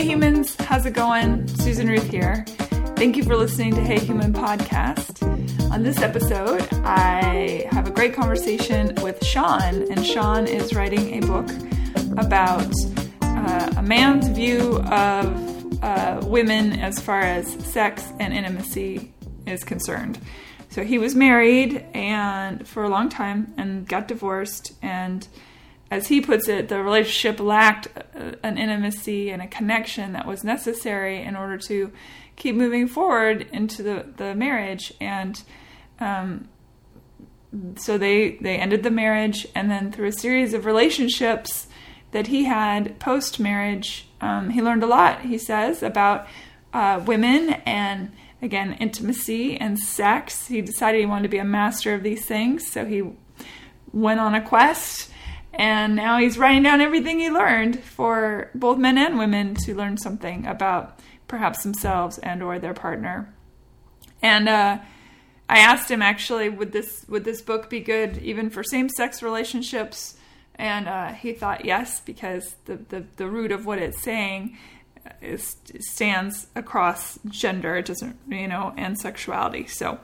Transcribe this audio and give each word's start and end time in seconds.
Hey 0.00 0.06
humans, 0.06 0.56
how's 0.56 0.86
it 0.86 0.94
going? 0.94 1.46
Susan 1.46 1.86
Ruth 1.86 2.10
here. 2.10 2.46
Thank 2.96 3.18
you 3.18 3.22
for 3.22 3.36
listening 3.36 3.74
to 3.74 3.82
Hey 3.82 3.98
Human 3.98 4.32
Podcast. 4.32 5.22
On 5.70 5.82
this 5.82 6.00
episode, 6.00 6.66
I 6.82 7.68
have 7.70 7.86
a 7.86 7.90
great 7.90 8.14
conversation 8.14 8.94
with 9.02 9.22
Sean, 9.22 9.62
and 9.92 10.06
Sean 10.06 10.46
is 10.46 10.74
writing 10.74 11.22
a 11.22 11.26
book 11.26 11.50
about 12.16 12.72
uh, 13.20 13.74
a 13.76 13.82
man's 13.82 14.28
view 14.28 14.78
of 14.84 15.84
uh, 15.84 16.22
women 16.24 16.80
as 16.80 16.98
far 16.98 17.20
as 17.20 17.52
sex 17.62 18.10
and 18.18 18.32
intimacy 18.32 19.12
is 19.44 19.64
concerned. 19.64 20.18
So 20.70 20.82
he 20.82 20.96
was 20.96 21.14
married 21.14 21.84
and 21.92 22.66
for 22.66 22.84
a 22.84 22.88
long 22.88 23.10
time 23.10 23.52
and 23.58 23.86
got 23.86 24.08
divorced 24.08 24.72
and 24.80 25.28
as 25.90 26.06
he 26.06 26.20
puts 26.20 26.48
it, 26.48 26.68
the 26.68 26.80
relationship 26.82 27.40
lacked 27.40 27.88
an 28.42 28.58
intimacy 28.58 29.30
and 29.30 29.42
a 29.42 29.46
connection 29.46 30.12
that 30.12 30.26
was 30.26 30.44
necessary 30.44 31.22
in 31.22 31.36
order 31.36 31.58
to 31.58 31.92
keep 32.36 32.54
moving 32.54 32.88
forward 32.88 33.46
into 33.52 33.82
the, 33.82 34.06
the 34.16 34.34
marriage. 34.34 34.92
And 35.00 35.42
um, 35.98 36.48
so 37.76 37.98
they, 37.98 38.38
they 38.40 38.56
ended 38.56 38.82
the 38.82 38.90
marriage, 38.90 39.46
and 39.54 39.70
then 39.70 39.92
through 39.92 40.08
a 40.08 40.12
series 40.12 40.54
of 40.54 40.64
relationships 40.64 41.66
that 42.12 42.28
he 42.28 42.44
had 42.44 42.98
post 42.98 43.40
marriage, 43.40 44.08
um, 44.20 44.50
he 44.50 44.62
learned 44.62 44.82
a 44.82 44.86
lot, 44.86 45.22
he 45.22 45.38
says, 45.38 45.82
about 45.82 46.26
uh, 46.72 47.02
women 47.04 47.50
and 47.66 48.12
again 48.42 48.74
intimacy 48.74 49.56
and 49.56 49.78
sex. 49.78 50.46
He 50.46 50.60
decided 50.62 51.00
he 51.00 51.06
wanted 51.06 51.24
to 51.24 51.28
be 51.28 51.38
a 51.38 51.44
master 51.44 51.94
of 51.94 52.02
these 52.02 52.24
things, 52.24 52.66
so 52.66 52.84
he 52.84 53.02
went 53.92 54.20
on 54.20 54.34
a 54.34 54.40
quest 54.40 55.09
and 55.52 55.96
now 55.96 56.18
he's 56.18 56.38
writing 56.38 56.62
down 56.62 56.80
everything 56.80 57.18
he 57.18 57.30
learned 57.30 57.80
for 57.80 58.50
both 58.54 58.78
men 58.78 58.96
and 58.98 59.18
women 59.18 59.54
to 59.54 59.74
learn 59.74 59.96
something 59.96 60.46
about 60.46 60.98
perhaps 61.28 61.62
themselves 61.62 62.18
and 62.18 62.42
or 62.42 62.58
their 62.58 62.74
partner. 62.74 63.32
And 64.22 64.48
uh, 64.48 64.78
i 65.48 65.58
asked 65.58 65.90
him 65.90 66.00
actually 66.00 66.48
would 66.48 66.70
this 66.70 67.04
would 67.08 67.24
this 67.24 67.42
book 67.42 67.68
be 67.68 67.80
good 67.80 68.18
even 68.18 68.50
for 68.50 68.62
same-sex 68.62 69.22
relationships? 69.22 70.16
And 70.54 70.88
uh, 70.88 71.12
he 71.14 71.32
thought 71.32 71.64
yes 71.64 72.00
because 72.00 72.54
the, 72.66 72.76
the, 72.76 73.06
the 73.16 73.26
root 73.26 73.50
of 73.50 73.64
what 73.64 73.78
it's 73.78 74.02
saying 74.02 74.58
is, 75.22 75.56
stands 75.80 76.46
across 76.54 77.18
gender 77.28 77.76
it 77.76 77.86
doesn't 77.86 78.16
you 78.28 78.48
know 78.48 78.72
and 78.76 78.98
sexuality. 78.98 79.66
So 79.66 79.98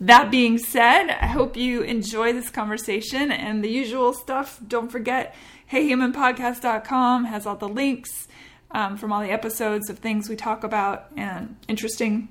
that 0.00 0.30
being 0.30 0.58
said 0.58 1.10
i 1.10 1.26
hope 1.26 1.56
you 1.56 1.82
enjoy 1.82 2.32
this 2.32 2.50
conversation 2.50 3.30
and 3.30 3.62
the 3.62 3.68
usual 3.68 4.12
stuff. 4.12 4.60
Don't 4.66 4.90
forget 4.90 5.34
heyhumanpodcast.com 5.70 7.24
has 7.24 7.46
all 7.46 7.56
the 7.56 7.68
links 7.68 8.28
um, 8.70 8.96
from 8.96 9.12
all 9.12 9.22
the 9.22 9.30
episodes 9.30 9.88
of 9.88 9.98
things 9.98 10.28
we 10.28 10.36
talk 10.36 10.64
about 10.64 11.06
and 11.16 11.56
interesting 11.68 12.28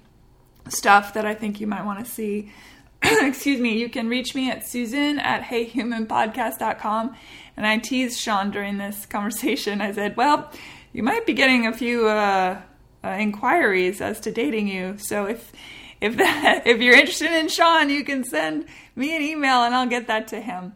stuff 0.69 1.13
that 1.13 1.25
i 1.25 1.33
think 1.33 1.59
you 1.59 1.67
might 1.67 1.85
want 1.85 2.03
to 2.03 2.09
see. 2.09 2.51
Excuse 3.03 3.59
me 3.59 3.77
you 3.77 3.89
can 3.89 4.07
reach 4.07 4.33
me 4.33 4.49
at 4.49 4.67
susan 4.67 5.19
at 5.19 5.43
heyhumanpodcast.com 5.43 7.15
and 7.57 7.67
i 7.67 7.77
teased 7.77 8.19
sean 8.19 8.49
during 8.49 8.77
this 8.77 9.05
conversation. 9.05 9.81
I 9.81 9.91
said 9.91 10.15
well 10.17 10.51
you 10.93 11.03
might 11.03 11.25
be 11.25 11.33
getting 11.33 11.67
a 11.67 11.73
few 11.73 12.07
uh, 12.07 12.61
uh, 13.03 13.07
inquiries 13.19 13.99
as 13.99 14.19
to 14.21 14.31
dating 14.31 14.67
you. 14.67 14.97
So 14.97 15.25
if 15.25 15.51
if 15.99 16.17
that 16.17 16.63
if 16.65 16.79
you're 16.81 16.95
interested 16.95 17.31
in 17.31 17.49
Sean, 17.49 17.89
you 17.89 18.03
can 18.03 18.23
send 18.23 18.65
me 18.95 19.15
an 19.15 19.21
email 19.21 19.63
and 19.63 19.75
I'll 19.75 19.87
get 19.87 20.07
that 20.07 20.29
to 20.29 20.39
him. 20.39 20.73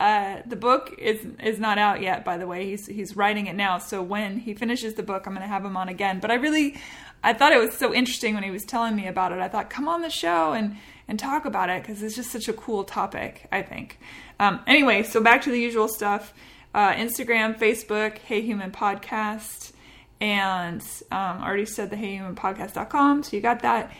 Uh, 0.00 0.42
the 0.46 0.56
book 0.56 0.94
is 0.98 1.24
is 1.42 1.58
not 1.58 1.76
out 1.76 2.00
yet, 2.00 2.24
by 2.24 2.38
the 2.38 2.46
way. 2.46 2.66
He's 2.66 2.86
he's 2.86 3.16
writing 3.16 3.46
it 3.46 3.54
now. 3.54 3.78
So 3.78 4.02
when 4.02 4.38
he 4.38 4.54
finishes 4.54 4.94
the 4.94 5.02
book, 5.02 5.26
I'm 5.26 5.34
going 5.34 5.42
to 5.42 5.48
have 5.48 5.64
him 5.64 5.76
on 5.76 5.88
again. 5.88 6.20
But 6.20 6.30
I 6.30 6.34
really, 6.34 6.76
I 7.22 7.32
thought 7.32 7.52
it 7.52 7.58
was 7.58 7.74
so 7.74 7.92
interesting 7.92 8.34
when 8.34 8.44
he 8.44 8.50
was 8.50 8.64
telling 8.64 8.94
me 8.94 9.08
about 9.08 9.32
it. 9.32 9.38
I 9.38 9.48
thought, 9.48 9.70
come 9.70 9.88
on 9.88 10.02
the 10.02 10.10
show 10.10 10.52
and 10.52 10.76
and 11.08 11.18
talk 11.18 11.46
about 11.46 11.68
it 11.68 11.82
because 11.82 12.02
it's 12.02 12.14
just 12.14 12.30
such 12.30 12.48
a 12.48 12.52
cool 12.52 12.84
topic. 12.84 13.48
I 13.50 13.62
think. 13.62 13.98
Um, 14.38 14.60
anyway, 14.68 15.02
so 15.02 15.20
back 15.20 15.42
to 15.42 15.50
the 15.50 15.60
usual 15.60 15.88
stuff 15.88 16.32
uh, 16.74 16.92
Instagram, 16.92 17.58
Facebook, 17.58 18.18
Hey 18.18 18.40
Human 18.42 18.70
Podcast, 18.70 19.72
and 20.20 20.82
um, 21.10 21.42
already 21.42 21.66
said 21.66 21.90
the 21.90 21.96
heyhumanpodcast.com, 21.96 23.22
so 23.22 23.36
you 23.36 23.42
got 23.42 23.62
that. 23.62 23.92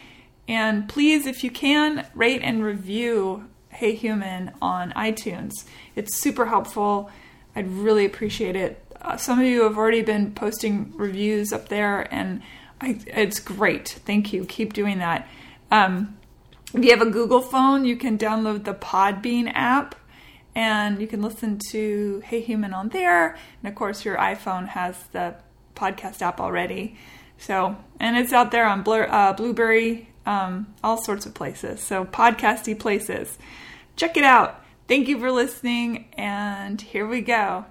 And 0.47 0.89
please, 0.89 1.27
if 1.27 1.45
you 1.45 1.51
can, 1.51 2.07
rate 2.15 2.41
and 2.43 2.65
review 2.65 3.49
Hey 3.71 3.95
Human 3.95 4.53
on 4.61 4.93
iTunes. 4.93 5.53
It's 5.95 6.17
super 6.17 6.47
helpful. 6.47 7.11
I'd 7.55 7.69
really 7.69 8.05
appreciate 8.05 8.57
it. 8.57 8.83
Uh, 9.01 9.17
some 9.17 9.39
of 9.39 9.47
you 9.47 9.63
have 9.63 9.77
already 9.77 10.03
been 10.03 10.33
posting 10.33 10.93
reviews 10.97 11.53
up 11.53 11.69
there, 11.69 12.13
and 12.13 12.43
I, 12.81 13.01
it's 13.07 13.39
great. 13.41 14.01
Thank 14.05 14.33
you. 14.33 14.45
Keep 14.45 14.73
doing 14.73 14.99
that. 14.99 15.29
Um, 15.71 16.17
if 16.75 16.85
you 16.85 16.91
have 16.91 17.01
a 17.01 17.11
Google 17.11 17.41
phone, 17.41 17.85
you 17.85 17.97
can 17.97 18.19
download 18.19 18.65
the 18.65 18.75
Podbean 18.75 19.51
app 19.55 19.95
and 20.59 21.01
you 21.01 21.07
can 21.07 21.23
listen 21.23 21.61
to 21.71 22.21
Hey 22.25 22.41
Human 22.41 22.75
on 22.75 22.89
there. 22.89 23.37
And 23.63 23.69
of 23.71 23.77
course, 23.77 24.05
your 24.05 24.17
iPhone 24.17 24.67
has 24.67 24.97
the 25.13 25.37
podcast 25.77 26.21
app 26.21 26.41
already. 26.41 26.97
So, 27.39 27.77
and 28.01 28.17
it's 28.17 28.33
out 28.33 28.51
there 28.51 28.67
on 28.67 28.83
Blur, 28.83 29.07
uh, 29.09 29.35
Blubrry, 29.35 30.09
um, 30.27 30.75
all 30.83 31.01
sorts 31.01 31.27
of 31.27 31.35
places. 31.35 31.81
So, 31.81 32.05
podcasty 32.05 32.77
places. 32.77 33.39
Check 33.95 34.17
it 34.17 34.25
out. 34.25 34.65
Thank 34.89 35.07
you 35.07 35.21
for 35.21 35.31
listening, 35.31 36.07
and 36.15 36.81
here 36.81 37.07
we 37.07 37.21
go. 37.21 37.65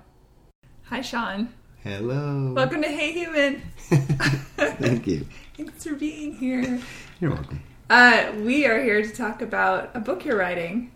Hi, 0.83 1.01
Sean. 1.01 1.49
Hello. 1.83 2.53
Welcome 2.53 2.83
to 2.83 2.87
Hey 2.87 3.11
Human. 3.11 3.63
Thank 4.55 5.07
you. 5.07 5.27
Thanks 5.57 5.83
for 5.83 5.95
being 5.95 6.37
here. 6.37 6.79
You're 7.19 7.31
welcome. 7.31 7.61
Uh, 7.89 8.31
we 8.43 8.65
are 8.65 8.81
here 8.81 9.01
to 9.01 9.11
talk 9.11 9.41
about 9.41 9.91
a 9.93 9.99
book 9.99 10.23
you're 10.23 10.37
writing 10.37 10.91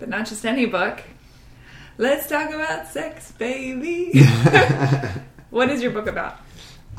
but 0.00 0.08
not 0.08 0.26
just 0.26 0.44
any 0.44 0.66
book. 0.66 1.02
Let's 1.98 2.26
talk 2.26 2.50
about 2.50 2.88
sex, 2.88 3.30
baby. 3.32 4.24
what 5.50 5.68
is 5.68 5.82
your 5.82 5.92
book 5.92 6.06
about? 6.06 6.38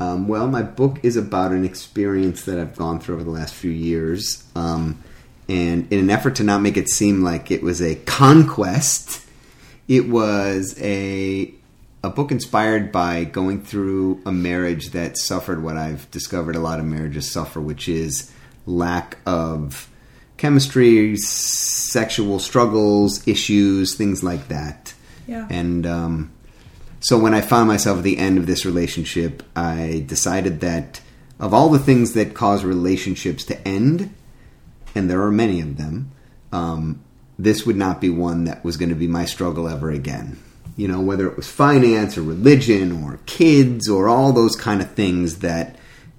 Um, 0.00 0.28
well, 0.28 0.48
my 0.48 0.62
book 0.62 1.00
is 1.02 1.16
about 1.16 1.50
an 1.52 1.64
experience 1.64 2.44
that 2.44 2.58
I've 2.58 2.76
gone 2.76 3.00
through 3.00 3.16
over 3.16 3.24
the 3.24 3.30
last 3.30 3.52
few 3.52 3.70
years. 3.70 4.44
Um, 4.54 5.02
and 5.48 5.92
in 5.92 5.98
an 5.98 6.08
effort 6.08 6.36
to 6.36 6.44
not 6.44 6.62
make 6.62 6.76
it 6.76 6.88
seem 6.88 7.22
like 7.22 7.50
it 7.50 7.62
was 7.62 7.82
a 7.82 7.96
conquest, 7.96 9.26
it 9.88 10.08
was 10.08 10.80
a 10.80 11.52
a 12.04 12.10
book 12.10 12.32
inspired 12.32 12.90
by 12.90 13.22
going 13.22 13.62
through 13.62 14.20
a 14.26 14.32
marriage 14.32 14.90
that 14.90 15.16
suffered 15.16 15.62
what 15.62 15.76
I've 15.76 16.10
discovered 16.10 16.56
a 16.56 16.60
lot 16.60 16.80
of 16.80 16.84
marriages 16.84 17.30
suffer, 17.30 17.60
which 17.60 17.88
is 17.88 18.32
lack 18.66 19.18
of 19.24 19.88
chemistry, 20.42 21.16
sexual 21.18 22.40
struggles, 22.40 23.24
issues, 23.28 23.94
things 23.94 24.24
like 24.24 24.48
that. 24.48 24.92
Yeah. 25.28 25.46
And 25.48 25.86
um, 25.86 26.32
so 26.98 27.16
when 27.16 27.32
I 27.32 27.40
found 27.40 27.68
myself 27.68 27.98
at 27.98 28.02
the 28.02 28.18
end 28.18 28.38
of 28.38 28.46
this 28.46 28.66
relationship, 28.66 29.44
I 29.54 30.02
decided 30.04 30.58
that 30.58 31.00
of 31.38 31.54
all 31.54 31.68
the 31.68 31.78
things 31.78 32.14
that 32.14 32.34
cause 32.34 32.64
relationships 32.64 33.44
to 33.44 33.68
end, 33.68 34.12
and 34.96 35.08
there 35.08 35.22
are 35.22 35.30
many 35.30 35.60
of 35.60 35.76
them, 35.76 36.10
um, 36.50 37.04
this 37.38 37.64
would 37.64 37.76
not 37.76 38.00
be 38.00 38.10
one 38.10 38.42
that 38.46 38.64
was 38.64 38.76
going 38.76 38.88
to 38.88 38.96
be 38.96 39.06
my 39.06 39.26
struggle 39.26 39.68
ever 39.68 39.92
again. 39.92 40.40
You 40.76 40.88
know, 40.88 41.00
whether 41.00 41.28
it 41.28 41.36
was 41.36 41.48
finance 41.48 42.18
or 42.18 42.22
religion 42.22 43.04
or 43.04 43.20
kids 43.26 43.88
or 43.88 44.08
all 44.08 44.32
those 44.32 44.56
kind 44.56 44.82
of 44.82 44.90
things 44.90 45.38
that 45.38 45.76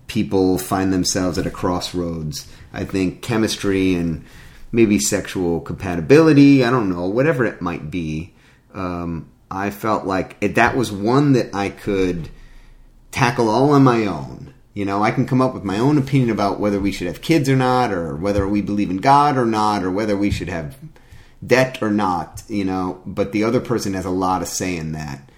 people 0.07 0.57
find 0.57 0.93
themselves 0.93 1.37
at 1.37 1.45
a 1.45 1.51
crossroads. 1.51 2.47
I 2.73 2.85
think 2.85 3.21
chemistry 3.21 3.93
and 3.93 4.25
maybe 4.71 4.99
sexual 4.99 5.61
compatibility, 5.61 6.63
I 6.63 6.71
don't 6.71 6.89
know, 6.89 7.05
whatever 7.05 7.45
it 7.45 7.61
might 7.61 7.91
be. 7.91 8.33
Um, 8.73 9.29
I 9.51 9.69
felt 9.69 10.05
like 10.05 10.35
it, 10.41 10.55
that 10.55 10.75
was 10.75 10.91
one 10.91 11.33
that 11.33 11.53
I 11.53 11.69
could 11.69 12.29
tackle 13.11 13.49
all 13.49 13.69
on 13.71 13.83
my 13.83 14.07
own. 14.07 14.53
You 14.73 14.85
know, 14.85 15.03
I 15.03 15.11
can 15.11 15.27
come 15.27 15.41
up 15.41 15.53
with 15.53 15.63
my 15.63 15.77
own 15.77 15.99
opinion 15.99 16.31
about 16.31 16.59
whether 16.59 16.79
we 16.79 16.91
should 16.91 17.05
have 17.05 17.21
kids 17.21 17.47
or 17.47 17.55
not, 17.55 17.93
or 17.93 18.15
whether 18.15 18.47
we 18.47 18.61
believe 18.61 18.89
in 18.89 18.97
God 18.97 19.37
or 19.37 19.45
not, 19.45 19.83
or 19.83 19.91
whether 19.91 20.17
we 20.17 20.31
should 20.31 20.49
have 20.49 20.75
debt 21.45 21.77
or 21.81 21.91
not, 21.91 22.41
you 22.47 22.65
know, 22.65 23.01
but 23.05 23.31
the 23.31 23.43
other 23.43 23.59
person 23.59 23.93
has 23.93 24.05
a 24.05 24.09
lot 24.09 24.41
of 24.41 24.47
say 24.47 24.75
in 24.75 24.93
that. 24.93 25.29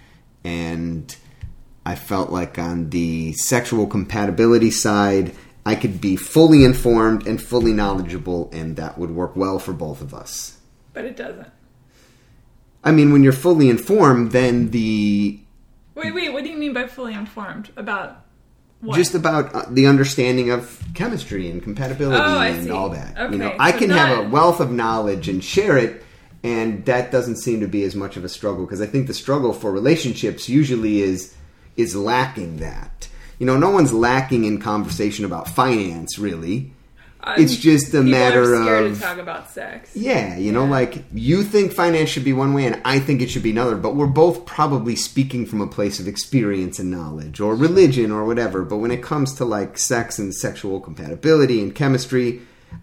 And 0.44 1.14
I 1.84 1.96
felt 1.96 2.30
like 2.30 2.58
on 2.58 2.90
the 2.90 3.32
sexual 3.34 3.86
compatibility 3.86 4.70
side, 4.70 5.34
I 5.66 5.74
could 5.74 6.00
be 6.00 6.14
fully 6.14 6.64
informed 6.64 7.26
and 7.26 7.42
fully 7.42 7.72
knowledgeable, 7.72 8.48
and 8.52 8.76
that 8.76 8.98
would 8.98 9.10
work 9.10 9.34
well 9.34 9.58
for 9.58 9.72
both 9.72 10.00
of 10.00 10.14
us. 10.14 10.58
But 10.92 11.04
it 11.04 11.16
doesn't. 11.16 11.48
I 12.84 12.92
mean, 12.92 13.12
when 13.12 13.24
you're 13.24 13.32
fully 13.32 13.68
informed, 13.68 14.30
then 14.30 14.70
the. 14.70 15.40
Wait, 15.96 16.14
wait, 16.14 16.32
what 16.32 16.44
do 16.44 16.50
you 16.50 16.56
mean 16.56 16.72
by 16.72 16.86
fully 16.86 17.14
informed? 17.14 17.70
About 17.76 18.24
what? 18.80 18.94
Just 18.94 19.16
about 19.16 19.52
uh, 19.56 19.64
the 19.68 19.88
understanding 19.88 20.50
of 20.50 20.80
chemistry 20.94 21.50
and 21.50 21.60
compatibility 21.60 22.22
Oh, 22.22 22.40
and 22.40 22.70
all 22.70 22.90
that. 22.90 23.18
Okay, 23.18 23.32
you 23.32 23.38
know, 23.38 23.56
I 23.58 23.72
so 23.72 23.78
can 23.78 23.90
have 23.90 24.18
a 24.18 24.28
wealth 24.28 24.60
of 24.60 24.70
knowledge 24.70 25.28
and 25.28 25.42
share 25.42 25.76
it, 25.76 26.04
and 26.44 26.84
that 26.84 27.10
doesn't 27.10 27.38
seem 27.38 27.58
to 27.58 27.66
be 27.66 27.82
as 27.82 27.96
much 27.96 28.16
of 28.16 28.24
a 28.24 28.28
struggle 28.28 28.64
because 28.64 28.80
I 28.80 28.86
think 28.86 29.08
the 29.08 29.14
struggle 29.14 29.52
for 29.52 29.72
relationships 29.72 30.48
usually 30.48 31.00
is 31.00 31.34
is 31.76 31.96
lacking 31.96 32.58
that. 32.58 33.08
You 33.38 33.46
know, 33.46 33.56
no 33.58 33.70
one's 33.70 33.92
lacking 33.92 34.44
in 34.44 34.60
conversation 34.60 35.24
about 35.24 35.48
finance, 35.48 36.18
really. 36.18 36.72
It's 37.36 37.56
just 37.56 37.92
a 37.92 38.02
matter 38.02 38.54
of- 38.54 38.94
to 38.94 39.00
talk 39.00 39.18
about 39.18 39.50
sex. 39.50 39.90
Yeah, 39.96 40.38
you 40.38 40.52
know, 40.52 40.64
like 40.64 41.02
you 41.12 41.42
think 41.42 41.72
finance 41.72 42.08
should 42.08 42.22
be 42.24 42.32
one 42.32 42.54
way 42.54 42.66
and 42.66 42.80
I 42.84 43.00
think 43.00 43.20
it 43.20 43.30
should 43.30 43.42
be 43.42 43.50
another, 43.50 43.74
but 43.74 43.96
we're 43.96 44.06
both 44.06 44.46
probably 44.46 44.94
speaking 44.94 45.44
from 45.44 45.60
a 45.60 45.66
place 45.66 45.98
of 45.98 46.06
experience 46.06 46.78
and 46.78 46.90
knowledge 46.90 47.40
or 47.40 47.56
religion 47.56 48.12
or 48.12 48.24
whatever. 48.24 48.62
But 48.62 48.76
when 48.76 48.92
it 48.92 49.02
comes 49.02 49.34
to 49.34 49.44
like 49.44 49.76
sex 49.76 50.20
and 50.20 50.32
sexual 50.32 50.78
compatibility 50.78 51.60
and 51.60 51.74
chemistry, 51.74 52.42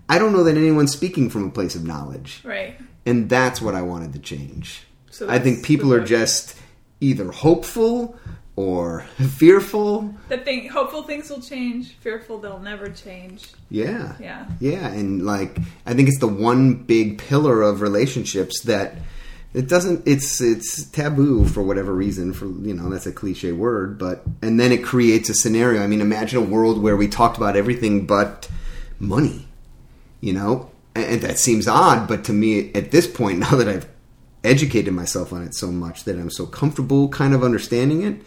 I 0.09 0.19
don't 0.19 0.33
know 0.33 0.43
that 0.43 0.57
anyone's 0.57 0.91
speaking 0.91 1.29
from 1.29 1.45
a 1.47 1.49
place 1.49 1.75
of 1.75 1.85
knowledge. 1.85 2.41
Right. 2.43 2.75
And 3.05 3.29
that's 3.29 3.61
what 3.61 3.75
I 3.75 3.81
wanted 3.81 4.11
to 4.13 4.19
change. 4.19 4.83
So 5.09 5.29
I 5.29 5.39
think 5.39 5.63
people 5.63 5.93
are 5.93 6.03
just 6.03 6.57
either 6.99 7.31
hopeful 7.31 8.17
or 8.55 9.01
fearful. 9.37 10.13
That 10.29 10.45
thing, 10.45 10.69
hopeful 10.69 11.03
things 11.03 11.29
will 11.29 11.41
change. 11.41 11.93
Fearful 11.95 12.39
they'll 12.39 12.59
never 12.59 12.89
change. 12.89 13.51
Yeah. 13.69 14.15
Yeah. 14.19 14.45
Yeah, 14.59 14.87
and 14.87 15.25
like 15.25 15.57
I 15.85 15.93
think 15.93 16.07
it's 16.07 16.19
the 16.19 16.27
one 16.27 16.75
big 16.75 17.17
pillar 17.17 17.61
of 17.61 17.81
relationships 17.81 18.61
that 18.63 18.95
it 19.53 19.67
doesn't 19.67 20.07
it's 20.07 20.41
it's 20.41 20.85
taboo 20.85 21.45
for 21.45 21.61
whatever 21.61 21.93
reason 21.93 22.33
for 22.33 22.45
you 22.45 22.73
know 22.73 22.89
that's 22.89 23.05
a 23.05 23.11
cliche 23.11 23.51
word 23.51 23.97
but 23.97 24.23
and 24.41 24.59
then 24.59 24.71
it 24.71 24.83
creates 24.83 25.29
a 25.29 25.33
scenario 25.33 25.83
i 25.83 25.87
mean 25.87 26.01
imagine 26.01 26.39
a 26.39 26.41
world 26.41 26.81
where 26.81 26.97
we 26.97 27.07
talked 27.07 27.37
about 27.37 27.55
everything 27.55 28.05
but 28.05 28.49
money 28.99 29.47
you 30.21 30.33
know 30.33 30.71
and, 30.95 31.05
and 31.05 31.21
that 31.21 31.37
seems 31.37 31.67
odd 31.67 32.07
but 32.07 32.23
to 32.23 32.33
me 32.33 32.71
at 32.73 32.91
this 32.91 33.05
point 33.07 33.39
now 33.39 33.55
that 33.55 33.67
i've 33.67 33.87
educated 34.43 34.93
myself 34.93 35.31
on 35.31 35.43
it 35.43 35.53
so 35.53 35.71
much 35.71 36.03
that 36.03 36.17
i'm 36.17 36.31
so 36.31 36.45
comfortable 36.45 37.07
kind 37.09 37.33
of 37.33 37.43
understanding 37.43 38.01
it 38.01 38.19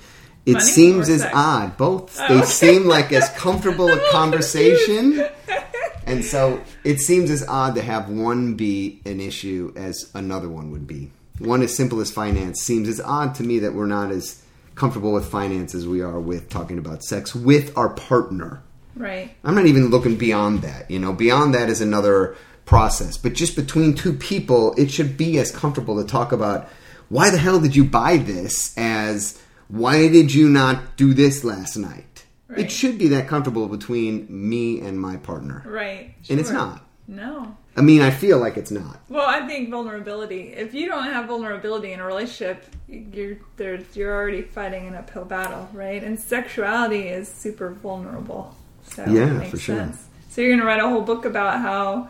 it 0.47 0.61
seems 0.63 1.09
as 1.09 1.23
sex? 1.23 1.35
odd 1.35 1.77
both 1.77 2.19
Oh, 2.21 2.29
they 2.29 2.35
okay. 2.37 2.47
seem 2.47 2.85
like 2.87 3.13
as 3.13 3.29
comfortable 3.37 3.89
a 3.93 4.11
conversation 4.11 5.27
and 6.07 6.25
so 6.25 6.63
it 6.85 7.01
seems 7.01 7.31
as 7.31 7.47
odd 7.47 7.75
to 7.75 7.83
have 7.83 8.09
one 8.09 8.55
be 8.55 9.01
an 9.05 9.21
issue 9.21 9.73
as 9.77 10.11
another 10.15 10.49
one 10.49 10.71
would 10.71 10.87
be. 10.87 11.11
One 11.39 11.63
as 11.63 11.77
simple 11.77 12.01
as 12.01 12.11
finance 12.11 12.63
seems 12.63 12.89
as 12.89 13.01
odd 13.01 13.35
to 13.37 13.43
me 13.43 13.59
that 13.59 13.75
we're 13.75 13.87
not 13.87 14.11
as 14.11 14.43
comfortable 14.75 15.13
with 15.13 15.27
finance 15.27 15.75
as 15.75 15.87
we 15.87 16.01
are 16.01 16.21
with 16.21 16.49
talking 16.49 16.79
about 16.79 17.03
sex 17.03 17.35
with 17.35 17.77
our 17.77 17.89
partner. 17.91 18.63
Right. 18.95 19.35
I'm 19.45 19.55
not 19.55 19.67
even 19.67 19.89
looking 19.89 20.17
beyond 20.17 20.63
that. 20.63 20.91
You 20.91 20.99
know, 20.99 21.13
beyond 21.13 21.55
that 21.55 21.69
is 21.69 21.81
another 21.81 22.37
process. 22.65 23.17
But 23.19 23.35
just 23.35 23.57
between 23.57 23.95
two 23.95 24.13
people, 24.15 24.75
it 24.79 24.91
should 24.91 25.17
be 25.17 25.39
as 25.39 25.51
comfortable 25.51 26.01
to 26.03 26.09
talk 26.09 26.33
about 26.33 26.69
why 27.09 27.31
the 27.31 27.39
hell 27.39 27.61
did 27.61 27.77
you 27.77 27.85
buy 27.85 28.17
this 28.17 28.77
as 28.79 29.41
why 29.69 30.09
did 30.09 30.33
you 30.35 30.49
not 30.49 30.97
do 30.97 31.15
this 31.15 31.45
last 31.45 31.77
night? 31.77 32.25
Right. 32.49 32.61
It 32.61 32.71
should 32.71 32.99
be 32.99 33.09
that 33.09 33.27
comfortable 33.29 33.67
between 33.69 34.27
me 34.29 34.81
and 34.81 35.01
my 35.01 35.17
partner. 35.17 35.63
Right. 35.67 36.15
And 36.31 36.39
it's 36.39 36.51
not. 36.51 36.83
No. 37.09 37.57
I 37.77 37.83
mean, 37.83 38.01
I 38.03 38.11
feel 38.11 38.39
like 38.39 38.57
it's 38.57 38.71
not. 38.71 39.01
Well, 39.09 39.27
I 39.29 39.47
think 39.47 39.71
vulnerability. 39.71 40.53
If 40.55 40.73
you 40.75 40.87
don't 40.87 41.05
have 41.05 41.27
vulnerability 41.27 41.93
in 41.93 42.01
a 42.01 42.07
relationship, 42.07 42.65
you're 42.89 43.37
there. 43.57 43.81
You're 43.93 44.15
already 44.15 44.43
fighting 44.43 44.87
an 44.87 44.95
uphill 44.95 45.25
battle, 45.25 45.69
right? 45.73 46.03
And 46.03 46.19
sexuality 46.19 47.09
is 47.09 47.29
super 47.29 47.71
vulnerable. 47.71 48.57
So 48.85 49.05
Yeah, 49.07 49.27
makes 49.27 49.51
for 49.51 49.59
sure. 49.59 49.77
sense. 49.77 50.07
So 50.31 50.41
you're 50.41 50.57
gonna 50.57 50.67
write 50.67 50.81
a 50.83 50.89
whole 50.89 51.03
book 51.03 51.25
about 51.25 51.61
how 51.61 52.09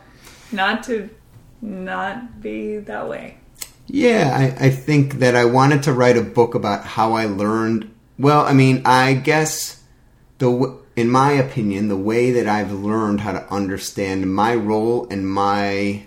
not 0.52 0.82
to 0.84 1.08
not 1.60 2.40
be 2.40 2.78
that 2.78 3.08
way. 3.08 3.38
Yeah, 3.86 4.54
I, 4.58 4.66
I 4.66 4.70
think 4.70 5.14
that 5.14 5.36
I 5.36 5.44
wanted 5.44 5.84
to 5.84 5.92
write 5.92 6.16
a 6.16 6.22
book 6.22 6.54
about 6.54 6.84
how 6.84 7.12
I 7.12 7.26
learned. 7.26 7.92
Well, 8.18 8.44
I 8.44 8.52
mean, 8.52 8.82
I 8.84 9.14
guess 9.14 9.82
the 10.38 10.76
in 10.96 11.10
my 11.10 11.32
opinion, 11.32 11.88
the 11.88 11.96
way 11.96 12.32
that 12.32 12.48
I've 12.48 12.72
learned 12.72 13.20
how 13.20 13.32
to 13.32 13.52
understand 13.52 14.34
my 14.34 14.54
role 14.54 15.06
and 15.10 15.28
my 15.28 16.06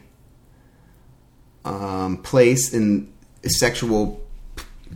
um, 1.64 2.18
place 2.18 2.74
in 2.74 3.14
sexual 3.46 4.20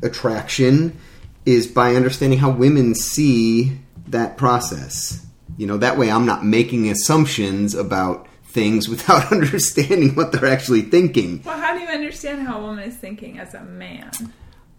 attraction 0.02 0.98
is 1.46 1.68
by 1.68 1.96
understanding 1.96 2.40
how 2.40 2.50
women 2.50 2.96
see 2.96 3.78
that 4.08 4.36
process. 4.36 5.26
You 5.58 5.68
know, 5.68 5.78
that 5.78 5.98
way 6.00 6.10
I'm 6.10 6.26
not 6.26 6.44
making 6.44 6.90
assumptions 6.90 7.76
about 7.76 8.28
things 8.54 8.88
without 8.94 9.32
understanding 9.32 10.16
what 10.16 10.32
they're 10.32 10.46
actually 10.46 10.82
thinking. 10.84 11.42
Well, 11.44 11.60
how 11.60 11.74
do 11.76 11.82
you 11.82 11.88
understand 11.90 12.48
how 12.48 12.60
a 12.60 12.62
woman 12.62 12.84
is 12.88 12.96
thinking 12.96 13.40
as 13.40 13.54
a 13.54 13.64
man? 13.64 14.12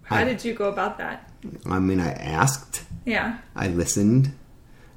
How 0.05 0.17
I- 0.17 0.25
did 0.25 0.44
you 0.44 0.55
go 0.55 0.69
about 0.69 0.99
that? 0.99 1.31
I 1.67 1.79
mean, 1.79 2.00
I 2.00 2.12
asked, 2.12 2.85
Yeah. 3.05 3.38
I 3.55 3.69
listened, 3.69 4.32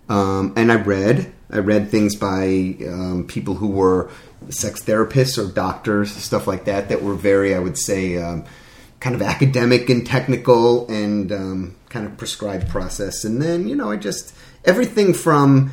um, 0.07 0.53
and 0.55 0.71
I 0.71 0.75
read. 0.75 1.33
I 1.49 1.59
read 1.59 1.89
things 1.89 2.15
by 2.15 2.75
um, 2.87 3.25
people 3.27 3.55
who 3.55 3.67
were 3.67 4.09
sex 4.49 4.81
therapists 4.83 5.37
or 5.37 5.51
doctors, 5.51 6.11
stuff 6.11 6.45
like 6.47 6.65
that, 6.65 6.89
that 6.89 7.01
were 7.01 7.15
very, 7.15 7.55
I 7.55 7.59
would 7.59 7.77
say, 7.77 8.17
um, 8.17 8.45
kind 8.99 9.15
of 9.15 9.21
academic 9.21 9.89
and 9.89 10.05
technical 10.05 10.87
and 10.89 11.31
um, 11.31 11.75
kind 11.89 12.05
of 12.05 12.17
prescribed 12.17 12.67
process. 12.69 13.23
And 13.23 13.41
then, 13.41 13.67
you 13.67 13.75
know, 13.75 13.91
I 13.91 13.95
just, 13.97 14.33
everything 14.65 15.13
from, 15.13 15.71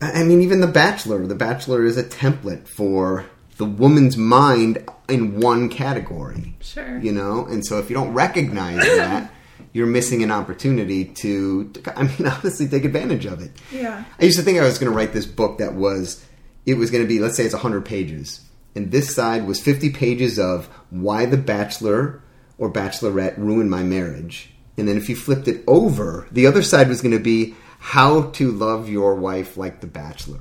I 0.00 0.22
mean, 0.24 0.42
even 0.42 0.60
The 0.60 0.66
Bachelor. 0.66 1.26
The 1.26 1.34
Bachelor 1.34 1.84
is 1.84 1.96
a 1.96 2.04
template 2.04 2.68
for 2.68 3.26
the 3.56 3.64
woman's 3.64 4.16
mind 4.16 4.84
in 5.08 5.40
one 5.40 5.68
category 5.70 6.54
Sure. 6.60 6.98
you 6.98 7.10
know 7.12 7.46
and 7.46 7.64
so 7.64 7.78
if 7.78 7.88
you 7.88 7.94
don't 7.96 8.12
recognize 8.12 8.80
that 8.98 9.32
you're 9.72 9.86
missing 9.86 10.22
an 10.22 10.30
opportunity 10.30 11.06
to, 11.06 11.68
to 11.70 11.98
i 11.98 12.02
mean 12.02 12.26
honestly 12.26 12.68
take 12.68 12.84
advantage 12.84 13.24
of 13.24 13.40
it 13.40 13.52
Yeah. 13.72 14.04
i 14.20 14.24
used 14.24 14.36
to 14.36 14.44
think 14.44 14.58
i 14.58 14.62
was 14.64 14.78
going 14.78 14.92
to 14.92 14.96
write 14.96 15.14
this 15.14 15.24
book 15.24 15.56
that 15.58 15.72
was 15.74 16.22
it 16.66 16.74
was 16.74 16.90
going 16.90 17.02
to 17.02 17.08
be 17.08 17.18
let's 17.18 17.36
say 17.36 17.44
it's 17.44 17.54
100 17.54 17.86
pages 17.86 18.42
and 18.74 18.90
this 18.90 19.14
side 19.14 19.46
was 19.46 19.58
50 19.58 19.90
pages 19.90 20.38
of 20.38 20.66
why 20.90 21.24
the 21.24 21.38
bachelor 21.38 22.20
or 22.58 22.70
bachelorette 22.70 23.38
ruined 23.38 23.70
my 23.70 23.82
marriage 23.82 24.50
and 24.76 24.86
then 24.86 24.98
if 24.98 25.08
you 25.08 25.16
flipped 25.16 25.48
it 25.48 25.64
over 25.66 26.26
the 26.30 26.46
other 26.46 26.62
side 26.62 26.88
was 26.88 27.00
going 27.00 27.16
to 27.16 27.22
be 27.22 27.54
how 27.78 28.22
to 28.30 28.50
love 28.50 28.88
your 28.88 29.14
wife 29.14 29.56
like 29.56 29.80
the 29.80 29.86
bachelor 29.86 30.40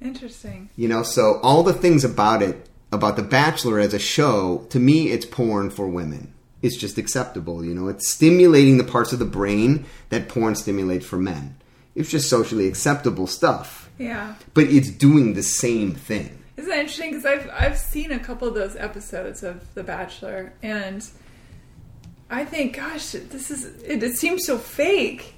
Interesting. 0.00 0.68
you 0.76 0.88
know, 0.88 1.02
so 1.02 1.40
all 1.42 1.62
the 1.62 1.72
things 1.72 2.04
about 2.04 2.42
it, 2.42 2.68
about 2.92 3.16
The 3.16 3.22
Bachelor 3.22 3.80
as 3.80 3.94
a 3.94 3.98
show, 3.98 4.66
to 4.70 4.78
me, 4.78 5.08
it's 5.10 5.24
porn 5.26 5.70
for 5.70 5.88
women. 5.88 6.32
It's 6.62 6.76
just 6.76 6.98
acceptable, 6.98 7.64
you 7.64 7.74
know. 7.74 7.88
It's 7.88 8.08
stimulating 8.10 8.76
the 8.76 8.84
parts 8.84 9.12
of 9.12 9.18
the 9.18 9.24
brain 9.24 9.86
that 10.10 10.28
porn 10.28 10.54
stimulates 10.54 11.06
for 11.06 11.16
men. 11.16 11.56
It's 11.94 12.10
just 12.10 12.28
socially 12.28 12.68
acceptable 12.68 13.26
stuff, 13.26 13.90
Yeah. 13.98 14.34
but 14.54 14.64
it's 14.64 14.90
doing 14.90 15.32
the 15.34 15.42
same 15.42 15.94
thing. 15.94 16.38
Isn't 16.58 16.70
that 16.70 16.78
interesting? 16.80 17.10
Because 17.12 17.26
I've 17.26 17.50
I've 17.58 17.78
seen 17.78 18.12
a 18.12 18.18
couple 18.18 18.46
of 18.46 18.54
those 18.54 18.76
episodes 18.76 19.42
of 19.42 19.62
The 19.74 19.82
Bachelor, 19.82 20.52
and 20.62 21.04
I 22.30 22.44
think, 22.44 22.76
gosh, 22.76 23.10
this 23.12 23.50
is 23.50 23.64
it, 23.82 24.02
it 24.02 24.16
seems 24.16 24.44
so 24.46 24.58
fake. 24.58 25.34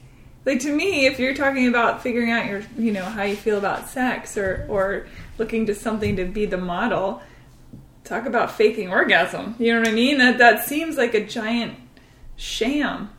Like 0.48 0.60
to 0.60 0.74
me, 0.74 1.04
if 1.04 1.18
you're 1.18 1.34
talking 1.34 1.68
about 1.68 2.02
figuring 2.02 2.30
out 2.30 2.46
your, 2.46 2.62
you 2.78 2.90
know, 2.90 3.04
how 3.04 3.22
you 3.22 3.36
feel 3.36 3.58
about 3.58 3.90
sex, 3.90 4.38
or 4.38 4.64
or 4.70 5.06
looking 5.36 5.66
to 5.66 5.74
something 5.74 6.16
to 6.16 6.24
be 6.24 6.46
the 6.46 6.56
model, 6.56 7.20
talk 8.02 8.24
about 8.24 8.52
faking 8.52 8.88
orgasm. 8.88 9.56
You 9.58 9.74
know 9.74 9.80
what 9.80 9.88
I 9.88 9.92
mean? 9.92 10.16
That 10.16 10.38
that 10.38 10.64
seems 10.64 10.96
like 10.96 11.12
a 11.12 11.22
giant 11.22 11.74
sham 12.36 13.10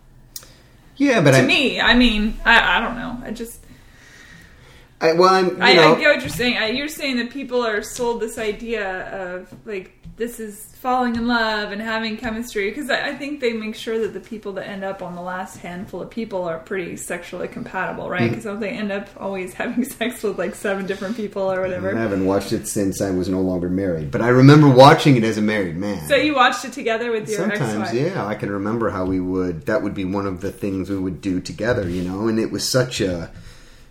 Yeah, 0.98 1.22
but 1.22 1.34
to 1.34 1.38
I, 1.38 1.42
me. 1.46 1.80
I 1.80 1.94
mean, 1.94 2.36
I 2.46 2.78
I 2.78 2.80
don't 2.80 2.96
know. 2.96 3.22
I 3.24 3.30
just 3.30 3.64
I 5.00 5.14
well, 5.14 5.30
I'm, 5.30 5.50
you 5.50 5.58
I, 5.62 5.74
know, 5.74 5.94
I 5.94 6.00
get 6.00 6.16
what 6.16 6.22
you're 6.22 6.30
saying. 6.30 6.58
I, 6.58 6.70
you're 6.70 6.88
saying 6.88 7.18
that 7.18 7.30
people 7.30 7.64
are 7.64 7.84
sold 7.84 8.22
this 8.22 8.40
idea 8.40 9.36
of 9.36 9.54
like 9.68 9.99
this 10.20 10.40
is 10.40 10.66
falling 10.82 11.16
in 11.16 11.28
love 11.28 11.72
and 11.72 11.82
having 11.82 12.16
chemistry 12.16 12.70
because 12.70 12.90
I, 12.90 13.08
I 13.10 13.16
think 13.16 13.40
they 13.42 13.52
make 13.54 13.76
sure 13.76 13.98
that 14.00 14.14
the 14.14 14.20
people 14.20 14.54
that 14.54 14.68
end 14.68 14.84
up 14.84 15.02
on 15.02 15.16
the 15.16 15.22
last 15.22 15.58
handful 15.58 16.02
of 16.02 16.10
people 16.10 16.44
are 16.44 16.60
pretty 16.60 16.96
sexually 16.98 17.48
compatible, 17.48 18.10
right? 18.10 18.22
Mm-hmm. 18.22 18.30
Because 18.30 18.44
don't 18.44 18.60
they 18.60 18.70
end 18.70 18.92
up 18.92 19.10
always 19.18 19.54
having 19.56 19.84
sex 19.84 20.22
with 20.22 20.38
like 20.38 20.56
seven 20.56 20.86
different 20.86 21.18
people 21.18 21.52
or 21.52 21.62
whatever. 21.62 21.96
I 21.96 22.00
haven't 22.00 22.26
watched 22.26 22.52
it 22.54 22.68
since 22.68 23.02
I 23.02 23.10
was 23.12 23.28
no 23.28 23.42
longer 23.42 23.70
married, 23.70 24.12
but 24.12 24.22
I 24.22 24.28
remember 24.30 24.70
watching 24.70 25.18
it 25.18 25.24
as 25.24 25.38
a 25.38 25.42
married 25.42 25.76
man. 25.78 26.08
So 26.08 26.16
you 26.16 26.36
watched 26.36 26.64
it 26.66 26.74
together 26.74 27.12
with 27.12 27.28
your 27.28 27.40
Sometimes, 27.40 27.90
ex-wife. 27.90 27.94
yeah, 28.14 28.26
I 28.26 28.36
can 28.36 28.52
remember 28.52 28.90
how 28.92 29.06
we 29.06 29.20
would. 29.20 29.66
That 29.66 29.82
would 29.84 29.94
be 29.96 30.06
one 30.06 30.28
of 30.28 30.42
the 30.42 30.52
things 30.52 30.90
we 30.90 30.98
would 31.00 31.22
do 31.22 31.42
together, 31.42 31.90
you 31.90 32.04
know. 32.04 32.28
And 32.28 32.40
it 32.40 32.52
was 32.52 32.70
such 32.70 33.02
a. 33.02 33.32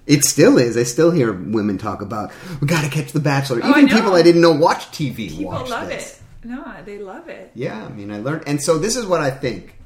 It 0.07 0.25
still 0.25 0.57
is. 0.57 0.79
I 0.79 0.85
still 0.85 1.11
hear 1.11 1.35
women 1.35 1.77
talk 1.77 2.01
about 2.01 2.33
we 2.63 2.67
got 2.67 2.83
to 2.83 2.91
catch 2.91 3.13
The 3.13 3.21
Bachelor. 3.21 3.61
Oh, 3.63 3.67
I 3.67 3.81
Even 3.81 3.87
know. 3.87 3.95
people 3.97 4.15
I 4.15 4.23
didn't 4.23 4.41
know 4.41 4.53
watch 4.53 4.87
TV 4.91 5.29
People 5.29 5.45
watch 5.45 5.69
love 5.69 5.89
this. 5.89 6.15
it. 6.15 6.18
No, 6.49 6.65
they 6.85 6.99
love 6.99 7.29
it. 7.29 7.51
Yeah, 7.55 7.85
I 7.85 7.91
mean, 7.91 8.11
I 8.11 8.21
learned, 8.21 8.45
and 8.47 8.63
so 8.63 8.79
this 8.79 8.97
is 8.97 9.05
what 9.05 9.21
I 9.21 9.31
think. 9.31 9.77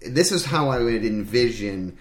This 0.00 0.32
is 0.32 0.46
how 0.46 0.68
I 0.68 0.80
would 0.80 1.04
envision 1.04 1.96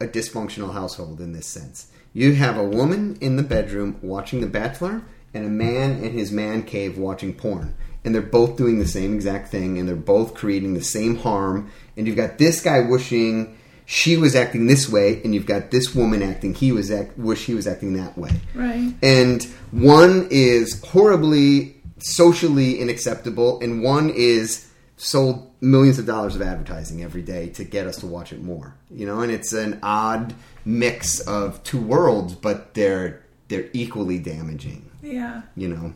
a 0.00 0.06
dysfunctional 0.06 0.72
household 0.72 1.20
in 1.20 1.32
this 1.32 1.46
sense. 1.46 1.86
You 2.12 2.34
have 2.34 2.56
a 2.56 2.64
woman 2.64 3.16
in 3.20 3.36
the 3.36 3.44
bedroom 3.44 3.98
watching 4.02 4.40
The 4.40 4.48
Bachelor, 4.48 5.02
and 5.32 5.44
a 5.44 5.48
man 5.48 6.02
in 6.02 6.12
his 6.12 6.32
man 6.32 6.64
cave 6.64 6.98
watching 6.98 7.34
porn, 7.34 7.74
and 8.04 8.12
they're 8.12 8.22
both 8.22 8.56
doing 8.56 8.80
the 8.80 8.88
same 8.88 9.14
exact 9.14 9.48
thing, 9.52 9.78
and 9.78 9.88
they're 9.88 9.94
both 9.94 10.34
creating 10.34 10.74
the 10.74 10.82
same 10.82 11.14
harm. 11.16 11.70
And 11.96 12.08
you've 12.08 12.16
got 12.16 12.38
this 12.38 12.60
guy 12.60 12.80
wishing 12.80 13.56
she 13.84 14.16
was 14.16 14.34
acting 14.34 14.66
this 14.66 14.88
way, 14.88 15.22
and 15.22 15.34
you've 15.34 15.46
got 15.46 15.70
this 15.70 15.94
woman 15.94 16.20
acting 16.20 16.52
he 16.52 16.72
was 16.72 16.90
act 16.90 17.16
wish 17.16 17.44
she 17.44 17.54
was 17.54 17.68
acting 17.68 17.92
that 17.94 18.18
way. 18.18 18.30
Right. 18.54 18.92
And 19.02 19.44
one 19.70 20.26
is 20.32 20.82
horribly 20.82 21.75
socially 21.98 22.80
unacceptable, 22.80 23.60
and 23.60 23.82
one 23.82 24.10
is 24.10 24.68
sold 24.96 25.50
millions 25.60 25.98
of 25.98 26.06
dollars 26.06 26.34
of 26.36 26.42
advertising 26.42 27.02
every 27.02 27.22
day 27.22 27.48
to 27.50 27.64
get 27.64 27.86
us 27.86 27.98
to 27.98 28.06
watch 28.06 28.32
it 28.32 28.42
more. 28.42 28.74
You 28.90 29.06
know, 29.06 29.20
and 29.20 29.30
it's 29.32 29.52
an 29.52 29.78
odd 29.82 30.34
mix 30.64 31.20
of 31.20 31.62
two 31.64 31.80
worlds, 31.80 32.34
but 32.34 32.74
they're 32.74 33.22
they're 33.48 33.68
equally 33.72 34.18
damaging. 34.18 34.90
Yeah. 35.02 35.42
You 35.56 35.68
know. 35.68 35.94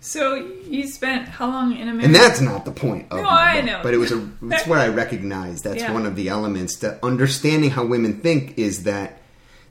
So 0.00 0.34
you 0.34 0.88
spent 0.88 1.28
how 1.28 1.46
long 1.46 1.76
in 1.76 1.82
America? 1.82 2.06
And 2.06 2.14
that's 2.14 2.40
not 2.40 2.64
the 2.64 2.72
point 2.72 3.06
of 3.12 3.22
No, 3.22 3.28
I 3.28 3.56
book, 3.56 3.64
know. 3.66 3.80
But 3.84 3.94
it 3.94 3.98
was 3.98 4.10
a 4.10 4.28
it's 4.50 4.66
what 4.66 4.78
I 4.80 4.88
recognize. 4.88 5.62
That's 5.62 5.82
Yeah. 5.82 5.92
one 5.92 6.06
of 6.06 6.16
the 6.16 6.28
elements 6.28 6.76
to 6.80 6.98
understanding 7.04 7.70
how 7.70 7.84
women 7.86 8.20
think 8.20 8.58
is 8.58 8.82
that 8.84 9.21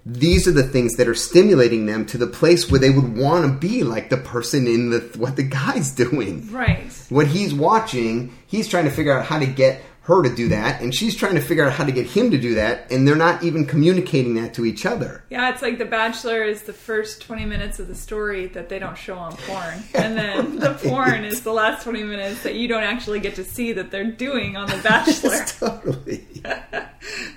these 0.06 0.48
are 0.48 0.52
the 0.52 0.64
things 0.64 0.96
that 0.96 1.08
are 1.08 1.14
stimulating 1.16 1.86
them 1.86 2.06
to 2.08 2.18
the 2.18 2.28
place 2.28 2.72
where 2.72 2.80
they 2.80 2.90
would 2.90 3.16
want 3.18 3.46
to 3.46 3.68
be 3.68 3.84
like 3.84 4.10
the 4.10 4.18
person 4.18 4.66
in 4.68 4.90
the 4.90 5.00
what 5.18 5.36
the 5.36 5.44
guy's 5.44 5.92
doing. 5.96 6.52
right. 6.52 6.92
What 7.10 7.28
he's 7.28 7.54
watching, 7.54 8.34
he's 8.48 8.68
trying 8.68 8.86
to 8.86 8.92
figure 8.92 9.12
out 9.18 9.26
how 9.26 9.38
to 9.40 9.46
get 9.46 9.82
her 10.04 10.24
to 10.24 10.34
do 10.36 10.48
that, 10.50 10.82
and 10.82 10.96
she's 10.96 11.16
trying 11.16 11.36
to 11.36 11.42
figure 11.42 11.64
out 11.64 11.72
how 11.72 11.86
to 11.86 11.92
get 11.92 12.08
him 12.08 12.32
to 12.32 12.38
do 12.40 12.56
that, 12.56 12.92
and 12.92 13.08
they're 13.08 13.16
not 13.16 13.44
even 13.44 13.66
communicating 13.68 14.34
that 14.34 14.52
to 14.56 14.66
each 14.66 14.84
other. 14.84 15.24
Yeah, 15.30 15.52
it's 15.52 15.62
like 15.62 15.78
The 15.78 15.86
Bachelor 15.86 16.44
is 16.44 16.64
the 16.64 16.74
first 16.74 17.22
20 17.22 17.46
minutes 17.46 17.80
of 17.80 17.88
the 17.88 17.94
story 17.94 18.48
that 18.48 18.68
they 18.68 18.80
don't 18.80 18.98
show 18.98 19.16
on 19.16 19.38
porn. 19.38 19.84
And 19.94 20.18
then 20.18 20.56
the 20.58 20.74
porn 20.74 21.24
is 21.24 21.42
the 21.44 21.52
last 21.54 21.84
20 21.84 22.02
minutes 22.04 22.42
that 22.42 22.56
you 22.56 22.68
don't 22.68 22.82
actually 22.84 23.20
get 23.20 23.36
to 23.36 23.44
see 23.44 23.74
that 23.74 23.92
they're 23.92 24.10
doing 24.10 24.58
on 24.58 24.68
The 24.70 24.78
Bachelor. 24.84 25.46
totally. 25.46 26.26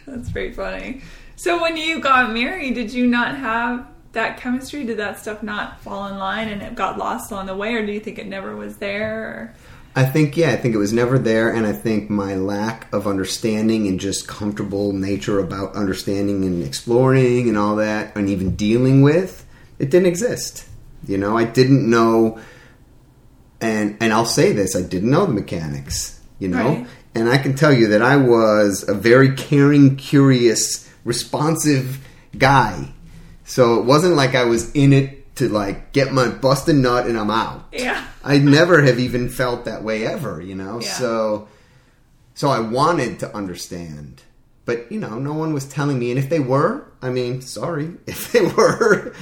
That's 0.06 0.30
very 0.30 0.52
funny. 0.52 1.02
So 1.37 1.61
when 1.61 1.76
you 1.76 2.00
got 2.00 2.33
married, 2.33 2.75
did 2.75 2.93
you 2.93 3.07
not 3.07 3.37
have 3.37 3.87
that 4.12 4.38
chemistry? 4.38 4.85
Did 4.85 4.99
that 4.99 5.19
stuff 5.19 5.43
not 5.43 5.81
fall 5.81 6.07
in 6.07 6.19
line 6.19 6.49
and 6.49 6.62
it 6.62 6.75
got 6.75 6.99
lost 6.99 7.33
on 7.33 7.47
the 7.47 7.57
way, 7.57 7.75
or 7.75 7.85
do 7.85 7.93
you 7.93 8.00
think 8.00 8.19
it 8.19 8.26
never 8.26 8.55
was 8.57 8.76
there? 8.76 9.19
Or? 9.21 9.55
I 9.97 10.05
think 10.05 10.37
yeah, 10.37 10.50
I 10.50 10.57
think 10.57 10.75
it 10.75 10.79
was 10.79 10.93
never 10.93 11.19
there, 11.19 11.50
and 11.50 11.67
I 11.67 11.73
think 11.73 12.11
my 12.11 12.35
lack 12.35 12.93
of 12.93 13.07
understanding 13.07 13.87
and 13.87 14.00
just 14.00 14.26
comfortable 14.26 14.93
nature 14.93 15.38
about 15.38 15.75
understanding 15.76 16.45
and 16.45 16.64
exploring 16.64 17.49
and 17.49 17.57
all 17.57 17.76
that, 17.76 18.14
and 18.17 18.29
even 18.29 18.57
dealing 18.57 19.03
with 19.03 19.45
it 19.79 19.91
didn't 19.91 20.07
exist. 20.07 20.69
You 21.07 21.19
know, 21.19 21.37
I 21.37 21.45
didn't 21.45 21.88
know, 21.88 22.38
and 23.61 23.97
and 24.00 24.12
I'll 24.12 24.25
say 24.26 24.53
this: 24.53 24.75
I 24.76 24.83
didn't 24.83 25.11
know 25.11 25.26
the 25.26 25.33
mechanics. 25.33 26.21
You 26.41 26.49
know, 26.49 26.69
Right. 26.69 26.87
and 27.14 27.29
I 27.29 27.38
can 27.38 27.55
tell 27.55 27.73
you 27.73 27.88
that 27.88 28.03
I 28.03 28.17
was 28.17 28.85
a 28.88 28.95
very 28.95 29.35
caring, 29.37 29.95
curious, 29.97 30.84
responsive 31.05 32.07
guy. 32.37 32.93
So 33.45 33.79
it 33.79 33.85
wasn't 33.85 34.15
like 34.17 34.35
I 34.35 34.45
was 34.45 34.71
in 34.73 34.93
it 34.93 35.35
to 35.37 35.49
like 35.49 35.93
get 35.93 36.13
my 36.13 36.29
busted 36.29 36.77
nut 36.77 37.07
and 37.07 37.19
I'm 37.19 37.31
out. 37.31 37.67
Yeah. 37.73 38.07
I 38.23 38.39
never 38.39 38.83
have 38.83 38.99
even 38.99 39.29
felt 39.29 39.65
that 39.67 39.83
way 39.83 40.07
ever, 40.07 40.41
you 40.41 40.55
know. 40.55 40.81
Yeah. 40.81 40.93
So, 40.93 41.49
so 42.35 42.49
I 42.49 42.61
wanted 42.61 43.19
to 43.21 43.37
understand, 43.37 44.23
but 44.65 44.91
you 44.91 44.99
know, 44.99 45.19
no 45.19 45.35
one 45.35 45.53
was 45.53 45.67
telling 45.67 45.99
me. 45.99 46.11
And 46.11 46.19
if 46.19 46.31
they 46.31 46.41
were, 46.41 46.87
I 47.03 47.11
mean, 47.11 47.43
sorry, 47.43 47.93
if 48.07 48.33
they 48.33 48.43
were, 48.47 49.15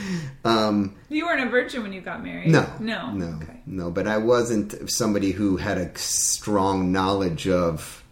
um, 0.45 0.95
You 1.09 1.27
weren't 1.27 1.47
a 1.47 1.51
virgin 1.51 1.83
when 1.83 1.93
you 1.93 2.01
got 2.01 2.23
married? 2.23 2.51
no, 2.51 2.67
No. 2.79 3.11
no, 3.12 3.39
Okay. 3.43 3.61
no. 3.67 3.91
But 3.91 4.07
I 4.07 4.19
wasn't 4.19 4.89
somebody 4.91 5.33
who 5.33 5.57
had 5.57 5.79
a 5.79 5.97
strong 5.99 6.93
knowledge 6.93 7.49
of, 7.49 8.05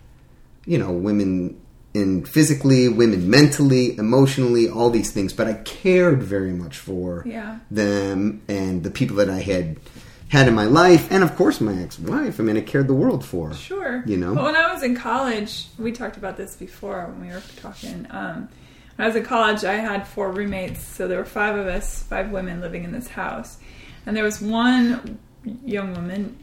you 0.67 0.79
know, 0.79 0.91
women 0.91 1.61
in 1.94 2.25
physically, 2.25 2.88
women 2.88 3.28
mentally, 3.28 3.97
emotionally, 3.99 4.68
all 4.68 4.90
these 4.90 5.11
things. 5.11 5.32
But 5.32 5.49
I 5.49 5.54
cared 5.54 6.23
very 6.23 6.52
much 6.52 6.78
for 6.78 7.23
Yeah. 7.26 7.59
them 7.70 8.42
and 8.49 8.82
the 8.85 8.90
people 8.90 9.16
that 9.16 9.28
I 9.30 9.40
had 9.40 9.76
had 10.28 10.47
in 10.47 10.54
my 10.54 10.64
life, 10.64 11.11
and 11.11 11.25
of 11.25 11.35
course 11.35 11.61
my 11.61 11.75
ex-wife. 11.82 12.38
I 12.38 12.42
mean, 12.44 12.56
I 12.56 12.61
cared 12.61 12.87
the 12.87 12.94
world 12.94 13.25
for. 13.25 13.52
Sure. 13.52 14.04
You 14.06 14.16
know? 14.16 14.35
When 14.35 14.54
I 14.54 14.73
was 14.73 14.85
in 14.85 14.94
college, 14.94 15.66
we 15.76 15.90
talked 15.90 16.16
about 16.16 16.37
this 16.37 16.54
before 16.54 17.06
when 17.06 17.26
we 17.28 17.35
were 17.35 17.42
talking. 17.61 18.06
Um, 18.11 18.49
when 18.94 19.04
I 19.04 19.06
was 19.09 19.16
in 19.16 19.25
college, 19.25 19.64
I 19.64 19.75
had 19.75 20.06
four 20.06 20.30
roommates, 20.30 20.85
so 20.85 21.09
there 21.09 21.18
were 21.18 21.25
five 21.25 21.56
of 21.56 21.66
us, 21.66 22.04
five 22.04 22.30
women 22.30 22.61
living 22.61 22.85
in 22.85 22.92
this 22.92 23.09
house. 23.09 23.59
And 24.06 24.16
there 24.16 24.23
was 24.23 24.40
one 24.40 25.18
young 25.64 25.94
woman, 25.94 26.37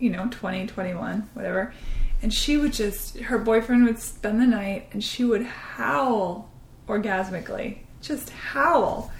you 0.00 0.10
know, 0.10 0.26
20, 0.32 0.66
21, 0.66 1.28
whatever. 1.34 1.72
And 2.20 2.34
she 2.34 2.56
would 2.56 2.72
just, 2.72 3.18
her 3.18 3.38
boyfriend 3.38 3.84
would 3.84 4.00
spend 4.00 4.40
the 4.40 4.46
night 4.46 4.88
and 4.92 5.02
she 5.02 5.24
would 5.24 5.44
howl 5.44 6.50
orgasmically. 6.88 7.78
Just 8.00 8.30
howl. 8.30 9.12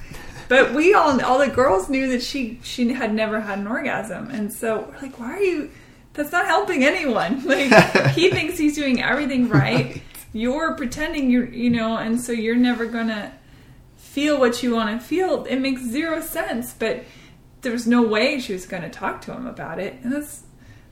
But 0.49 0.73
we 0.73 0.95
all, 0.95 1.23
all 1.23 1.39
the 1.39 1.49
girls 1.49 1.89
knew 1.89 2.09
that 2.11 2.23
she 2.23 2.59
she 2.63 2.93
had 2.93 3.15
never 3.15 3.41
had 3.41 3.59
an 3.59 3.67
orgasm, 3.67 4.31
and 4.31 4.51
so 4.53 4.89
we're 4.89 5.03
like, 5.03 5.21
why 5.21 5.35
are 5.35 5.43
you? 5.43 5.71
That's 6.15 6.33
not 6.33 6.47
helping 6.47 6.85
anyone. 6.85 7.43
Like 7.47 8.13
he 8.13 8.31
thinks 8.33 8.59
he's 8.59 8.75
doing 8.75 9.03
everything 9.03 9.49
right. 9.49 9.87
Right. 9.87 10.03
You're 10.33 10.75
pretending 10.75 11.31
you're, 11.31 11.47
you 11.47 11.71
know, 11.71 11.97
and 11.97 12.21
so 12.21 12.33
you're 12.33 12.57
never 12.57 12.87
gonna 12.87 13.33
feel 13.97 14.39
what 14.39 14.63
you 14.63 14.75
want 14.75 14.99
to 14.99 15.07
feel. 15.07 15.45
It 15.45 15.57
makes 15.57 15.83
zero 15.83 16.21
sense. 16.21 16.73
But 16.73 17.05
there 17.61 17.73
was 17.73 17.87
no 17.87 18.03
way 18.03 18.41
she 18.41 18.55
was 18.55 18.67
gonna 18.67 18.91
talk 18.91 19.21
to 19.23 19.33
him 19.33 19.47
about 19.47 19.79
it, 19.79 19.99
and 20.03 20.13
that's 20.13 20.45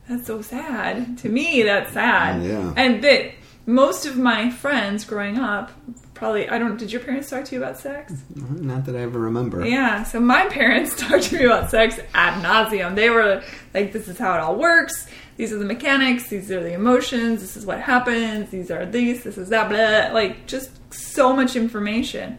that's 0.08 0.26
so 0.26 0.42
sad. 0.42 1.18
To 1.18 1.28
me, 1.28 1.62
that's 1.62 1.92
sad. 1.92 2.42
Yeah. 2.42 2.72
And 2.76 3.02
that 3.02 3.32
most 3.66 4.06
of 4.06 4.16
my 4.16 4.50
friends 4.50 5.04
growing 5.04 5.38
up, 5.38 5.72
probably 6.14 6.48
I 6.48 6.58
don't. 6.58 6.76
Did 6.78 6.92
your 6.92 7.00
parents 7.00 7.28
talk 7.28 7.44
to 7.46 7.54
you 7.54 7.62
about 7.62 7.78
sex? 7.78 8.14
Not 8.34 8.84
that 8.86 8.94
I 8.94 9.00
ever 9.00 9.18
remember. 9.18 9.66
Yeah, 9.66 10.04
so 10.04 10.20
my 10.20 10.46
parents 10.46 10.94
talked 11.00 11.24
to 11.24 11.38
me 11.38 11.44
about 11.44 11.70
sex 11.70 11.98
ad 12.14 12.42
nauseum. 12.44 12.94
They 12.94 13.10
were 13.10 13.42
like, 13.74 13.92
"This 13.92 14.08
is 14.08 14.18
how 14.18 14.34
it 14.34 14.40
all 14.40 14.56
works. 14.56 15.08
These 15.36 15.52
are 15.52 15.58
the 15.58 15.64
mechanics. 15.64 16.28
These 16.28 16.50
are 16.50 16.62
the 16.62 16.72
emotions. 16.72 17.40
This 17.40 17.56
is 17.56 17.66
what 17.66 17.80
happens. 17.80 18.50
These 18.50 18.70
are 18.70 18.86
these. 18.86 19.24
This 19.24 19.36
is 19.36 19.48
that." 19.48 19.68
Blah. 19.68 20.14
Like 20.14 20.46
just 20.46 20.70
so 20.94 21.34
much 21.34 21.56
information, 21.56 22.38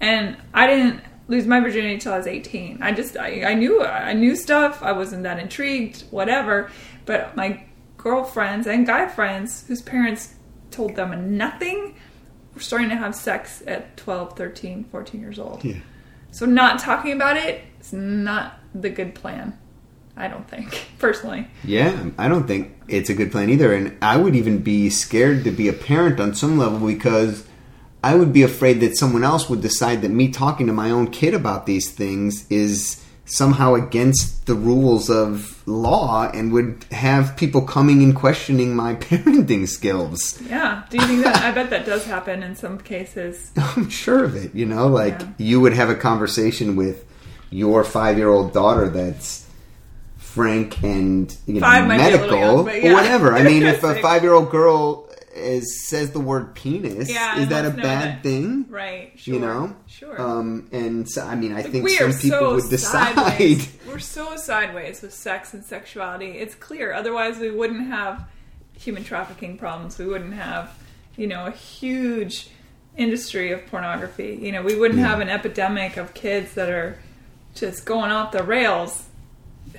and 0.00 0.36
I 0.52 0.66
didn't 0.66 1.00
lose 1.28 1.46
my 1.46 1.60
virginity 1.60 1.94
until 1.94 2.12
I 2.12 2.18
was 2.18 2.26
eighteen. 2.26 2.82
I 2.82 2.92
just 2.92 3.16
I, 3.16 3.44
I 3.44 3.54
knew 3.54 3.82
I 3.82 4.12
knew 4.12 4.36
stuff. 4.36 4.82
I 4.82 4.92
wasn't 4.92 5.22
that 5.22 5.38
intrigued, 5.38 6.02
whatever. 6.10 6.70
But 7.08 7.34
my 7.36 7.64
girlfriends 7.96 8.66
and 8.66 8.86
guy 8.86 9.08
friends 9.08 9.64
whose 9.66 9.80
parents 9.80 10.34
told 10.70 10.94
them 10.94 11.36
nothing 11.38 11.94
were 12.54 12.60
starting 12.60 12.90
to 12.90 12.96
have 12.96 13.14
sex 13.14 13.62
at 13.66 13.96
12 13.96 14.36
13 14.36 14.84
14 14.92 15.20
years 15.20 15.38
old 15.38 15.64
Yeah. 15.64 15.76
so 16.30 16.44
not 16.44 16.78
talking 16.78 17.12
about 17.12 17.38
it 17.38 17.62
is 17.80 17.92
not 17.94 18.60
the 18.74 18.90
good 18.90 19.14
plan. 19.14 19.58
I 20.18 20.28
don't 20.28 20.46
think 20.48 20.86
personally. 20.98 21.48
Yeah, 21.64 22.10
I 22.18 22.28
don't 22.28 22.46
think 22.46 22.76
it's 22.88 23.08
a 23.08 23.14
good 23.14 23.32
plan 23.32 23.48
either. 23.50 23.72
And 23.72 23.96
I 24.02 24.16
would 24.18 24.36
even 24.36 24.58
be 24.58 24.90
scared 24.90 25.44
to 25.44 25.50
be 25.50 25.68
a 25.68 25.72
parent 25.72 26.20
on 26.20 26.34
some 26.34 26.58
level 26.58 26.86
because 26.86 27.46
I 28.04 28.14
would 28.16 28.32
be 28.34 28.42
afraid 28.42 28.80
that 28.80 28.96
someone 28.98 29.24
else 29.24 29.48
would 29.48 29.62
decide 29.62 30.02
that 30.02 30.10
me 30.10 30.28
talking 30.28 30.66
to 30.66 30.72
my 30.72 30.90
own 30.90 31.10
kid 31.10 31.32
about 31.34 31.64
these 31.66 31.90
things 31.90 32.46
is 32.50 33.02
somehow 33.30 33.74
against 33.74 34.46
the 34.46 34.54
rules 34.54 35.10
of 35.10 35.62
law 35.66 36.30
and 36.32 36.52
would 36.52 36.84
have 36.90 37.36
people 37.36 37.60
coming 37.62 38.02
and 38.02 38.16
questioning 38.16 38.74
my 38.74 38.94
parenting 39.06 39.68
skills. 39.68 40.40
Yeah. 40.48 40.84
Do 40.90 40.96
you 40.98 41.06
think 41.06 41.24
that? 41.24 41.36
I 41.44 41.50
bet 41.52 41.70
that 41.70 41.84
does 41.86 42.04
happen 42.06 42.42
in 42.42 42.56
some 42.56 42.78
cases. 42.78 43.50
I'm 43.56 43.88
sure 43.90 44.24
of 44.24 44.34
it. 44.34 44.54
You 44.54 44.66
know, 44.66 44.86
like 44.88 45.20
Yeah. 45.20 45.28
you 45.38 45.60
would 45.60 45.74
have 45.74 45.90
a 45.90 45.94
conversation 45.94 46.74
with 46.76 47.04
your 47.50 47.84
five 47.84 48.16
year 48.18 48.28
old 48.28 48.52
daughter 48.52 48.88
that's 48.88 49.46
frank 50.16 50.82
and 50.84 51.34
you 51.46 51.54
know 51.54 51.60
Five 51.60 51.86
might 51.88 51.96
be 51.98 52.02
a 52.02 52.06
little 52.20 52.28
medical 52.28 52.38
young, 52.38 52.64
but 52.64 52.84
or 52.84 52.92
whatever. 52.94 53.34
I 53.34 53.42
mean, 53.50 53.62
if 53.62 53.82
a 53.82 54.00
five 54.00 54.22
year 54.22 54.32
old 54.32 54.50
girl 54.50 55.07
is 55.48 55.86
says 55.88 56.10
the 56.12 56.20
word 56.20 56.54
penis, 56.54 57.10
Yeah, 57.10 57.38
is 57.40 57.48
that 57.48 57.64
a 57.64 57.68
wants 57.68 57.76
to 57.76 57.76
know 57.76 57.82
bad 57.82 58.08
that. 58.16 58.22
thing? 58.22 58.66
Right. 58.68 59.12
Sure. 59.16 59.34
You 59.34 59.40
know, 59.40 59.76
Sure. 59.86 60.20
Um, 60.20 60.68
and 60.72 61.08
so, 61.08 61.24
I 61.26 61.34
mean, 61.34 61.52
I 61.54 61.62
think 61.62 61.84
we 61.84 61.90
some 61.96 62.12
people 62.12 62.38
so 62.38 62.54
would 62.56 62.68
decide. 62.70 63.14
sideways. 63.14 63.72
We're 63.86 63.98
so 63.98 64.36
sideways 64.36 65.02
with 65.02 65.14
sex 65.14 65.54
and 65.54 65.64
sexuality. 65.64 66.32
It's 66.38 66.54
clear. 66.54 66.92
Otherwise, 66.92 67.38
we 67.38 67.50
wouldn't 67.50 67.88
have 67.88 68.28
human 68.78 69.02
trafficking 69.04 69.58
problems. 69.58 69.98
We 69.98 70.06
wouldn't 70.06 70.34
have, 70.34 70.70
you 71.16 71.26
know, 71.26 71.46
a 71.46 71.50
huge 71.50 72.50
industry 72.96 73.50
of 73.52 73.66
pornography. 73.66 74.38
You 74.40 74.52
know, 74.52 74.62
we 74.62 74.76
wouldn't 74.76 75.00
Yeah. 75.00 75.08
have 75.08 75.20
an 75.20 75.28
epidemic 75.28 75.96
of 75.96 76.14
kids 76.14 76.54
that 76.54 76.68
are 76.68 76.98
just 77.54 77.84
going 77.84 78.10
off 78.10 78.32
the 78.32 78.42
rails. 78.42 79.04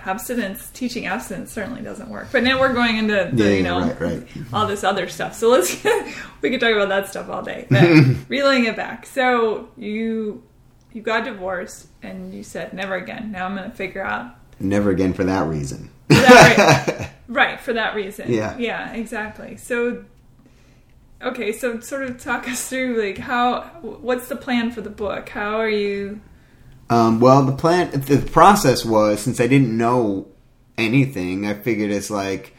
Abstinence, 0.05 0.69
teaching 0.71 1.05
abstinence 1.07 1.51
certainly 1.51 1.81
doesn't 1.81 2.09
work. 2.09 2.27
But 2.31 2.43
now 2.43 2.59
we're 2.59 2.73
going 2.73 2.97
into 2.97 3.29
the, 3.33 3.43
Yeah, 3.43 3.51
you 3.51 3.63
know 3.63 3.79
right, 3.79 3.99
right. 3.99 4.27
all 4.53 4.65
this 4.67 4.83
other 4.83 5.07
stuff. 5.09 5.35
So 5.35 5.49
let's 5.49 5.75
we 6.41 6.49
could 6.49 6.59
talk 6.59 6.71
about 6.73 6.89
that 6.89 7.07
stuff 7.09 7.29
all 7.29 7.41
day. 7.43 7.67
But 7.69 7.83
reeling 8.29 8.65
it 8.65 8.75
back. 8.75 9.05
So 9.05 9.69
you 9.77 10.43
you 10.93 11.01
got 11.01 11.25
divorced 11.25 11.87
and 12.01 12.33
you 12.33 12.43
said 12.43 12.73
never 12.73 12.95
again. 12.95 13.31
Now 13.31 13.45
I'm 13.45 13.55
going 13.55 13.69
to 13.69 13.75
figure 13.75 14.03
out 14.03 14.35
Never 14.59 14.89
again 14.89 15.13
for 15.13 15.23
that 15.23 15.47
reason. 15.47 15.89
that 16.09 16.97
right, 17.29 17.49
right 17.51 17.59
for 17.61 17.73
that 17.73 17.95
reason. 17.95 18.31
Yeah. 18.31 18.57
yeah, 18.57 18.91
exactly. 18.93 19.55
So 19.57 20.03
okay, 21.21 21.51
so 21.51 21.79
sort 21.79 22.03
of 22.03 22.21
talk 22.21 22.47
us 22.49 22.67
through 22.69 23.01
like 23.01 23.17
how 23.17 23.61
what's 23.81 24.27
the 24.27 24.35
plan 24.35 24.71
for 24.71 24.81
the 24.81 24.89
book? 24.89 25.29
How 25.29 25.59
are 25.59 25.69
you? 25.69 26.21
Um, 26.89 27.19
well, 27.19 27.43
the 27.43 27.55
plan, 27.55 27.91
the 27.91 28.17
process 28.17 28.83
was 28.83 29.21
since 29.21 29.39
I 29.39 29.47
didn't 29.47 29.75
know 29.75 30.27
anything, 30.77 31.45
I 31.45 31.53
figured 31.53 31.91
it's 31.91 32.09
like, 32.09 32.55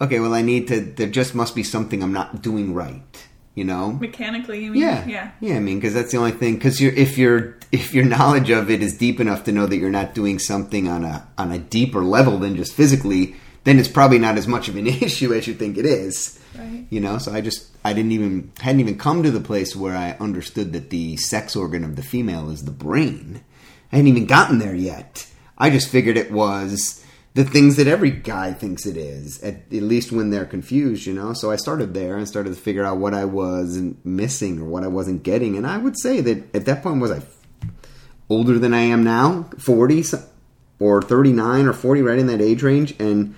okay, 0.00 0.18
well, 0.18 0.34
I 0.34 0.42
need 0.42 0.68
to. 0.68 0.80
There 0.80 1.08
just 1.08 1.34
must 1.34 1.54
be 1.54 1.62
something 1.62 2.02
I'm 2.02 2.12
not 2.12 2.42
doing 2.42 2.74
right, 2.74 3.26
you 3.54 3.64
know. 3.64 3.92
Mechanically, 3.92 4.64
you 4.64 4.72
mean? 4.72 4.82
Yeah, 4.82 5.06
yeah. 5.06 5.30
yeah. 5.40 5.56
I 5.56 5.60
mean, 5.60 5.78
because 5.78 5.94
that's 5.94 6.10
the 6.10 6.18
only 6.18 6.32
thing. 6.32 6.54
Because 6.54 6.80
you're, 6.80 6.92
if 6.92 7.16
you're, 7.16 7.56
if 7.70 7.94
your 7.94 8.04
knowledge 8.04 8.50
of 8.50 8.68
it 8.70 8.82
is 8.82 8.98
deep 8.98 9.20
enough 9.20 9.44
to 9.44 9.52
know 9.52 9.66
that 9.66 9.76
you're 9.76 9.90
not 9.90 10.14
doing 10.14 10.38
something 10.38 10.88
on 10.88 11.04
a 11.04 11.28
on 11.38 11.52
a 11.52 11.58
deeper 11.58 12.02
level 12.02 12.38
than 12.38 12.56
just 12.56 12.74
physically, 12.74 13.36
then 13.64 13.78
it's 13.78 13.88
probably 13.88 14.18
not 14.18 14.36
as 14.36 14.48
much 14.48 14.68
of 14.68 14.76
an 14.76 14.86
issue 14.88 15.32
as 15.32 15.46
you 15.46 15.54
think 15.54 15.78
it 15.78 15.86
is. 15.86 16.40
Right. 16.58 16.84
You 16.90 17.00
know, 17.00 17.18
so 17.18 17.32
I 17.32 17.40
just 17.40 17.68
I 17.84 17.92
didn't 17.92 18.12
even 18.12 18.52
hadn't 18.60 18.80
even 18.80 18.98
come 18.98 19.22
to 19.22 19.30
the 19.30 19.40
place 19.40 19.76
where 19.76 19.96
I 19.96 20.16
understood 20.18 20.72
that 20.72 20.90
the 20.90 21.16
sex 21.16 21.54
organ 21.54 21.84
of 21.84 21.96
the 21.96 22.02
female 22.02 22.50
is 22.50 22.64
the 22.64 22.72
brain. 22.72 23.42
I 23.92 23.96
hadn't 23.96 24.08
even 24.08 24.26
gotten 24.26 24.58
there 24.58 24.74
yet. 24.74 25.26
I 25.58 25.70
just 25.70 25.88
figured 25.88 26.16
it 26.16 26.32
was 26.32 27.04
the 27.34 27.44
things 27.44 27.76
that 27.76 27.86
every 27.86 28.10
guy 28.10 28.52
thinks 28.52 28.84
it 28.86 28.96
is, 28.96 29.42
at, 29.42 29.54
at 29.54 29.82
least 29.82 30.12
when 30.12 30.30
they're 30.30 30.44
confused, 30.44 31.06
you 31.06 31.14
know. 31.14 31.32
So 31.32 31.50
I 31.50 31.56
started 31.56 31.94
there 31.94 32.16
and 32.16 32.26
started 32.26 32.54
to 32.54 32.60
figure 32.60 32.84
out 32.84 32.98
what 32.98 33.14
I 33.14 33.24
was 33.24 33.78
missing 34.04 34.60
or 34.60 34.64
what 34.64 34.84
I 34.84 34.88
wasn't 34.88 35.22
getting. 35.22 35.56
And 35.56 35.66
I 35.66 35.78
would 35.78 35.98
say 35.98 36.20
that 36.20 36.54
at 36.54 36.64
that 36.66 36.82
point 36.82 37.00
was 37.00 37.10
I 37.10 37.22
older 38.28 38.58
than 38.58 38.74
I 38.74 38.80
am 38.80 39.04
now, 39.04 39.50
forty 39.58 40.04
or 40.78 41.02
thirty 41.02 41.32
nine 41.32 41.66
or 41.66 41.72
forty, 41.72 42.02
right 42.02 42.18
in 42.18 42.26
that 42.26 42.40
age 42.40 42.62
range, 42.62 42.94
and 42.98 43.34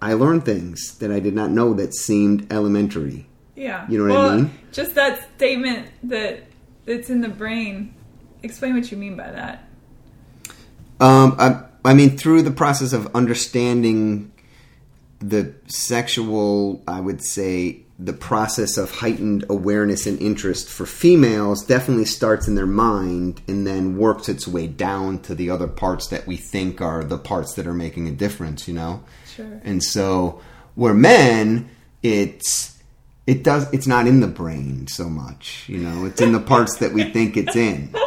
I 0.00 0.14
learned 0.14 0.44
things 0.44 0.98
that 0.98 1.10
I 1.10 1.20
did 1.20 1.34
not 1.34 1.50
know 1.50 1.74
that 1.74 1.94
seemed 1.94 2.50
elementary. 2.52 3.28
Yeah. 3.54 3.86
You 3.88 3.98
know 3.98 4.14
what 4.14 4.22
well, 4.22 4.30
I 4.30 4.36
mean? 4.36 4.58
Just 4.72 4.94
that 4.94 5.28
statement 5.36 5.88
that 6.04 6.44
it's 6.86 7.10
in 7.10 7.20
the 7.20 7.28
brain. 7.28 7.94
Explain 8.42 8.74
what 8.74 8.90
you 8.90 8.96
mean 8.96 9.16
by 9.16 9.30
that. 9.30 9.64
Um, 11.00 11.34
I, 11.38 11.62
I 11.84 11.94
mean, 11.94 12.16
through 12.16 12.42
the 12.42 12.50
process 12.50 12.92
of 12.92 13.14
understanding 13.14 14.32
the 15.18 15.54
sexual, 15.66 16.82
I 16.86 17.00
would 17.00 17.22
say 17.22 17.80
the 17.98 18.12
process 18.14 18.78
of 18.78 18.90
heightened 18.90 19.44
awareness 19.50 20.06
and 20.06 20.20
interest 20.20 20.68
for 20.68 20.86
females 20.86 21.64
definitely 21.64 22.06
starts 22.06 22.48
in 22.48 22.54
their 22.54 22.66
mind 22.66 23.42
and 23.46 23.66
then 23.66 23.98
works 23.98 24.28
its 24.28 24.48
way 24.48 24.66
down 24.66 25.18
to 25.20 25.34
the 25.34 25.50
other 25.50 25.66
parts 25.66 26.06
that 26.08 26.26
we 26.26 26.36
think 26.36 26.80
are 26.80 27.04
the 27.04 27.18
parts 27.18 27.54
that 27.54 27.66
are 27.66 27.74
making 27.74 28.08
a 28.08 28.12
difference, 28.12 28.66
you 28.66 28.72
know? 28.72 29.02
Sure. 29.26 29.60
And 29.64 29.82
so, 29.82 30.40
where 30.74 30.94
men, 30.94 31.68
it's 32.02 32.78
it 33.26 33.44
does 33.44 33.70
it's 33.72 33.86
not 33.86 34.06
in 34.06 34.20
the 34.20 34.26
brain 34.26 34.86
so 34.86 35.08
much, 35.08 35.64
you 35.68 35.78
know. 35.78 36.06
It's 36.06 36.22
in 36.22 36.32
the 36.32 36.40
parts 36.40 36.78
that 36.78 36.92
we 36.92 37.04
think 37.04 37.36
it's 37.36 37.56
in. 37.56 37.94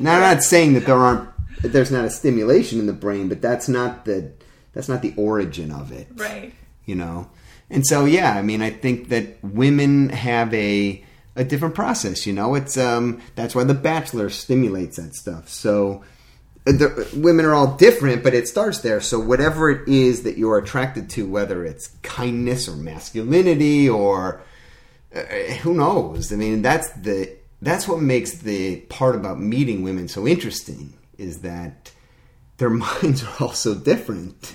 Now, 0.00 0.16
I'm 0.16 0.20
not 0.34 0.42
saying 0.42 0.74
that 0.74 0.86
there 0.86 0.96
aren't 0.96 1.28
there's 1.72 1.90
not 1.90 2.04
a 2.04 2.10
stimulation 2.10 2.78
in 2.78 2.86
the 2.86 2.92
brain, 2.92 3.28
but 3.28 3.40
that's 3.40 3.68
not 3.68 4.04
the 4.04 4.32
that's 4.72 4.88
not 4.88 5.02
the 5.02 5.14
origin 5.16 5.70
of 5.70 5.92
it, 5.92 6.08
Right. 6.16 6.52
you 6.84 6.94
know. 6.96 7.30
And 7.70 7.86
so, 7.86 8.04
yeah, 8.04 8.34
I 8.36 8.42
mean, 8.42 8.60
I 8.60 8.70
think 8.70 9.08
that 9.08 9.42
women 9.42 10.08
have 10.10 10.52
a 10.54 11.04
a 11.36 11.44
different 11.44 11.74
process, 11.74 12.26
you 12.26 12.32
know. 12.32 12.54
It's 12.54 12.76
um 12.76 13.20
that's 13.34 13.54
why 13.54 13.64
The 13.64 13.74
Bachelor 13.74 14.30
stimulates 14.30 14.96
that 14.96 15.14
stuff. 15.14 15.48
So 15.48 16.02
the, 16.64 17.06
women 17.14 17.44
are 17.44 17.52
all 17.54 17.76
different, 17.76 18.22
but 18.22 18.32
it 18.32 18.48
starts 18.48 18.80
there. 18.80 19.00
So 19.00 19.20
whatever 19.20 19.68
it 19.70 19.86
is 19.86 20.22
that 20.22 20.38
you're 20.38 20.56
attracted 20.56 21.10
to, 21.10 21.28
whether 21.28 21.62
it's 21.64 21.88
kindness 22.02 22.68
or 22.68 22.76
masculinity 22.76 23.86
or 23.88 24.40
uh, 25.14 25.20
who 25.62 25.74
knows? 25.74 26.32
I 26.32 26.36
mean, 26.36 26.62
that's 26.62 26.90
the 26.92 27.36
that's 27.62 27.86
what 27.88 28.00
makes 28.00 28.38
the 28.38 28.76
part 28.88 29.14
about 29.14 29.40
meeting 29.40 29.82
women 29.82 30.08
so 30.08 30.26
interesting 30.26 30.92
is 31.18 31.40
that 31.40 31.92
their 32.56 32.70
minds 32.70 33.22
are 33.22 33.34
all 33.40 33.52
so 33.52 33.74
different. 33.74 34.54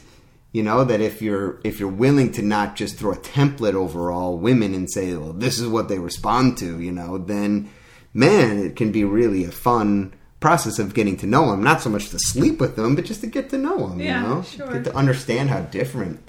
You 0.51 0.63
know 0.63 0.83
that 0.83 0.99
if 0.99 1.21
you're 1.21 1.59
if 1.63 1.79
you're 1.79 1.89
willing 1.89 2.31
to 2.31 2.41
not 2.41 2.75
just 2.75 2.97
throw 2.97 3.11
a 3.11 3.17
template 3.17 3.75
over 3.75 4.11
all 4.11 4.37
women 4.37 4.73
and 4.73 4.89
say, 4.89 5.15
well, 5.15 5.33
this 5.33 5.59
is 5.59 5.67
what 5.67 5.89
they 5.89 5.99
respond 5.99 6.57
to, 6.57 6.79
you 6.81 6.91
know, 6.91 7.19
then 7.19 7.69
man, 8.13 8.57
it 8.57 8.75
can 8.75 8.91
be 8.91 9.03
really 9.03 9.43
a 9.43 9.51
fun 9.51 10.13
process 10.39 10.79
of 10.79 10.93
getting 10.93 11.17
to 11.17 11.27
know 11.27 11.51
them. 11.51 11.63
Not 11.63 11.81
so 11.81 11.89
much 11.89 12.09
to 12.09 12.19
sleep 12.19 12.59
with 12.59 12.75
them, 12.75 12.95
but 12.95 13.05
just 13.05 13.21
to 13.21 13.27
get 13.27 13.49
to 13.51 13.57
know 13.57 13.89
them. 13.89 13.99
Yeah, 13.99 14.21
you 14.21 14.27
know, 14.27 14.41
sure. 14.41 14.73
get 14.73 14.85
to 14.85 14.95
understand 14.95 15.51
how 15.51 15.61
different 15.61 16.27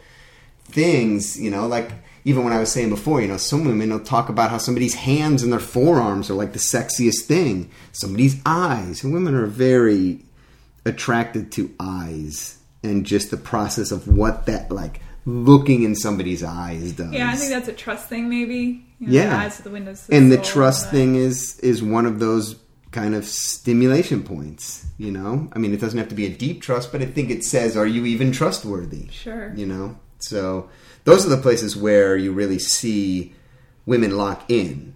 things. 0.65 1.41
You 1.41 1.51
know, 1.51 1.67
like 1.67 1.91
even 2.25 2.45
when 2.45 2.53
I 2.53 2.59
was 2.61 2.71
saying 2.71 2.91
before, 2.91 3.21
you 3.21 3.29
know, 3.29 3.37
some 3.39 3.65
women 3.65 3.91
will 3.91 4.01
talk 4.01 4.29
about 4.29 4.51
how 4.51 4.59
somebody's 4.59 4.95
hands 4.95 5.43
and 5.43 5.53
their 5.53 5.61
forearms 5.61 6.29
are 6.31 6.35
like 6.35 6.53
the 6.53 6.59
sexiest 6.59 7.23
thing. 7.23 7.71
Somebody's 7.93 8.41
eyes, 8.45 9.03
and 9.03 9.13
women 9.13 9.35
are 9.35 9.47
very 9.47 10.25
attracted 10.85 11.53
to 11.53 11.71
eyes 11.79 12.59
and 12.83 13.05
just 13.05 13.31
the 13.31 13.37
process 13.37 13.91
of 13.93 14.09
what 14.09 14.47
that 14.47 14.71
like 14.71 15.01
looking 15.27 15.83
in 15.83 15.95
somebody's 15.95 16.43
eyes 16.43 16.93
does. 16.93 17.13
Yeah, 17.13 17.31
I 17.31 17.37
think 17.37 17.51
that's 17.51 17.69
a 17.69 17.73
trust 17.75 18.09
thing, 18.09 18.29
maybe. 18.31 18.85
You 18.99 19.07
know, 19.07 19.13
Yeah. 19.13 19.31
the 19.31 19.37
eyes 19.37 19.57
to 19.59 19.63
the 19.63 19.71
windows. 19.71 20.07
the 20.07 20.15
and 20.17 20.33
the 20.33 20.39
trust 20.39 20.91
thing 20.91 21.15
is 21.15 21.59
is 21.61 21.83
one 21.83 22.07
of 22.07 22.19
those 22.21 22.57
kind 22.91 23.15
of 23.15 23.25
stimulation 23.25 24.21
points 24.21 24.85
you 24.99 25.13
know 25.13 25.49
i 25.53 25.61
mean 25.61 25.73
it 25.73 25.81
doesn't 25.81 25.97
have 26.01 26.09
to 26.09 26.15
be 26.17 26.27
a 26.27 26.29
deep 26.29 26.61
trust 26.61 26.91
but 26.91 27.01
i 27.01 27.07
think 27.07 27.31
it 27.31 27.45
says 27.45 27.77
are 27.77 27.87
you 27.87 28.05
even 28.05 28.33
trustworthy 28.33 29.07
Sure. 29.13 29.53
you 29.55 29.65
know 29.65 29.97
so 30.19 30.69
those 31.11 31.27
are 31.27 31.31
the 31.31 31.43
places 31.43 31.77
where 31.77 32.17
you 32.17 32.33
really 32.33 32.59
see 32.59 33.35
women 33.87 34.17
lock 34.17 34.45
in 34.49 34.95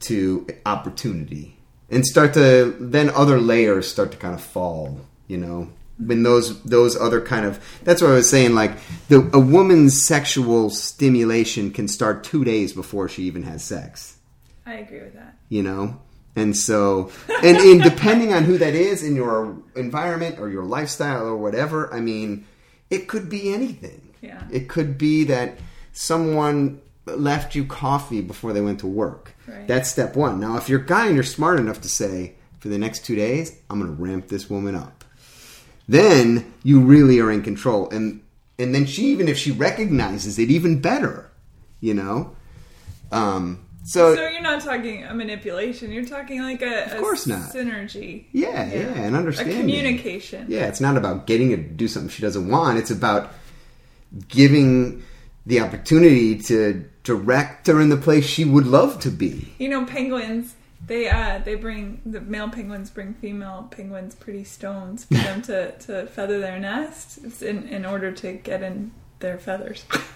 to 0.00 0.46
opportunity 0.64 1.58
and 1.88 2.04
start 2.04 2.34
to 2.34 2.76
then 2.78 3.10
other 3.10 3.40
layers 3.40 3.88
start 3.90 4.12
to 4.12 4.18
kind 4.18 4.34
of 4.34 4.40
fall 4.40 5.00
you 5.26 5.36
know? 5.36 5.70
When 5.98 6.22
those 6.22 6.62
those 6.62 6.94
other 6.94 7.22
kind 7.22 7.46
of 7.46 7.58
that's 7.82 8.02
what 8.02 8.10
i 8.10 8.14
was 8.14 8.28
saying 8.28 8.54
like 8.54 8.72
the 9.08 9.30
a 9.32 9.40
woman's 9.40 10.06
sexual 10.06 10.68
stimulation 10.68 11.70
can 11.70 11.88
start 11.88 12.22
two 12.22 12.44
days 12.44 12.74
before 12.74 13.08
she 13.08 13.22
even 13.22 13.44
has 13.44 13.64
sex. 13.64 14.18
I 14.66 14.74
agree 14.74 15.00
with 15.00 15.14
that. 15.14 15.36
you 15.48 15.62
know? 15.62 15.98
And 16.34 16.54
so 16.54 17.10
and, 17.42 17.56
in 17.56 17.78
depending 17.78 18.34
on 18.34 18.44
who 18.44 18.58
that 18.58 18.74
is 18.74 19.02
in 19.02 19.16
your 19.16 19.56
environment 19.74 20.38
or 20.38 20.50
your 20.50 20.64
lifestyle 20.64 21.26
or 21.26 21.36
whatever 21.38 21.92
i 21.94 22.00
mean 22.00 22.44
it 22.90 23.08
could 23.08 23.30
be 23.30 23.54
anything 23.54 24.05
Yeah. 24.26 24.42
it 24.50 24.68
could 24.68 24.98
be 24.98 25.24
that 25.24 25.58
someone 25.92 26.80
left 27.06 27.54
you 27.54 27.64
coffee 27.64 28.20
before 28.20 28.52
they 28.52 28.60
went 28.60 28.80
to 28.80 28.86
work 28.86 29.32
Right. 29.46 29.66
that's 29.68 29.88
step 29.88 30.16
one 30.16 30.40
now 30.40 30.56
if 30.56 30.68
you're 30.68 30.80
a 30.80 30.86
guy 30.86 31.06
and 31.06 31.14
you're 31.14 31.22
smart 31.38 31.60
enough 31.60 31.80
to 31.82 31.88
say 31.88 32.34
for 32.58 32.68
the 32.68 32.78
next 32.78 33.04
two 33.06 33.14
days 33.14 33.56
i'm 33.70 33.78
going 33.80 33.94
to 33.96 34.02
ramp 34.02 34.26
this 34.28 34.50
woman 34.50 34.74
up 34.74 35.04
then 35.88 36.52
you 36.62 36.80
really 36.80 37.20
are 37.20 37.30
in 37.30 37.42
control 37.42 37.88
and 37.90 38.20
and 38.58 38.74
then 38.74 38.86
she 38.86 39.02
even 39.06 39.28
if 39.28 39.38
she 39.38 39.50
recognizes 39.52 40.38
it 40.38 40.50
even 40.50 40.80
better 40.80 41.30
you 41.80 41.94
know 41.94 42.34
um 43.12 43.62
so, 43.84 44.16
So 44.16 44.28
you're 44.28 44.40
not 44.40 44.62
talking 44.62 45.04
a 45.04 45.14
manipulation. 45.14 45.92
You're 45.92 46.04
talking 46.06 46.42
like 46.42 46.60
a, 46.60 46.86
of 46.92 46.98
course 46.98 47.24
not. 47.24 47.52
synergy. 47.52 48.24
Yeah, 48.32 48.66
yeah, 48.66 48.78
and 49.04 49.14
A 49.14 49.18
understanding. 49.18 49.58
communication. 49.60 50.46
Yeah, 50.48 50.66
it's 50.66 50.80
not 50.80 50.96
about 50.96 51.28
getting 51.28 51.50
her 51.52 51.56
to 51.56 51.62
do 51.62 51.86
something 51.86 52.08
she 52.10 52.20
doesn't 52.20 52.48
want. 52.48 52.78
It's 52.80 52.90
about 52.90 53.30
giving 54.28 55.02
the 55.44 55.60
opportunity 55.60 56.36
to 56.36 56.88
direct 57.04 57.68
her 57.68 57.80
in 57.80 57.88
the 57.88 57.96
place 57.96 58.26
she 58.26 58.44
would 58.44 58.66
love 58.66 58.98
to 59.00 59.10
be. 59.10 59.54
You 59.58 59.68
know, 59.68 59.84
penguins. 59.84 60.54
They 60.84 61.08
uh 61.08 61.38
they 61.38 61.54
bring 61.54 62.00
the 62.04 62.20
male 62.20 62.48
penguins 62.48 62.90
bring 62.90 63.14
female 63.14 63.66
penguins 63.70 64.14
pretty 64.14 64.44
stones 64.44 65.04
for 65.04 65.14
them 65.14 65.42
to, 65.42 65.72
to 65.78 66.06
feather 66.06 66.38
their 66.38 66.60
nest 66.60 67.18
It's 67.24 67.42
in 67.42 67.66
in 67.68 67.84
order 67.84 68.12
to 68.12 68.34
get 68.34 68.62
in 68.62 68.92
their 69.18 69.38
feathers. 69.38 69.84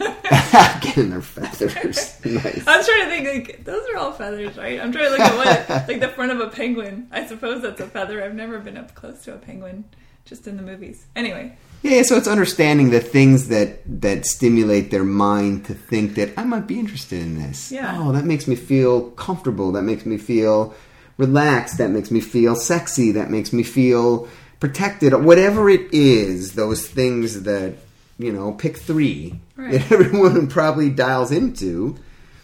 Getting 0.81 1.11
their 1.11 1.22
feathers. 1.22 1.74
nice. 2.24 2.66
I 2.66 2.76
was 2.76 2.87
trying 2.87 3.05
to 3.05 3.11
think 3.11 3.48
like 3.48 3.64
those 3.64 3.88
are 3.88 3.96
all 3.96 4.12
feathers, 4.12 4.57
right? 4.57 4.81
I'm 4.81 4.92
trying 4.92 5.07
to 5.07 5.11
look 5.11 5.20
at 5.20 5.37
what 5.68 5.88
like 5.88 6.00
the 6.00 6.09
front 6.09 6.33
of 6.33 6.40
a 6.40 6.48
penguin. 6.48 7.09
I 7.11 7.26
suppose 7.26 7.62
that's 7.62 7.81
a 7.81 7.87
feather. 7.87 8.22
I've 8.22 8.35
never 8.35 8.59
been 8.59 8.76
up 8.76 8.94
close 8.94 9.22
to 9.22 9.35
a 9.35 9.38
penguin, 9.38 9.85
just 10.24 10.46
in 10.46 10.57
the 10.57 10.62
movies. 10.62 11.07
Anyway, 11.16 11.57
Yeah, 11.82 12.02
so 12.02 12.16
it's 12.16 12.28
understanding 12.28 12.90
the 12.90 13.00
things 13.00 13.48
that 13.48 13.80
that 14.02 14.26
stimulate 14.26 14.90
their 14.90 15.04
mind 15.04 15.64
to 15.66 15.74
think 15.74 16.14
that 16.16 16.38
I 16.38 16.44
might 16.44 16.66
be 16.66 16.78
interested 16.78 17.22
in 17.22 17.38
this. 17.38 17.72
Yeah. 17.72 17.96
Oh, 17.98 18.12
that 18.12 18.24
makes 18.24 18.46
me 18.46 18.54
feel 18.54 19.10
comfortable. 19.12 19.72
That 19.72 19.82
makes 19.82 20.04
me 20.04 20.18
feel 20.18 20.74
relaxed. 21.16 21.78
That 21.78 21.90
makes 21.90 22.10
me 22.10 22.20
feel 22.20 22.54
sexy. 22.54 23.12
That 23.12 23.30
makes 23.30 23.52
me 23.52 23.62
feel 23.62 24.28
protected. 24.60 25.14
Whatever 25.14 25.70
it 25.70 25.88
is, 25.92 26.52
those 26.54 26.86
things 26.86 27.42
that 27.44 27.74
you 28.18 28.30
know, 28.32 28.52
pick 28.52 28.76
three 28.76 29.40
Right. 29.56 29.72
that 29.72 29.90
everyone 29.92 30.48
probably 30.48 30.90
dials 30.90 31.32
into. 31.32 31.96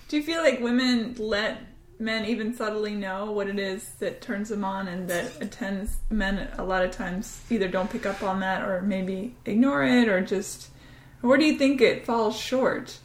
do 0.09 0.16
you 0.16 0.22
feel 0.22 0.42
like 0.42 0.61
women 0.61 1.14
let 1.18 1.59
men 1.99 2.25
even 2.27 2.55
subtly 2.55 2.95
know 2.95 3.33
what 3.33 3.49
it 3.49 3.59
is 3.59 3.91
that 3.99 4.21
turns 4.21 4.49
them 4.49 4.65
on, 4.65 4.89
and 4.89 5.09
that 5.09 5.41
attends 5.41 5.97
men 6.11 6.49
a 6.59 6.65
lot 6.65 6.85
of 6.85 6.91
times 6.91 7.41
either 7.51 7.69
don't 7.69 7.91
pick 7.91 8.07
up 8.07 8.23
on 8.23 8.41
that 8.41 8.63
or 8.63 8.83
maybe 8.83 9.35
ignore 9.45 9.83
it 9.83 10.09
or 10.09 10.21
just. 10.21 10.71
Where 11.23 11.39
do 11.39 11.45
you 11.45 11.57
think 11.59 11.81
it 11.81 12.05
falls 12.05 12.37
short? 12.37 12.99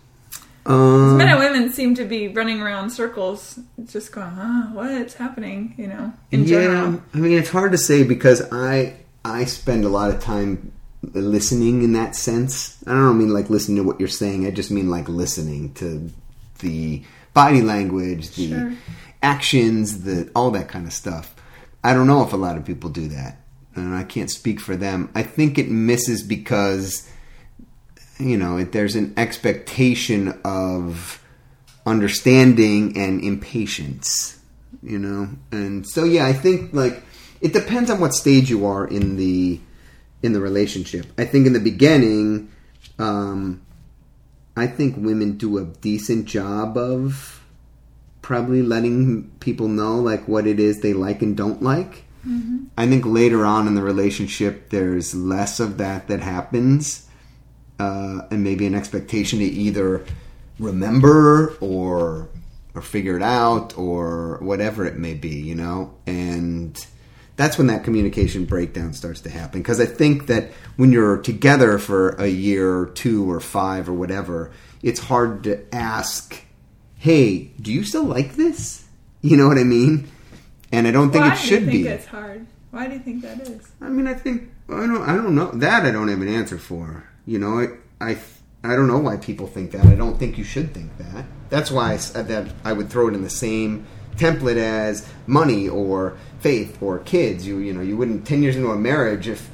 Um, 0.65 1.17
Men 1.17 1.29
and 1.29 1.39
women 1.39 1.71
seem 1.71 1.95
to 1.95 2.05
be 2.05 2.27
running 2.27 2.61
around 2.61 2.91
circles, 2.91 3.59
just 3.85 4.11
going, 4.11 4.29
huh, 4.29 4.67
what's 4.73 5.15
happening, 5.15 5.73
you 5.77 5.87
know, 5.87 6.13
in 6.29 6.45
general. 6.45 7.01
I 7.13 7.17
mean, 7.17 7.37
it's 7.37 7.49
hard 7.49 7.71
to 7.71 7.77
say 7.79 8.03
because 8.03 8.41
I 8.51 8.97
I 9.25 9.45
spend 9.45 9.85
a 9.85 9.89
lot 9.89 10.11
of 10.11 10.21
time 10.21 10.71
listening 11.13 11.83
in 11.83 11.93
that 11.93 12.15
sense. 12.15 12.77
I 12.85 12.91
don't 12.91 13.17
mean 13.17 13.33
like 13.33 13.49
listening 13.49 13.77
to 13.77 13.83
what 13.83 13.99
you're 13.99 14.09
saying. 14.09 14.45
I 14.45 14.51
just 14.51 14.69
mean 14.69 14.89
like 14.89 15.09
listening 15.09 15.73
to 15.75 16.11
the 16.59 17.03
body 17.33 17.61
language, 17.61 18.31
the 18.31 18.47
Sure. 18.49 18.73
actions, 19.23 20.03
the 20.03 20.29
all 20.35 20.51
that 20.51 20.67
kind 20.67 20.85
of 20.85 20.93
stuff. 20.93 21.33
I 21.83 21.93
don't 21.93 22.07
know 22.07 22.23
if 22.23 22.33
a 22.33 22.37
lot 22.37 22.57
of 22.57 22.65
people 22.65 22.89
do 22.89 23.07
that, 23.09 23.39
and 23.75 23.95
I 23.95 24.03
can't 24.03 24.29
speak 24.29 24.59
for 24.59 24.75
them. 24.75 25.09
I 25.15 25.23
think 25.23 25.57
it 25.57 25.69
misses 25.69 26.21
because 26.23 27.07
you 28.19 28.37
know 28.37 28.57
it, 28.57 28.71
there's 28.71 28.95
an 28.95 29.13
expectation 29.17 30.39
of 30.45 31.21
understanding 31.85 32.95
and 32.95 33.23
impatience 33.23 34.37
you 34.83 34.99
know 34.99 35.27
and 35.51 35.87
so 35.87 36.03
yeah 36.03 36.25
i 36.27 36.31
think 36.33 36.71
like 36.73 37.01
it 37.41 37.53
depends 37.53 37.89
on 37.89 37.99
what 37.99 38.13
stage 38.13 38.49
you 38.51 38.65
are 38.67 38.85
in 38.87 39.17
the 39.17 39.59
in 40.21 40.31
the 40.33 40.39
relationship 40.39 41.07
i 41.17 41.25
think 41.25 41.47
in 41.47 41.53
the 41.53 41.59
beginning 41.59 42.47
um 42.99 43.59
i 44.55 44.67
think 44.67 44.95
women 44.97 45.37
do 45.37 45.57
a 45.57 45.65
decent 45.65 46.25
job 46.25 46.77
of 46.77 47.41
probably 48.21 48.61
letting 48.61 49.29
people 49.39 49.67
know 49.67 49.95
like 49.95 50.27
what 50.27 50.47
it 50.47 50.59
is 50.59 50.79
they 50.79 50.93
like 50.93 51.21
and 51.21 51.35
don't 51.35 51.61
like. 51.61 52.05
I 52.77 52.87
think 52.87 53.05
later 53.05 53.45
on 53.45 53.67
in 53.67 53.73
the 53.73 53.81
relationship 53.81 54.69
there's 54.69 55.15
less 55.15 55.59
of 55.59 55.79
that 55.79 56.07
that 56.07 56.21
happens 56.21 57.07
uh, 57.79 58.21
and 58.29 58.43
maybe 58.43 58.67
an 58.67 58.75
expectation 58.75 59.39
to 59.39 59.45
either 59.45 60.05
remember 60.59 61.57
or 61.59 62.29
or 62.75 62.81
figure 62.81 63.17
it 63.17 63.23
out 63.23 63.77
or 63.77 64.37
whatever 64.37 64.85
it 64.85 64.97
may 64.97 65.13
be, 65.13 65.35
you 65.35 65.55
know, 65.55 65.93
and 66.05 66.85
that's 67.35 67.57
when 67.57 67.67
that 67.67 67.83
communication 67.83 68.45
breakdown 68.45 68.93
starts 68.93 69.21
to 69.21 69.29
happen. 69.29 69.61
Because 69.61 69.79
I 69.79 69.85
think 69.85 70.27
that 70.27 70.51
when 70.75 70.91
you're 70.91 71.17
together 71.17 71.77
for 71.77 72.09
a 72.11 72.27
year 72.27 72.77
or 72.77 72.85
two 72.87 73.29
or 73.29 73.39
five 73.39 73.89
or 73.89 73.93
whatever, 73.93 74.51
it's 74.81 74.99
hard 74.99 75.43
to 75.45 75.63
ask, 75.73 76.43
"Hey, 76.95 77.51
do 77.61 77.71
you 77.71 77.83
still 77.83 78.03
like 78.03 78.35
this?" 78.35 78.85
You 79.21 79.37
know 79.37 79.47
what 79.47 79.57
I 79.57 79.63
mean? 79.63 80.09
And 80.71 80.87
I 80.87 80.91
don't 80.91 81.11
think 81.11 81.25
Why 81.25 81.33
it 81.33 81.37
should 81.37 81.65
be. 81.65 81.69
I 81.69 81.71
do 81.71 81.77
you 81.77 81.83
think 81.83 81.83
be. 81.83 81.89
it's 81.89 82.05
hard? 82.05 82.47
Why 82.71 82.87
do 82.87 82.93
you 82.93 82.99
think 82.99 83.21
that 83.23 83.41
is? 83.41 83.71
I 83.81 83.89
mean, 83.89 84.07
I 84.07 84.13
think 84.13 84.49
I 84.69 84.87
don't. 84.87 85.01
I 85.01 85.15
don't 85.15 85.35
know 85.35 85.51
that. 85.51 85.85
I 85.85 85.91
don't 85.91 86.07
have 86.07 86.21
an 86.21 86.27
answer 86.27 86.57
for. 86.57 87.03
You 87.25 87.37
know, 87.39 87.59
I, 87.59 88.11
I, 88.11 88.17
I 88.63 88.75
don't 88.75 88.87
know 88.87 88.97
why 88.97 89.17
people 89.17 89.47
think 89.47 89.71
that. 89.71 89.85
I 89.85 89.95
don't 89.95 90.17
think 90.17 90.37
you 90.37 90.43
should 90.43 90.73
think 90.73 90.97
that. 90.97 91.25
That's 91.49 91.69
why 91.69 91.93
I, 91.93 91.97
said 91.97 92.27
that 92.29 92.53
I 92.63 92.73
would 92.73 92.89
throw 92.89 93.09
it 93.09 93.13
in 93.13 93.21
the 93.21 93.29
same 93.29 93.85
template 94.21 94.57
as 94.57 95.07
money 95.27 95.67
or 95.67 96.17
faith 96.39 96.77
or 96.81 96.99
kids. 96.99 97.45
You, 97.47 97.57
you 97.57 97.73
know, 97.73 97.81
you 97.81 97.97
wouldn't 97.97 98.25
ten 98.27 98.41
years 98.43 98.55
into 98.55 98.69
a 98.71 98.77
marriage 98.77 99.27
if 99.27 99.49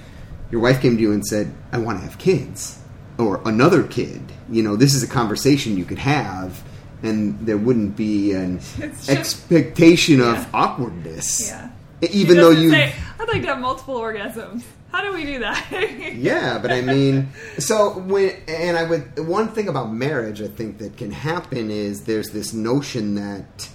your 0.52 0.62
wife 0.62 0.82
came 0.82 0.96
to 0.98 1.02
you 1.02 1.12
and 1.12 1.26
said, 1.26 1.52
"I 1.72 1.78
want 1.78 2.00
to 2.00 2.04
have 2.06 2.18
kids," 2.18 2.80
or 3.18 3.42
another 3.46 3.84
kid. 3.84 4.22
You 4.50 4.64
know, 4.64 4.76
this 4.76 4.94
is 4.94 5.04
a 5.04 5.08
conversation 5.08 5.78
you 5.78 5.86
could 5.86 6.00
have. 6.00 6.64
And 7.04 7.40
there 7.46 7.58
wouldn't 7.58 7.96
be 7.96 8.32
an 8.34 8.58
just- 8.80 9.08
expectation 9.10 10.20
of 10.20 10.48
awkwardness, 10.52 11.48
Yeah. 11.48 11.70
even 12.02 12.38
though 12.38 12.50
you 12.50 12.72
say, 12.72 12.96
I'd 13.20 13.28
like 13.28 13.44
to 13.44 13.50
have 13.50 13.60
multiple 13.60 14.00
orgasms. 14.00 14.64
How 14.92 15.04
do 15.04 15.14
we 15.14 15.24
do 15.24 15.38
that? 15.40 15.64
Yeah, 16.16 16.58
but 16.58 16.72
I 16.72 16.82
mean, 16.82 17.30
so 17.60 18.00
when 18.00 18.32
and 18.48 18.76
I 18.78 18.84
would 18.90 19.28
one 19.28 19.50
thing 19.50 19.68
about 19.68 19.94
marriage 19.94 20.42
I 20.42 20.48
think 20.48 20.80
that 20.80 20.98
can 20.98 21.12
happen 21.12 21.70
is 21.70 22.06
there's 22.06 22.32
this 22.32 22.52
notion 22.54 23.14
that 23.16 23.70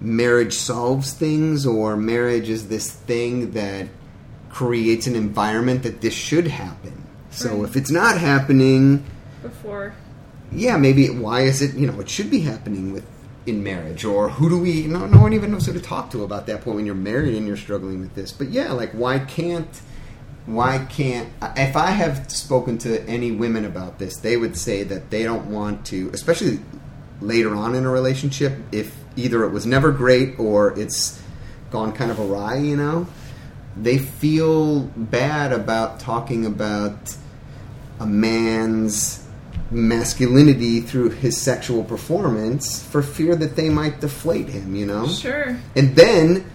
marriage 0.00 0.54
solves 0.54 1.12
things 1.12 1.66
or 1.66 1.96
marriage 1.96 2.48
is 2.48 2.68
this 2.68 2.90
thing 2.90 3.50
that 3.52 3.88
creates 4.50 5.06
an 5.06 5.16
environment 5.16 5.82
that 5.82 6.00
this 6.00 6.14
should 6.14 6.46
happen. 6.46 6.92
So 7.30 7.56
Right. 7.56 7.64
if 7.68 7.76
it's 7.76 7.90
not 7.90 8.18
happening, 8.18 9.04
Before. 9.42 9.92
yeah, 10.52 10.76
maybe 10.76 11.08
why 11.10 11.42
is 11.42 11.60
it? 11.62 11.74
You 11.74 11.86
know, 11.86 12.00
it 12.00 12.08
should 12.08 12.30
be 12.30 12.40
happening 12.40 12.92
with 12.92 13.04
in 13.46 13.62
marriage, 13.62 14.04
or 14.04 14.28
who 14.28 14.50
do 14.50 14.58
we? 14.58 14.86
No, 14.86 15.06
no 15.06 15.20
one 15.22 15.32
even 15.32 15.50
knows 15.50 15.64
who 15.66 15.72
to 15.72 15.80
talk 15.80 16.10
to 16.10 16.22
about 16.22 16.46
that 16.46 16.62
point 16.62 16.76
when 16.76 16.84
you're 16.86 16.94
married 16.94 17.34
and 17.34 17.46
you're 17.46 17.56
struggling 17.56 18.00
with 18.00 18.14
this. 18.14 18.30
But 18.30 18.48
yeah, 18.50 18.72
like 18.72 18.92
why 18.92 19.18
can't? 19.20 19.80
Why 20.44 20.78
can't? 20.90 21.28
If 21.56 21.74
I 21.76 21.90
have 21.90 22.30
spoken 22.30 22.76
to 22.78 23.02
any 23.08 23.30
women 23.32 23.64
about 23.64 23.98
this, 23.98 24.16
they 24.16 24.36
would 24.36 24.56
say 24.56 24.82
that 24.84 25.10
they 25.10 25.22
don't 25.22 25.46
want 25.46 25.84
to, 25.86 26.10
especially 26.12 26.60
later 27.22 27.54
on 27.54 27.74
in 27.74 27.84
a 27.86 27.90
relationship, 27.90 28.58
if 28.70 28.94
either 29.18 29.44
it 29.44 29.50
was 29.50 29.66
never 29.66 29.90
great 29.90 30.38
or 30.38 30.78
it's 30.78 31.20
gone 31.70 31.92
kind 31.92 32.10
of 32.10 32.18
awry, 32.18 32.56
you 32.56 32.76
know, 32.76 33.06
they 33.76 33.98
feel 33.98 34.80
bad 34.96 35.52
about 35.52 36.00
talking 36.00 36.46
about 36.46 37.16
a 38.00 38.06
man's 38.06 39.24
masculinity 39.70 40.80
through 40.80 41.10
his 41.10 41.36
sexual 41.36 41.84
performance 41.84 42.82
for 42.82 43.02
fear 43.02 43.36
that 43.36 43.54
they 43.56 43.68
might 43.68 44.00
deflate 44.00 44.48
him, 44.48 44.74
you 44.74 44.86
know? 44.86 45.06
Sure. 45.06 45.58
And 45.76 45.94
then 45.94 46.50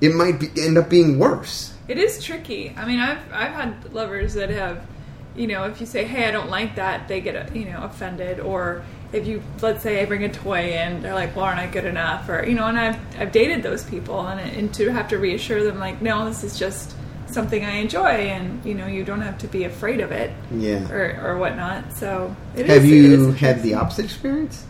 it 0.00 0.14
might 0.14 0.40
be, 0.40 0.48
end 0.60 0.78
up 0.78 0.88
being 0.88 1.18
worse. 1.18 1.72
It 1.86 1.98
is 1.98 2.22
tricky. 2.22 2.74
I 2.76 2.86
mean, 2.86 3.00
I've 3.00 3.20
I've 3.32 3.52
had 3.52 3.92
lovers 3.92 4.34
that 4.34 4.48
have, 4.50 4.86
you 5.34 5.46
know, 5.48 5.64
if 5.64 5.80
you 5.80 5.86
say, 5.86 6.04
"Hey, 6.04 6.28
I 6.28 6.30
don't 6.30 6.48
like 6.48 6.76
that," 6.76 7.08
they 7.08 7.20
get 7.20 7.54
you 7.54 7.64
know 7.64 7.82
offended. 7.82 8.38
Or 8.38 8.84
if 9.12 9.26
you 9.26 9.42
let's 9.60 9.82
say 9.82 10.00
I 10.02 10.04
bring 10.06 10.24
a 10.24 10.28
toy 10.32 10.72
in, 10.72 11.02
they're 11.02 11.14
like, 11.14 11.34
"Well, 11.34 11.44
aren't 11.44 11.58
I 11.60 11.66
good 11.66 11.84
enough?" 11.84 12.28
Or 12.28 12.44
you 12.46 12.54
know, 12.54 12.66
and 12.66 12.78
I've 12.78 12.96
I've 13.18 13.32
dated 13.32 13.62
those 13.62 13.82
people, 13.84 14.20
and 14.26 14.40
and 14.40 14.72
to 14.74 14.88
have 14.90 15.08
to 15.08 15.18
reassure 15.18 15.62
them 15.64 15.78
like, 15.78 16.00
"No, 16.02 16.24
this 16.26 16.44
is 16.44 16.58
just 16.58 16.94
something 17.26 17.64
I 17.64 17.76
enjoy, 17.76 18.08
and 18.08 18.64
you 18.64 18.74
know, 18.74 18.86
you 18.86 19.04
don't 19.04 19.20
have 19.20 19.38
to 19.38 19.46
be 19.48 19.64
afraid 19.64 20.00
of 20.00 20.12
it." 20.12 20.30
Yeah. 20.54 20.90
Or 20.90 21.20
or 21.24 21.38
whatnot. 21.38 21.92
So 21.92 22.34
it 22.56 22.66
Have 22.66 22.84
is- 22.84 22.90
you 22.90 23.32
had 23.32 23.62
the 23.62 23.74
opposite 23.74 24.04
experience? 24.06 24.64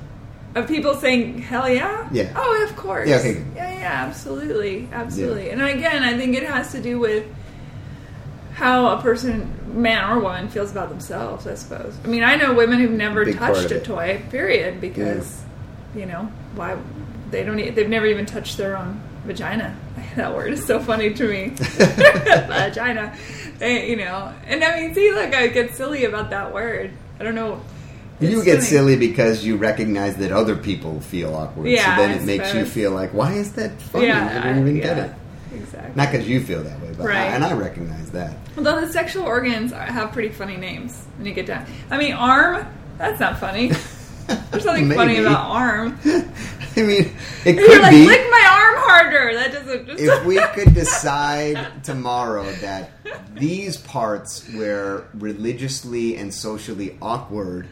of 0.57 0.67
people 0.67 0.97
saying 0.97 1.39
hell 1.43 1.69
yeah 1.69 2.09
Yeah. 2.11 2.33
oh 2.35 2.67
of 2.69 2.75
course 2.75 3.09
Yeah, 3.09 3.19
okay, 3.19 3.45
yeah 3.55 3.71
yeah 3.73 4.05
absolutely 4.09 4.89
absolutely 4.93 5.51
and 5.51 5.63
again 5.63 6.03
i 6.03 6.17
think 6.19 6.35
it 6.37 6.43
has 6.43 6.73
to 6.73 6.83
do 6.83 6.99
with 6.99 7.25
how 8.61 8.99
a 8.99 9.01
person 9.01 9.83
man 9.83 10.11
or 10.11 10.21
woman 10.21 10.49
feels 10.49 10.71
about 10.71 10.91
themselves 10.91 11.47
i 11.47 11.55
suppose. 11.55 11.97
I 12.05 12.09
mean 12.09 12.23
i 12.23 12.37
know 12.37 12.53
women 12.55 12.79
who've 12.79 12.91
never 12.91 13.25
Big 13.25 13.39
touched 13.39 13.71
a 13.71 13.81
toy 13.81 14.23
period 14.31 14.81
because 14.81 15.43
you 15.95 16.05
know 16.07 16.31
why 16.55 16.77
they 17.31 17.43
don't 17.43 17.57
they've 17.57 17.89
never 17.89 18.07
even 18.07 18.27
touched 18.27 18.57
their 18.57 18.77
own 18.77 19.01
vagina. 19.25 19.77
That 20.17 20.35
word 20.35 20.53
is 20.53 20.67
so 20.67 20.81
funny 20.81 21.15
to 21.15 21.29
me. 21.29 21.49
Vagina. 21.55 23.17
They, 23.59 23.89
you 23.91 23.97
know 23.97 24.35
and 24.47 24.65
i 24.65 24.81
mean 24.81 24.95
see 24.95 25.13
look 25.13 25.35
i 25.35 25.47
get 25.47 25.75
silly 25.75 26.05
about 26.05 26.31
that 26.31 26.53
word. 26.53 26.93
I 27.19 27.23
don't 27.23 27.35
know. 27.35 27.61
You 28.19 28.43
get 28.45 28.57
funny. 28.57 28.67
silly 28.67 28.97
because 28.97 29.45
you 29.45 29.57
recognize 29.57 30.17
that 30.17 30.33
other 30.33 30.57
people 30.57 31.01
feel 31.01 31.35
awkward. 31.35 31.69
Yeah, 31.69 31.97
so 31.97 32.03
then 32.03 32.11
I 32.11 32.23
it 32.23 32.25
makes 32.25 32.55
you 32.55 32.65
feel 32.65 32.91
like, 32.93 33.15
why 33.15 33.33
is 33.33 33.53
that 33.53 33.81
funny? 33.81 34.11
I 34.11 34.45
don't 34.45 34.59
even 34.61 34.77
get 34.77 34.97
yeah, 34.97 35.05
it. 35.05 35.15
Exactly. 35.53 35.93
Not 35.95 36.11
because 36.13 36.29
you 36.29 36.41
feel 36.41 36.63
that 36.63 36.81
way, 36.81 36.93
but 36.97 37.07
Right. 37.07 37.17
and 37.29 37.45
I 37.45 37.53
recognize 37.55 38.11
that. 38.11 38.35
Although 38.57 38.81
the 38.81 38.93
sexual 38.93 39.25
organs 39.25 39.73
have 39.73 40.13
pretty 40.13 40.29
funny 40.31 40.57
names 40.57 41.05
when 41.17 41.27
you 41.27 41.35
get 41.35 41.47
down. 41.47 41.67
I 41.91 41.99
mean, 41.99 42.13
arm. 42.13 42.67
That's 42.99 43.19
not 43.21 43.39
funny. 43.41 43.73
There's 44.53 44.65
nothing 44.65 44.91
funny 44.93 45.19
about 45.19 45.51
arm. 45.51 45.99
I 46.77 46.83
mean, 46.83 47.13
it 47.45 47.57
You're 47.57 47.67
could 47.67 47.83
like, 47.83 47.91
be. 47.91 48.07
lick 48.07 48.21
my 48.31 48.49
arm 48.53 48.75
harder. 48.85 49.35
That 49.35 49.53
doesn't. 49.53 49.87
Just 49.87 50.03
if 50.03 50.25
we 50.25 50.41
could 50.55 50.73
decide 50.75 51.83
tomorrow 51.83 52.45
that 52.61 52.91
these 53.35 53.77
parts 53.77 54.49
were 54.55 55.05
religiously 55.15 56.17
and 56.17 56.33
socially 56.33 56.97
awkward, 57.03 57.67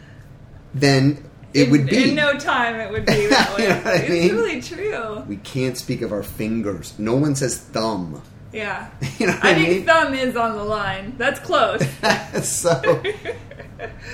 then 0.75 1.25
it 1.55 1.65
in, 1.65 1.71
would 1.71 1.87
be. 1.87 2.11
in 2.11 2.15
no 2.15 2.39
time 2.39 2.77
it 2.77 2.91
would 2.91 3.07
be 3.07 3.27
that 3.27 3.55
way. 3.57 3.63
You 3.65 3.69
know 3.69 3.83
it's 3.85 4.09
mean? 4.09 4.35
really 4.35 4.63
true. 4.63 5.21
we 5.29 5.37
can't 5.37 5.77
speak 5.77 6.03
of 6.03 6.13
our 6.13 6.23
fingers. 6.23 6.99
No 6.99 7.17
one 7.17 7.35
says 7.35 7.59
thumb. 7.59 8.23
Yeah. 8.53 8.91
You 9.19 9.27
know 9.27 9.39
I 9.43 9.51
I 9.51 9.55
think 9.55 9.87
thumb 9.87 10.15
is 10.15 10.37
on 10.37 10.57
the 10.57 10.63
line. 10.63 11.15
That's 11.19 11.41
close. 11.41 11.83
so, 12.43 13.03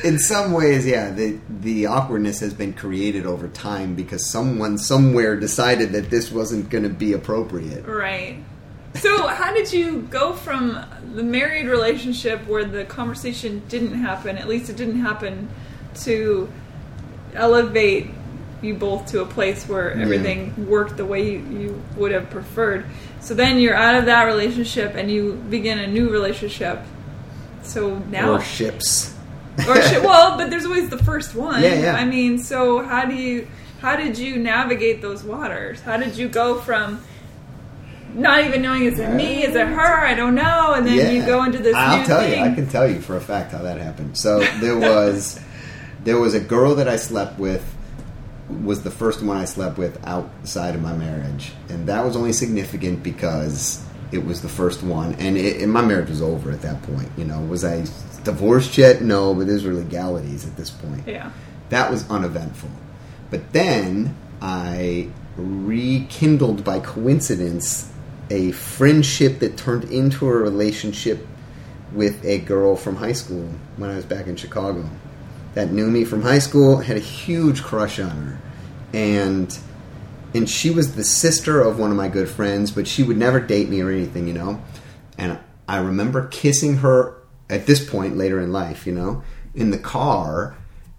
in 0.02 0.18
some 0.18 0.52
ways, 0.52 0.86
yeah, 0.86 1.10
the 1.10 1.38
the 1.48 1.86
awkwardness 1.86 2.40
has 2.40 2.54
been 2.54 2.72
created 2.72 3.26
over 3.26 3.48
time 3.48 3.94
because 3.94 4.24
someone 4.24 4.78
somewhere 4.78 5.36
decided 5.36 5.92
that 5.92 6.08
this 6.08 6.32
wasn't 6.32 6.70
going 6.70 6.84
to 6.84 6.90
be 6.90 7.12
appropriate. 7.12 7.84
Right. 7.86 8.38
So, 8.94 9.26
how 9.26 9.52
did 9.52 9.72
you 9.74 10.02
go 10.02 10.32
from 10.32 10.82
the 11.14 11.22
married 11.22 11.66
relationship 11.66 12.46
where 12.46 12.64
the 12.64 12.84
conversation 12.84 13.62
didn't 13.68 13.94
happen, 13.94 14.38
at 14.38 14.48
least 14.48 14.70
it 14.70 14.76
didn't 14.76 15.00
happen, 15.00 15.50
to 16.04 16.48
elevate 17.34 18.10
you 18.62 18.74
both 18.74 19.06
to 19.06 19.20
a 19.20 19.26
place 19.26 19.68
where 19.68 19.94
Yeah. 19.96 20.02
everything 20.02 20.66
worked 20.68 20.96
the 20.96 21.04
way 21.04 21.32
you, 21.32 21.38
you 21.38 21.82
would 21.96 22.12
have 22.12 22.30
preferred? 22.30 22.84
So 23.20 23.34
then 23.34 23.58
you're 23.58 23.74
out 23.74 23.96
of 23.96 24.06
that 24.06 24.24
relationship 24.24 24.94
and 24.94 25.10
you 25.10 25.34
begin 25.50 25.78
a 25.78 25.86
new 25.86 26.08
relationship. 26.10 26.80
So 27.62 27.98
now, 28.10 28.32
Or 28.32 28.40
ships. 28.40 29.14
or 29.68 29.80
should, 29.82 30.02
well, 30.02 30.36
but 30.36 30.50
there's 30.50 30.64
always 30.64 30.88
the 30.88 30.98
first 30.98 31.34
one. 31.34 31.62
Yeah, 31.62 31.74
yeah. 31.74 31.94
I 31.96 32.04
mean, 32.04 32.38
so 32.38 32.82
how 32.82 33.04
do 33.04 33.14
you? 33.14 33.46
How 33.80 33.96
did 33.96 34.18
you 34.18 34.36
navigate 34.38 35.00
those 35.02 35.22
waters? 35.22 35.80
How 35.82 35.96
did 35.98 36.16
you 36.16 36.26
go 36.28 36.58
from 36.58 37.00
not 38.14 38.44
even 38.44 38.62
knowing 38.62 38.84
is 38.84 38.98
it 38.98 39.10
me, 39.14 39.44
is 39.44 39.54
it 39.54 39.66
her? 39.66 40.04
I 40.06 40.14
don't 40.14 40.34
know, 40.34 40.72
and 40.74 40.86
then 40.86 41.14
you 41.14 41.24
go 41.26 41.44
into 41.44 41.58
this. 41.58 41.74
I'll 41.76 42.04
tell 42.04 42.20
thing. 42.20 42.38
you. 42.40 42.44
I 42.50 42.54
can 42.54 42.66
tell 42.68 42.88
you 42.90 43.00
for 43.00 43.16
a 43.16 43.20
fact 43.20 43.52
how 43.52 43.58
that 43.58 43.78
happened. 43.78 44.16
So 44.16 44.40
there 44.60 44.76
was 44.90 45.38
there 46.04 46.18
was 46.18 46.34
a 46.34 46.40
girl 46.40 46.74
that 46.76 46.88
I 46.88 46.96
slept 46.96 47.38
with 47.38 47.74
was 48.48 48.82
the 48.82 48.90
first 48.90 49.22
one 49.22 49.38
I 49.38 49.46
slept 49.46 49.78
with 49.78 50.06
outside 50.06 50.74
of 50.74 50.82
my 50.82 50.94
marriage, 50.94 51.52
and 51.68 51.86
that 51.88 52.04
was 52.04 52.14
only 52.14 52.32
significant 52.32 53.02
because 53.02 53.84
it 54.12 54.24
was 54.24 54.42
the 54.42 54.48
first 54.48 54.82
one, 54.82 55.14
and, 55.14 55.36
it, 55.36 55.62
and 55.62 55.72
my 55.72 55.80
marriage 55.80 56.10
was 56.10 56.22
over 56.22 56.50
at 56.50 56.62
that 56.62 56.82
point. 56.82 57.08
You 57.16 57.24
know, 57.24 57.40
was 57.40 57.64
I 57.64 57.84
divorced 58.22 58.76
yet? 58.76 59.02
No, 59.02 59.34
but 59.34 59.46
there's 59.46 59.64
were 59.64 59.72
legalities 59.72 60.46
at 60.46 60.56
this 60.56 60.70
point. 60.70 61.06
Yeah. 61.06 61.30
That 61.70 61.90
was 61.90 62.08
uneventful. 62.10 62.70
But 63.30 63.52
then 63.52 64.14
I 64.40 65.08
rekindled 65.36 66.64
by 66.64 66.80
coincidence 66.80 67.90
a 68.30 68.52
friendship 68.52 69.38
that 69.40 69.56
turned 69.56 69.84
into 69.84 70.28
a 70.28 70.32
relationship 70.32 71.26
with 71.92 72.24
a 72.24 72.38
girl 72.38 72.76
from 72.76 72.96
high 72.96 73.12
school 73.12 73.48
when 73.76 73.90
I 73.90 73.96
was 73.96 74.04
back 74.04 74.26
in 74.26 74.36
Chicago 74.36 74.88
that 75.54 75.72
knew 75.72 75.90
me 75.90 76.04
from 76.04 76.22
high 76.22 76.38
school 76.38 76.78
had 76.78 76.96
a 76.96 77.00
huge 77.00 77.62
crush 77.62 77.98
on 77.98 78.10
her. 78.10 78.38
And 78.92 79.58
and 80.34 80.50
she 80.50 80.70
was 80.70 80.96
the 80.96 81.04
sister 81.04 81.60
of 81.60 81.78
one 81.78 81.90
of 81.90 81.96
my 81.96 82.08
good 82.08 82.28
friends 82.28 82.70
but 82.70 82.86
she 82.86 83.02
would 83.02 83.16
never 83.16 83.40
date 83.40 83.68
me 83.68 83.80
or 83.80 83.90
anything 83.90 84.26
you 84.26 84.34
know? 84.34 84.62
And 85.18 85.38
I 85.68 85.78
remember 85.78 86.26
kissing 86.28 86.78
her 86.78 87.22
at 87.48 87.66
this 87.66 87.88
point 87.88 88.16
later 88.16 88.40
in 88.40 88.52
life 88.52 88.86
you 88.86 88.92
know 88.92 89.22
in 89.54 89.70
the 89.70 89.78
car 89.78 90.56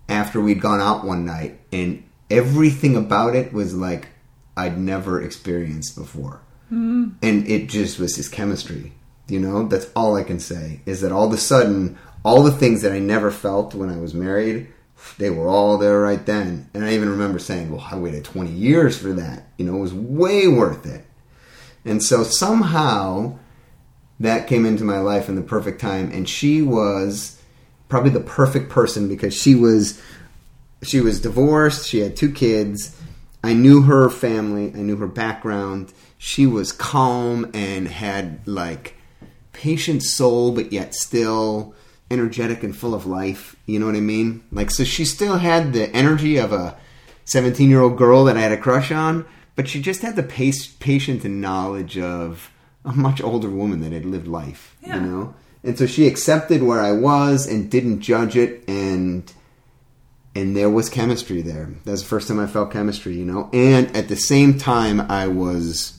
after 0.08 0.40
we'd 0.40 0.62
gone 0.62 0.80
out 0.80 1.04
one 1.04 1.26
night 1.26 1.60
and 1.72 2.04
everything 2.30 2.96
about 2.96 3.36
it 3.36 3.54
was 3.54 3.74
like 3.76 4.10
I'd 4.58 4.78
never 4.78 5.22
experienced 5.22 5.96
before. 5.96 6.42
Hmm. 6.70 7.10
And 7.22 7.48
it 7.48 7.68
just 7.68 8.00
was 8.00 8.16
his 8.16 8.30
chemistry. 8.30 8.94
You 9.28 9.40
know, 9.40 9.68
that's 9.68 9.90
all 9.96 10.16
I 10.16 10.24
can 10.24 10.40
say 10.40 10.82
is 10.86 11.02
that 11.02 11.12
all 11.12 11.28
of 11.28 11.34
a 11.34 11.38
sudden, 11.38 11.98
all 12.26 12.42
the 12.42 12.52
things 12.52 12.82
that 12.82 12.92
I 12.92 12.98
never 12.98 13.30
felt 13.30 13.76
when 13.76 13.90
I 13.90 13.98
was 13.98 14.16
married, 14.16 14.68
they 15.20 15.30
were 15.30 15.48
all 15.48 15.78
there 15.78 16.02
right 16.02 16.26
then. 16.26 16.68
And 16.74 16.84
I 16.84 16.94
even 16.94 17.10
remember 17.10 17.38
saying, 17.38 17.72
"Well, 17.72 17.88
I 17.90 17.98
waited 17.98 18.24
20 18.24 18.52
years 18.52 18.98
for 18.98 19.14
that." 19.14 19.48
You 19.58 19.66
know, 19.66 19.76
it 19.76 19.82
was 19.82 19.94
way 19.94 20.48
worth 20.48 20.88
it. 20.88 21.06
And 21.86 22.02
so 22.02 22.24
somehow 22.24 23.38
that 24.20 24.48
came 24.48 24.66
into 24.66 24.84
my 24.84 24.98
life 24.98 25.30
in 25.30 25.36
the 25.36 25.44
perfect 25.44 25.80
time, 25.80 26.10
and 26.12 26.28
she 26.28 26.64
was 26.64 27.40
probably 27.90 28.10
the 28.10 28.20
perfect 28.20 28.70
person 28.70 29.08
because 29.08 29.36
she 29.36 29.54
was 29.54 30.02
she 30.82 31.02
was 31.02 31.22
divorced, 31.22 31.88
she 31.88 32.00
had 32.00 32.16
two 32.16 32.32
kids. 32.32 33.00
I 33.44 33.54
knew 33.54 33.84
her 33.84 34.10
family, 34.10 34.74
I 34.76 34.82
knew 34.82 34.96
her 34.96 35.08
background. 35.08 35.94
She 36.18 36.48
was 36.48 36.72
calm 36.72 37.52
and 37.54 37.88
had 37.88 38.40
like 38.48 38.96
patient 39.54 40.02
soul, 40.02 40.52
but 40.52 40.74
yet 40.74 40.96
still 40.96 41.76
energetic 42.16 42.64
and 42.64 42.76
full 42.76 42.94
of 42.96 43.06
life. 43.06 43.56
You 43.66 43.80
know 43.80 43.86
what 43.86 43.96
I 43.96 44.00
mean? 44.02 44.44
Like, 44.52 44.72
so 44.72 44.84
she 44.84 45.06
still 45.06 45.38
had 45.38 45.74
the 45.74 45.90
energy 45.96 46.38
of 46.38 46.52
a 46.52 46.76
17 47.26 47.70
year 47.70 47.82
old 47.82 47.98
girl 47.98 48.24
that 48.26 48.38
I 48.38 48.42
had 48.42 48.52
a 48.52 48.58
crush 48.58 48.92
on, 48.92 49.26
but 49.56 49.68
she 49.68 49.82
just 49.82 50.02
had 50.02 50.16
the 50.16 50.24
pace, 50.24 50.68
patience 50.68 51.24
and 51.26 51.42
knowledge 51.42 51.98
of 51.98 52.50
a 52.84 52.94
much 52.94 53.22
older 53.22 53.50
woman 53.50 53.82
that 53.82 53.92
had 53.92 54.06
lived 54.06 54.28
life, 54.28 54.76
Yeah. 54.82 54.96
you 54.96 55.02
know? 55.02 55.36
And 55.64 55.78
so 55.78 55.86
she 55.88 56.08
accepted 56.08 56.62
where 56.64 56.80
I 56.82 56.92
was 56.92 57.48
and 57.48 57.70
didn't 57.72 58.02
judge 58.02 58.36
it 58.38 58.64
and 58.68 59.32
and 60.38 60.56
there 60.56 60.70
was 60.70 60.90
chemistry 60.90 61.42
there. 61.42 61.70
That's 61.86 62.02
the 62.02 62.08
first 62.08 62.28
time 62.28 62.40
I 62.42 62.48
felt 62.48 62.72
chemistry, 62.72 63.16
you 63.16 63.24
know. 63.26 63.50
And 63.54 63.96
at 63.96 64.10
the 64.10 64.18
same 64.18 64.58
time, 64.58 65.00
I 65.00 65.28
was 65.28 65.94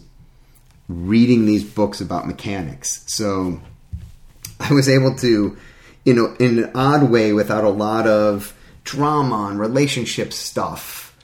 reading 0.88 1.46
these 1.46 1.64
books 1.64 2.00
about 2.02 2.26
mechanics, 2.26 3.02
so 3.07 3.61
I 4.61 4.72
was 4.72 4.88
able 4.88 5.14
to, 5.16 5.57
you 6.06 6.14
know, 6.14 6.34
in 6.40 6.58
an 6.64 6.70
odd 6.74 7.10
way, 7.10 7.32
without 7.34 7.64
a 7.64 7.68
lot 7.68 8.06
of 8.06 8.54
drama 8.84 9.48
and 9.50 9.58
relationship 9.60 10.32
stuff, 10.32 11.14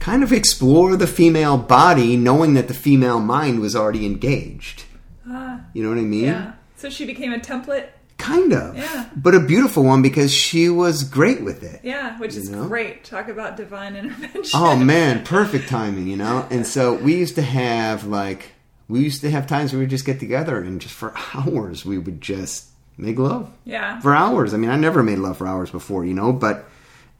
kind 0.00 0.22
of 0.24 0.32
explore 0.32 0.96
the 0.96 1.06
female 1.06 1.56
body, 1.58 2.16
knowing 2.16 2.54
that 2.54 2.66
the 2.68 2.74
female 2.74 3.20
mind 3.20 3.60
was 3.60 3.76
already 3.76 4.04
engaged. 4.06 4.84
Ah, 5.28 5.60
You 5.74 5.82
know 5.82 5.90
what 5.90 5.98
I 5.98 6.02
mean? 6.02 6.24
yeah. 6.24 6.52
So 6.76 6.90
she 6.90 7.04
became 7.06 7.32
a 7.32 7.38
template. 7.38 7.88
Kind 8.18 8.52
of. 8.54 8.76
Yeah. 8.76 9.08
But 9.14 9.34
a 9.34 9.40
beautiful 9.40 9.82
one 9.84 10.00
because 10.02 10.32
she 10.32 10.68
was 10.70 11.04
great 11.04 11.42
with 11.42 11.62
it. 11.62 11.80
Yeah, 11.84 12.18
which 12.18 12.34
is 12.34 12.48
know? 12.48 12.66
great. 12.66 13.04
Talk 13.04 13.28
about 13.28 13.56
divine 13.58 13.94
intervention. 13.96 14.44
Oh 14.54 14.74
man, 14.76 15.22
perfect 15.24 15.68
timing, 15.68 16.06
you 16.06 16.16
know. 16.16 16.46
And 16.50 16.66
so 16.66 16.94
we 16.94 17.14
used 17.16 17.34
to 17.34 17.42
have 17.42 18.04
like 18.04 18.52
we 18.88 19.00
used 19.00 19.20
to 19.20 19.30
have 19.30 19.46
times 19.46 19.72
where 19.72 19.80
we'd 19.80 19.90
just 19.90 20.06
get 20.06 20.18
together 20.18 20.58
and 20.58 20.80
just 20.80 20.94
for 20.94 21.12
hours 21.34 21.84
we 21.84 21.98
would 21.98 22.20
just 22.22 22.66
make 22.98 23.18
love 23.18 23.50
Yeah. 23.64 24.00
for 24.00 24.14
hours. 24.14 24.54
I 24.54 24.56
mean, 24.56 24.70
I 24.70 24.76
never 24.76 25.02
made 25.02 25.18
love 25.18 25.38
for 25.38 25.46
hours 25.46 25.70
before, 25.70 26.04
you 26.04 26.14
know, 26.14 26.32
but 26.32 26.68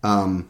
um 0.02 0.48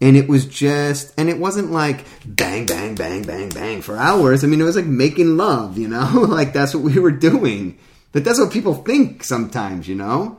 and 0.00 0.16
it 0.16 0.28
was 0.28 0.46
just 0.46 1.12
and 1.18 1.28
it 1.28 1.38
wasn't 1.38 1.72
like 1.72 2.04
bang 2.24 2.66
bang 2.66 2.94
bang 2.94 3.22
bang 3.22 3.48
bang 3.48 3.82
for 3.82 3.96
hours. 3.96 4.44
I 4.44 4.46
mean, 4.46 4.60
it 4.60 4.64
was 4.64 4.76
like 4.76 4.86
making 4.86 5.36
love, 5.36 5.76
you 5.78 5.88
know? 5.88 6.10
like 6.28 6.52
that's 6.52 6.74
what 6.74 6.84
we 6.84 6.98
were 6.98 7.10
doing. 7.10 7.78
But 8.12 8.24
that's 8.24 8.38
what 8.38 8.52
people 8.52 8.74
think 8.74 9.22
sometimes, 9.24 9.86
you 9.88 9.94
know? 9.94 10.38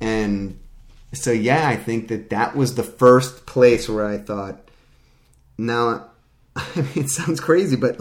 And 0.00 0.58
so 1.12 1.30
yeah, 1.32 1.68
I 1.68 1.76
think 1.76 2.08
that 2.08 2.30
that 2.30 2.56
was 2.56 2.74
the 2.74 2.82
first 2.82 3.46
place 3.46 3.88
where 3.88 4.06
I 4.06 4.18
thought 4.18 4.60
now 5.58 6.06
I 6.56 6.76
mean, 6.76 7.04
it 7.04 7.10
sounds 7.10 7.40
crazy, 7.40 7.76
but 7.76 7.98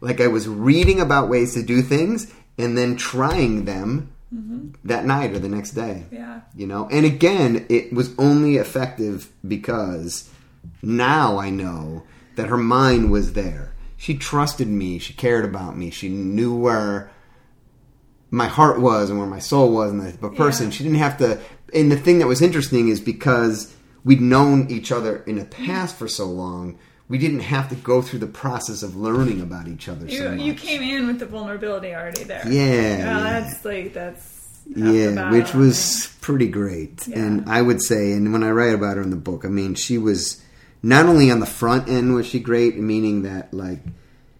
like 0.00 0.20
I 0.20 0.26
was 0.26 0.46
reading 0.48 1.00
about 1.00 1.28
ways 1.30 1.54
to 1.54 1.62
do 1.62 1.80
things 1.82 2.30
and 2.58 2.76
then 2.76 2.96
trying 2.96 3.64
them 3.64 4.12
Mm-hmm. 4.34 4.68
that 4.84 5.04
night 5.04 5.30
or 5.30 5.38
the 5.38 5.48
next 5.48 5.72
day. 5.72 6.06
Yeah. 6.10 6.40
You 6.56 6.66
know, 6.66 6.88
and 6.90 7.06
again, 7.06 7.66
it 7.68 7.92
was 7.92 8.12
only 8.18 8.56
effective 8.56 9.30
because 9.46 10.28
now 10.82 11.38
I 11.38 11.50
know 11.50 12.02
that 12.34 12.48
her 12.48 12.56
mind 12.56 13.12
was 13.12 13.34
there. 13.34 13.74
She 13.96 14.16
trusted 14.16 14.66
me. 14.66 14.98
She 14.98 15.12
cared 15.12 15.44
about 15.44 15.76
me. 15.76 15.90
She 15.90 16.08
knew 16.08 16.54
where 16.56 17.12
my 18.30 18.48
heart 18.48 18.80
was 18.80 19.08
and 19.08 19.18
where 19.18 19.28
my 19.28 19.38
soul 19.38 19.72
was 19.72 19.92
and 19.92 20.02
the 20.02 20.28
person. 20.30 20.66
Yeah. 20.66 20.72
She 20.72 20.84
didn't 20.84 20.98
have 20.98 21.18
to. 21.18 21.40
And 21.72 21.92
the 21.92 21.96
thing 21.96 22.18
that 22.18 22.26
was 22.26 22.42
interesting 22.42 22.88
is 22.88 23.00
because 23.00 23.74
we'd 24.04 24.20
known 24.20 24.70
each 24.70 24.90
other 24.90 25.18
in 25.28 25.36
the 25.38 25.44
past 25.44 25.96
for 25.96 26.08
so 26.08 26.26
long, 26.26 26.78
we 27.08 27.18
didn't 27.18 27.40
have 27.40 27.68
to 27.68 27.74
go 27.74 28.00
through 28.02 28.20
the 28.20 28.26
process 28.26 28.82
of 28.82 28.96
learning 28.96 29.40
about 29.40 29.68
each 29.68 29.88
other 29.88 30.06
You 30.06 30.18
so 30.18 30.32
you 30.32 30.54
came 30.54 30.82
in 30.82 31.06
with 31.06 31.18
the 31.18 31.26
vulnerability 31.26 31.94
already 31.94 32.24
there. 32.24 32.42
Yeah, 32.46 32.62
Yeah, 32.62 32.96
yeah. 32.98 33.20
that's 33.40 33.64
like 33.64 33.92
that's 33.92 34.30
yeah, 34.74 35.30
which 35.30 35.52
was 35.52 36.16
pretty 36.22 36.48
great. 36.48 37.06
Yeah. 37.06 37.18
And 37.18 37.48
I 37.50 37.60
would 37.60 37.82
say, 37.82 38.12
and 38.12 38.32
when 38.32 38.42
I 38.42 38.50
write 38.50 38.74
about 38.74 38.96
her 38.96 39.02
in 39.02 39.10
the 39.10 39.16
book, 39.16 39.44
I 39.44 39.48
mean, 39.48 39.74
she 39.74 39.98
was 39.98 40.42
not 40.82 41.04
only 41.04 41.30
on 41.30 41.40
the 41.40 41.46
front 41.46 41.88
end 41.88 42.14
was 42.14 42.26
she 42.26 42.40
great, 42.40 42.78
meaning 42.78 43.22
that 43.22 43.52
like 43.52 43.80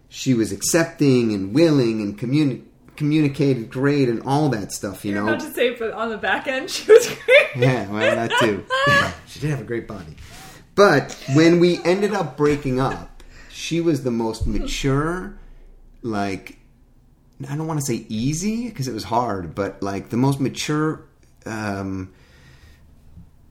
she 0.09 0.33
was 0.33 0.51
accepting 0.51 1.31
and 1.33 1.53
willing 1.53 2.01
and 2.01 2.17
communi- 2.17 2.63
communicated 2.95 3.69
great 3.69 4.09
and 4.09 4.23
all 4.23 4.49
that 4.49 4.71
stuff. 4.71 5.05
You 5.05 5.11
You're 5.13 5.23
know, 5.25 5.33
about 5.33 5.41
to 5.45 5.53
say, 5.53 5.75
but 5.75 5.91
on 5.91 6.09
the 6.09 6.17
back 6.17 6.47
end, 6.47 6.71
she 6.71 6.91
was 6.91 7.05
great. 7.07 7.47
yeah, 7.57 7.87
well, 7.91 8.15
that 8.15 8.31
too. 8.39 8.65
she 9.27 9.39
did 9.39 9.51
have 9.51 9.61
a 9.61 9.63
great 9.65 9.87
body. 9.87 10.15
But 10.75 11.17
when 11.33 11.59
we 11.59 11.81
ended 11.83 12.13
up 12.13 12.35
breaking 12.37 12.79
up, 12.79 13.23
she 13.49 13.79
was 13.81 14.03
the 14.03 14.11
most 14.11 14.45
mature, 14.45 15.33
like, 16.01 16.57
I 17.49 17.55
don't 17.55 17.67
want 17.67 17.79
to 17.79 17.85
say 17.85 18.05
easy 18.09 18.67
because 18.69 18.87
it 18.87 18.93
was 18.93 19.05
hard, 19.05 19.55
but 19.55 19.81
like 19.81 20.09
the 20.09 20.17
most 20.17 20.39
mature, 20.41 21.01
um, 21.45 22.11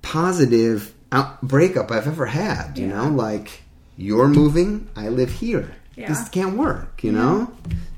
positive 0.02 0.94
out- 1.12 1.40
breakup 1.42 1.90
I've 1.90 2.06
ever 2.06 2.26
had. 2.26 2.76
You 2.78 2.88
Yeah. 2.88 2.94
know, 3.04 3.08
like, 3.10 3.62
you're 3.96 4.28
moving, 4.28 4.88
I 4.96 5.08
live 5.08 5.30
here. 5.30 5.72
Yeah. 5.96 6.08
This 6.08 6.28
can't 6.28 6.56
work, 6.56 7.02
you 7.04 7.12
know? 7.12 7.52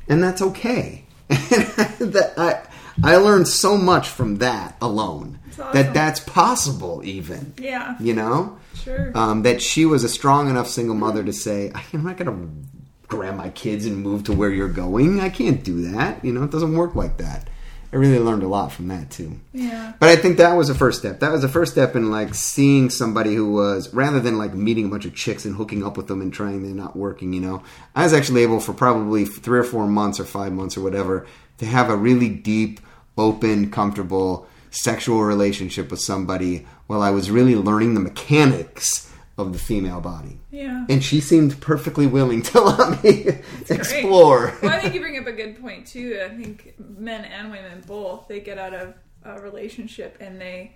And 0.09 0.23
that's 0.23 0.43
okay. 0.43 1.05
that 1.29 2.35
I, 2.37 2.61
I 3.03 3.17
learned 3.17 3.49
so 3.49 3.77
much 3.77 4.09
from 4.09 4.37
that 4.37 4.77
alone. 4.81 5.39
That's 5.57 5.73
That 5.73 5.95
that's 5.95 6.21
possible, 6.21 7.03
even. 7.05 7.55
Yeah, 7.59 7.97
You 8.01 8.14
know? 8.14 8.59
sure. 8.75 9.11
Um, 9.14 9.42
that 9.42 9.62
she 9.62 9.85
was 9.87 10.05
a 10.05 10.09
strong 10.09 10.49
enough 10.51 10.69
single 10.69 10.95
mother 10.95 11.25
to 11.25 11.33
say, 11.33 11.73
I'm 11.92 12.05
not 12.05 12.16
going 12.16 12.31
to 12.31 12.69
grab 13.09 13.37
my 13.37 13.51
kids 13.51 13.87
and 13.87 14.03
move 14.03 14.25
to 14.25 14.33
where 14.33 14.51
you're 14.51 14.69
going. 14.69 15.21
I 15.21 15.29
can't 15.29 15.62
do 15.64 15.90
that. 15.92 16.25
You 16.25 16.33
know, 16.33 16.42
it 16.45 16.51
doesn't 16.51 16.75
work 16.77 16.95
like 16.95 17.19
that. 17.19 17.49
I 17.92 17.97
really 17.97 18.19
learned 18.19 18.42
a 18.42 18.49
lot 18.49 18.73
from 18.73 18.88
that, 18.88 19.11
too. 19.11 19.38
yeah, 19.53 19.92
But 20.01 20.09
I 20.09 20.16
think 20.16 20.37
that 20.38 20.55
was 20.55 20.69
the 20.69 20.75
first 20.75 20.99
step. 20.99 21.21
That 21.21 21.31
was 21.33 21.42
the 21.42 21.49
first 21.49 21.73
step 21.73 21.95
in 21.95 22.11
like 22.11 22.35
seeing 22.35 22.90
somebody 22.90 23.35
who 23.35 23.53
was 23.53 23.95
rather 23.95 24.19
than 24.21 24.37
like 24.38 24.53
meeting 24.55 24.87
a 24.87 24.88
bunch 24.88 25.07
of 25.07 25.14
chicks 25.14 25.45
and 25.45 25.55
hooking 25.55 25.85
up 25.85 25.97
with 25.97 26.09
them 26.09 26.21
and 26.21 26.33
trying 26.33 26.62
they're 26.64 26.75
not 26.75 26.97
working. 26.97 27.33
You 27.33 27.40
know, 27.40 27.62
I 27.95 28.03
was 28.03 28.12
actually 28.12 28.42
able 28.42 28.59
for 28.61 28.75
probably 28.75 29.25
three 29.25 29.59
or 29.61 29.64
four 29.64 29.87
months 29.87 30.19
or 30.19 30.25
five 30.25 30.53
months 30.53 30.77
or 30.77 30.81
whatever 30.83 31.27
to 31.59 31.64
have 31.66 31.88
a 31.88 31.97
really 31.97 32.29
deep, 32.29 32.81
open, 33.16 33.71
comfortable 33.71 34.47
sexual 34.77 35.23
relationship 35.23 35.91
with 35.91 36.01
somebody 36.01 36.67
while 36.87 37.03
I 37.03 37.11
was 37.11 37.31
really 37.31 37.57
learning 37.57 37.95
the 37.95 38.01
mechanics 38.01 39.12
of 39.39 39.53
the 39.53 39.59
female 39.59 40.01
body. 40.01 40.39
Yeah. 40.51 40.87
And 40.89 41.05
she 41.05 41.21
seemed 41.21 41.61
perfectly 41.61 42.07
willing 42.07 42.43
to 42.43 42.61
let 42.62 43.03
me 43.03 43.27
explore. 43.69 44.55
Well, 44.62 44.73
I 44.73 44.81
think 44.81 44.95
you 44.95 45.01
bring 45.01 45.19
up 45.19 45.27
a 45.27 45.33
good 45.33 45.61
point 45.61 45.87
too. 45.87 46.21
I 46.25 46.29
think 46.29 46.75
men 46.79 47.25
and 47.25 47.51
women 47.51 47.83
both 47.87 48.29
they 48.29 48.41
get 48.41 48.59
out 48.59 48.75
of 48.75 48.95
a 49.25 49.41
relationship 49.41 50.17
and 50.21 50.41
they 50.41 50.75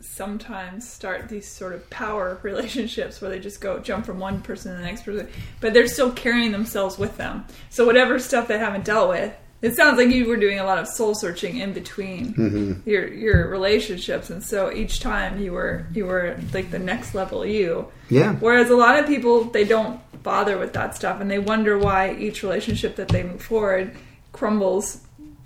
sometimes 0.00 0.86
start 0.86 1.28
these 1.28 1.48
sort 1.48 1.72
of 1.72 1.88
power 1.88 2.38
relationships 2.42 3.20
where 3.20 3.30
they 3.30 3.38
just 3.38 3.60
go 3.60 3.78
jump 3.78 4.04
from 4.04 4.18
one 4.18 4.42
person 4.42 4.72
to 4.72 4.78
the 4.78 4.84
next 4.84 5.02
person, 5.02 5.28
but 5.60 5.72
they're 5.72 5.86
still 5.86 6.12
carrying 6.12 6.52
themselves 6.52 6.98
with 6.98 7.16
them. 7.16 7.44
So 7.70 7.86
whatever 7.86 8.18
stuff 8.18 8.48
they 8.48 8.58
haven't 8.58 8.84
dealt 8.84 9.08
with, 9.08 9.34
it 9.64 9.74
sounds 9.74 9.96
like 9.98 10.10
you 10.10 10.26
were 10.28 10.36
doing 10.36 10.58
a 10.60 10.64
lot 10.64 10.78
of 10.78 10.86
soul 10.86 11.14
searching 11.14 11.56
in 11.58 11.72
between 11.72 12.34
Mm-hmm. 12.34 12.88
your 12.88 13.06
your 13.08 13.48
relationships, 13.48 14.30
and 14.30 14.42
so 14.42 14.70
each 14.72 15.00
time 15.00 15.40
you 15.40 15.52
were 15.52 15.86
you 15.94 16.04
were 16.06 16.36
like 16.52 16.70
the 16.70 16.78
next 16.78 17.14
level 17.14 17.44
you. 17.44 17.86
Yeah. 18.10 18.34
Whereas 18.34 18.70
a 18.70 18.76
lot 18.76 18.98
of 18.98 19.06
people 19.06 19.44
they 19.44 19.64
don't 19.64 19.98
bother 20.22 20.56
with 20.58 20.72
that 20.74 20.94
stuff, 20.94 21.20
and 21.20 21.30
they 21.30 21.38
wonder 21.38 21.78
why 21.78 22.14
each 22.16 22.42
relationship 22.42 22.96
that 22.96 23.08
they 23.08 23.22
move 23.22 23.42
forward 23.42 23.96
crumbles, 24.32 25.00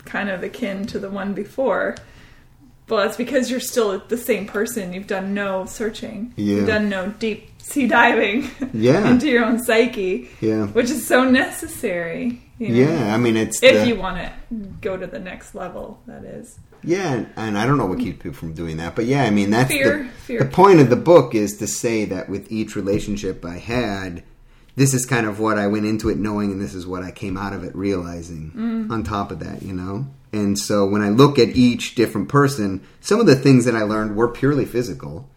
kind 0.05 0.29
of 0.29 0.43
akin 0.43 0.85
to 0.87 0.99
the 0.99 1.09
one 1.09 1.33
before. 1.33 1.95
Well, 2.89 3.05
it's 3.07 3.17
because 3.17 3.49
you're 3.51 3.59
still 3.59 3.99
the 4.07 4.17
same 4.17 4.45
person. 4.47 4.93
You've 4.93 5.07
done 5.07 5.33
no 5.33 5.65
searching. 5.65 6.33
Yeah. 6.35 6.55
You've 6.57 6.67
done 6.67 6.89
no 6.89 7.09
deep 7.19 7.49
sea 7.61 7.87
diving 7.87 8.49
Yeah. 8.73 9.09
into 9.09 9.27
your 9.27 9.45
own 9.45 9.63
psyche, 9.63 10.29
Yeah. 10.41 10.65
which 10.67 10.89
is 10.89 11.05
so 11.05 11.23
necessary. 11.29 12.41
You 12.57 12.69
know, 12.69 12.75
Yeah, 12.91 13.13
I 13.13 13.17
mean 13.17 13.37
it's 13.37 13.61
If 13.63 13.73
the- 13.83 13.87
you 13.87 13.95
want 13.95 14.17
to 14.17 14.31
go 14.81 14.97
to 14.97 15.07
the 15.07 15.19
next 15.19 15.55
level, 15.55 16.01
that 16.07 16.23
is. 16.25 16.57
Yeah, 16.83 17.11
and, 17.13 17.29
and 17.35 17.57
I 17.57 17.65
don't 17.65 17.77
know 17.77 17.85
what 17.85 17.99
keeps 17.99 18.23
people 18.23 18.37
from 18.37 18.53
doing 18.53 18.77
that, 18.77 18.95
but 18.95 19.05
yeah, 19.05 19.23
I 19.23 19.29
mean 19.31 19.49
that's 19.49 19.69
Fear. 19.71 20.03
the, 20.03 20.09
Fear. 20.25 20.39
the 20.39 20.45
point 20.45 20.79
of 20.79 20.89
the 20.89 20.95
book 20.95 21.35
is 21.35 21.57
to 21.57 21.67
say 21.67 22.05
that 22.05 22.29
with 22.29 22.49
each 22.51 22.75
relationship 22.75 23.43
I 23.45 23.57
had, 23.57 24.23
this 24.77 24.93
is 24.93 25.05
kind 25.05 25.25
of 25.27 25.39
what 25.41 25.59
I 25.59 25.67
went 25.67 25.85
into 25.85 26.07
it 26.09 26.17
knowing, 26.17 26.51
and 26.53 26.61
this 26.61 26.73
is 26.73 26.87
what 26.87 27.03
I 27.03 27.11
came 27.11 27.35
out 27.37 27.51
of 27.53 27.63
it 27.65 27.75
realizing. 27.75 28.53
Mm. 28.55 28.91
On 28.91 29.03
top 29.03 29.29
of 29.31 29.39
that, 29.39 29.61
you 29.61 29.73
know, 29.73 30.07
and 30.31 30.57
so 30.57 30.85
when 30.85 31.01
I 31.01 31.09
look 31.09 31.39
at 31.39 31.49
each 31.49 31.95
different 31.95 32.29
person, 32.29 32.85
some 33.01 33.19
of 33.19 33.25
the 33.25 33.35
things 33.35 33.65
that 33.65 33.75
I 33.75 33.83
learned 33.83 34.15
were 34.15 34.27
purely 34.27 34.65
physical, 34.65 35.29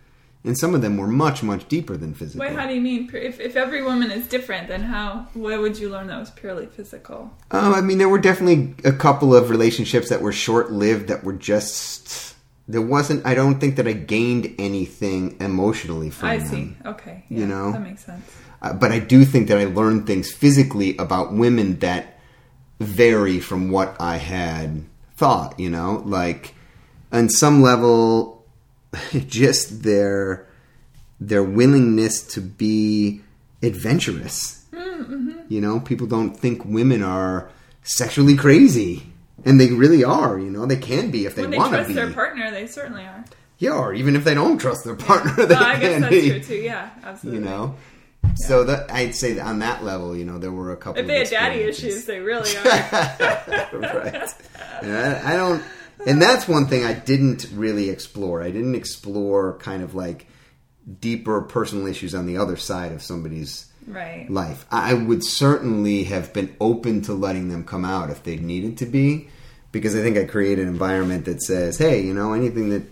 and 0.45 0.59
some 0.59 0.75
of 0.75 0.83
them 0.83 0.97
were 0.97 1.07
much 1.07 1.43
much 1.43 1.69
deeper 1.69 1.97
than 1.97 2.15
physical. 2.15 2.41
Wait, 2.41 2.55
how 2.55 2.67
do 2.67 2.75
you 2.75 2.81
mean? 2.81 3.09
If, 3.13 3.41
if 3.41 3.57
every 3.57 3.83
woman 3.83 4.11
is 4.11 4.27
different, 4.27 4.69
then 4.69 4.83
how? 4.83 5.29
Why 5.35 5.57
would 5.57 5.79
you 5.79 5.89
learn 5.89 6.09
that 6.09 6.19
was 6.19 6.31
purely 6.31 6.67
physical? 6.67 7.31
Um, 7.51 7.75
I 7.75 7.81
mean, 7.81 7.99
there 7.99 8.09
were 8.09 8.19
definitely 8.19 8.75
a 8.85 8.93
couple 8.93 9.35
of 9.35 9.51
relationships 9.51 10.09
that 10.09 10.21
were 10.21 10.33
short 10.33 10.73
lived 10.73 11.09
that 11.09 11.25
were 11.25 11.35
just. 11.35 12.35
There 12.69 12.83
wasn't. 12.83 13.27
I 13.27 13.35
don't 13.35 13.59
think 13.61 13.77
that 13.77 13.89
I 13.89 13.93
gained 13.93 14.55
anything 14.59 15.37
emotionally 15.41 16.11
from 16.11 16.29
I 16.29 16.39
them. 16.39 16.47
see. 16.49 16.89
Okay. 16.89 17.25
You 17.29 17.47
know? 17.47 17.73
that 17.73 17.83
makes 17.83 18.05
sense. 18.05 18.25
Uh, 18.63 18.73
but 18.73 18.93
I 18.93 19.01
do 19.01 19.25
think 19.25 19.49
that 19.49 19.59
I 19.59 19.65
learned 19.65 20.07
things 20.07 20.33
physically 20.33 20.97
about 20.97 21.33
women 21.33 21.81
that 21.81 22.21
vary 22.83 23.41
from 23.41 23.71
what 23.71 23.97
I 24.01 24.17
had 24.17 24.85
thought. 25.17 25.59
You 25.59 25.71
know, 25.71 26.03
like 26.05 26.55
on 27.11 27.29
some 27.29 27.63
level, 27.63 28.45
just 29.27 29.83
their 29.83 30.47
their 31.21 31.43
willingness 31.43 32.23
to 32.35 32.41
be 32.41 33.21
adventurous. 33.63 34.65
Mm-hmm. 34.73 35.33
You 35.49 35.61
know, 35.61 35.81
people 35.81 36.07
don't 36.07 36.35
think 36.37 36.65
women 36.65 37.03
are 37.03 37.51
sexually 37.83 38.37
crazy, 38.37 39.05
and 39.45 39.61
they 39.61 39.71
really 39.71 40.03
are. 40.05 40.39
You 40.39 40.51
know, 40.51 40.67
they 40.67 40.77
can 40.77 41.11
be 41.11 41.27
if 41.27 41.35
they 41.35 41.43
When 41.43 41.51
they 41.53 41.59
want 41.59 41.73
to 41.73 41.77
trust 41.79 41.89
be. 41.89 41.95
their 41.95 42.13
partner, 42.13 42.51
they 42.51 42.67
certainly 42.67 43.03
are. 43.05 43.25
yeah, 43.59 43.73
or 43.73 43.93
even 43.95 44.17
if 44.17 44.25
they 44.25 44.35
don't 44.35 44.59
trust 44.59 44.85
their 44.85 44.97
partner, 44.97 45.35
they 45.47 45.55
Well, 45.55 45.63
I 45.65 45.79
guess 45.79 46.01
that's 46.01 46.11
be 46.15 46.31
true 46.31 46.41
too. 46.41 46.55
Yeah, 46.57 46.91
absolutely. 47.05 47.41
you 47.41 47.45
know 47.45 47.75
so 48.35 48.65
that 48.65 48.91
i'd 48.93 49.15
say 49.15 49.35
that 49.35 49.45
on 49.45 49.59
that 49.59 49.85
level 49.85 50.17
you 50.17 50.25
know 50.25 50.39
there 50.39 50.53
were 50.53 50.73
a 50.73 50.77
couple 50.77 51.01
if 51.01 51.07
they 51.07 51.19
had 51.19 51.31
daddy 51.31 51.61
issues, 51.61 52.05
they 52.05 52.21
really 52.21 52.57
are. 52.57 52.65
right. 52.65 54.35
And 54.81 54.97
I, 54.97 55.33
I 55.33 55.37
don't 55.37 55.63
and 56.07 56.21
that's 56.21 56.49
one 56.49 56.67
thing 56.67 56.85
i 56.85 56.93
didn't 56.93 57.49
really 57.53 57.91
explore. 57.91 58.43
I 58.43 58.51
didn't 58.51 58.75
explore 58.75 59.59
kind 59.59 59.83
of 59.83 59.95
like 59.95 60.27
deeper 61.01 61.43
personal 61.43 61.87
issues 61.87 62.15
on 62.15 62.27
the 62.27 62.39
other 62.39 62.57
side 62.57 62.93
of 62.93 63.03
somebody's 63.03 63.71
right. 63.87 64.29
life. 64.29 64.67
I 64.71 64.95
would 64.95 65.25
certainly 65.25 66.05
have 66.05 66.33
been 66.33 66.57
open 66.61 67.03
to 67.03 67.13
letting 67.13 67.49
them 67.49 67.65
come 67.65 67.85
out 67.85 68.11
if 68.11 68.25
they 68.25 68.37
needed 68.37 68.79
to 68.79 68.87
be 68.87 69.29
because 69.73 69.97
i 69.97 70.03
think 70.03 70.17
i 70.17 70.25
create 70.25 70.59
an 70.59 70.69
environment 70.69 71.25
that 71.25 71.43
says 71.43 71.79
hey 71.79 72.03
you 72.03 72.15
know 72.15 72.35
anything 72.35 72.69
that 72.69 72.83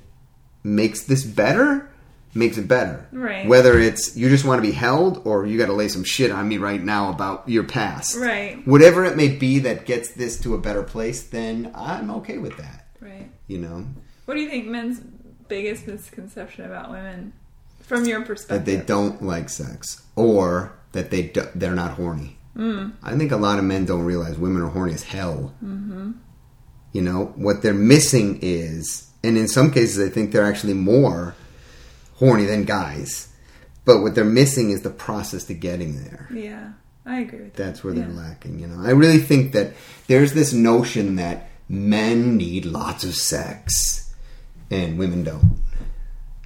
makes 0.65 1.05
this 1.05 1.25
better 1.25 1.90
makes 2.35 2.57
it 2.59 2.69
better 2.69 3.07
Right. 3.13 3.47
whether 3.49 3.79
it's 3.79 4.17
you 4.17 4.29
just 4.29 4.45
want 4.45 4.63
to 4.63 4.67
be 4.69 4.73
held 4.75 5.23
or 5.27 5.47
you 5.47 5.59
got 5.59 5.67
to 5.67 5.73
lay 5.73 5.89
some 5.89 6.05
shit 6.05 6.31
on 6.31 6.49
me 6.49 6.59
right 6.59 6.83
now 6.83 7.11
about 7.11 7.49
your 7.49 7.65
past 7.65 8.17
Right. 8.17 8.65
whatever 8.67 9.05
it 9.05 9.17
may 9.17 9.29
be 9.29 9.59
that 9.61 9.85
gets 9.87 10.13
this 10.13 10.39
to 10.41 10.55
a 10.55 10.59
better 10.59 10.83
place 10.83 11.23
then 11.25 11.71
i'm 11.75 12.11
okay 12.13 12.39
with 12.39 12.57
that 12.59 12.87
Right. 13.01 13.31
you 13.49 13.59
know 13.59 13.87
What 14.27 14.35
do 14.35 14.41
you 14.41 14.49
think 14.49 14.67
men's 14.69 15.01
biggest 15.49 15.87
misconception 15.89 16.65
about 16.65 16.91
women, 16.93 17.33
from 17.81 18.05
your 18.05 18.21
perspective? 18.23 18.65
that 18.65 18.71
they 18.71 18.85
don't 18.87 19.21
like 19.23 19.49
sex 19.49 20.03
or 20.15 20.73
that 20.93 21.11
they 21.11 21.23
do, 21.23 21.43
they're 21.57 21.75
not 21.75 21.93
horny. 21.93 22.37
Mm. 22.57 22.93
I 23.03 23.17
think 23.17 23.33
a 23.33 23.37
lot 23.37 23.59
of 23.59 23.65
men 23.65 23.85
don't 23.85 24.05
realize 24.05 24.37
women 24.39 24.63
are 24.63 24.69
horny 24.69 24.93
as 24.95 25.03
hell. 25.05 25.53
Mm-hmm. 25.65 26.13
You 26.93 27.03
know 27.03 27.33
what 27.37 27.63
they're 27.63 27.73
missing 27.75 28.39
is, 28.43 29.09
and 29.25 29.37
in 29.39 29.47
some 29.49 29.71
cases, 29.71 29.99
I 30.05 30.13
think 30.13 30.31
they're 30.33 30.47
actually 30.47 30.75
more 30.75 31.35
horny 32.21 32.45
than 32.45 32.65
guys. 32.65 33.29
But 33.85 34.03
what 34.03 34.15
they're 34.15 34.25
missing 34.25 34.71
is 34.71 34.83
the 34.83 34.91
process 34.91 35.45
to 35.45 35.55
getting 35.55 36.05
there. 36.05 36.29
Yeah, 36.33 36.73
I 37.05 37.21
agree 37.21 37.41
with 37.41 37.55
that. 37.55 37.65
That's 37.65 37.83
where 37.83 37.95
they're 37.95 38.07
lacking. 38.09 38.61
You 38.61 38.69
know, 38.69 38.87
I 38.87 38.91
really 38.91 39.19
think 39.19 39.53
that 39.53 39.73
there's 40.07 40.35
this 40.35 40.53
notion 40.53 41.17
that 41.17 41.49
men 41.69 42.37
need 42.37 42.67
lots 42.67 43.05
of 43.05 43.15
sex 43.17 44.15
and 44.71 44.99
women 44.99 45.25
don't. 45.25 45.61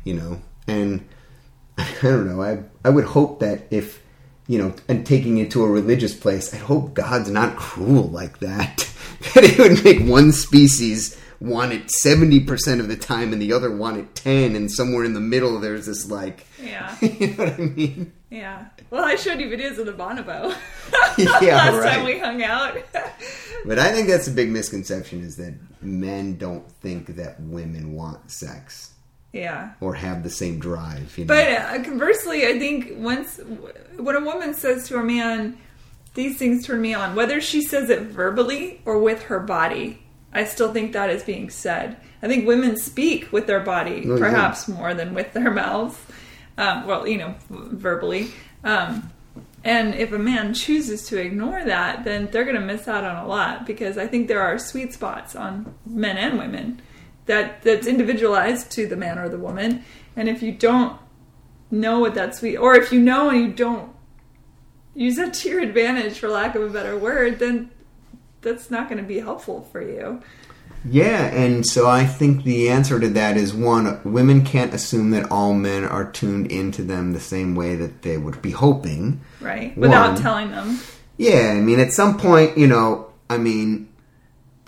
You 0.05 0.15
know, 0.15 0.43
and 0.67 1.07
I 1.79 1.93
don't 2.01 2.29
know. 2.29 2.41
I 2.41 2.63
I 2.85 2.91
would 2.91 3.05
hope 3.05 3.41
that 3.41 3.65
if 3.71 4.03
you 4.47 4.59
know, 4.59 4.75
and 4.89 5.05
taking 5.05 5.39
it 5.39 5.51
to 5.53 5.65
a 5.65 5.71
religious 5.71 6.15
place, 6.15 6.55
I 6.55 6.59
hope 6.59 6.95
God's 6.95 7.31
not 7.31 7.57
cruel 7.57 8.09
like 8.09 8.39
that. 8.39 8.89
that 9.35 9.45
it 9.45 9.59
would 9.59 9.85
make 9.85 10.09
one 10.09 10.33
species 10.33 11.21
want 11.45 11.73
it 11.73 11.91
seventy 11.91 12.41
percent 12.41 12.81
of 12.81 12.89
the 12.89 12.97
time 12.97 13.33
and 13.33 13.41
the 13.41 13.53
other 13.53 13.71
want 13.71 13.99
it 13.99 14.15
ten, 14.15 14.57
and 14.57 14.71
somewhere 14.71 15.05
in 15.05 15.15
the 15.15 15.21
middle 15.21 15.61
there's 15.61 15.87
this 15.87 16.11
like, 16.11 16.47
Yeah, 16.63 16.97
you 17.03 17.29
know 17.29 17.45
what 17.45 17.53
I 17.53 17.57
mean? 17.59 18.13
yeah. 18.31 18.67
Well, 18.91 19.05
I 19.05 19.17
showed 19.17 19.41
you 19.41 19.49
videos 19.49 19.79
of 19.79 19.87
the 19.87 19.93
bonobo. 19.93 20.55
Yeah, 21.19 21.57
Last 21.57 21.75
right. 21.77 21.95
time 21.95 22.05
we 22.05 22.19
hung 22.19 22.43
out. 22.43 22.77
But 23.65 23.79
I 23.79 23.93
think 23.93 24.09
that's 24.09 24.27
a 24.27 24.33
big 24.33 24.51
misconception 24.51 25.23
is 25.23 25.37
that 25.37 25.55
men 25.81 26.37
don't 26.39 26.69
think 26.71 27.17
that 27.17 27.41
women 27.41 27.93
want 27.95 28.31
sex 28.31 28.95
yeah. 29.33 29.73
or 29.81 29.95
have 29.95 30.23
the 30.23 30.31
same 30.31 30.59
drive. 30.59 31.17
You 31.17 31.25
know? 31.25 31.35
But 31.35 31.49
uh, 31.49 31.85
conversely, 31.85 32.47
I 32.47 32.59
think 32.59 32.93
once 32.97 33.39
when 33.97 34.17
a 34.17 34.21
woman 34.21 34.55
says 34.55 34.89
to 34.89 34.99
a 34.99 35.05
man, 35.05 35.59
"These 36.15 36.39
things 36.39 36.67
turn 36.67 36.81
me 36.81 36.95
on," 36.95 37.15
whether 37.15 37.41
she 37.41 37.63
says 37.63 37.91
it 37.91 38.03
verbally 38.03 38.81
or 38.85 38.99
with 38.99 39.23
her 39.25 39.41
body, 39.41 40.04
I 40.35 40.45
still 40.45 40.73
think 40.73 40.93
that 40.93 41.11
is 41.11 41.23
being 41.23 41.49
said. 41.51 41.97
I 42.23 42.29
think 42.29 42.47
women 42.47 42.77
speak 42.77 43.33
with 43.33 43.47
their 43.47 43.61
body 43.61 44.05
Oh, 44.07 44.15
yeah. 44.15 44.19
perhaps 44.19 44.67
more 44.69 44.95
than 44.95 45.15
with 45.15 45.33
their 45.33 45.51
mouths. 45.51 45.99
Um, 46.59 46.87
well, 46.87 47.07
you 47.07 47.19
know, 47.19 47.35
verbally. 47.51 48.31
Um, 48.65 49.11
and 49.63 49.95
if 49.95 50.13
a 50.13 50.19
man 50.19 50.53
chooses 50.55 51.07
to 51.09 51.19
ignore 51.21 51.65
that, 51.65 52.05
then 52.05 52.29
they're 52.31 52.45
going 52.45 52.57
to 52.57 52.61
miss 52.61 52.87
out 52.87 53.05
on 53.05 53.17
a 53.17 53.27
lot 53.27 53.67
because 53.67 53.97
I 53.97 54.07
think 54.07 54.29
there 54.29 54.43
are 54.43 54.59
sweet 54.59 54.93
spots 54.93 55.35
on 55.35 55.75
men 55.87 56.17
and 56.17 56.39
women 56.39 56.83
that 57.27 57.63
that's 57.63 57.87
individualized 57.87 58.71
to 58.73 58.87
the 58.87 58.97
man 58.97 59.19
or 59.19 59.29
the 59.29 59.39
woman. 59.39 59.85
And 60.17 60.29
if 60.29 60.43
you 60.43 60.53
don't 60.53 60.99
know 61.71 61.99
what 62.01 62.15
that 62.15 62.35
sweet, 62.35 62.57
or 62.57 62.75
if 62.75 62.93
you 62.93 63.01
know 63.01 63.31
and 63.31 63.41
you 63.41 63.53
don't 63.53 63.91
use 64.95 65.17
that 65.17 65.35
to 65.35 65.49
your 65.49 65.61
advantage, 65.61 66.19
for 66.19 66.29
lack 66.29 66.55
of 66.55 66.63
a 66.63 66.69
better 66.69 66.97
word, 66.97 67.39
then 67.39 67.71
that's 68.45 68.71
not 68.71 68.89
going 68.89 69.03
to 69.03 69.09
be 69.09 69.19
helpful 69.19 69.63
for 69.73 69.83
you. 69.83 70.23
yeah, 70.85 71.25
and 71.27 71.67
so 71.67 71.89
I 71.89 72.05
think 72.07 72.45
the 72.45 72.69
answer 72.69 73.01
to 73.01 73.09
that 73.09 73.37
is 73.37 73.53
one: 73.53 74.01
women 74.05 74.45
can't 74.45 74.73
assume 74.75 75.11
that 75.11 75.31
all 75.33 75.55
men 75.55 75.85
are 75.85 76.11
tuned 76.13 76.53
into 76.53 76.83
them 76.83 77.13
the 77.13 77.21
same 77.21 77.55
way 77.57 77.75
that 77.77 78.03
they 78.03 78.17
would 78.19 78.41
be 78.43 78.51
hoping. 78.53 79.21
Right? 79.41 79.77
Without 79.77 80.13
One. 80.13 80.23
telling 80.23 80.51
them. 80.51 80.79
Yeah, 81.17 81.55
I 81.57 81.61
mean, 81.61 81.81
at 81.81 81.93
some 81.93 82.19
point, 82.19 82.59
you 82.59 82.67
know, 82.67 83.11
I 83.31 83.39
mean, 83.39 83.89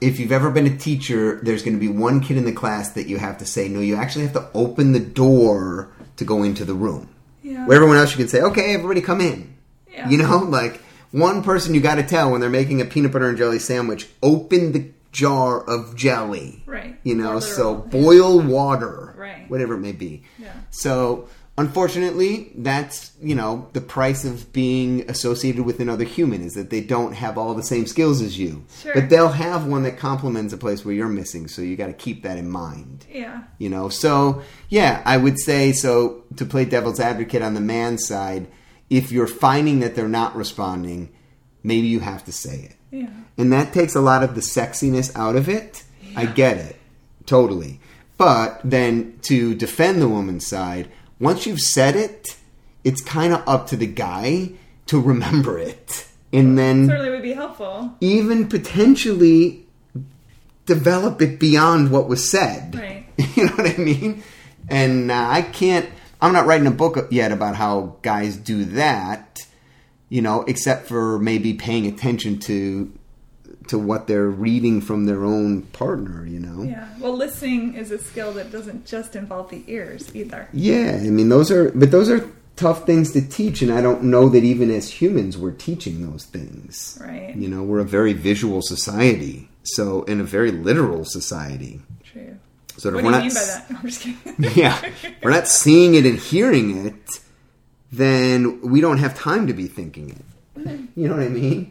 if 0.00 0.18
you've 0.20 0.32
ever 0.32 0.50
been 0.50 0.66
a 0.66 0.76
teacher, 0.76 1.40
there's 1.42 1.62
going 1.62 1.74
to 1.74 1.80
be 1.80 1.88
one 1.88 2.20
kid 2.20 2.36
in 2.36 2.44
the 2.44 2.52
class 2.52 2.90
that 2.92 3.08
you 3.08 3.18
have 3.18 3.38
to 3.38 3.46
say, 3.46 3.68
no, 3.68 3.80
you 3.80 3.96
actually 3.96 4.24
have 4.24 4.34
to 4.34 4.48
open 4.54 4.92
the 4.92 5.00
door 5.00 5.90
to 6.16 6.24
go 6.24 6.42
into 6.42 6.64
the 6.64 6.74
room. 6.74 7.08
Yeah. 7.42 7.66
Where 7.66 7.76
everyone 7.76 7.96
else, 7.96 8.10
you 8.12 8.16
can 8.16 8.28
say, 8.28 8.42
okay, 8.42 8.74
everybody 8.74 9.00
come 9.00 9.20
in. 9.20 9.56
Yeah. 9.90 10.08
You 10.08 10.18
know, 10.18 10.38
like 10.48 10.80
one 11.16 11.42
person 11.42 11.74
you 11.74 11.80
got 11.80 11.94
to 11.94 12.02
tell 12.02 12.30
when 12.30 12.40
they're 12.40 12.50
making 12.50 12.80
a 12.80 12.84
peanut 12.84 13.12
butter 13.12 13.28
and 13.28 13.38
jelly 13.38 13.58
sandwich, 13.58 14.06
open 14.22 14.72
the 14.72 14.90
jar 15.12 15.62
of 15.62 15.96
jelly. 15.96 16.62
Right. 16.66 16.98
You 17.04 17.14
know, 17.14 17.40
so 17.40 17.74
boil 17.74 18.40
water. 18.40 19.14
Right. 19.16 19.48
Whatever 19.48 19.74
it 19.74 19.80
may 19.80 19.92
be. 19.92 20.24
Yeah. 20.38 20.52
So 20.70 21.28
unfortunately, 21.56 22.52
that's 22.56 23.12
you 23.22 23.34
know 23.34 23.68
the 23.72 23.80
price 23.80 24.26
of 24.26 24.52
being 24.52 25.08
associated 25.08 25.64
with 25.64 25.80
another 25.80 26.04
human 26.04 26.42
is 26.42 26.52
that 26.52 26.68
they 26.68 26.82
don't 26.82 27.12
have 27.12 27.38
all 27.38 27.54
the 27.54 27.62
same 27.62 27.86
skills 27.86 28.20
as 28.20 28.38
you. 28.38 28.66
Sure. 28.82 28.92
But 28.92 29.08
they'll 29.08 29.28
have 29.28 29.66
one 29.66 29.84
that 29.84 29.96
complements 29.96 30.52
a 30.52 30.58
place 30.58 30.84
where 30.84 30.94
you're 30.94 31.08
missing. 31.08 31.48
So 31.48 31.62
you 31.62 31.76
got 31.76 31.86
to 31.86 31.94
keep 31.94 32.24
that 32.24 32.36
in 32.36 32.50
mind. 32.50 33.06
Yeah. 33.10 33.44
You 33.58 33.70
know, 33.70 33.88
so 33.88 34.42
yeah, 34.68 35.02
I 35.06 35.16
would 35.16 35.38
say 35.40 35.72
so 35.72 36.24
to 36.36 36.44
play 36.44 36.66
devil's 36.66 37.00
advocate 37.00 37.40
on 37.40 37.54
the 37.54 37.60
man 37.62 37.96
side, 37.96 38.48
if 38.90 39.10
you're 39.12 39.26
finding 39.26 39.80
that 39.80 39.94
they're 39.94 40.08
not 40.08 40.36
responding, 40.36 41.10
maybe 41.62 41.86
you 41.88 42.00
have 42.00 42.24
to 42.24 42.32
say 42.32 42.70
it. 42.70 42.76
Yeah. 42.90 43.10
And 43.36 43.52
that 43.52 43.72
takes 43.72 43.94
a 43.94 44.00
lot 44.00 44.22
of 44.22 44.34
the 44.34 44.40
sexiness 44.40 45.14
out 45.16 45.36
of 45.36 45.48
it. 45.48 45.82
I 46.14 46.26
get 46.26 46.56
it. 46.56 46.76
Totally. 47.26 47.80
But 48.16 48.60
then 48.64 49.18
to 49.22 49.54
defend 49.54 50.00
the 50.00 50.08
woman's 50.08 50.46
side, 50.46 50.88
once 51.20 51.46
you've 51.46 51.60
said 51.60 51.96
it, 51.96 52.36
it's 52.84 53.02
kind 53.02 53.34
of 53.34 53.46
up 53.46 53.66
to 53.68 53.76
the 53.76 53.86
guy 53.86 54.52
to 54.86 55.00
remember 55.00 55.58
it. 55.58 56.06
And 56.32 56.56
then 56.58 56.86
Certainly 56.86 57.10
would 57.10 57.22
be 57.22 57.32
helpful. 57.32 57.92
even 58.00 58.48
potentially 58.48 59.66
develop 60.64 61.20
it 61.22 61.38
beyond 61.38 61.90
what 61.90 62.08
was 62.08 62.28
said. 62.30 62.74
Right. 62.74 63.06
you 63.36 63.46
know 63.46 63.52
what 63.52 63.74
I 63.74 63.76
mean? 63.76 64.22
And 64.68 65.10
uh, 65.10 65.26
I 65.28 65.42
can't. 65.42 65.88
I'm 66.20 66.32
not 66.32 66.46
writing 66.46 66.66
a 66.66 66.72
book 66.72 67.08
yet 67.10 67.32
about 67.32 67.56
how 67.56 67.96
guys 68.02 68.36
do 68.36 68.64
that. 68.64 69.46
You 70.08 70.22
know, 70.22 70.42
except 70.42 70.86
for 70.86 71.18
maybe 71.18 71.54
paying 71.54 71.86
attention 71.86 72.38
to 72.40 72.92
to 73.68 73.78
what 73.78 74.06
they're 74.06 74.28
reading 74.28 74.80
from 74.80 75.06
their 75.06 75.24
own 75.24 75.62
partner. 75.62 76.24
You 76.24 76.40
know. 76.40 76.62
Yeah. 76.62 76.88
Well, 77.00 77.16
listening 77.16 77.74
is 77.74 77.90
a 77.90 77.98
skill 77.98 78.32
that 78.34 78.52
doesn't 78.52 78.86
just 78.86 79.16
involve 79.16 79.50
the 79.50 79.64
ears 79.66 80.14
either. 80.14 80.48
Yeah, 80.52 81.00
I 81.02 81.10
mean 81.10 81.28
those 81.28 81.50
are, 81.50 81.70
but 81.72 81.90
those 81.90 82.08
are 82.08 82.30
tough 82.56 82.86
things 82.86 83.12
to 83.12 83.20
teach, 83.26 83.62
and 83.62 83.72
I 83.72 83.80
don't 83.80 84.04
know 84.04 84.28
that 84.28 84.44
even 84.44 84.70
as 84.70 84.90
humans 84.90 85.36
we're 85.36 85.52
teaching 85.52 86.10
those 86.10 86.24
things. 86.24 86.98
Right. 87.00 87.36
You 87.36 87.48
know, 87.48 87.62
we're 87.62 87.80
a 87.80 87.84
very 87.84 88.12
visual 88.12 88.62
society, 88.62 89.48
so 89.62 90.02
in 90.04 90.20
a 90.20 90.24
very 90.24 90.50
literal 90.50 91.04
society. 91.04 91.80
True. 92.02 92.38
So 92.78 92.88
if 92.90 92.94
What 92.96 93.00
do 93.02 93.06
we're 93.06 93.10
you 93.10 93.10
not, 93.10 93.22
mean 93.24 93.34
by 93.34 93.44
that? 93.44 93.70
No, 93.70 93.78
I'm 93.82 93.86
just 93.88 94.00
kidding. 94.02 94.50
yeah, 94.54 94.90
we're 95.22 95.30
not 95.30 95.48
seeing 95.48 95.94
it 95.94 96.04
and 96.06 96.18
hearing 96.18 96.86
it, 96.86 97.20
then 97.92 98.60
we 98.62 98.80
don't 98.80 98.98
have 98.98 99.16
time 99.18 99.46
to 99.46 99.52
be 99.54 99.66
thinking 99.66 100.10
it. 100.10 100.80
You 100.96 101.08
know 101.08 101.14
what 101.16 101.22
I 101.24 101.28
mean? 101.28 101.70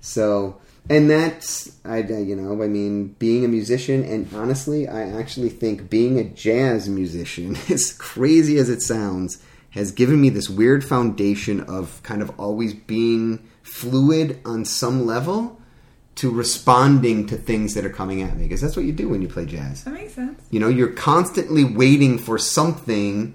So, 0.00 0.58
and 0.90 1.08
that's, 1.10 1.76
I- 1.84 1.98
you 1.98 2.36
know, 2.36 2.62
I 2.62 2.68
mean, 2.68 3.14
being 3.18 3.44
a 3.44 3.48
musician, 3.48 4.04
and 4.04 4.28
honestly, 4.34 4.86
I 4.88 5.02
actually 5.18 5.48
think 5.48 5.88
being 5.90 6.18
a 6.18 6.24
jazz 6.24 6.88
musician, 6.88 7.56
as 7.70 7.92
crazy 7.92 8.58
as 8.58 8.68
it 8.68 8.82
sounds, 8.82 9.42
has 9.70 9.90
given 9.92 10.20
me 10.20 10.28
this 10.30 10.48
weird 10.48 10.84
foundation 10.84 11.60
of 11.62 12.02
kind 12.02 12.22
of 12.22 12.30
always 12.38 12.72
being 12.72 13.46
fluid 13.62 14.38
on 14.44 14.64
some 14.64 15.04
level 15.06 15.55
to 16.16 16.30
responding 16.30 17.26
to 17.26 17.36
things 17.36 17.74
that 17.74 17.84
are 17.84 17.90
coming 17.90 18.22
at 18.22 18.36
me. 18.36 18.44
Because 18.44 18.60
that's 18.60 18.76
what 18.76 18.84
you 18.84 18.92
do 18.92 19.08
when 19.08 19.22
you 19.22 19.28
play 19.28 19.46
jazz. 19.46 19.84
That 19.84 19.94
makes 19.94 20.14
sense. 20.14 20.42
You 20.50 20.60
know, 20.60 20.68
you're 20.68 20.92
constantly 20.92 21.64
waiting 21.64 22.18
for 22.18 22.38
something 22.38 23.34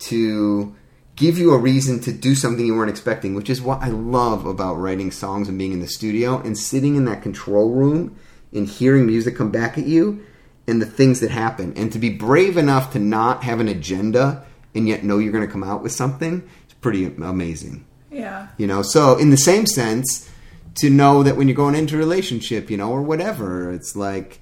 to 0.00 0.74
give 1.16 1.38
you 1.38 1.52
a 1.52 1.58
reason 1.58 2.00
to 2.00 2.12
do 2.12 2.34
something 2.34 2.66
you 2.66 2.74
weren't 2.74 2.90
expecting, 2.90 3.34
which 3.34 3.48
is 3.48 3.62
what 3.62 3.82
I 3.82 3.88
love 3.88 4.46
about 4.46 4.74
writing 4.74 5.10
songs 5.10 5.48
and 5.48 5.58
being 5.58 5.72
in 5.72 5.80
the 5.80 5.86
studio 5.86 6.40
and 6.40 6.58
sitting 6.58 6.96
in 6.96 7.04
that 7.04 7.22
control 7.22 7.70
room 7.70 8.16
and 8.52 8.66
hearing 8.66 9.06
music 9.06 9.36
come 9.36 9.50
back 9.50 9.78
at 9.78 9.86
you 9.86 10.24
and 10.66 10.80
the 10.80 10.86
things 10.86 11.20
that 11.20 11.30
happen. 11.30 11.72
And 11.76 11.92
to 11.92 11.98
be 11.98 12.10
brave 12.10 12.56
enough 12.56 12.92
to 12.94 12.98
not 12.98 13.44
have 13.44 13.60
an 13.60 13.68
agenda 13.68 14.44
and 14.74 14.88
yet 14.88 15.04
know 15.04 15.18
you're 15.18 15.32
going 15.32 15.46
to 15.46 15.52
come 15.52 15.62
out 15.62 15.82
with 15.82 15.92
something, 15.92 16.48
it's 16.64 16.74
pretty 16.74 17.04
amazing. 17.04 17.84
Yeah. 18.10 18.48
You 18.56 18.66
know, 18.66 18.82
so 18.82 19.16
in 19.18 19.30
the 19.30 19.36
same 19.36 19.66
sense, 19.66 20.28
to 20.76 20.90
know 20.90 21.22
that 21.22 21.36
when 21.36 21.46
you're 21.48 21.56
going 21.56 21.74
into 21.74 21.94
a 21.94 21.98
relationship, 21.98 22.70
you 22.70 22.76
know, 22.76 22.90
or 22.90 23.02
whatever, 23.02 23.72
it's 23.72 23.94
like 23.94 24.40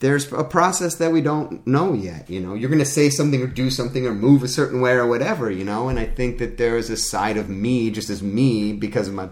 there's 0.00 0.30
a 0.32 0.44
process 0.44 0.96
that 0.96 1.12
we 1.12 1.20
don't 1.22 1.66
know 1.66 1.92
yet. 1.94 2.28
You 2.28 2.40
know, 2.40 2.54
you're 2.54 2.68
going 2.68 2.80
to 2.80 2.84
say 2.84 3.08
something 3.08 3.40
or 3.40 3.46
do 3.46 3.70
something 3.70 4.06
or 4.06 4.12
move 4.14 4.42
a 4.42 4.48
certain 4.48 4.80
way 4.80 4.92
or 4.92 5.06
whatever. 5.06 5.50
You 5.50 5.64
know, 5.64 5.88
and 5.88 5.98
I 5.98 6.04
think 6.06 6.38
that 6.38 6.58
there 6.58 6.76
is 6.76 6.90
a 6.90 6.96
side 6.96 7.36
of 7.36 7.48
me, 7.48 7.90
just 7.90 8.10
as 8.10 8.22
me, 8.22 8.72
because 8.72 9.08
of 9.08 9.14
my 9.14 9.28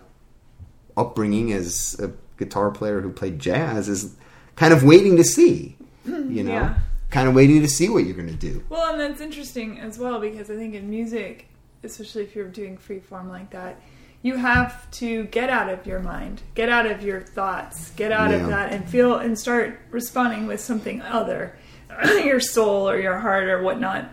upbringing 0.97 1.53
as 1.53 1.97
a 2.01 2.13
guitar 2.39 2.71
player 2.71 3.01
who 3.01 3.11
played 3.13 3.39
jazz, 3.39 3.89
is 3.89 4.15
kind 4.57 4.73
of 4.73 4.85
waiting 4.85 5.17
to 5.17 5.25
see. 5.25 5.77
Hmm, 6.07 6.31
you 6.31 6.43
know, 6.45 6.53
Yeah. 6.53 6.79
kind 7.11 7.29
of 7.29 7.35
waiting 7.35 7.61
to 7.63 7.69
see 7.69 7.89
what 7.89 8.05
you're 8.05 8.17
going 8.17 8.29
to 8.29 8.35
do. 8.35 8.63
Well, 8.69 8.91
and 8.93 9.01
that's 9.01 9.21
interesting 9.21 9.79
as 9.81 9.99
well 9.99 10.21
because 10.21 10.51
I 10.51 10.57
think 10.57 10.75
in 10.75 10.89
music, 10.91 11.47
especially 11.83 12.23
if 12.23 12.35
you're 12.37 12.49
doing 12.49 12.77
free 12.77 13.01
form 13.01 13.29
like 13.29 13.51
that, 13.51 13.81
you 14.25 14.37
have 14.37 14.91
to 14.91 15.25
get 15.25 15.51
out 15.51 15.69
of 15.69 15.87
your 15.87 16.01
mind, 16.01 16.41
get 16.55 16.71
out 16.71 16.87
of 16.87 17.03
your 17.03 17.21
thoughts, 17.21 17.91
get 17.91 18.11
out 18.11 18.31
Yeah. 18.31 18.39
of 18.39 18.47
that 18.49 18.73
and 18.73 18.89
feel 18.89 19.17
and 19.17 19.39
start 19.39 19.79
responding 19.91 20.47
with 20.47 20.61
something 20.61 21.03
other, 21.03 21.55
your 22.25 22.41
soul 22.41 22.89
or 22.89 22.99
your 22.99 23.19
heart 23.19 23.45
or 23.45 23.63
whatnot. 23.63 24.09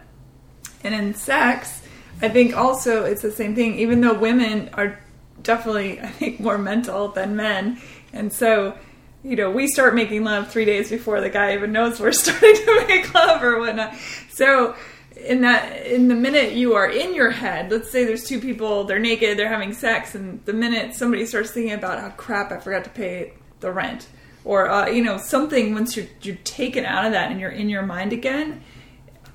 And 0.84 0.94
in 0.94 1.14
sex, 1.16 1.82
I 2.22 2.28
think 2.28 2.56
also 2.58 3.06
it's 3.06 3.22
the 3.22 3.32
same 3.32 3.56
thing, 3.56 3.80
even 3.80 4.02
though 4.02 4.14
women 4.14 4.70
are 4.74 5.00
definitely, 5.44 6.00
I 6.02 6.08
think, 6.08 6.42
more 6.42 6.58
mental 6.58 7.08
than 7.08 7.38
men. 7.38 7.80
And 8.12 8.34
so, 8.34 8.78
you 9.24 9.38
know, 9.38 9.50
we 9.50 9.68
start 9.68 9.96
making 9.96 10.26
love 10.26 10.52
three 10.52 10.66
days 10.66 10.90
before 10.90 11.22
the 11.22 11.30
guy 11.30 11.54
even 11.54 11.72
knows 11.72 12.02
we're 12.02 12.12
starting 12.26 12.54
to 12.56 12.86
make 12.86 13.14
love 13.14 13.42
or 13.42 13.60
whatnot. 13.60 13.96
So, 14.30 14.76
in 15.24 15.42
that, 15.42 15.86
in 15.86 16.08
the 16.08 16.16
minute 16.16 16.54
you 16.54 16.74
are 16.76 16.90
in 16.90 17.14
your 17.16 17.32
head, 17.32 17.72
let's 17.72 17.90
say 17.92 18.06
there's 18.06 18.26
two 18.26 18.40
people, 18.40 18.84
they're 18.84 19.00
naked, 19.00 19.38
they're 19.38 19.48
having 19.50 19.74
sex, 19.74 20.16
and 20.16 20.44
the 20.46 20.54
minute 20.54 20.94
somebody 20.96 21.26
starts 21.26 21.52
thinking 21.52 21.74
about, 21.74 22.04
oh 22.04 22.14
crap, 22.18 22.52
I 22.52 22.60
forgot 22.60 22.84
to 22.86 22.90
pay 22.90 23.34
the 23.60 23.72
rent, 23.72 24.08
or 24.44 24.70
uh, 24.70 24.88
you 24.88 25.04
know, 25.04 25.18
something. 25.18 25.74
Once 25.74 25.96
you're 25.96 26.08
you're 26.22 26.36
taken 26.44 26.86
out 26.86 27.06
of 27.06 27.12
that 27.12 27.32
and 27.32 27.40
you're 27.40 27.52
in 27.52 27.70
your 27.70 27.84
mind 27.84 28.14
again, 28.14 28.62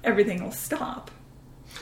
everything 0.05 0.43
will 0.43 0.53
stop. 0.53 1.11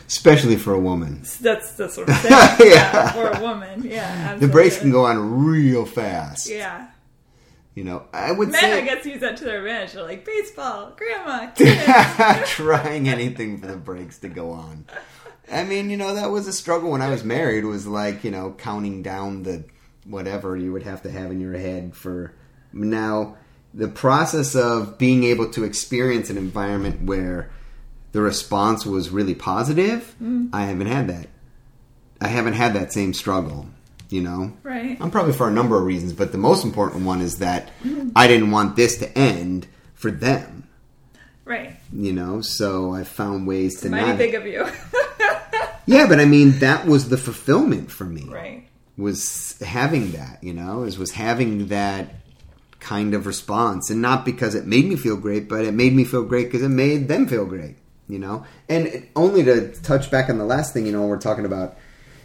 Especially 0.07 0.57
for 0.57 0.75
a 0.75 0.79
woman. 0.81 1.23
That's 1.41 1.73
that's 1.73 1.97
what 1.97 2.11
I'm 2.11 2.17
saying. 2.23 2.33
yeah. 2.33 2.57
Yeah. 2.75 3.13
for 3.13 3.29
a 3.31 3.41
woman, 3.41 3.83
yeah. 3.85 4.37
The 4.37 4.49
brakes 4.49 4.79
can 4.79 4.91
go 4.91 5.07
on 5.07 5.45
real 5.47 5.87
fast. 5.87 6.49
Yeah. 6.51 6.89
You 7.75 7.83
know, 7.83 8.05
I 8.13 8.31
would 8.31 8.51
Men, 8.51 8.61
say 8.61 8.79
I 8.79 8.81
guess, 8.83 9.05
use 9.05 9.21
that 9.21 9.37
to 9.39 9.45
their 9.45 9.59
advantage. 9.59 9.95
They're 9.95 10.05
like 10.05 10.25
baseball, 10.25 10.93
grandma, 10.97 11.51
kids. 11.57 12.51
trying 12.51 13.09
anything 13.09 13.59
for 13.59 13.67
the 13.67 13.77
brakes 13.77 14.19
to 14.19 14.29
go 14.29 14.51
on. 14.51 14.87
I 15.51 15.65
mean, 15.65 15.91
you 15.91 15.97
know, 15.97 16.15
that 16.15 16.31
was 16.31 16.47
a 16.47 16.53
struggle 16.53 16.93
when 16.93 17.03
I 17.03 17.11
was 17.11 17.25
married. 17.25 17.65
Was 17.65 17.87
like, 17.87 18.23
you 18.23 18.31
know, 18.31 18.55
counting 18.57 19.03
down 19.03 19.43
the 19.43 19.65
whatever 20.05 20.57
you 20.57 20.73
would 20.73 20.85
have 20.85 21.03
to 21.03 21.11
have 21.11 21.31
in 21.31 21.41
your 21.41 21.55
head 21.55 21.97
for 21.97 22.33
now. 22.73 23.37
The 23.73 23.89
process 23.89 24.55
of 24.55 24.99
being 24.99 25.25
able 25.25 25.51
to 25.51 25.65
experience 25.65 26.31
an 26.31 26.39
environment 26.39 27.03
where 27.03 27.51
the 28.13 28.21
response 28.21 28.87
was 28.87 29.11
really 29.11 29.35
positive, 29.35 30.15
mm. 30.23 30.49
I 30.53 30.67
haven't 30.67 30.87
had 30.87 31.09
that. 31.09 31.27
I 32.21 32.29
haven't 32.29 32.53
had 32.53 32.75
that 32.75 32.93
same 32.93 33.13
struggle. 33.13 33.67
You 34.11 34.23
know, 34.23 34.53
right. 34.63 34.97
I'm 35.01 35.11
probably 35.11 35.33
for 35.33 35.49
a 35.49 35.51
number 35.51 35.77
of 35.77 35.85
reasons, 35.85 36.13
but 36.13 36.31
the 36.31 36.39
most 36.39 36.65
important 36.65 37.05
one 37.05 37.21
is 37.21 37.39
that 37.39 37.71
mm-hmm. 37.83 38.11
I 38.15 38.29
didn't 38.29 38.51
want 38.51 38.77
this 38.77 38.99
to 38.99 39.19
end 39.19 39.67
for 39.95 40.11
them. 40.11 40.69
Right. 41.45 41.77
You 41.93 42.13
know, 42.13 42.41
so 42.41 42.93
I 42.95 43.05
found 43.05 43.47
ways 43.47 43.81
to 43.81 43.89
Mighty 43.89 44.07
not. 44.07 44.19
big 44.19 44.35
of 44.35 44.47
you. 44.47 44.67
Yeah, 45.87 46.07
but 46.07 46.21
I 46.21 46.25
mean, 46.25 46.59
that 46.61 46.87
was 46.87 47.09
the 47.09 47.17
fulfillment 47.17 47.91
for 47.91 48.05
me. 48.05 48.25
right. 48.25 48.67
Was 48.97 49.59
having 49.59 50.13
that, 50.13 50.43
you 50.43 50.55
know, 50.55 50.85
is 50.85 50.99
was 50.99 51.11
having 51.11 51.67
that 51.69 52.15
kind 52.79 53.15
of 53.15 53.27
response, 53.27 53.91
and 53.91 54.01
not 54.01 54.25
because 54.25 54.55
it 54.55 54.67
made 54.67 54.85
me 54.85 54.95
feel 54.95 55.17
great, 55.17 55.49
but 55.49 55.65
it 55.65 55.75
made 55.75 55.93
me 55.93 56.05
feel 56.05 56.23
great 56.23 56.45
because 56.45 56.63
it 56.63 56.69
made 56.69 57.09
them 57.09 57.27
feel 57.27 57.45
great. 57.45 57.77
You 58.09 58.19
know, 58.19 58.45
and 58.69 59.09
only 59.17 59.43
to 59.45 59.73
touch 59.83 60.11
back 60.11 60.29
on 60.31 60.39
the 60.39 60.45
last 60.45 60.73
thing, 60.73 60.87
you 60.87 60.93
know, 60.93 61.07
we're 61.07 61.19
talking 61.19 61.47
about 61.47 61.77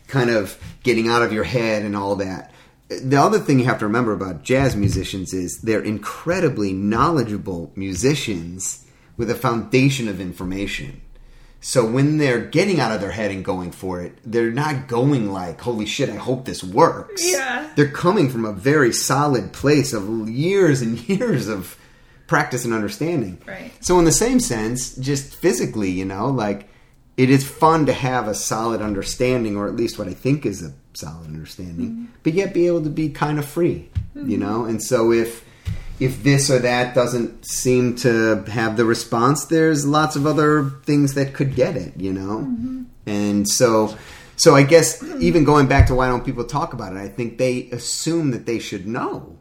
kind 0.10 0.30
of 0.30 0.58
getting 0.84 1.08
out 1.08 1.22
of 1.22 1.32
your 1.32 1.46
head 1.46 1.84
and 1.84 1.96
all 1.96 2.18
that. 2.18 2.52
The 2.90 3.22
other 3.22 3.40
thing 3.40 3.60
you 3.60 3.66
have 3.66 3.80
to 3.80 3.86
remember 3.86 4.12
about 4.12 4.44
jazz 4.44 4.76
musicians 4.76 5.34
is 5.34 5.62
they're 5.62 5.82
incredibly 5.82 6.74
knowledgeable 6.74 7.72
musicians 7.76 8.86
with 9.16 9.30
a 9.30 9.36
foundation 9.36 10.08
of 10.08 10.20
information. 10.20 11.02
So 11.62 11.86
when 11.86 12.18
they're 12.18 12.40
getting 12.40 12.80
out 12.80 12.94
of 12.94 13.02
their 13.02 13.12
head 13.12 13.32
and 13.32 13.44
going 13.44 13.72
for 13.72 14.02
it, 14.02 14.18
they're 14.26 14.52
not 14.52 14.88
going 14.88 15.32
like, 15.32 15.60
holy 15.60 15.86
shit, 15.86 16.10
I 16.10 16.16
hope 16.16 16.46
this 16.46 16.64
works. 16.64 17.30
Yeah. 17.32 17.70
They're 17.76 17.92
coming 17.92 18.30
from 18.30 18.46
a 18.46 18.54
very 18.54 18.94
solid 18.94 19.52
place 19.52 19.94
of 19.94 20.30
years 20.30 20.82
and 20.82 20.98
years 21.10 21.48
of 21.48 21.78
practice 22.28 22.64
and 22.64 22.74
understanding. 22.74 23.42
Right. 23.46 23.72
So 23.82 24.00
in 24.00 24.06
the 24.06 24.12
same 24.12 24.40
sense, 24.40 24.96
just 24.96 25.36
physically, 25.36 25.92
you 25.92 26.06
know, 26.06 26.30
like 26.30 26.70
it 27.20 27.30
is 27.30 27.46
fun 27.46 27.86
to 27.86 27.92
have 27.92 28.30
a 28.30 28.34
solid 28.34 28.82
understanding, 28.82 29.58
or 29.58 29.68
at 29.68 29.76
least 29.76 30.00
what 30.00 30.08
I 30.08 30.14
think 30.14 30.46
is 30.46 30.64
a 30.64 30.72
solid 30.94 31.28
understanding, 31.28 32.08
but 32.24 32.32
yet 32.32 32.54
be 32.54 32.66
able 32.66 32.82
to 32.84 32.90
be 32.90 33.10
kind 33.10 33.38
of 33.38 33.44
free, 33.44 33.90
you 34.16 34.38
know. 34.38 34.64
And 34.64 34.82
so 34.82 35.12
if 35.12 35.44
if 36.00 36.24
this 36.24 36.50
or 36.50 36.60
that 36.60 36.96
doesn't 36.96 37.46
seem 37.46 37.98
to 37.98 38.46
have 38.46 38.78
the 38.78 38.86
response, 38.86 39.44
there's 39.48 39.86
lots 39.86 40.16
of 40.16 40.26
other 40.26 40.70
things 40.84 41.16
that 41.16 41.34
could 41.34 41.56
get 41.56 41.76
it, 41.76 41.98
you 41.98 42.14
know? 42.14 42.38
Mm-hmm. 42.38 42.84
And 43.06 43.50
so, 43.50 43.98
so 44.38 44.56
I 44.56 44.64
guess 44.64 45.04
even 45.20 45.44
going 45.44 45.68
back 45.68 45.88
to 45.88 45.96
why 45.96 46.08
don't 46.08 46.24
people 46.24 46.46
talk 46.46 46.72
about 46.72 46.94
it, 46.94 47.00
I 47.00 47.10
think 47.10 47.38
they 47.38 47.70
assume 47.72 48.32
that 48.32 48.46
they 48.46 48.60
should 48.60 48.88
know. 48.88 49.38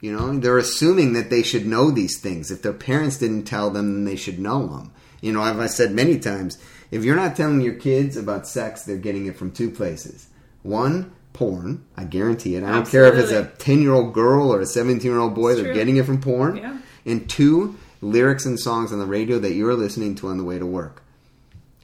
You 0.00 0.16
know, 0.16 0.38
they're 0.38 0.56
assuming 0.56 1.12
that 1.12 1.28
they 1.28 1.42
should 1.42 1.66
know 1.66 1.90
these 1.90 2.18
things. 2.18 2.50
If 2.50 2.62
their 2.62 2.72
parents 2.72 3.18
didn't 3.18 3.44
tell 3.44 3.68
them, 3.68 3.92
then 3.92 4.04
they 4.06 4.16
should 4.16 4.38
know 4.38 4.66
them. 4.66 4.92
You 5.20 5.32
know, 5.32 5.44
as 5.44 5.58
I 5.58 5.66
said 5.66 5.92
many 5.92 6.18
times, 6.18 6.58
if 6.92 7.02
you're 7.04 7.16
not 7.16 7.34
telling 7.34 7.60
your 7.60 7.74
kids 7.74 8.16
about 8.16 8.46
sex, 8.46 8.82
they're 8.84 8.96
getting 8.98 9.26
it 9.26 9.36
from 9.36 9.50
two 9.50 9.70
places. 9.70 10.28
One, 10.62 11.12
porn. 11.32 11.84
I 11.96 12.04
guarantee 12.04 12.54
it. 12.54 12.62
I 12.62 12.70
don't 12.72 12.86
care 12.88 13.06
if 13.06 13.14
it's 13.18 13.32
a 13.32 13.46
10 13.58 13.82
year 13.82 13.92
old 13.92 14.14
girl 14.14 14.52
or 14.52 14.60
a 14.60 14.66
17 14.66 15.10
year 15.10 15.18
old 15.18 15.34
boy, 15.34 15.50
It's 15.52 15.56
they're 15.60 15.72
true. 15.72 15.74
getting 15.74 15.96
it 15.96 16.06
from 16.06 16.20
porn. 16.20 16.56
Yeah. 16.58 16.78
And 17.04 17.28
two, 17.28 17.76
lyrics 18.00 18.44
and 18.46 18.60
songs 18.60 18.92
on 18.92 18.98
the 19.00 19.06
radio 19.06 19.38
that 19.40 19.54
you're 19.54 19.74
listening 19.74 20.14
to 20.16 20.28
on 20.28 20.38
the 20.38 20.44
way 20.44 20.58
to 20.58 20.66
work. 20.66 21.02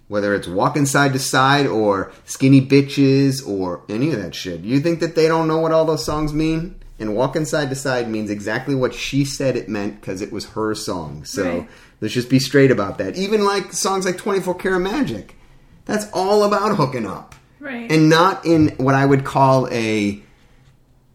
Whether 0.08 0.34
it's 0.34 0.46
walking 0.48 0.86
side 0.86 1.12
to 1.14 1.18
side 1.18 1.66
or 1.66 2.12
skinny 2.24 2.60
bitches 2.66 3.46
or 3.46 3.82
any 3.88 4.12
of 4.12 4.20
that 4.22 4.34
shit. 4.34 4.60
You 4.60 4.80
think 4.80 5.00
that 5.00 5.14
they 5.14 5.26
don't 5.28 5.48
know 5.48 5.58
what 5.58 5.72
all 5.72 5.84
those 5.84 6.04
songs 6.04 6.32
mean? 6.32 6.76
And 7.00 7.14
walking 7.14 7.44
side 7.44 7.70
to 7.70 7.76
side 7.76 8.08
means 8.10 8.28
exactly 8.30 8.74
what 8.74 8.92
she 8.92 9.24
said 9.24 9.56
it 9.56 9.68
meant 9.68 10.00
because 10.00 10.20
it 10.20 10.32
was 10.32 10.46
her 10.50 10.74
song. 10.74 11.24
So 11.24 11.44
Right. 11.44 11.68
let's 12.00 12.14
just 12.14 12.28
be 12.28 12.38
straight 12.40 12.70
about 12.72 12.98
that. 12.98 13.16
Even 13.16 13.44
like 13.44 13.72
songs 13.72 14.04
like 14.04 14.16
24 14.18 14.54
Karat 14.56 14.80
Magic. 14.80 15.36
That's 15.84 16.06
all 16.12 16.42
about 16.42 16.76
hooking 16.76 17.06
up 17.06 17.34
Right. 17.60 17.90
and 17.90 18.08
not 18.10 18.44
in 18.44 18.74
what 18.78 18.94
I 18.94 19.06
would 19.06 19.24
call 19.24 19.68
a 19.68 20.20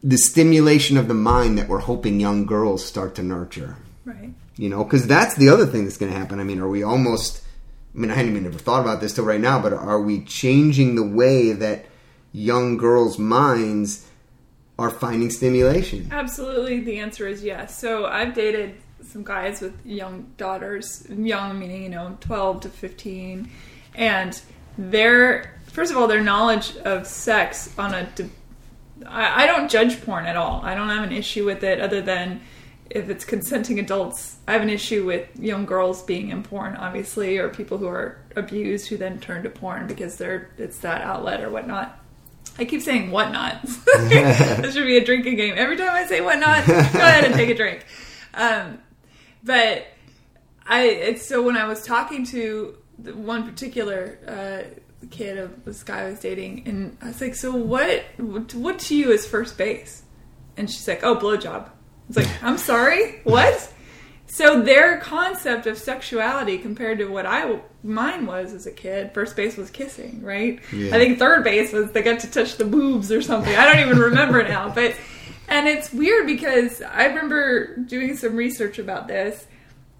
the 0.06 0.18
stimulation 0.18 0.98
of 0.98 1.08
the 1.08 1.14
mind 1.14 1.58
that 1.58 1.70
we're 1.70 1.80
hoping 1.80 2.20
young 2.20 2.46
girls 2.46 2.84
start 2.86 3.16
to 3.16 3.24
nurture. 3.24 3.78
right. 4.06 4.34
You 4.58 4.70
know, 4.70 4.84
because 4.84 5.08
that's 5.08 5.36
the 5.36 5.50
other 5.50 5.66
thing 5.66 5.84
that's 5.86 5.98
going 5.98 6.12
to 6.12 6.18
happen. 6.18 6.40
I 6.40 6.44
mean, 6.44 6.60
are 6.60 6.68
we 6.68 6.84
almost? 6.84 7.42
I 7.96 8.00
mean, 8.00 8.12
I 8.12 8.16
hadn't 8.16 8.32
even 8.32 8.46
ever 8.46 8.58
thought 8.58 8.82
about 8.82 9.00
this 9.02 9.14
till 9.14 9.24
right 9.26 9.40
now, 9.40 9.60
but 9.62 9.72
are 9.74 10.02
we 10.02 10.24
changing 10.26 10.96
the 10.96 11.06
way 11.06 11.52
that 11.54 11.86
young 12.34 12.76
girls' 12.78 13.18
minds 13.20 14.06
are 14.80 14.90
finding 14.90 15.30
stimulation? 15.30 16.10
Absolutely, 16.12 16.80
the 16.80 17.00
answer 17.00 17.28
is 17.28 17.44
yes. 17.44 17.78
So 17.78 18.06
I've 18.06 18.34
dated 18.34 18.76
some 19.04 19.24
guys 19.24 19.62
with 19.62 19.86
young 19.86 20.32
daughters, 20.38 21.08
young 21.10 21.60
meaning 21.60 21.84
you 21.84 21.90
know 21.90 22.18
twelve 22.20 22.62
to 22.62 22.70
fifteen, 22.70 23.50
and 23.96 24.40
their 24.78 25.60
first 25.68 25.92
of 25.92 25.98
all 25.98 26.08
their 26.08 26.24
knowledge 26.24 26.76
of 26.78 27.06
sex 27.08 27.74
on 27.78 27.94
a. 27.94 28.08
I 29.06 29.46
don't 29.48 29.70
judge 29.70 30.02
porn 30.06 30.26
at 30.26 30.38
all. 30.38 30.62
I 30.64 30.76
don't 30.76 30.88
have 30.88 31.04
an 31.04 31.12
issue 31.12 31.46
with 31.46 31.64
it, 31.64 31.82
other 31.82 32.02
than 32.02 32.42
if 32.90 33.10
it's 33.10 33.26
consenting 33.26 33.80
adults. 33.80 34.38
I 34.48 34.54
have 34.54 34.62
an 34.62 34.70
issue 34.70 35.06
with 35.06 35.28
young 35.38 35.66
girls 35.66 36.04
being 36.04 36.30
in 36.30 36.44
porn, 36.44 36.76
obviously, 36.76 37.38
or 37.38 37.50
people 37.50 37.78
who 37.78 37.88
are 37.88 38.20
abused 38.36 38.88
who 38.88 38.98
then 38.98 39.20
turn 39.20 39.44
to 39.44 39.50
porn 39.50 39.88
because 39.88 40.18
they're 40.18 40.50
it's 40.58 40.78
that 40.80 41.02
outlet 41.02 41.42
or 41.42 41.50
whatnot. 41.50 42.00
I 42.58 42.66
keep 42.66 42.82
saying 42.82 43.12
whatnot. 43.12 43.64
this 43.86 44.74
should 44.74 44.86
be 44.86 44.97
a 44.97 45.06
drinking 45.06 45.36
game. 45.36 45.56
Every 45.58 45.78
time 45.78 45.89
I 45.89 46.06
say 46.06 46.22
whatnot, 46.22 46.66
go 46.66 46.74
ahead 46.74 47.26
and 47.26 47.34
take 47.34 47.49
a 47.49 47.56
drink. 47.56 47.86
Um, 48.34 48.80
but 49.43 49.88
I, 50.66 50.84
it's 50.84 51.26
so 51.26 51.41
when 51.41 51.58
I 51.58 51.66
was 51.66 51.86
talking 51.86 52.26
to 52.28 52.78
the 52.99 53.16
one 53.16 53.49
particular 53.49 54.20
uh, 54.28 55.08
kid 55.10 55.38
of 55.38 55.66
this 55.66 55.84
guy 55.84 56.01
I 56.01 56.10
was 56.10 56.20
dating, 56.20 56.68
and 56.68 56.97
I 57.01 57.08
was 57.08 57.22
like, 57.22 57.36
"So 57.36 57.54
what? 57.56 58.04
What 58.18 58.80
to 58.80 58.95
you 58.95 59.12
is 59.12 59.26
first 59.26 59.58
base?" 59.58 60.04
And 60.56 60.70
she's 60.70 60.88
like, 60.88 61.04
"Oh, 61.04 61.16
blowjob." 61.16 61.70
It's 62.10 62.18
like, 62.18 62.43
"I'm 62.43 62.58
sorry, 62.58 63.22
what?" 63.24 63.73
So 64.34 64.64
their 64.64 64.98
concept 64.98 65.68
of 65.68 65.78
sexuality 65.78 66.58
compared 66.58 66.98
to 66.98 67.06
what 67.06 67.28
I 67.28 67.60
mine 67.84 68.26
was 68.26 68.52
as 68.52 68.66
a 68.66 68.72
kid, 68.72 69.14
first 69.14 69.36
base 69.36 69.58
was 69.58 69.70
kissing, 69.70 70.24
right? 70.24 70.60
Yeah. 70.74 70.96
I 70.96 70.98
think 70.98 71.20
third 71.20 71.44
base 71.44 71.72
was 71.72 71.92
they 71.92 72.02
got 72.02 72.22
to 72.22 72.32
touch 72.32 72.56
the 72.56 72.66
boobs 72.66 73.12
or 73.12 73.22
something. 73.22 73.56
I 73.56 73.72
don't 73.72 73.88
even 73.88 74.00
remember 74.00 74.42
now, 74.50 74.70
but 74.74 74.96
and 75.48 75.68
it's 75.68 75.94
weird 75.94 76.26
because 76.26 76.82
I 76.82 77.06
remember 77.06 77.78
doing 77.78 78.18
some 78.18 78.36
research 78.36 78.80
about 78.80 79.08
this, 79.08 79.46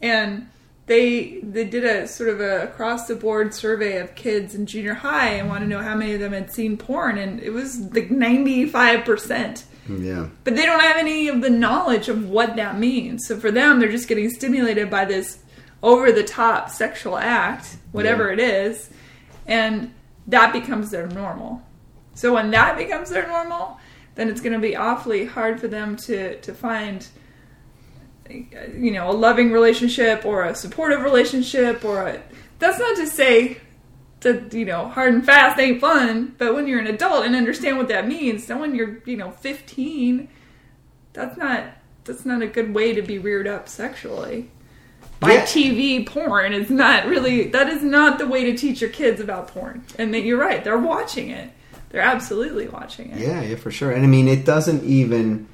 and 0.02 0.50
they 0.88 1.40
they 1.44 1.66
did 1.66 1.86
a 1.86 2.08
sort 2.08 2.30
of 2.30 2.42
a 2.42 2.64
across 2.64 3.06
the 3.06 3.16
board 3.16 3.54
survey 3.54 3.98
of 3.98 4.16
kids 4.16 4.56
in 4.56 4.66
junior 4.66 4.96
high 4.96 5.36
and 5.36 5.48
want 5.48 5.62
to 5.62 5.68
know 5.68 5.84
how 5.84 5.96
many 5.96 6.16
of 6.16 6.20
them 6.20 6.34
had 6.34 6.52
seen 6.52 6.76
porn, 6.76 7.20
and 7.20 7.40
it 7.40 7.52
was 7.52 7.82
like 7.94 8.10
ninety 8.10 8.66
five 8.66 9.06
percent. 9.06 9.66
Yeah. 9.88 10.28
But 10.44 10.56
they 10.56 10.66
don't 10.66 10.80
have 10.82 10.98
any 10.98 11.28
of 11.28 11.42
the 11.42 11.50
knowledge 11.50 12.10
of 12.10 12.30
what 12.30 12.56
that 12.56 12.78
means. 12.80 13.28
So 13.28 13.38
for 13.38 13.52
them, 13.52 13.80
they're 13.80 13.92
just 13.92 14.08
getting 14.08 14.30
stimulated 14.30 14.90
by 14.90 15.06
this 15.06 15.40
over 15.82 16.12
the 16.12 16.24
top 16.24 16.70
sexual 16.70 17.18
act, 17.18 17.78
whatever 17.92 18.28
Yeah. 18.28 18.34
it 18.34 18.40
is, 18.40 18.90
and 19.46 19.94
that 20.28 20.54
becomes 20.54 20.92
their 20.92 21.08
normal. 21.08 21.62
So 22.14 22.34
when 22.34 22.52
that 22.52 22.78
becomes 22.78 23.10
their 23.10 23.28
normal, 23.28 23.80
then 24.16 24.30
it's 24.30 24.40
going 24.40 24.54
to 24.54 24.60
be 24.60 24.76
awfully 24.76 25.26
hard 25.26 25.60
for 25.60 25.68
them 25.68 25.96
to 25.98 26.40
to 26.40 26.54
find 26.54 27.06
you 28.30 28.92
know, 28.92 29.10
a 29.10 29.12
loving 29.12 29.52
relationship 29.52 30.26
or 30.26 30.46
a 30.46 30.56
supportive 30.56 31.02
relationship 31.02 31.84
or 31.84 32.08
a 32.08 32.22
that's 32.60 32.80
not 32.80 32.96
to 32.96 33.06
say 33.06 33.58
that 34.24 34.54
you 34.54 34.66
know 34.66 34.88
hard 34.90 35.14
and 35.14 35.26
fast 35.26 35.60
ain't 35.60 35.80
fun 35.80 36.34
but 36.38 36.54
when 36.56 36.68
you're 36.68 36.80
an 36.80 36.88
adult 36.88 37.26
and 37.26 37.36
understand 37.36 37.78
what 37.78 37.88
that 37.88 38.08
means 38.08 38.46
then 38.48 38.60
when 38.60 38.74
you're 38.76 38.98
you 39.06 39.16
know 39.18 39.32
15 39.32 40.28
that's 41.14 41.38
not 41.38 41.66
that's 42.06 42.26
not 42.26 42.42
a 42.42 42.48
good 42.48 42.74
way 42.74 42.94
to 42.94 43.02
be 43.02 43.18
reared 43.20 43.48
up 43.48 43.70
sexually 43.70 44.50
by 45.20 45.34
Yeah. 45.34 45.44
tv 45.44 46.06
porn 46.06 46.54
is 46.54 46.70
not 46.70 47.06
really 47.06 47.48
that 47.50 47.70
is 47.70 47.84
not 47.84 48.18
the 48.18 48.28
way 48.28 48.46
to 48.46 48.58
teach 48.58 48.82
your 48.82 48.90
kids 48.90 49.22
about 49.22 49.48
porn 49.50 49.84
and 50.00 50.14
that 50.14 50.22
you're 50.22 50.40
right 50.40 50.64
they're 50.64 50.78
watching 50.78 51.30
it 51.30 51.50
they're 51.90 52.02
absolutely 52.02 52.68
watching 52.68 53.12
it 53.12 53.20
Yeah, 53.20 53.44
yeah, 53.44 53.56
for 53.56 53.70
sure. 53.70 53.92
And 53.92 54.04
I 54.04 54.08
mean, 54.08 54.28
it 54.28 54.46
doesn't 54.46 54.84
even 54.84 55.48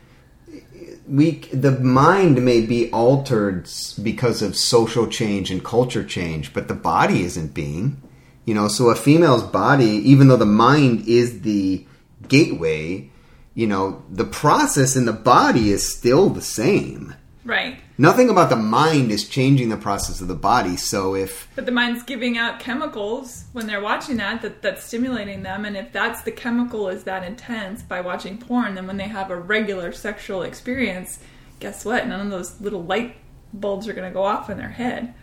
we 1.06 1.32
the 1.52 1.72
mind 1.72 2.44
may 2.46 2.62
be 2.66 2.90
altered 2.92 3.68
because 4.02 4.42
of 4.42 4.56
social 4.56 5.08
change 5.08 5.52
and 5.52 5.62
culture 5.64 6.04
change, 6.04 6.54
but 6.54 6.70
the 6.70 6.76
body 6.76 7.24
isn't 7.24 7.54
being. 7.54 8.02
You 8.50 8.56
know, 8.56 8.68
so 8.68 8.90
a 8.90 8.96
female's 8.96 9.44
body, 9.44 10.02
even 10.10 10.28
though 10.28 10.36
the 10.36 10.44
mind 10.44 11.08
is 11.08 11.42
the 11.42 11.86
gateway, 12.28 13.12
you 13.54 13.68
know, 13.68 14.02
the 14.10 14.26
process 14.26 14.96
in 14.96 15.06
the 15.06 15.14
body 15.14 15.70
is 15.70 15.96
still 15.96 16.32
the 16.32 16.42
same. 16.42 17.14
right 17.46 17.80
Nothing 18.00 18.28
about 18.28 18.50
the 18.50 18.56
mind 18.56 19.12
is 19.12 19.30
changing 19.30 19.70
the 19.70 19.78
process 19.78 20.20
of 20.20 20.28
the 20.28 20.34
body. 20.34 20.78
So 20.78 21.14
if 21.14 21.48
But 21.56 21.68
the 21.68 21.72
mind's 21.72 22.02
giving 22.02 22.40
out 22.40 22.60
chemicals 22.60 23.46
when 23.54 23.68
they're 23.68 23.84
watching 23.84 24.18
that, 24.18 24.42
that 24.42 24.64
that's 24.64 24.84
stimulating 24.84 25.44
them. 25.44 25.64
And 25.64 25.78
if 25.78 25.92
that's 25.92 26.24
the 26.24 26.32
chemical 26.32 26.90
is 26.90 27.04
that 27.04 27.24
intense 27.24 27.84
by 27.84 28.02
watching 28.02 28.40
porn, 28.40 28.74
then 28.74 28.88
when 28.88 28.98
they 28.98 29.10
have 29.10 29.30
a 29.30 29.36
regular 29.36 29.92
sexual 29.92 30.42
experience, 30.42 31.20
guess 31.60 31.86
what? 31.86 32.08
None 32.08 32.20
of 32.20 32.32
those 32.32 32.60
little 32.60 32.84
light 32.84 33.16
bulbs 33.54 33.88
are 33.88 33.94
going 33.94 34.10
to 34.10 34.14
go 34.14 34.24
off 34.24 34.50
in 34.50 34.58
their 34.58 34.70
head. 34.70 35.14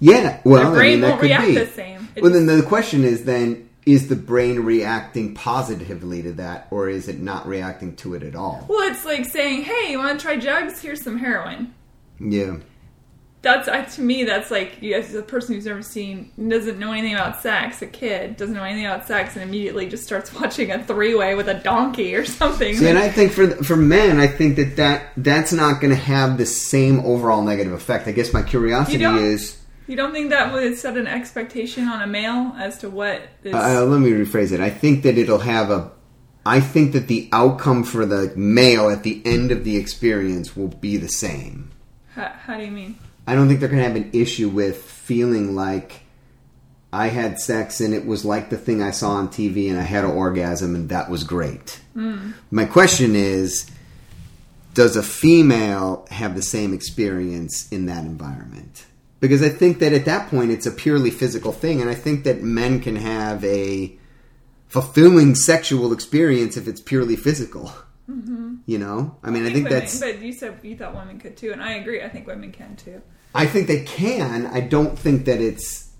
Yeah, 0.00 0.40
well, 0.44 0.64
Their 0.64 0.72
brain 0.74 0.88
I 0.88 0.92
mean, 0.92 1.00
that 1.00 1.08
won't 1.08 1.20
could 1.20 1.26
react 1.26 1.46
be. 1.46 1.54
the 1.54 1.66
same. 1.66 2.08
It 2.14 2.22
well, 2.22 2.32
just- 2.32 2.46
then 2.46 2.58
the 2.58 2.64
question 2.64 3.04
is 3.04 3.24
then 3.24 3.68
is 3.86 4.08
the 4.08 4.16
brain 4.16 4.60
reacting 4.60 5.34
positively 5.34 6.22
to 6.22 6.32
that, 6.32 6.68
or 6.70 6.88
is 6.88 7.08
it 7.08 7.20
not 7.20 7.46
reacting 7.46 7.94
to 7.96 8.14
it 8.14 8.22
at 8.22 8.34
all? 8.34 8.64
Well, 8.68 8.90
it's 8.90 9.04
like 9.04 9.26
saying, 9.26 9.62
"Hey, 9.62 9.90
you 9.90 9.98
want 9.98 10.18
to 10.18 10.24
try 10.24 10.36
drugs? 10.36 10.80
Here's 10.80 11.02
some 11.02 11.18
heroin." 11.18 11.74
Yeah, 12.18 12.56
That's 13.42 13.96
to 13.96 14.00
me. 14.00 14.24
That's 14.24 14.50
like 14.50 14.80
you 14.80 14.94
as 14.94 15.14
a 15.14 15.20
person 15.20 15.54
who's 15.54 15.66
never 15.66 15.82
seen, 15.82 16.30
doesn't 16.48 16.78
know 16.78 16.92
anything 16.92 17.12
about 17.14 17.42
sex. 17.42 17.82
A 17.82 17.86
kid 17.86 18.38
doesn't 18.38 18.54
know 18.54 18.62
anything 18.62 18.86
about 18.86 19.06
sex, 19.06 19.34
and 19.34 19.42
immediately 19.42 19.86
just 19.86 20.04
starts 20.04 20.32
watching 20.40 20.70
a 20.70 20.82
three 20.82 21.14
way 21.14 21.34
with 21.34 21.48
a 21.48 21.54
donkey 21.54 22.14
or 22.14 22.24
something. 22.24 22.74
See, 22.76 22.88
and 22.88 22.98
I 22.98 23.10
think 23.10 23.32
for 23.32 23.48
for 23.62 23.76
men, 23.76 24.18
I 24.18 24.28
think 24.28 24.56
that, 24.56 24.76
that 24.76 25.12
that's 25.18 25.52
not 25.52 25.82
going 25.82 25.90
to 25.92 26.00
have 26.00 26.38
the 26.38 26.46
same 26.46 27.00
overall 27.00 27.42
negative 27.42 27.74
effect. 27.74 28.08
I 28.08 28.12
guess 28.12 28.32
my 28.32 28.42
curiosity 28.42 29.04
is. 29.04 29.58
You 29.86 29.96
don't 29.96 30.12
think 30.12 30.30
that 30.30 30.52
would 30.52 30.76
set 30.78 30.96
an 30.96 31.06
expectation 31.06 31.88
on 31.88 32.00
a 32.00 32.06
male 32.06 32.54
as 32.58 32.78
to 32.78 32.90
what 32.90 33.22
is? 33.42 33.54
Uh, 33.54 33.84
let 33.84 34.00
me 34.00 34.10
rephrase 34.10 34.52
it. 34.52 34.60
I 34.60 34.70
think 34.70 35.02
that 35.02 35.18
it'll 35.18 35.40
have 35.40 35.70
a. 35.70 35.90
I 36.46 36.60
think 36.60 36.92
that 36.92 37.08
the 37.08 37.28
outcome 37.32 37.84
for 37.84 38.04
the 38.04 38.32
male 38.36 38.90
at 38.90 39.02
the 39.02 39.22
end 39.24 39.50
of 39.50 39.64
the 39.64 39.76
experience 39.76 40.54
will 40.56 40.68
be 40.68 40.96
the 40.96 41.08
same. 41.08 41.70
how, 42.14 42.28
how 42.28 42.56
do 42.58 42.64
you 42.64 42.70
mean? 42.70 42.98
I 43.26 43.34
don't 43.34 43.48
think 43.48 43.60
they're 43.60 43.68
going 43.70 43.82
to 43.82 43.88
have 43.88 43.96
an 43.96 44.10
issue 44.12 44.50
with 44.50 44.82
feeling 44.82 45.54
like 45.54 46.02
I 46.92 47.08
had 47.08 47.40
sex 47.40 47.80
and 47.80 47.94
it 47.94 48.06
was 48.06 48.24
like 48.24 48.50
the 48.50 48.58
thing 48.58 48.82
I 48.82 48.90
saw 48.90 49.12
on 49.12 49.28
TV 49.28 49.70
and 49.70 49.78
I 49.78 49.82
had 49.82 50.04
an 50.04 50.10
orgasm 50.10 50.74
and 50.74 50.90
that 50.90 51.10
was 51.10 51.24
great. 51.24 51.80
My 52.50 52.66
question 52.66 53.16
is 53.16 53.70
does 54.74 54.96
a 54.96 55.02
female 55.02 56.06
have 56.10 56.34
the 56.34 56.42
same 56.42 56.74
experience 56.74 57.68
in 57.70 57.86
that 57.86 58.04
environment? 58.04 58.84
Because 59.28 59.42
I 59.42 59.48
think 59.48 59.78
that 59.78 59.94
at 59.94 60.04
that 60.04 60.28
point 60.28 60.50
it's 60.50 60.66
a 60.66 60.70
purely 60.70 61.10
physical 61.10 61.50
thing 61.50 61.80
and 61.80 61.88
I 61.88 61.94
think 61.94 62.24
that 62.24 62.42
men 62.42 62.78
can 62.78 62.96
have 62.96 63.42
a 63.42 63.96
fulfilling 64.68 65.34
sexual 65.34 65.94
experience 65.94 66.58
if 66.58 66.68
it's 66.68 66.82
purely 66.82 67.16
physical. 67.16 67.72
Mm-hmm. 68.10 68.56
You 68.66 68.78
know, 68.78 69.16
I 69.22 69.30
mean, 69.30 69.46
I, 69.46 69.46
think, 69.46 69.64
women, 69.64 69.80
that's. 69.80 69.98
But 69.98 70.20
you 70.20 70.34
said 70.34 70.58
you 70.62 70.76
thought 70.76 70.94
women 70.94 71.18
could 71.18 71.38
too, 71.38 71.52
and 71.52 71.62
I 71.62 71.76
agree. 71.76 72.02
I 72.02 72.10
think 72.10 72.26
women 72.26 72.52
can 72.52 72.76
too. 72.76 73.00
I 73.34 73.46
think 73.46 73.66
they 73.66 73.82
can. 73.84 74.44
I 74.44 74.60
don't 74.60 74.98
think 74.98 75.24
that 75.24 75.40
it's. 75.40 75.90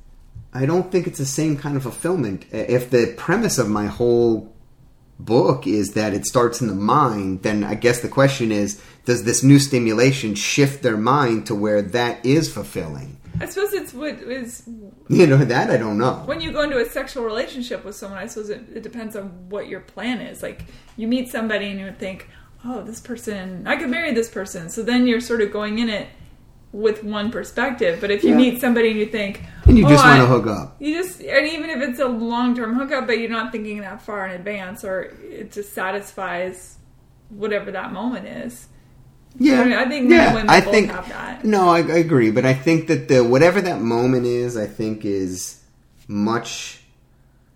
I 0.53 0.66
don't 0.66 0.93
think 0.93 1.07
it's 1.07 1.18
the 1.18 1.25
same 1.25 1.57
kind 1.57 1.79
of 1.79 1.83
fulfillment. 1.83 2.45
If 2.53 2.91
the 2.91 3.14
premise 3.16 3.57
of 3.57 3.70
my 3.70 3.87
whole 3.87 4.55
book 5.18 5.66
is 5.66 5.95
that 5.95 6.12
it 6.12 6.27
starts 6.27 6.61
in 6.61 6.68
the 6.68 6.75
mind, 6.75 7.43
then 7.43 7.64
I 7.64 7.75
guess 7.75 8.01
the 8.01 8.09
question 8.09 8.53
is: 8.53 8.83
Does 9.05 9.25
this 9.25 9.43
new 9.43 9.59
stimulation 9.59 10.35
shift 10.35 10.83
their 10.83 10.97
mind 10.97 11.47
to 11.47 11.55
where 11.55 11.83
that 11.83 12.25
is 12.25 12.53
fulfilling? 12.53 13.19
I 13.41 13.47
suppose 13.47 13.73
it's 13.73 13.93
what 13.93 14.15
is 14.15 14.63
You 15.09 15.27
know 15.27 15.39
that 15.45 15.69
I 15.71 15.77
don't 15.77 15.99
know. 15.99 16.23
when 16.25 16.41
you 16.41 16.53
go 16.53 16.63
into 16.63 16.79
a 16.79 16.87
sexual 16.87 17.25
relationship 17.25 17.85
with 17.85 17.97
someone. 17.97 18.19
I 18.19 18.27
suppose 18.27 18.49
it, 18.49 18.63
it 18.75 18.83
depends 18.83 19.17
on 19.17 19.49
what 19.51 19.69
your 19.69 19.81
plan 19.81 20.21
is. 20.21 20.43
Like 20.43 20.65
you 20.97 21.09
meet 21.09 21.29
somebody 21.31 21.67
and 21.67 21.79
you 21.81 21.87
would 21.87 21.99
think, 21.99 22.29
"Oh, 22.65 22.83
this 22.83 23.01
person, 23.01 23.65
I 23.67 23.77
could 23.77 23.91
marry 23.91 24.13
this 24.15 24.31
person." 24.31 24.71
So 24.71 24.83
then 24.83 25.07
you're 25.07 25.21
sort 25.21 25.41
of 25.43 25.53
going 25.53 25.81
in 25.81 25.89
it 25.91 26.09
with 26.73 27.03
one 27.05 27.31
perspective. 27.31 28.01
But 28.01 28.11
if 28.11 28.23
you 28.25 28.31
Yeah. 28.31 28.37
meet 28.37 28.61
somebody 28.61 28.91
and 28.91 28.99
you 28.99 29.07
think, 29.07 29.43
And 29.67 29.77
you 29.77 29.85
"Oh, 29.85 29.89
just 29.89 30.05
want 30.05 30.21
to 30.21 30.27
hook 30.27 30.47
up. 30.47 30.77
You 30.81 30.95
just, 31.03 31.21
and 31.21 31.47
even 31.49 31.71
if 31.71 31.83
it's 31.89 31.99
a 32.01 32.07
long 32.07 32.55
term 32.55 32.75
hookup, 32.75 33.07
but 33.07 33.19
you're 33.19 33.31
not 33.31 33.51
thinking 33.53 33.81
that 33.81 34.01
far 34.03 34.27
in 34.29 34.33
advance, 34.33 34.83
or 34.85 35.13
it 35.29 35.51
just 35.53 35.73
satisfies 35.75 36.77
whatever 37.31 37.71
that 37.73 37.93
moment 37.93 38.27
is. 38.29 38.69
Yeah, 39.39 39.61
I 39.61 39.64
mean, 39.64 39.72
I 39.74 39.89
think 39.89 40.09
men 40.09 40.20
and 40.26 40.35
women 40.35 40.51
I 40.51 40.61
both 40.61 40.72
think 40.72 40.91
have 40.91 41.09
that. 41.09 41.45
no, 41.45 41.68
I, 41.68 41.78
I 41.78 41.99
agree, 41.99 42.30
but 42.30 42.45
I 42.45 42.55
think 42.55 42.87
that 42.89 43.09
the 43.09 43.24
whatever 43.24 43.61
that 43.61 43.80
moment 43.80 44.26
is, 44.26 44.57
I 44.57 44.66
think 44.66 45.05
is 45.05 45.61
much 46.07 46.80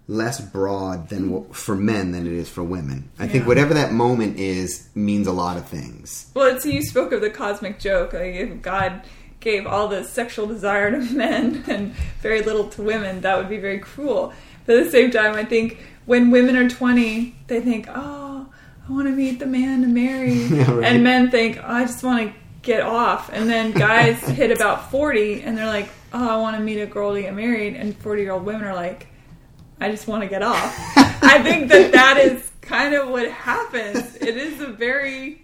less 0.08 0.40
broad 0.40 1.08
than 1.10 1.30
wh- 1.30 1.54
for 1.54 1.76
men 1.76 2.12
than 2.12 2.26
it 2.26 2.32
is 2.32 2.48
for 2.48 2.62
women. 2.62 3.10
I 3.18 3.28
think 3.28 3.46
whatever 3.46 3.74
that 3.74 3.92
moment 3.92 4.38
is 4.38 4.88
means 4.94 5.26
a 5.26 5.32
lot 5.32 5.56
of 5.58 5.68
things. 5.68 6.30
Well, 6.34 6.46
it's, 6.56 6.64
you 6.64 6.82
spoke 6.82 7.12
of 7.12 7.20
the 7.20 7.30
cosmic 7.30 7.78
joke. 7.78 8.14
Like 8.14 8.34
if 8.34 8.62
God 8.62 9.02
gave 9.40 9.66
all 9.66 9.86
the 9.86 10.02
sexual 10.04 10.46
desire 10.46 10.90
to 10.90 10.98
men 11.14 11.62
and 11.68 11.92
very 12.22 12.42
little 12.42 12.68
to 12.70 12.82
women, 12.82 13.20
that 13.20 13.36
would 13.36 13.48
be 13.50 13.58
very 13.58 13.78
cruel. 13.78 14.32
But 14.66 14.78
at 14.78 14.84
the 14.86 14.90
same 14.90 15.10
time, 15.10 15.34
I 15.34 15.44
think 15.44 15.78
when 16.06 16.30
women 16.30 16.56
are 16.56 16.68
20, 16.68 17.34
they 17.46 17.60
think, 17.60 17.86
oh, 17.94 18.27
I 18.88 18.92
want 18.92 19.06
to 19.06 19.12
meet 19.12 19.38
the 19.38 19.46
man 19.46 19.82
to 19.82 19.88
marry. 19.88 20.32
Yeah, 20.48 20.70
right. 20.70 20.84
And 20.84 21.04
men 21.04 21.30
think, 21.30 21.58
oh, 21.58 21.66
I 21.66 21.84
just 21.84 22.02
want 22.02 22.26
to 22.26 22.34
get 22.62 22.80
off. 22.80 23.30
And 23.32 23.48
then 23.48 23.72
guys 23.86 24.18
hit 24.20 24.50
about 24.50 24.90
40 24.90 25.42
and 25.42 25.56
they're 25.56 25.66
like, 25.66 25.90
oh, 26.12 26.28
I 26.28 26.36
want 26.38 26.56
to 26.56 26.62
meet 26.62 26.80
a 26.80 26.86
girl 26.86 27.14
to 27.14 27.20
get 27.20 27.34
married. 27.34 27.74
And 27.74 27.96
40 27.96 28.22
year 28.22 28.32
old 28.32 28.44
women 28.44 28.64
are 28.64 28.74
like, 28.74 29.08
I 29.80 29.90
just 29.90 30.08
want 30.08 30.22
to 30.22 30.28
get 30.28 30.42
off. 30.42 30.74
I 30.96 31.42
think 31.42 31.68
that 31.68 31.92
that 31.92 32.16
is 32.18 32.50
kind 32.62 32.94
of 32.94 33.08
what 33.08 33.30
happens. 33.30 34.16
It 34.16 34.36
is 34.36 34.60
a 34.60 34.68
very. 34.68 35.42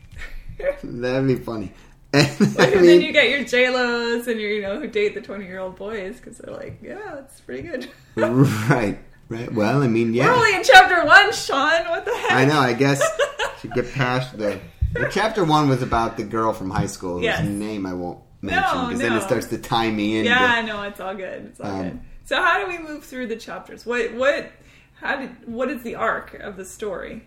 That'd 0.82 1.28
be 1.28 1.36
funny. 1.36 1.72
Like, 2.12 2.74
and 2.74 2.86
then 2.88 3.00
you 3.00 3.12
get 3.12 3.28
your 3.28 3.44
J 3.44 3.70
Lo's 3.70 4.28
and 4.28 4.40
your 4.40 4.50
you 4.50 4.62
know 4.62 4.78
who 4.78 4.86
date 4.86 5.14
the 5.14 5.20
twenty 5.20 5.46
year 5.46 5.58
old 5.58 5.74
boys 5.74 6.16
because 6.16 6.38
they're 6.38 6.54
like, 6.54 6.78
yeah, 6.80 7.18
it's 7.18 7.40
pretty 7.40 7.62
good. 7.62 7.90
right, 8.14 8.98
right. 9.28 9.52
Well, 9.52 9.82
I 9.82 9.86
mean, 9.88 10.14
yeah. 10.14 10.26
We're 10.26 10.34
only 10.34 10.54
in 10.56 10.62
chapter 10.64 11.04
one, 11.04 11.32
Sean. 11.32 11.88
What 11.90 12.04
the 12.04 12.14
heck? 12.16 12.32
I 12.32 12.44
know. 12.44 12.58
I 12.58 12.72
guess 12.72 13.02
should 13.60 13.72
get 13.72 13.92
past 13.92 14.36
the. 14.38 14.60
the 14.92 15.08
chapter 15.10 15.44
one 15.44 15.68
was 15.68 15.82
about 15.82 16.16
the 16.16 16.24
girl 16.24 16.52
from 16.52 16.70
high 16.70 16.86
school 16.86 17.14
whose 17.14 17.24
Yes. 17.24 17.44
name 17.44 17.84
I 17.86 17.92
won't 17.94 18.20
mention 18.42 18.62
No, 18.62 18.86
because 18.86 19.00
then 19.00 19.12
it 19.14 19.22
starts 19.22 19.46
to 19.48 19.58
tie 19.58 19.90
me 19.90 20.18
in. 20.18 20.24
Yeah, 20.24 20.38
I 20.40 20.62
know 20.62 20.82
it's 20.82 21.00
all 21.00 21.14
good. 21.14 21.46
It's 21.46 21.60
all 21.60 21.66
Um, 21.70 21.82
good. 21.82 22.00
So 22.26 22.40
how 22.40 22.64
do 22.64 22.68
we 22.68 22.78
move 22.78 23.04
through 23.04 23.26
the 23.26 23.36
chapters? 23.36 23.84
What 23.84 24.14
what 24.14 24.50
how 25.00 25.16
did 25.16 25.30
what 25.46 25.70
is 25.70 25.82
the 25.82 25.94
arc 25.96 26.34
of 26.34 26.56
the 26.56 26.64
story? 26.64 27.24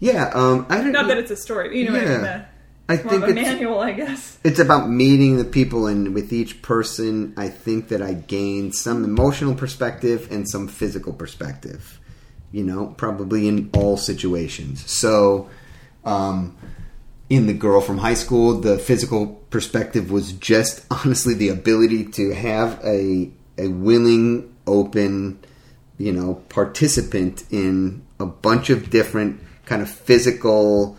Yeah, 0.00 0.30
um, 0.34 0.66
I 0.68 0.78
don't. 0.78 0.92
Not 0.92 1.06
that 1.08 1.18
it's 1.18 1.30
a 1.30 1.36
story, 1.36 1.78
you 1.78 1.86
know 1.86 1.92
what 1.98 2.02
I 2.06 2.10
mean. 2.10 2.20
The, 2.22 2.46
I 2.88 2.98
think 2.98 3.24
it's, 3.24 3.34
manual, 3.34 3.80
I 3.80 3.92
guess. 3.92 4.38
it's 4.44 4.58
about 4.58 4.90
meeting 4.90 5.38
the 5.38 5.44
people, 5.44 5.86
and 5.86 6.12
with 6.14 6.32
each 6.32 6.60
person, 6.60 7.32
I 7.36 7.48
think 7.48 7.88
that 7.88 8.02
I 8.02 8.12
gained 8.12 8.74
some 8.74 9.04
emotional 9.04 9.54
perspective 9.54 10.28
and 10.30 10.48
some 10.48 10.68
physical 10.68 11.14
perspective. 11.14 11.98
You 12.52 12.62
know, 12.62 12.94
probably 12.98 13.48
in 13.48 13.70
all 13.72 13.96
situations. 13.96 14.88
So, 14.88 15.48
um, 16.04 16.56
in 17.30 17.46
the 17.46 17.54
girl 17.54 17.80
from 17.80 17.98
high 17.98 18.14
school, 18.14 18.60
the 18.60 18.78
physical 18.78 19.26
perspective 19.50 20.10
was 20.10 20.32
just 20.32 20.84
honestly 20.90 21.34
the 21.34 21.48
ability 21.48 22.04
to 22.12 22.34
have 22.34 22.80
a 22.84 23.30
a 23.56 23.68
willing, 23.68 24.54
open, 24.66 25.38
you 25.96 26.12
know, 26.12 26.34
participant 26.48 27.44
in 27.50 28.04
a 28.20 28.26
bunch 28.26 28.68
of 28.68 28.90
different 28.90 29.40
kind 29.64 29.80
of 29.80 29.88
physical 29.88 30.98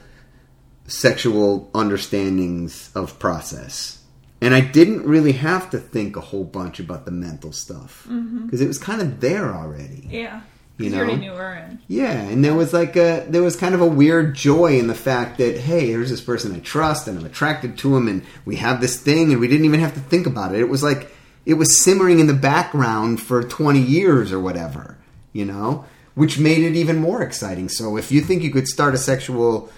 sexual 0.87 1.69
understandings 1.73 2.91
of 2.95 3.17
process. 3.19 4.01
And 4.41 4.53
I 4.53 4.61
didn't 4.61 5.03
really 5.03 5.31
have 5.31 5.69
to 5.71 5.79
think 5.79 6.15
a 6.15 6.21
whole 6.21 6.43
bunch 6.43 6.79
about 6.79 7.05
the 7.05 7.11
mental 7.11 7.51
stuff 7.51 8.05
mm-hmm. 8.07 8.45
because 8.45 8.61
it 8.61 8.67
was 8.67 8.77
kind 8.77 9.01
of 9.01 9.19
there 9.19 9.53
already. 9.53 10.07
Yeah. 10.09 10.41
You 10.77 10.85
'Cause 10.85 10.93
you, 10.93 10.99
already 10.99 11.15
know? 11.15 11.33
knew 11.33 11.39
her 11.39 11.79
Yeah, 11.87 12.11
and 12.11 12.43
there 12.43 12.53
was 12.53 12.73
like 12.73 12.97
a 12.97 13.25
there 13.29 13.41
was 13.41 13.55
kind 13.55 13.73
of 13.73 13.79
a 13.81 13.85
weird 13.85 14.35
joy 14.35 14.77
in 14.77 14.87
the 14.87 14.93
fact 14.93 15.37
that 15.37 15.57
hey, 15.57 15.87
here's 15.87 16.09
this 16.09 16.19
person 16.19 16.53
I 16.53 16.59
trust 16.59 17.07
and 17.07 17.17
I'm 17.17 17.25
attracted 17.25 17.77
to 17.77 17.95
him 17.95 18.09
and 18.09 18.23
we 18.43 18.57
have 18.57 18.81
this 18.81 18.99
thing 18.99 19.31
and 19.31 19.39
we 19.39 19.47
didn't 19.47 19.65
even 19.65 19.79
have 19.79 19.93
to 19.93 20.01
think 20.01 20.27
about 20.27 20.53
it. 20.53 20.59
It 20.59 20.69
was 20.69 20.83
like 20.83 21.11
it 21.45 21.53
was 21.53 21.81
simmering 21.81 22.19
in 22.19 22.27
the 22.27 22.33
background 22.33 23.21
for 23.21 23.41
20 23.41 23.79
years 23.79 24.33
or 24.33 24.39
whatever, 24.39 24.97
you 25.31 25.45
know, 25.45 25.85
which 26.13 26.39
made 26.39 26.63
it 26.63 26.75
even 26.75 26.97
more 26.97 27.21
exciting. 27.21 27.69
So 27.69 27.97
if 27.97 28.11
you 28.11 28.19
think 28.19 28.43
you 28.43 28.51
could 28.51 28.67
start 28.67 28.93
a 28.93 28.97
sexual 28.97 29.71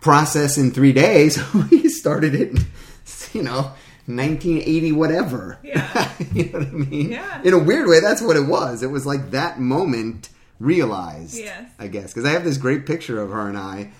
process 0.00 0.58
in 0.58 0.70
3 0.70 0.92
days, 0.92 1.38
we 1.70 1.88
started 1.88 2.34
it, 2.34 2.50
in, 2.50 2.58
you 3.32 3.42
know, 3.42 3.72
1980 4.06 4.92
whatever. 4.92 5.58
Yeah. 5.62 6.12
you 6.32 6.44
know 6.50 6.58
what 6.58 6.68
I 6.68 6.70
mean? 6.70 7.12
Yeah. 7.12 7.42
In 7.42 7.54
a 7.54 7.58
weird 7.58 7.88
way, 7.88 8.00
that's 8.00 8.22
what 8.22 8.36
it 8.36 8.46
was. 8.46 8.82
It 8.82 8.90
was 8.90 9.06
like 9.06 9.30
that 9.30 9.60
moment 9.60 10.30
realized. 10.58 11.36
Yes. 11.36 11.70
I 11.78 11.86
guess 11.88 12.12
because 12.12 12.28
I 12.28 12.32
have 12.32 12.44
this 12.44 12.58
great 12.58 12.86
picture 12.86 13.20
of 13.20 13.30
her 13.30 13.48
and 13.48 13.56
I 13.56 13.92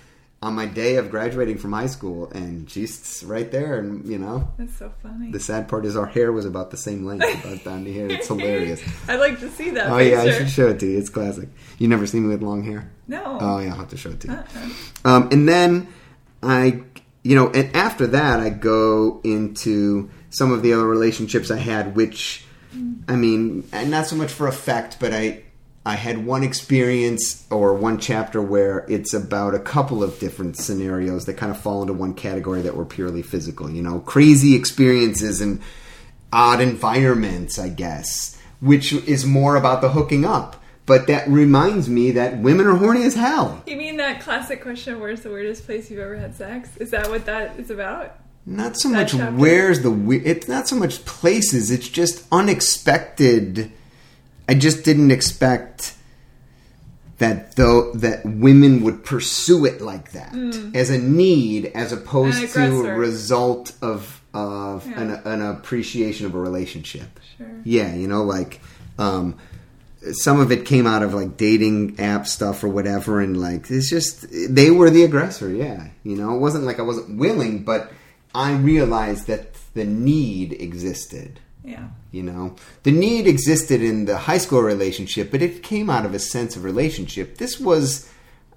on 0.43 0.55
my 0.55 0.65
day 0.65 0.95
of 0.95 1.11
graduating 1.11 1.57
from 1.59 1.71
high 1.71 1.85
school, 1.87 2.29
and 2.31 2.67
she's 2.69 3.23
right 3.27 3.51
there, 3.51 3.77
and 3.79 4.07
you 4.07 4.17
know. 4.17 4.51
that's 4.57 4.75
so 4.75 4.91
funny. 5.03 5.31
The 5.31 5.39
sad 5.39 5.67
part 5.67 5.85
is 5.85 5.95
our 5.95 6.07
hair 6.07 6.31
was 6.31 6.45
about 6.45 6.71
the 6.71 6.77
same 6.77 7.05
length, 7.05 7.45
about 7.45 7.63
down 7.63 7.85
to 7.85 7.93
here. 7.93 8.07
It's 8.07 8.27
hilarious. 8.27 8.81
I'd 9.07 9.19
like 9.19 9.39
to 9.41 9.49
see 9.51 9.69
that 9.71 9.91
Oh 9.91 9.97
picture. 9.97 10.15
yeah, 10.15 10.21
I 10.23 10.31
should 10.37 10.49
show 10.49 10.69
it 10.69 10.79
to 10.79 10.87
you. 10.87 10.97
It's 10.97 11.09
classic. 11.09 11.49
You 11.77 11.87
never 11.87 12.07
seen 12.07 12.23
me 12.23 12.29
with 12.29 12.41
long 12.41 12.63
hair? 12.63 12.91
No. 13.07 13.37
Oh 13.39 13.59
yeah, 13.59 13.69
I'll 13.71 13.77
have 13.77 13.89
to 13.89 13.97
show 13.97 14.09
it 14.09 14.19
to 14.21 14.27
you. 14.29 14.33
Uh-uh. 14.33 14.69
Um, 15.05 15.29
and 15.31 15.47
then 15.47 15.87
I, 16.41 16.81
you 17.23 17.35
know, 17.35 17.49
and 17.51 17.75
after 17.75 18.07
that, 18.07 18.39
I 18.39 18.49
go 18.49 19.21
into 19.23 20.09
some 20.31 20.51
of 20.51 20.63
the 20.63 20.73
other 20.73 20.85
relationships 20.87 21.51
I 21.51 21.57
had, 21.57 21.95
which, 21.95 22.45
I 23.07 23.15
mean, 23.15 23.67
and 23.71 23.91
not 23.91 24.07
so 24.07 24.15
much 24.15 24.31
for 24.31 24.47
effect, 24.47 24.97
but 24.99 25.13
I, 25.13 25.43
I 25.85 25.95
had 25.95 26.25
one 26.25 26.43
experience 26.43 27.45
or 27.49 27.73
one 27.73 27.97
chapter 27.97 28.39
where 28.41 28.85
it's 28.87 29.13
about 29.15 29.55
a 29.55 29.59
couple 29.59 30.03
of 30.03 30.19
different 30.19 30.55
scenarios 30.57 31.25
that 31.25 31.37
kind 31.37 31.51
of 31.51 31.59
fall 31.59 31.81
into 31.81 31.93
one 31.93 32.13
category 32.13 32.61
that 32.61 32.75
were 32.75 32.85
purely 32.85 33.23
physical. 33.23 33.69
You 33.69 33.81
know, 33.81 33.99
crazy 33.99 34.53
experiences 34.55 35.41
and 35.41 35.59
odd 36.31 36.61
environments, 36.61 37.57
I 37.57 37.69
guess, 37.69 38.39
which 38.59 38.93
is 38.93 39.25
more 39.25 39.55
about 39.55 39.81
the 39.81 39.89
hooking 39.89 40.23
up. 40.23 40.57
But 40.85 41.07
that 41.07 41.27
reminds 41.27 41.89
me 41.89 42.11
that 42.11 42.37
women 42.39 42.67
are 42.67 42.75
horny 42.75 43.03
as 43.03 43.15
hell. 43.15 43.63
You 43.65 43.75
mean 43.75 43.97
that 43.97 44.21
classic 44.21 44.61
question, 44.61 44.99
where's 44.99 45.21
the 45.21 45.29
weirdest 45.31 45.65
place 45.65 45.89
you've 45.89 45.99
ever 45.99 46.15
had 46.17 46.35
sex? 46.35 46.69
Is 46.77 46.91
that 46.91 47.09
what 47.09 47.25
that 47.25 47.57
is 47.59 47.69
about? 47.71 48.17
Not 48.45 48.77
so 48.77 48.89
That 48.89 48.95
much 48.95 49.11
chapter? 49.11 49.35
where's 49.35 49.81
the 49.81 49.91
we- 49.91 50.19
it's 50.25 50.47
not 50.47 50.67
so 50.67 50.75
much 50.75 51.05
places. 51.05 51.69
It's 51.71 51.87
just 51.87 52.23
unexpected. 52.31 53.71
I 54.51 54.53
just 54.55 54.83
didn't 54.83 55.11
expect 55.11 55.93
that 57.19 57.55
though 57.55 57.91
that 57.93 58.25
women 58.25 58.83
would 58.83 59.05
pursue 59.05 59.65
it 59.65 59.79
like 59.79 60.11
that 60.11 60.33
as 60.73 60.89
a 60.89 60.97
need 60.97 61.67
as 61.83 61.91
opposed 61.93 62.39
to 62.53 62.85
a 62.85 62.93
result 63.07 63.73
of 63.81 64.01
of 64.33 64.87
Yeah. 64.87 65.01
an, 65.01 65.09
an 65.33 65.41
appreciation 65.41 66.25
of 66.25 66.33
a 66.35 66.39
relationship. 66.49 67.09
Sure. 67.37 67.47
Yeah, 67.63 67.93
you 68.01 68.07
know, 68.07 68.23
like 68.23 68.59
um, 68.97 69.35
some 70.25 70.39
of 70.39 70.51
it 70.51 70.65
came 70.65 70.87
out 70.87 71.03
of 71.03 71.13
like 71.13 71.37
dating 71.37 71.99
app 71.99 72.27
stuff 72.27 72.63
or 72.63 72.69
whatever, 72.69 73.21
and 73.21 73.39
like 73.39 73.69
it's 73.69 73.89
just 73.89 74.15
they 74.59 74.69
were 74.71 74.89
the 74.89 75.03
aggressor. 75.03 75.49
Yeah, 75.65 75.79
you 76.03 76.15
know, 76.15 76.35
it 76.35 76.39
wasn't 76.39 76.63
like 76.63 76.79
I 76.79 76.83
wasn't 76.91 77.17
willing, 77.17 77.63
but 77.63 77.91
I 78.33 78.49
realized 78.53 79.27
that 79.27 79.43
the 79.75 79.85
need 79.85 80.53
existed. 80.53 81.39
Yeah. 81.63 81.87
You 82.11 82.23
know, 82.23 82.55
the 82.83 82.91
need 82.91 83.27
existed 83.27 83.81
in 83.81 84.05
the 84.05 84.17
high 84.17 84.39
school 84.39 84.61
relationship, 84.61 85.31
but 85.31 85.41
it 85.41 85.61
came 85.63 85.89
out 85.89 86.05
of 86.05 86.13
a 86.13 86.19
sense 86.19 86.55
of 86.55 86.63
relationship. 86.63 87.37
This 87.37 87.59
was. 87.59 88.09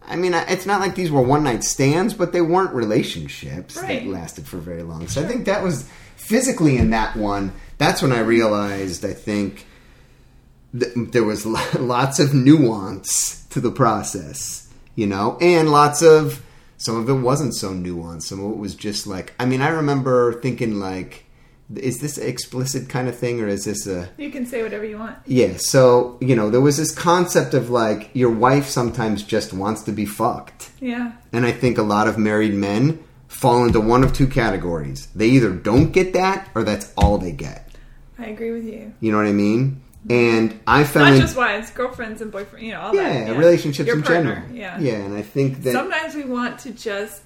I 0.07 0.17
mean, 0.17 0.35
it's 0.35 0.67
not 0.67 0.81
like 0.81 0.97
these 0.97 1.11
were 1.11 1.23
one 1.23 1.45
night 1.45 1.65
stands, 1.65 2.13
but 2.13 2.33
they 2.33 2.43
weren't 2.43 2.75
relationships 2.75 3.77
Right. 3.77 4.03
that 4.03 4.07
lasted 4.11 4.47
for 4.47 4.59
very 4.59 4.83
long. 4.83 5.09
So 5.09 5.23
I 5.23 5.27
think 5.27 5.47
that 5.47 5.63
was 5.63 5.89
physically 6.17 6.77
in 6.77 6.91
that 6.91 7.17
one. 7.17 7.53
That's 7.79 8.03
when 8.03 8.13
I 8.13 8.21
realized. 8.21 9.03
I 9.07 9.15
think 9.15 9.67
th- 10.79 10.93
there 10.95 11.25
was 11.25 11.47
lots 11.79 12.19
of 12.19 12.35
nuance 12.35 13.45
to 13.47 13.61
the 13.61 13.71
process, 13.71 14.69
you 14.95 15.07
know, 15.07 15.39
and 15.41 15.71
lots 15.71 16.03
of 16.03 16.43
some 16.77 16.97
of 16.97 17.09
it 17.09 17.15
wasn't 17.15 17.55
so 17.55 17.71
nuanced. 17.71 18.25
Some 18.25 18.45
of 18.45 18.51
it 18.53 18.57
was 18.59 18.75
just 18.75 19.07
like, 19.07 19.33
I 19.41 19.47
mean, 19.47 19.63
I 19.63 19.69
remember 19.69 20.35
thinking 20.41 20.81
like, 20.81 21.24
is 21.77 21.99
this 22.01 22.19
explicit 22.19 22.89
kind 22.89 23.09
of 23.09 23.17
thing 23.17 23.41
or 23.41 23.49
is 23.49 23.65
this 23.65 23.87
a 23.87 24.09
You 24.19 24.31
can 24.31 24.45
say 24.47 24.63
whatever 24.63 24.85
you 24.85 24.99
want. 24.99 25.17
yeah, 25.27 25.57
so 25.57 26.19
you 26.21 26.37
know, 26.37 26.51
there 26.51 26.61
was 26.61 26.77
this 26.77 26.93
concept 26.95 27.55
of 27.55 27.71
like 27.71 28.11
your 28.13 28.31
wife 28.31 28.67
sometimes 28.69 29.23
just 29.23 29.53
wants 29.53 29.83
to 29.85 29.93
be 29.93 30.05
fucked. 30.07 30.71
Yeah. 30.81 31.13
And 31.33 31.47
I 31.47 31.53
think 31.53 31.79
a 31.79 31.83
lot 31.83 32.07
of 32.09 32.19
married 32.19 32.55
men 32.55 33.03
fall 33.29 33.65
into 33.67 33.81
one 33.81 34.05
of 34.05 34.13
two 34.13 34.27
categories. 34.27 35.09
They 35.15 35.27
either 35.29 35.51
don't 35.53 35.91
get 35.93 36.13
that 36.13 36.49
or 36.55 36.63
that's 36.65 36.93
all 36.97 37.19
they 37.19 37.33
get. 37.33 37.71
I 38.19 38.27
agree 38.27 38.53
with 38.53 38.65
you. 38.67 38.93
You 39.01 39.11
know 39.11 39.19
what 39.19 39.27
I 39.27 39.33
mean? 39.33 39.83
And 40.11 40.61
I 40.67 40.81
Not 40.83 40.91
found 40.91 41.21
just 41.21 41.35
wives, 41.37 41.71
girlfriends 41.71 42.21
and 42.21 42.31
boyfriends, 42.31 42.61
you 42.63 42.73
know, 42.73 42.81
all 42.83 42.95
yeah, 42.95 43.25
that. 43.25 43.37
relationships 43.39 43.87
Your 43.87 43.97
in 43.97 44.03
partner, 44.03 44.35
general. 44.35 44.55
Yeah. 44.55 44.79
Yeah, 44.79 44.95
and 45.07 45.15
I 45.15 45.23
think 45.23 45.63
that 45.63 45.73
Sometimes 45.73 46.15
we 46.15 46.25
want 46.25 46.59
to 46.61 46.73
just 46.73 47.23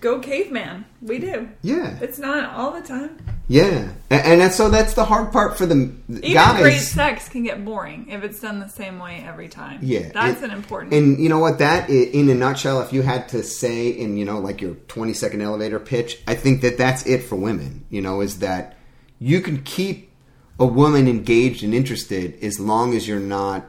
go 0.00 0.20
caveman. 0.20 0.84
We 1.02 1.18
do. 1.18 1.48
yeah. 1.62 1.98
It's 2.00 2.20
not 2.20 2.50
all 2.54 2.70
the 2.70 2.82
time. 2.86 3.18
Yeah. 3.46 3.90
And, 4.10 4.40
and 4.40 4.52
so 4.52 4.70
that's 4.70 4.94
the 4.94 5.04
hard 5.04 5.30
part 5.32 5.58
for 5.58 5.66
the 5.66 5.92
Even 6.08 6.32
guys. 6.32 6.60
great 6.62 6.80
sex 6.80 7.28
can 7.28 7.42
get 7.42 7.62
boring 7.64 8.06
if 8.08 8.24
it's 8.24 8.40
done 8.40 8.58
the 8.58 8.68
same 8.68 8.98
way 8.98 9.22
every 9.26 9.48
time. 9.48 9.80
Yeah, 9.82 10.10
That's 10.12 10.40
it- 10.40 10.44
an 10.44 10.50
important. 10.50 10.94
And 10.94 11.18
you 11.18 11.28
know 11.28 11.38
what? 11.40 11.58
That 11.58 11.90
in 11.90 12.28
a 12.30 12.34
nutshell, 12.34 12.80
if 12.80 12.92
you 12.92 13.02
had 13.02 13.28
to 13.30 13.42
say 13.42 13.88
in 13.88 14.16
you 14.16 14.24
know 14.24 14.38
like 14.38 14.62
your 14.62 14.74
twenty 14.88 15.12
second 15.12 15.42
elevator 15.42 15.78
pitch, 15.78 16.20
I 16.26 16.34
think 16.36 16.62
that 16.62 16.78
that's 16.78 17.04
it 17.06 17.22
for 17.24 17.36
women. 17.36 17.84
You 17.90 18.00
know, 18.00 18.22
is 18.22 18.38
that 18.38 18.78
you 19.18 19.40
can 19.42 19.62
keep 19.62 20.10
a 20.58 20.64
woman 20.66 21.06
engaged 21.08 21.62
and 21.64 21.74
interested 21.74 22.42
as 22.42 22.58
long 22.60 22.94
as 22.94 23.06
you're 23.08 23.18
not, 23.20 23.66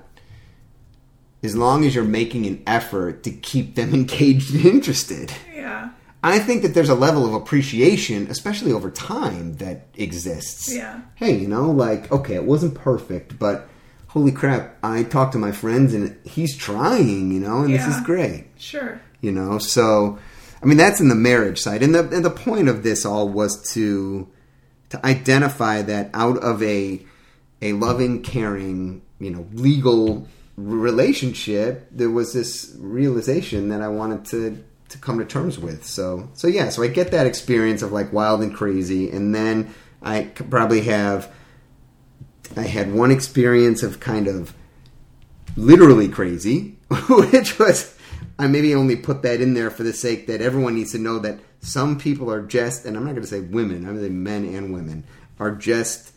as 1.43 1.55
long 1.55 1.84
as 1.86 1.95
you're 1.95 2.03
making 2.03 2.45
an 2.45 2.63
effort 2.65 3.23
to 3.23 3.32
keep 3.32 3.76
them 3.76 3.93
engaged 3.93 4.53
and 4.55 4.65
interested. 4.65 5.32
yeah. 5.53 5.89
I 6.26 6.39
think 6.39 6.63
that 6.63 6.73
there's 6.73 6.89
a 6.89 6.95
level 6.95 7.23
of 7.26 7.34
appreciation, 7.36 8.26
especially 8.32 8.71
over 8.71 8.89
time, 8.89 9.57
that 9.57 9.86
exists. 9.93 10.73
Yeah. 10.73 11.01
Hey, 11.13 11.38
you 11.38 11.47
know, 11.47 11.69
like, 11.69 12.11
okay, 12.11 12.34
it 12.34 12.45
wasn't 12.45 12.73
perfect, 12.73 13.38
but 13.38 13.69
holy 14.07 14.32
crap, 14.32 14.76
I 14.82 15.03
talked 15.03 15.34
to 15.34 15.38
my 15.38 15.51
friends 15.51 15.93
and 15.93 16.17
he's 16.26 16.57
trying, 16.57 17.32
you 17.32 17.39
know, 17.39 17.61
and 17.61 17.71
this 17.71 17.86
is 17.86 17.99
great, 18.01 18.47
Sure. 18.57 18.99
you 19.21 19.32
know. 19.32 19.59
So, 19.59 20.17
I 20.63 20.65
mean, 20.65 20.78
that's 20.78 20.99
in 20.99 21.09
the 21.09 21.15
marriage 21.15 21.59
side, 21.61 21.84
and 21.84 21.93
the 21.93 22.07
and 22.09 22.26
the 22.26 22.32
point 22.32 22.69
of 22.69 22.82
this 22.82 23.05
all 23.05 23.30
was 23.30 23.61
to 23.73 24.28
to 24.89 25.05
identify 25.05 25.84
that 25.84 26.09
out 26.15 26.38
of 26.39 26.63
a 26.63 27.05
a 27.61 27.73
loving, 27.73 28.23
caring, 28.23 29.03
you 29.19 29.30
know, 29.30 29.45
legal 29.53 30.28
relationship, 30.57 31.88
there 31.91 32.09
was 32.09 32.34
this 32.34 32.73
realization 32.80 33.69
that 33.69 33.82
I 33.82 33.89
wanted 33.89 34.26
to 34.26 34.63
to 34.95 35.01
come 35.01 35.19
to 35.19 35.25
terms 35.25 35.59
with. 35.59 35.85
So, 35.85 36.29
so 36.33 36.47
yeah, 36.47 36.69
so 36.69 36.83
I 36.83 36.87
get 36.87 37.11
that 37.11 37.27
experience 37.27 37.81
of 37.81 37.91
like 37.91 38.11
wild 38.11 38.41
and 38.41 38.53
crazy, 38.53 39.09
and 39.11 39.33
then 39.35 39.73
I 40.01 40.23
probably 40.23 40.81
have 40.81 41.31
I 42.55 42.63
had 42.63 42.93
one 42.93 43.11
experience 43.11 43.83
of 43.83 43.99
kind 43.99 44.27
of 44.27 44.53
literally 45.55 46.07
crazy, 46.07 46.77
which 47.09 47.59
was 47.59 47.95
I 48.37 48.47
maybe 48.47 48.75
only 48.75 48.95
put 48.95 49.21
that 49.23 49.41
in 49.41 49.53
there 49.53 49.69
for 49.69 49.83
the 49.83 49.93
sake 49.93 50.27
that 50.27 50.41
everyone 50.41 50.75
needs 50.75 50.91
to 50.91 50.99
know 50.99 51.19
that 51.19 51.39
some 51.61 51.97
people 51.97 52.31
are 52.31 52.41
just, 52.41 52.85
and 52.85 52.95
I'm 52.95 53.03
not 53.03 53.11
going 53.11 53.23
to 53.23 53.27
say 53.27 53.39
women, 53.39 53.77
I'm 53.77 53.95
going 53.95 53.97
to 53.97 54.03
say 54.03 54.09
men 54.09 54.45
and 54.45 54.73
women 54.73 55.05
are 55.39 55.51
just 55.51 56.11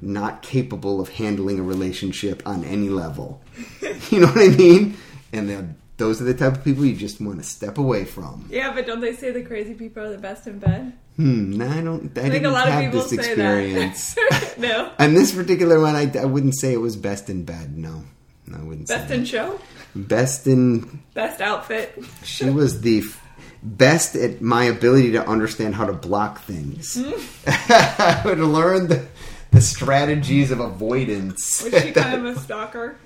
not 0.00 0.42
capable 0.42 1.00
of 1.00 1.08
handling 1.08 1.60
a 1.60 1.62
relationship 1.62 2.42
on 2.46 2.64
any 2.64 2.88
level. 2.88 3.42
you 4.10 4.20
know 4.20 4.26
what 4.26 4.38
I 4.38 4.48
mean? 4.48 4.96
And 5.32 5.48
they're- 5.48 5.74
those 5.96 6.20
are 6.20 6.24
the 6.24 6.34
type 6.34 6.54
of 6.54 6.64
people 6.64 6.84
you 6.84 6.96
just 6.96 7.20
want 7.20 7.38
to 7.38 7.44
step 7.44 7.78
away 7.78 8.04
from. 8.04 8.48
Yeah, 8.50 8.72
but 8.74 8.86
don't 8.86 9.00
they 9.00 9.14
say 9.14 9.30
the 9.30 9.42
crazy 9.42 9.74
people 9.74 10.02
are 10.02 10.10
the 10.10 10.18
best 10.18 10.46
in 10.46 10.58
bed? 10.58 10.92
Hmm, 11.16 11.56
no, 11.56 11.68
I 11.68 11.80
don't. 11.80 12.18
I, 12.18 12.22
I 12.22 12.30
think 12.30 12.44
a 12.44 12.48
lot 12.48 12.68
of 12.68 12.80
people 12.80 13.00
this 13.02 13.10
say 13.10 13.16
experience. 13.16 14.14
that. 14.14 14.54
no. 14.58 14.90
And 14.98 15.16
this 15.16 15.32
particular 15.34 15.80
one, 15.80 15.94
I, 15.94 16.10
I 16.18 16.24
wouldn't 16.24 16.58
say 16.58 16.72
it 16.72 16.78
was 16.78 16.96
best 16.96 17.30
in 17.30 17.44
bed. 17.44 17.76
No, 17.78 18.02
no, 18.46 18.58
I 18.58 18.62
wouldn't 18.62 18.88
say. 18.88 18.98
Best 18.98 19.10
in 19.12 19.20
that. 19.20 19.26
show? 19.26 19.60
best 19.94 20.46
in. 20.48 21.02
Best 21.14 21.40
outfit? 21.40 21.96
She 22.24 22.50
was 22.50 22.80
the 22.80 22.98
f- 22.98 23.22
best 23.62 24.16
at 24.16 24.42
my 24.42 24.64
ability 24.64 25.12
to 25.12 25.26
understand 25.28 25.76
how 25.76 25.86
to 25.86 25.92
block 25.92 26.40
things. 26.40 26.98
I 27.46 28.20
would 28.24 28.40
learn 28.40 28.88
the, 28.88 29.06
the 29.52 29.60
strategies 29.60 30.50
of 30.50 30.58
avoidance. 30.58 31.62
Was 31.62 31.80
she 31.80 31.92
kind 31.92 32.26
of 32.26 32.36
a 32.36 32.40
stalker? 32.40 32.96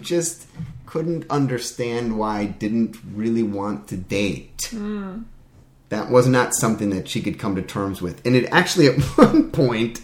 Just 0.00 0.46
couldn't 0.88 1.26
understand 1.28 2.18
why 2.18 2.38
I 2.38 2.44
didn't 2.46 2.96
really 3.14 3.42
want 3.42 3.88
to 3.88 3.96
date. 3.98 4.72
That 5.90 6.10
was 6.10 6.26
not 6.26 6.54
something 6.54 6.88
that 6.90 7.08
she 7.08 7.20
could 7.20 7.38
come 7.38 7.56
to 7.56 7.62
terms 7.62 8.00
with. 8.00 8.24
And 8.26 8.34
it 8.34 8.46
actually, 8.50 8.86
at 8.86 8.98
one 9.18 9.50
point, 9.50 10.00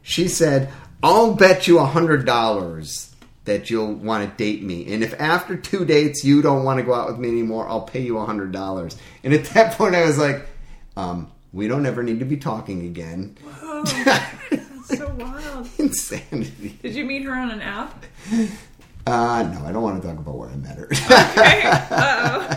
she 0.00 0.28
said, 0.28 0.72
I'll 1.02 1.34
bet 1.34 1.68
you 1.68 1.78
a 1.78 1.86
$100 1.86 3.14
that 3.44 3.68
you'll 3.68 3.92
want 3.92 4.30
to 4.30 4.36
date 4.42 4.62
me. 4.62 4.90
And 4.94 5.04
if 5.04 5.12
after 5.20 5.54
two 5.54 5.84
dates 5.84 6.24
you 6.24 6.40
don't 6.40 6.64
want 6.64 6.78
to 6.78 6.82
go 6.82 6.94
out 6.94 7.08
with 7.08 7.18
me 7.18 7.28
anymore, 7.28 7.68
I'll 7.68 7.82
pay 7.82 8.00
you 8.00 8.18
a 8.18 8.26
$100. 8.26 8.96
And 9.24 9.34
at 9.34 9.44
that 9.46 9.72
point, 9.76 9.94
I 9.94 10.06
was 10.06 10.16
like, 10.16 10.46
um, 10.96 11.30
we 11.52 11.68
don't 11.68 11.84
ever 11.84 12.02
need 12.02 12.20
to 12.20 12.24
be 12.24 12.38
talking 12.38 12.86
again. 12.86 13.36
Oh, 13.60 13.84
that's 14.50 14.98
so 14.98 15.10
wild. 15.18 15.68
Insanity. 15.76 16.78
Did 16.80 16.94
you 16.94 17.04
meet 17.04 17.24
her 17.24 17.34
on 17.34 17.50
an 17.50 17.60
app? 17.60 18.02
Uh, 19.06 19.42
no, 19.52 19.66
I 19.66 19.72
don't 19.72 19.82
want 19.82 20.00
to 20.00 20.08
talk 20.08 20.18
about 20.18 20.36
where 20.36 20.50
I 20.50 20.56
met 20.56 20.78
her. 20.78 20.88
Okay. 20.92 21.62
Uh 21.64 22.56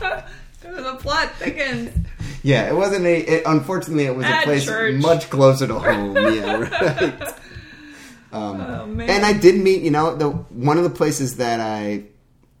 oh. 0.00 0.24
the 0.62 0.94
plot 0.96 1.30
thickens. 1.36 2.06
Yeah, 2.42 2.68
it 2.68 2.74
wasn't 2.74 3.06
a. 3.06 3.16
It, 3.20 3.42
unfortunately, 3.46 4.04
it 4.04 4.14
was 4.14 4.26
a 4.26 4.40
place 4.42 4.64
church. 4.64 5.00
much 5.00 5.30
closer 5.30 5.66
to 5.66 5.78
home. 5.78 6.16
yeah, 6.34 6.56
right. 6.56 7.34
oh 8.32 8.86
man. 8.86 9.08
And 9.08 9.24
I 9.24 9.32
did 9.32 9.56
meet, 9.56 9.82
you 9.82 9.90
know, 9.90 10.14
the 10.14 10.30
one 10.30 10.76
of 10.76 10.84
the 10.84 10.90
places 10.90 11.36
that 11.36 11.60
I 11.60 12.04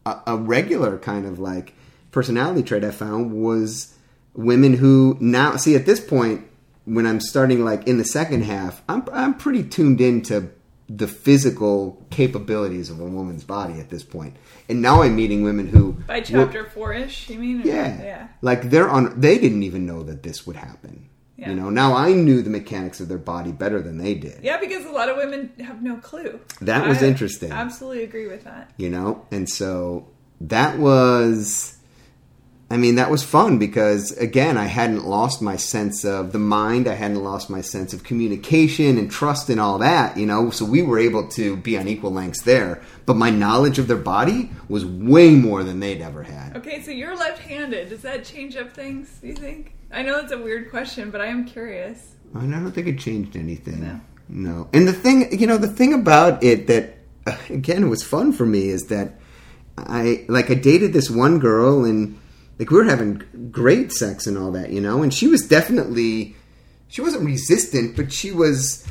a, 0.06 0.20
a 0.28 0.36
regular 0.36 0.98
kind 0.98 1.26
of 1.26 1.38
like 1.38 1.74
personality 2.12 2.62
trait 2.62 2.84
I 2.84 2.92
found 2.92 3.32
was 3.32 3.94
women 4.34 4.74
who 4.74 5.16
now 5.20 5.56
see 5.56 5.74
at 5.74 5.86
this 5.86 6.00
point 6.00 6.46
when 6.84 7.06
I'm 7.06 7.20
starting 7.20 7.64
like 7.64 7.86
in 7.86 7.98
the 7.98 8.04
second 8.04 8.42
half, 8.44 8.82
I'm 8.88 9.04
I'm 9.12 9.34
pretty 9.34 9.64
tuned 9.64 10.00
into 10.00 10.50
the 10.88 11.08
physical 11.08 12.04
capabilities 12.10 12.90
of 12.90 13.00
a 13.00 13.04
woman's 13.04 13.44
body 13.44 13.80
at 13.80 13.88
this 13.88 14.02
point. 14.02 14.36
And 14.68 14.82
now 14.82 15.02
I'm 15.02 15.16
meeting 15.16 15.42
women 15.42 15.66
who 15.66 15.92
By 16.06 16.20
chapter 16.20 16.64
four 16.66 16.92
ish, 16.92 17.30
you 17.30 17.38
mean? 17.38 17.62
Yeah. 17.64 18.02
Yeah. 18.02 18.28
Like 18.42 18.70
they're 18.70 18.88
on 18.88 19.18
they 19.18 19.38
didn't 19.38 19.62
even 19.62 19.86
know 19.86 20.02
that 20.02 20.22
this 20.22 20.46
would 20.46 20.56
happen. 20.56 21.08
Yeah. 21.36 21.50
You 21.50 21.56
know, 21.56 21.70
now 21.70 21.94
I 21.94 22.12
knew 22.12 22.42
the 22.42 22.50
mechanics 22.50 23.00
of 23.00 23.08
their 23.08 23.18
body 23.18 23.50
better 23.50 23.82
than 23.82 23.98
they 23.98 24.14
did. 24.14 24.44
Yeah, 24.44 24.58
because 24.60 24.84
a 24.84 24.90
lot 24.90 25.08
of 25.08 25.16
women 25.16 25.52
have 25.58 25.82
no 25.82 25.96
clue. 25.96 26.38
That 26.60 26.86
was 26.86 27.02
I 27.02 27.06
interesting. 27.06 27.50
Absolutely 27.50 28.04
agree 28.04 28.28
with 28.28 28.44
that. 28.44 28.70
You 28.76 28.90
know? 28.90 29.26
And 29.32 29.48
so 29.48 30.08
that 30.42 30.78
was 30.78 31.76
I 32.74 32.76
mean, 32.76 32.96
that 32.96 33.08
was 33.08 33.22
fun 33.22 33.58
because 33.58 34.10
again, 34.10 34.58
I 34.58 34.64
hadn't 34.64 35.06
lost 35.06 35.40
my 35.40 35.54
sense 35.54 36.04
of 36.04 36.32
the 36.32 36.40
mind, 36.40 36.88
I 36.88 36.94
hadn't 36.94 37.22
lost 37.22 37.48
my 37.48 37.60
sense 37.60 37.94
of 37.94 38.02
communication 38.02 38.98
and 38.98 39.08
trust 39.08 39.48
and 39.48 39.60
all 39.60 39.78
that, 39.78 40.16
you 40.16 40.26
know. 40.26 40.50
So 40.50 40.64
we 40.64 40.82
were 40.82 40.98
able 40.98 41.28
to 41.28 41.56
be 41.56 41.78
on 41.78 41.86
equal 41.86 42.10
lengths 42.10 42.42
there, 42.42 42.82
but 43.06 43.14
my 43.14 43.30
knowledge 43.30 43.78
of 43.78 43.86
their 43.86 43.96
body 43.96 44.50
was 44.68 44.84
way 44.84 45.36
more 45.36 45.62
than 45.62 45.78
they'd 45.78 46.02
ever 46.02 46.24
had. 46.24 46.56
Okay, 46.56 46.82
so 46.82 46.90
you're 46.90 47.16
left-handed. 47.16 47.90
Does 47.90 48.02
that 48.02 48.24
change 48.24 48.56
up 48.56 48.72
things? 48.72 49.20
Do 49.20 49.28
you 49.28 49.36
think? 49.36 49.76
I 49.92 50.02
know 50.02 50.18
it's 50.18 50.32
a 50.32 50.38
weird 50.38 50.68
question, 50.68 51.12
but 51.12 51.20
I 51.20 51.26
am 51.26 51.44
curious. 51.44 52.16
I 52.34 52.40
don't 52.40 52.72
think 52.72 52.88
it 52.88 52.98
changed 52.98 53.36
anything. 53.36 53.84
No. 53.84 54.00
No. 54.28 54.68
And 54.72 54.88
the 54.88 54.92
thing, 54.92 55.38
you 55.38 55.46
know, 55.46 55.58
the 55.58 55.68
thing 55.68 55.94
about 55.94 56.42
it 56.42 56.66
that, 56.66 56.96
again, 57.48 57.88
was 57.88 58.02
fun 58.02 58.32
for 58.32 58.44
me 58.44 58.68
is 58.68 58.86
that 58.88 59.20
I, 59.78 60.24
like, 60.28 60.50
I 60.50 60.54
dated 60.54 60.92
this 60.92 61.08
one 61.08 61.38
girl 61.38 61.84
and, 61.84 62.18
like, 62.58 62.70
we 62.70 62.76
were 62.76 62.84
having 62.84 63.22
great 63.50 63.92
sex 63.92 64.26
and 64.26 64.38
all 64.38 64.52
that, 64.52 64.70
you 64.70 64.80
know, 64.80 65.02
and 65.02 65.12
she 65.12 65.26
was 65.26 65.46
definitely, 65.46 66.36
she 66.88 67.00
wasn't 67.00 67.24
resistant, 67.24 67.96
but 67.96 68.12
she 68.12 68.30
was, 68.30 68.86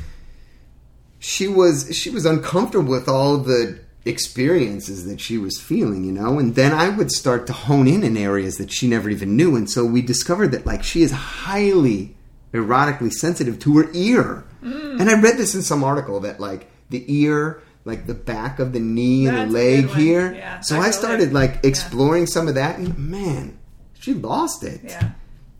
she 1.18 1.48
was, 1.48 1.96
she 1.96 2.10
was 2.10 2.26
uncomfortable 2.26 2.90
with 2.90 3.08
all 3.08 3.38
the 3.38 3.80
experiences 4.04 5.06
that 5.06 5.20
she 5.20 5.38
was 5.38 5.58
feeling, 5.58 6.04
you 6.04 6.12
know, 6.12 6.38
and 6.38 6.54
then 6.54 6.72
I 6.72 6.90
would 6.90 7.10
start 7.10 7.46
to 7.46 7.52
hone 7.52 7.88
in 7.88 8.02
in 8.02 8.16
areas 8.16 8.58
that 8.58 8.70
she 8.70 8.86
never 8.86 9.08
even 9.08 9.36
knew, 9.36 9.56
and 9.56 9.70
so 9.70 9.84
we 9.84 10.02
discovered 10.02 10.52
that 10.52 10.66
like 10.66 10.82
she 10.84 11.02
is 11.02 11.10
highly 11.10 12.14
erotically 12.52 13.10
sensitive 13.10 13.58
to 13.60 13.78
her 13.78 13.90
ear, 13.94 14.44
mm. 14.62 15.00
and 15.00 15.08
I 15.08 15.20
read 15.20 15.38
this 15.38 15.54
in 15.54 15.62
some 15.62 15.82
article 15.82 16.20
that 16.20 16.38
like 16.38 16.70
the 16.90 17.04
ear, 17.08 17.62
like 17.84 18.06
the 18.06 18.14
back 18.14 18.58
of 18.58 18.72
the 18.72 18.80
knee 18.80 19.26
and 19.26 19.36
That's 19.36 19.52
the 19.52 19.58
leg 19.58 19.88
here, 19.90 20.32
Yeah, 20.32 20.60
so 20.60 20.80
I 20.80 20.90
started 20.90 21.32
like 21.32 21.54
Yeah. 21.54 21.60
exploring 21.70 22.26
some 22.26 22.48
of 22.48 22.54
that, 22.54 22.78
and 22.78 22.96
man, 22.98 23.58
she 23.98 24.14
lost 24.14 24.64
it. 24.64 24.80
Yeah. 24.84 25.10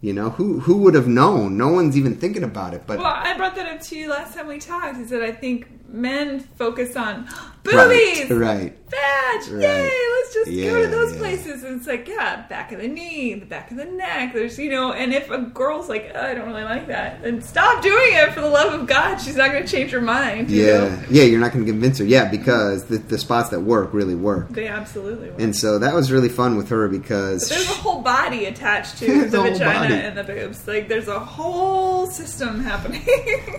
You 0.00 0.12
know 0.12 0.30
who 0.30 0.60
who 0.60 0.76
would 0.78 0.94
have 0.94 1.08
known? 1.08 1.56
No 1.56 1.68
one's 1.68 1.96
even 1.96 2.16
thinking 2.16 2.42
about 2.44 2.74
it, 2.74 2.82
but 2.86 2.98
Well, 2.98 3.06
I 3.06 3.34
brought 3.36 3.54
that 3.56 3.66
up 3.68 3.80
to 3.82 3.96
you 3.96 4.10
last 4.10 4.34
time 4.34 4.46
we 4.46 4.58
talked. 4.58 4.98
Is 4.98 5.10
that 5.10 5.22
I 5.22 5.32
think 5.32 5.66
men 5.94 6.40
focus 6.40 6.96
on 6.96 7.24
right, 7.64 7.88
boobies, 7.88 8.30
right. 8.30 8.90
badge, 8.90 9.48
Right. 9.48 9.62
yay, 9.62 9.90
let's 10.16 10.34
just 10.34 10.50
go 10.50 10.82
to 10.82 10.88
those 10.88 11.12
yeah, 11.12 11.18
places, 11.18 11.64
and 11.64 11.78
it's 11.78 11.86
like, 11.86 12.06
yeah, 12.08 12.46
back 12.48 12.72
of 12.72 12.80
the 12.80 12.88
knee, 12.88 13.34
the 13.34 13.46
back 13.46 13.70
of 13.70 13.76
the 13.76 13.84
neck. 13.84 14.32
There's, 14.34 14.58
you 14.58 14.70
know, 14.70 14.92
and 14.92 15.12
if 15.14 15.30
a 15.30 15.38
girl's 15.38 15.88
like, 15.88 16.12
oh, 16.14 16.20
I 16.20 16.34
don't 16.34 16.46
really 16.48 16.64
like 16.64 16.88
that, 16.88 17.22
then 17.22 17.40
stop 17.42 17.82
doing 17.82 18.08
it 18.12 18.32
for 18.32 18.40
the 18.40 18.48
love 18.48 18.78
of 18.78 18.86
God. 18.86 19.16
She's 19.18 19.36
not 19.36 19.50
going 19.52 19.64
to 19.64 19.68
change 19.70 19.90
her 19.92 20.00
mind. 20.00 20.50
you 20.50 20.66
Yeah, 20.66 20.78
know? 20.88 21.02
yeah, 21.10 21.22
you're 21.24 21.40
not 21.40 21.52
going 21.52 21.64
to 21.64 21.70
convince 21.70 21.98
her. 21.98 22.04
Yeah, 22.04 22.28
because 22.30 22.84
the, 22.84 22.98
the 22.98 23.18
spots 23.18 23.50
that 23.50 23.60
work 23.60 23.92
really 23.94 24.14
work. 24.14 24.48
they 24.50 24.66
absolutely. 24.66 25.30
Will. 25.30 25.40
And 25.42 25.54
so 25.56 25.78
that 25.78 25.94
was 25.94 26.10
really 26.12 26.28
fun 26.28 26.56
with 26.56 26.68
her 26.70 26.88
because 26.88 27.48
There's 27.48 27.68
a 27.70 27.74
whole 27.74 28.02
body 28.02 28.46
attached 28.46 28.98
to 28.98 29.24
the 29.28 29.40
vagina 29.42 29.94
and 29.94 30.18
the 30.18 30.24
boobs. 30.24 30.66
Like 30.66 30.88
there's 30.88 31.08
a 31.08 31.18
whole 31.20 32.06
system 32.06 32.60
happening. 32.62 33.02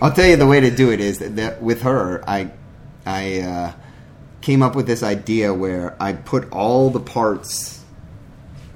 I'll 0.02 0.12
tell 0.12 0.28
you 0.28 0.36
the 0.36 0.48
way 0.48 0.60
to 0.60 0.70
do 0.72 0.92
it 0.92 1.00
is 1.00 1.20
that, 1.20 1.36
that 1.38 1.62
with 1.62 1.82
her, 1.84 2.24
I 2.28 2.52
I 3.06 3.40
uh, 3.42 3.74
came 4.42 4.62
up 4.64 4.76
with 4.76 4.88
this 4.88 5.04
idea 5.04 5.54
where 5.54 5.96
I 6.02 6.14
put 6.14 6.52
all 6.52 6.90
the 6.90 7.00
parts 7.00 7.84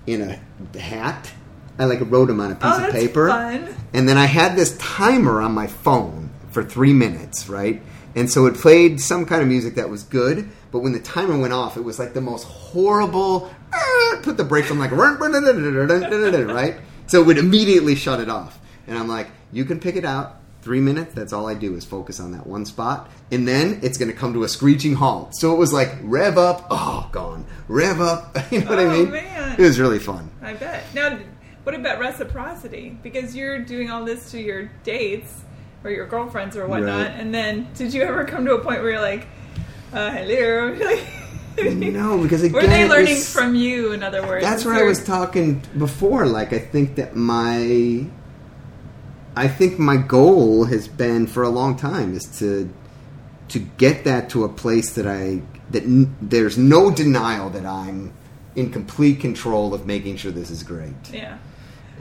in 0.08 0.22
a 0.22 0.78
hat. 0.80 1.32
I 1.78 1.86
like 1.86 2.00
wrote 2.02 2.26
them 2.28 2.40
on 2.42 2.52
a 2.52 2.56
piece 2.56 2.64
Oh, 2.66 2.88
of 2.88 2.92
paper, 2.92 3.30
fun. 3.30 3.74
and 3.94 4.08
then 4.10 4.18
I 4.18 4.26
had 4.26 4.56
this 4.58 4.76
timer 4.78 5.42
on 5.42 5.54
my 5.54 5.68
phone 5.68 6.30
for 6.52 6.64
three 6.64 6.92
minutes, 6.94 7.48
right? 7.48 7.82
And 8.16 8.30
so 8.30 8.48
it 8.48 8.56
played 8.56 9.00
some 9.00 9.26
kind 9.26 9.42
of 9.42 9.48
music 9.48 9.76
that 9.76 9.90
was 9.90 10.04
good, 10.04 10.50
but 10.72 10.80
when 10.80 10.92
the 10.92 11.00
timer 11.00 11.38
went 11.38 11.54
off, 11.54 11.78
it 11.78 11.82
was 11.84 11.98
like 12.00 12.14
the 12.14 12.22
most 12.22 12.44
horrible. 12.46 13.50
Put 14.24 14.36
the 14.36 14.44
brakes 14.44 14.70
on, 14.72 14.80
like 14.80 14.92
right. 16.54 16.76
So 17.08 17.22
it 17.22 17.26
would 17.28 17.38
immediately 17.38 17.96
shut 17.96 18.20
it 18.20 18.30
off, 18.30 18.60
and 18.88 18.98
I'm 18.98 19.08
like, 19.08 19.28
you 19.54 19.64
can 19.64 19.80
pick 19.80 19.96
it 19.96 20.04
out. 20.06 20.39
Three 20.62 20.82
minutes. 20.82 21.14
That's 21.14 21.32
all 21.32 21.48
I 21.48 21.54
do 21.54 21.76
is 21.76 21.86
focus 21.86 22.20
on 22.20 22.34
that 22.34 22.46
one 22.46 22.66
spot, 22.66 23.10
and 23.32 23.48
then 23.48 23.80
it's 23.82 23.98
going 23.98 24.12
to 24.12 24.18
come 24.18 24.34
to 24.34 24.44
a 24.44 24.50
screeching 24.50 24.94
halt. 24.96 25.34
So 25.36 25.54
it 25.54 25.58
was 25.58 25.72
like 25.72 25.96
rev 26.04 26.38
up, 26.38 26.68
oh, 26.70 27.08
gone. 27.12 27.46
Rev 27.68 28.02
up. 28.02 28.38
You 28.52 28.62
know 28.62 28.70
what 28.72 28.80
I 28.80 28.86
Oh, 28.86 28.92
mean? 28.92 29.12
man. 29.12 29.56
It 29.60 29.64
was 29.64 29.80
really 29.80 30.00
fun. 30.00 30.30
I 30.42 30.54
bet. 30.54 30.84
Now, 30.94 31.18
what 31.64 31.76
about 31.76 32.00
reciprocity? 32.00 32.98
Because 33.02 33.36
you're 33.36 33.60
doing 33.60 33.90
all 33.90 34.04
this 34.04 34.32
to 34.32 34.40
your 34.42 34.70
dates 34.84 35.34
or 35.84 35.92
your 35.92 36.08
girlfriends 36.08 36.58
or 36.58 36.68
whatnot, 36.68 37.08
Right. 37.08 37.12
and 37.20 37.34
then 37.34 37.68
did 37.76 37.94
you 37.94 38.02
ever 38.04 38.26
come 38.26 38.44
to 38.46 38.54
a 38.56 38.60
point 38.60 38.82
where 38.82 38.92
you're 38.92 39.02
like, 39.02 39.28
uh, 39.94 40.12
hello? 40.12 40.76
No, 41.62 42.18
because 42.22 42.42
again, 42.44 42.54
Were 42.54 42.68
they 42.68 42.88
learning 42.88 43.16
was- 43.16 43.34
from 43.34 43.54
you? 43.54 43.92
In 43.92 44.02
other 44.02 44.26
words, 44.26 44.46
That's 44.46 44.64
where 44.64 44.76
I 44.76 44.84
was 44.84 45.04
talking 45.04 45.62
before. 45.78 46.26
Like, 46.26 46.54
I 46.54 46.60
think 46.60 46.96
that 46.96 47.18
my, 47.18 48.06
I 49.40 49.48
think 49.48 49.80
my 49.80 49.96
goal 49.98 50.66
has 50.66 50.88
been 50.88 51.26
for 51.28 51.44
a 51.44 51.50
long 51.50 51.78
time 51.78 52.14
is 52.14 52.26
to, 52.40 52.70
to 53.50 53.60
get 53.60 54.04
that 54.04 54.30
to 54.32 54.44
a 54.44 54.50
place 54.50 54.94
that 54.96 55.08
I 55.08 55.42
that 55.72 55.84
n- 55.84 56.14
there's 56.22 56.58
no 56.58 56.92
denial 56.92 57.50
that 57.52 57.66
I'm 57.66 58.12
in 58.56 58.72
complete 58.72 59.20
control 59.22 59.74
of 59.74 59.86
making 59.86 60.18
sure 60.18 60.32
this 60.32 60.50
is 60.52 60.64
great. 60.64 60.94
Yeah. 61.14 61.38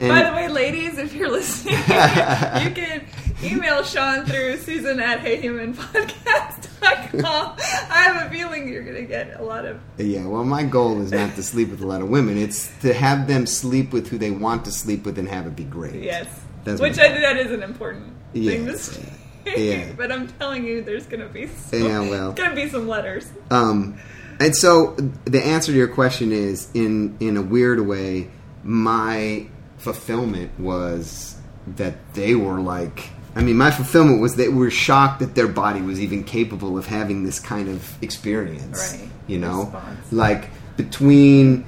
And- 0.01 0.09
By 0.09 0.23
the 0.29 0.35
way, 0.35 0.47
ladies, 0.49 0.97
if 0.97 1.13
you're 1.13 1.29
listening, 1.31 1.75
you 1.79 2.71
can 2.73 3.05
email 3.43 3.83
Sean 3.83 4.25
through 4.25 4.57
Susan 4.57 4.99
at 4.99 5.19
HeyHumanPodcast.com. 5.21 7.55
I 7.91 8.01
have 8.03 8.27
a 8.27 8.29
feeling 8.29 8.67
you're 8.67 8.83
going 8.83 8.95
to 8.95 9.03
get 9.05 9.39
a 9.39 9.43
lot 9.43 9.65
of. 9.65 9.79
Yeah, 9.97 10.25
well, 10.25 10.43
my 10.45 10.63
goal 10.63 11.01
is 11.01 11.11
not 11.11 11.35
to 11.35 11.43
sleep 11.43 11.69
with 11.69 11.81
a 11.81 11.87
lot 11.87 12.01
of 12.01 12.09
women. 12.09 12.37
It's 12.37 12.69
to 12.81 12.93
have 12.93 13.27
them 13.27 13.45
sleep 13.45 13.91
with 13.93 14.07
who 14.09 14.17
they 14.17 14.31
want 14.31 14.65
to 14.65 14.71
sleep 14.71 15.05
with 15.05 15.17
and 15.19 15.27
have 15.29 15.45
it 15.47 15.55
be 15.55 15.63
great. 15.65 16.01
Yes. 16.03 16.27
That's 16.63 16.81
Which 16.81 16.97
I 16.99 17.09
think 17.09 17.21
that 17.21 17.37
is 17.37 17.51
an 17.51 17.63
important 17.63 18.13
thing 18.33 18.65
to 18.65 18.71
Yes. 18.71 18.81
say. 18.81 19.13
Yeah. 19.45 19.91
but 19.97 20.11
I'm 20.11 20.27
telling 20.27 20.65
you, 20.65 20.81
there's 20.83 21.05
going 21.05 21.21
to 21.21 21.29
be 21.33 21.47
some, 21.47 21.83
Yeah, 21.83 21.99
well. 22.01 22.31
going 22.33 22.49
to 22.51 22.55
be 22.55 22.69
some 22.69 22.87
letters. 22.87 23.31
Um, 23.49 23.97
and 24.39 24.55
so 24.55 24.95
the 25.25 25.43
answer 25.45 25.71
to 25.71 25.77
your 25.77 25.87
question 25.87 26.31
is, 26.31 26.69
in 26.73 27.17
in 27.19 27.35
a 27.37 27.41
weird 27.41 27.79
way, 27.85 28.29
my 28.63 29.47
fulfillment 29.77 30.57
was 30.59 31.35
that 31.75 31.95
they 32.13 32.35
were 32.35 32.59
like. 32.59 33.09
I 33.35 33.43
mean, 33.43 33.57
my 33.57 33.69
fulfillment 33.69 34.21
was 34.21 34.35
they 34.35 34.49
were 34.49 34.71
shocked 34.71 35.19
that 35.19 35.35
their 35.35 35.47
body 35.47 35.81
was 35.81 36.01
even 36.01 36.23
capable 36.23 36.77
of 36.79 36.87
having 36.87 37.23
this 37.23 37.39
kind 37.39 37.69
of 37.69 38.01
experience. 38.03 38.95
Right. 38.99 39.07
You 39.27 39.37
know, 39.37 39.65
Response. 39.65 40.11
like 40.11 40.49
between 40.77 41.63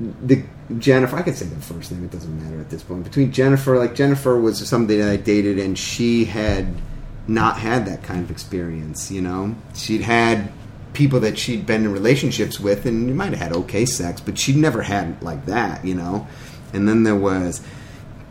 the 0.00 0.44
Jennifer, 0.78 1.16
I 1.16 1.22
could 1.22 1.36
say 1.36 1.46
the 1.46 1.56
first 1.60 1.92
name. 1.92 2.04
It 2.04 2.10
doesn't 2.10 2.42
matter 2.42 2.60
at 2.60 2.70
this 2.70 2.82
point. 2.82 3.04
Between 3.04 3.32
Jennifer, 3.32 3.78
like 3.78 3.94
Jennifer 3.94 4.38
was 4.38 4.66
somebody 4.68 4.98
that 4.98 5.08
I 5.08 5.16
dated, 5.16 5.58
and 5.58 5.78
she 5.78 6.24
had 6.24 6.66
not 7.28 7.58
had 7.58 7.86
that 7.86 8.02
kind 8.02 8.22
of 8.22 8.30
experience. 8.30 9.10
You 9.10 9.22
know, 9.22 9.54
she'd 9.74 10.02
had 10.02 10.52
people 10.92 11.20
that 11.20 11.38
she'd 11.38 11.66
been 11.66 11.84
in 11.84 11.92
relationships 11.92 12.58
with, 12.58 12.84
and 12.86 13.08
you 13.08 13.14
might 13.14 13.30
have 13.30 13.38
had 13.38 13.52
okay 13.52 13.84
sex, 13.84 14.20
but 14.20 14.38
she'd 14.38 14.56
never 14.56 14.82
had 14.82 15.22
like 15.22 15.46
that. 15.46 15.84
You 15.84 15.94
know, 15.94 16.26
and 16.72 16.88
then 16.88 17.04
there 17.04 17.16
was 17.16 17.62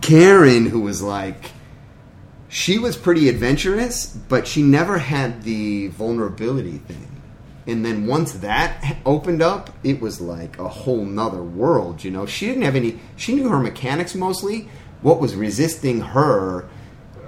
Karen, 0.02 0.66
who 0.66 0.82
was 0.82 1.02
like. 1.02 1.52
She 2.48 2.78
was 2.78 2.96
pretty 2.96 3.28
adventurous, 3.28 4.06
but 4.06 4.48
she 4.48 4.62
never 4.62 4.98
had 4.98 5.44
the 5.44 5.88
vulnerability 5.88 6.78
thing. 6.78 7.15
And 7.68 7.84
then 7.84 8.06
once 8.06 8.32
that 8.34 8.98
opened 9.06 9.42
up, 9.42 9.72
it 9.84 10.00
was 10.00 10.22
like 10.22 10.60
a 10.60 10.68
whole 10.68 11.04
nother 11.04 11.42
world, 11.42 12.04
you 12.04 12.12
know. 12.12 12.26
She 12.26 12.46
didn't 12.48 12.62
have 12.64 12.76
any, 12.76 13.00
she 13.16 13.34
knew 13.36 13.50
her 13.50 13.60
mechanics 13.60 14.14
mostly. 14.14 14.70
What 15.02 15.20
was 15.20 15.36
resisting 15.36 16.02
her, 16.02 16.68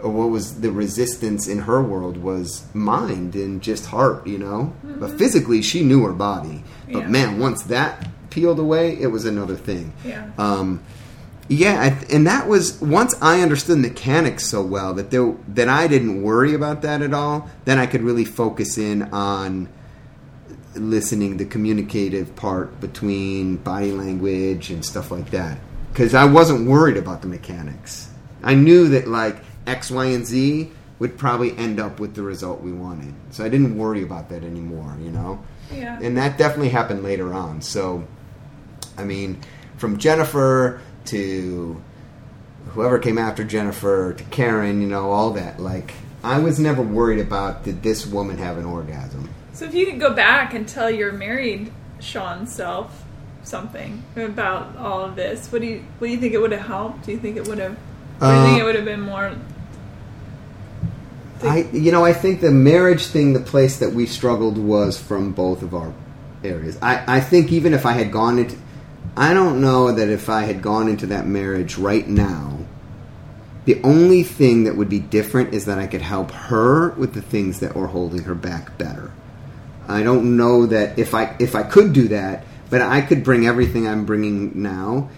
or 0.03 0.09
what 0.11 0.29
was 0.29 0.61
the 0.61 0.71
resistance 0.71 1.47
in 1.47 1.59
her 1.59 1.81
world 1.81 2.17
was 2.17 2.65
mind 2.73 3.35
and 3.35 3.61
just 3.63 3.87
heart, 3.87 4.27
you 4.27 4.37
know. 4.37 4.73
But 4.83 5.17
physically, 5.17 5.61
she 5.63 5.83
knew 5.83 6.03
her 6.05 6.13
body. 6.13 6.63
But 6.91 6.99
Yeah. 7.03 7.07
man, 7.07 7.39
once 7.39 7.63
that 7.63 8.07
peeled 8.29 8.59
away, 8.59 8.95
it 8.99 9.07
was 9.07 9.25
another 9.25 9.55
thing. 9.55 9.93
Yeah. 10.05 10.25
Um, 10.37 10.81
yeah, 11.49 11.81
I- 11.81 12.13
and 12.13 12.27
that 12.27 12.47
was 12.47 12.79
once 12.81 13.15
I 13.21 13.41
understood 13.41 13.79
mechanics 13.79 14.45
so 14.45 14.61
well 14.61 14.93
that 14.95 15.09
there, 15.11 15.33
that 15.55 15.67
I 15.69 15.87
didn't 15.87 16.21
worry 16.21 16.53
about 16.53 16.81
that 16.83 17.01
at 17.01 17.13
all. 17.13 17.47
Then 17.65 17.79
I 17.79 17.85
could 17.87 18.03
really 18.03 18.25
focus 18.25 18.77
in 18.77 19.03
on 19.13 19.69
listening, 20.79 21.37
the 21.37 21.45
communicative 21.45 22.35
part 22.35 22.79
between 22.79 23.57
body 23.57 23.91
language 23.91 24.69
and 24.69 24.83
stuff 24.83 25.11
like 25.11 25.31
that. 25.31 25.57
Because 25.91 26.13
I 26.13 26.25
wasn't 26.25 26.67
worried 26.67 26.97
about 26.97 27.21
the 27.21 27.27
mechanics. 27.27 28.09
I 28.43 28.53
knew 28.53 28.89
that 28.89 29.07
like 29.07 29.37
X, 29.65 29.89
Y, 29.89 30.05
and 30.05 30.25
Z 30.25 30.71
would 30.99 31.17
probably 31.17 31.55
end 31.57 31.79
up 31.79 31.99
with 31.99 32.15
the 32.15 32.23
result 32.23 32.61
we 32.61 32.71
wanted. 32.71 33.13
So 33.31 33.43
I 33.43 33.49
didn't 33.49 33.77
worry 33.77 34.03
about 34.03 34.29
that 34.29 34.43
anymore. 34.43 34.95
You 35.01 35.11
know. 35.11 35.43
Yeah. 35.73 35.99
And 36.01 36.17
that 36.17 36.37
definitely 36.37 36.69
happened 36.69 37.03
later 37.03 37.33
on. 37.33 37.61
So, 37.61 38.07
I 38.97 39.03
mean, 39.03 39.41
from 39.77 39.97
Jennifer 39.97 40.81
to 41.05 41.81
whoever 42.69 42.99
came 42.99 43.17
after 43.17 43.43
Jennifer 43.43 44.13
to 44.13 44.23
Karen, 44.25 44.81
you 44.81 44.87
know, 44.87 45.11
all 45.11 45.31
that. 45.31 45.59
Like, 45.59 45.93
I 46.23 46.39
was 46.39 46.59
never 46.59 46.81
worried 46.81 47.19
about 47.19 47.63
did 47.63 47.83
this 47.83 48.05
woman 48.05 48.37
have 48.37 48.57
an 48.57 48.65
orgasm. 48.65 49.29
So 49.57 49.65
if 49.65 49.73
you 49.73 49.87
could 49.87 49.99
go 49.99 50.13
back 50.13 50.53
and 50.53 50.67
tell 50.67 50.91
your 50.91 51.11
married 51.11 51.73
Sean 51.99 52.45
self 52.45 53.03
something 53.41 54.03
about 54.15 54.77
all 54.77 55.03
of 55.03 55.15
this, 55.15 55.51
what 55.51 55.61
do 55.61 55.67
you 55.67 55.83
what 55.97 56.05
do 56.09 56.13
you 56.13 56.19
think 56.19 56.35
it 56.35 56.37
would 56.39 56.51
have 56.51 56.67
helped? 56.67 57.07
Do 57.07 57.11
you 57.11 57.17
think 57.17 57.37
it 57.37 57.47
would 57.47 57.57
have? 57.57 57.75
Or 58.21 58.27
do 58.27 58.37
you 58.37 58.43
think 58.43 58.57
Uh, 58.59 58.61
it 58.61 58.63
would 58.65 58.75
have 58.75 58.85
been 58.85 59.01
more? 59.01 59.31
I, 61.41 61.67
you 61.73 61.91
know, 61.91 62.05
I 62.05 62.13
think 62.13 62.41
the 62.41 62.51
marriage 62.51 63.07
thing, 63.07 63.33
the 63.33 63.39
place 63.39 63.77
that 63.77 63.93
we 63.93 64.05
struggled 64.05 64.59
was 64.59 64.99
from 64.99 65.31
both 65.31 65.63
of 65.63 65.73
our 65.73 65.91
areas. 66.43 66.77
I, 66.79 67.17
I 67.17 67.19
think 67.19 67.51
even 67.51 67.73
if 67.73 67.83
I 67.83 67.93
had 67.93 68.11
gone 68.11 68.37
into, 68.37 68.57
I 69.15 69.33
don't 69.33 69.59
know 69.59 69.91
that 69.91 70.07
if 70.07 70.29
I 70.29 70.43
had 70.43 70.61
gone 70.61 70.87
into 70.87 71.07
that 71.07 71.25
marriage 71.25 71.79
right 71.79 72.07
now, 72.07 72.59
the 73.65 73.81
only 73.83 74.21
thing 74.21 74.65
that 74.65 74.77
would 74.77 74.89
be 74.89 74.99
different 74.99 75.55
is 75.55 75.65
that 75.65 75.79
I 75.79 75.87
could 75.87 76.03
help 76.03 76.29
her 76.29 76.91
with 76.91 77.15
the 77.15 77.23
things 77.23 77.59
that 77.61 77.75
were 77.75 77.87
holding 77.87 78.25
her 78.25 78.35
back 78.35 78.77
better. 78.77 79.11
I 79.87 80.03
don't 80.03 80.37
know 80.37 80.65
that 80.65 80.99
if 80.99 81.13
I 81.13 81.35
if 81.39 81.55
I 81.55 81.63
could 81.63 81.93
do 81.93 82.09
that, 82.09 82.45
but 82.69 82.81
I 82.81 83.01
could 83.01 83.23
bring 83.23 83.45
everything 83.47 83.87
I'm 83.87 84.05
bringing 84.05 84.61
now. 84.61 85.09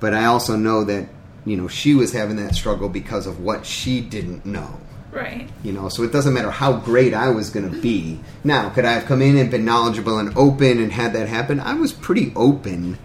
But 0.00 0.14
I 0.14 0.24
also 0.24 0.56
know 0.56 0.84
that 0.84 1.08
you 1.44 1.56
know 1.56 1.68
she 1.68 1.94
was 1.94 2.12
having 2.12 2.36
that 2.36 2.54
struggle 2.54 2.88
because 2.88 3.26
of 3.26 3.40
what 3.40 3.66
she 3.66 4.00
didn't 4.00 4.46
know. 4.46 4.80
Right. 5.12 5.48
You 5.64 5.72
know, 5.72 5.88
so 5.88 6.04
it 6.04 6.12
doesn't 6.12 6.32
matter 6.32 6.50
how 6.50 6.74
great 6.74 7.14
I 7.14 7.30
was 7.30 7.50
going 7.50 7.68
to 7.68 7.80
be. 7.80 8.20
Now, 8.44 8.70
could 8.70 8.84
I 8.84 8.92
have 8.92 9.06
come 9.06 9.22
in 9.22 9.36
and 9.36 9.50
been 9.50 9.64
knowledgeable 9.64 10.18
and 10.18 10.36
open 10.38 10.78
and 10.80 10.92
had 10.92 11.14
that 11.14 11.28
happen? 11.28 11.58
I 11.58 11.74
was 11.74 11.92
pretty 11.92 12.32
open 12.36 12.96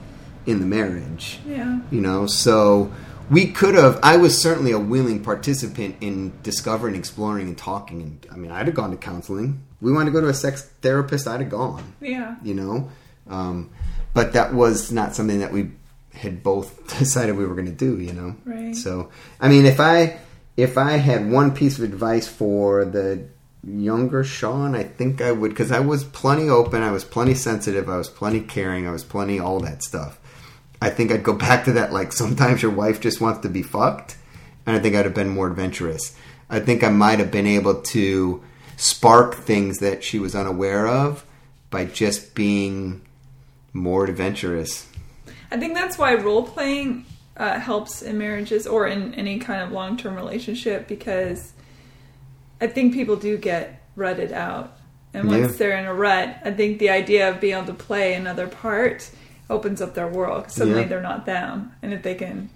in 0.45 0.59
the 0.59 0.67
marriage. 0.67 1.39
Yeah. 1.47 1.79
You 1.89 2.01
know, 2.01 2.27
so 2.27 2.93
we 3.29 3.47
could 3.47 3.75
have. 3.75 3.99
I 4.03 4.17
was 4.17 4.39
certainly 4.39 4.71
a 4.71 4.79
willing 4.79 5.23
participant 5.23 5.95
in 6.01 6.33
discovering, 6.43 6.95
exploring, 6.95 7.47
and 7.47 7.57
talking. 7.57 8.01
And 8.01 8.27
I 8.31 8.35
mean, 8.35 8.51
I'd 8.51 8.67
have 8.67 8.75
gone 8.75 8.91
to 8.91 8.97
counseling. 8.97 9.63
We 9.81 9.91
wanted 9.91 10.05
to 10.05 10.11
go 10.11 10.21
to 10.21 10.29
a 10.29 10.33
sex 10.33 10.63
therapist. 10.81 11.27
I'd 11.27 11.41
have 11.41 11.49
gone. 11.49 11.93
Yeah. 12.01 12.35
You 12.43 12.53
know, 12.53 12.89
um, 13.29 13.71
but 14.13 14.33
that 14.33 14.53
was 14.53 14.91
not 14.91 15.15
something 15.15 15.39
that 15.39 15.51
we 15.51 15.71
had 16.13 16.41
both 16.43 16.87
decided 16.99 17.35
we 17.35 17.45
were 17.45 17.55
going 17.55 17.67
to 17.67 17.71
do. 17.71 17.99
You 17.99 18.13
know, 18.13 18.35
Right. 18.45 18.75
So, 18.75 19.09
I 19.39 19.49
mean, 19.49 19.65
if 19.65 19.79
I 19.79 20.17
if 20.57 20.77
I 20.77 20.93
had 20.93 21.29
one 21.29 21.53
piece 21.53 21.77
of 21.77 21.83
advice 21.83 22.27
for 22.27 22.85
the 22.85 23.27
younger 23.63 24.23
Sean, 24.23 24.75
I 24.75 24.83
think 24.83 25.21
I 25.21 25.31
would 25.31 25.49
because 25.49 25.71
I 25.71 25.79
was 25.79 26.03
plenty 26.03 26.49
open, 26.49 26.81
I 26.81 26.91
was 26.91 27.03
plenty 27.03 27.33
sensitive, 27.33 27.89
I 27.89 27.97
was 27.97 28.09
plenty 28.09 28.41
caring, 28.41 28.87
I 28.87 28.91
was 28.91 29.03
plenty 29.03 29.39
all 29.39 29.59
that 29.61 29.83
stuff. 29.83 30.19
I 30.81 30.89
think 30.89 31.11
I'd 31.11 31.23
go 31.23 31.33
back 31.47 31.65
to 31.65 31.73
that. 31.73 31.91
Like 31.91 32.13
sometimes 32.13 32.61
your 32.61 32.71
wife 32.71 33.01
just 33.01 33.21
wants 33.21 33.41
to 33.41 33.49
be 33.49 33.63
fucked, 33.63 34.17
and 34.65 34.75
I 34.75 34.79
think 34.79 34.95
I'd 34.95 35.05
have 35.05 35.13
been 35.13 35.29
more 35.29 35.47
adventurous. 35.47 36.15
I 36.49 36.59
think 36.59 36.83
I 36.83 36.89
might 36.89 37.19
have 37.19 37.31
been 37.31 37.47
able 37.47 37.81
to 37.81 38.43
spark 38.77 39.35
things 39.35 39.79
that 39.79 40.03
she 40.03 40.19
was 40.19 40.35
unaware 40.35 40.87
of 40.87 41.25
by 41.69 41.85
just 41.85 42.35
being 42.35 43.01
more 43.73 44.05
adventurous. 44.05 44.87
I 45.51 45.57
think 45.57 45.73
that's 45.73 45.97
why 45.97 46.13
role 46.15 46.43
playing 46.43 47.05
uh, 47.37 47.59
helps 47.59 48.01
in 48.01 48.17
marriages 48.17 48.65
or 48.65 48.87
in 48.87 49.13
any 49.15 49.39
kind 49.39 49.61
of 49.61 49.71
long 49.71 49.97
term 49.97 50.15
relationship 50.15 50.87
because 50.87 51.53
I 52.61 52.67
think 52.67 52.93
people 52.93 53.15
do 53.15 53.37
get 53.37 53.83
rutted 53.95 54.31
out. 54.31 54.77
And 55.13 55.29
once 55.29 55.51
Yeah. 55.53 55.57
they're 55.57 55.77
in 55.77 55.85
a 55.85 55.93
rut, 55.93 56.37
I 56.43 56.51
think 56.51 56.79
the 56.79 56.89
idea 56.89 57.29
of 57.29 57.39
being 57.39 57.55
able 57.55 57.67
to 57.67 57.73
play 57.73 58.13
another 58.13 58.47
part 58.47 59.09
opens 59.49 59.81
up 59.81 59.93
their 59.93 60.07
world. 60.07 60.51
Suddenly 60.51 60.81
Yeah. 60.81 60.87
they're 60.87 61.01
not 61.01 61.25
them. 61.25 61.71
And 61.81 61.93
if 61.93 62.03
they 62.03 62.15
can 62.15 62.49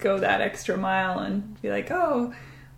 go 0.00 0.18
that 0.18 0.40
extra 0.42 0.76
mile 0.76 1.18
and 1.20 1.60
be 1.62 1.70
like, 1.70 1.90
oh, 1.90 2.34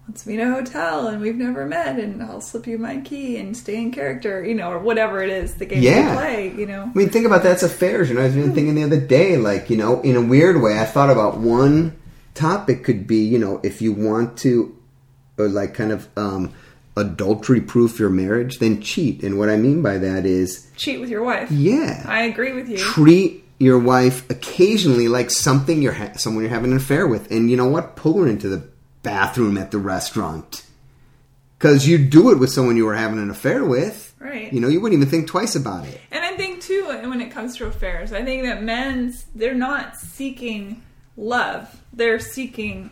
let's 0.08 0.26
meet 0.26 0.40
a 0.40 0.46
hotel 0.50 1.06
and 1.08 1.20
we've 1.20 1.36
never 1.36 1.66
met 1.66 1.98
and 1.98 2.22
I'll 2.22 2.40
slip 2.40 2.66
you 2.66 2.78
my 2.78 2.98
key 3.02 3.36
and 3.36 3.54
stay 3.56 3.76
in 3.76 3.92
character, 3.92 4.42
you 4.44 4.54
know, 4.54 4.70
or 4.70 4.78
whatever 4.78 5.22
it 5.22 5.28
is, 5.30 5.54
the 5.54 5.66
game 5.66 5.82
Yeah. 5.82 6.08
they 6.08 6.16
play, 6.16 6.54
you 6.60 6.66
know. 6.66 6.84
I 6.94 6.98
mean, 6.98 7.10
think 7.10 7.26
about 7.26 7.42
that's 7.42 7.62
affairs. 7.62 8.08
You 8.08 8.14
know, 8.14 8.22
I 8.22 8.24
was 8.24 8.36
even 8.36 8.54
thinking 8.54 8.74
the 8.74 8.84
other 8.84 9.00
day, 9.00 9.36
like, 9.36 9.68
you 9.68 9.76
know, 9.76 10.00
in 10.00 10.16
a 10.16 10.22
weird 10.22 10.62
way, 10.62 10.78
I 10.80 10.84
thought 10.86 11.10
about 11.10 11.38
one 11.38 11.94
topic 12.34 12.84
could 12.84 13.06
be, 13.06 13.18
you 13.18 13.38
know, 13.38 13.60
if 13.62 13.82
you 13.82 13.92
want 13.92 14.38
to, 14.38 14.74
or 15.36 15.46
like 15.48 15.74
kind 15.74 15.92
of 15.92 16.08
um, 16.16 16.52
adultery 16.96 17.60
proof 17.60 17.98
your 18.00 18.10
marriage, 18.10 18.58
then 18.60 18.80
cheat. 18.80 19.22
And 19.22 19.38
what 19.38 19.50
I 19.50 19.56
mean 19.56 19.82
by 19.82 19.98
that 19.98 20.24
is, 20.24 20.66
Cheat 20.76 21.00
with 21.00 21.10
your 21.10 21.22
wife. 21.22 21.50
yeah, 21.50 22.04
I 22.08 22.22
agree 22.22 22.52
with 22.54 22.68
you. 22.68 22.78
treat 22.78 23.44
your 23.60 23.78
wife 23.78 24.28
occasionally 24.30 25.08
like 25.08 25.30
something 25.30 25.82
you're 25.82 25.92
ha- 25.92 26.12
someone 26.16 26.44
you're 26.44 26.50
having 26.52 26.70
an 26.70 26.76
affair 26.78 27.06
with, 27.06 27.30
and 27.30 27.50
you 27.50 27.56
know 27.56 27.68
what? 27.68 27.94
Pull 27.96 28.22
her 28.22 28.28
into 28.28 28.48
the 28.48 28.62
bathroom 29.02 29.56
at 29.58 29.70
the 29.70 29.78
restaurant 29.78 30.64
because 31.58 31.88
you 31.88 31.98
do 31.98 32.30
it 32.30 32.38
with 32.38 32.50
someone 32.50 32.76
you 32.76 32.86
were 32.86 32.94
having 32.94 33.18
an 33.18 33.30
affair 33.30 33.64
with. 33.64 34.14
Right. 34.20 34.52
You 34.52 34.60
know, 34.60 34.68
you 34.68 34.80
wouldn't 34.80 35.00
even 35.00 35.10
think 35.10 35.28
twice 35.28 35.54
about 35.54 35.86
it. 35.86 36.00
And 36.10 36.24
I 36.24 36.36
think 36.36 36.62
too, 36.62 36.84
when 36.86 37.20
it 37.20 37.30
comes 37.30 37.56
to 37.56 37.66
affairs, 37.66 38.12
I 38.12 38.24
think 38.24 38.42
that 38.44 38.62
men's 38.62 39.26
they're 39.34 39.54
not 39.54 39.96
seeking 39.96 40.82
love; 41.16 41.82
they're 41.92 42.18
seeking 42.18 42.90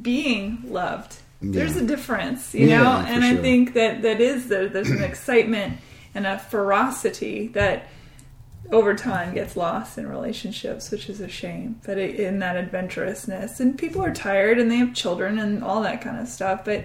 being 0.00 0.62
loved. 0.66 1.16
There's 1.44 1.76
a 1.76 1.84
difference, 1.84 2.54
you 2.54 2.68
Yeah, 2.68 2.82
know. 2.82 2.90
And 2.98 3.24
I 3.24 3.34
think 3.36 3.74
that 3.74 4.02
that 4.02 4.20
is 4.20 4.48
there. 4.48 4.68
There's 4.68 4.90
an 4.90 5.02
excitement 5.10 5.78
and 6.14 6.26
a 6.26 6.38
ferocity 6.38 7.48
that 7.48 7.88
over 8.72 8.94
time 8.94 9.34
gets 9.34 9.56
lost 9.56 9.98
in 9.98 10.08
relationships, 10.08 10.90
which 10.90 11.08
is 11.08 11.20
a 11.20 11.28
shame. 11.28 11.80
But 11.84 11.98
it, 11.98 12.18
in 12.18 12.38
that 12.40 12.56
adventurousness, 12.56 13.60
and 13.60 13.76
people 13.78 14.02
are 14.02 14.12
tired 14.14 14.58
and 14.58 14.70
they 14.70 14.76
have 14.76 14.94
children 14.94 15.38
and 15.38 15.62
all 15.62 15.82
that 15.82 16.00
kind 16.00 16.18
of 16.18 16.28
stuff. 16.28 16.64
But 16.64 16.84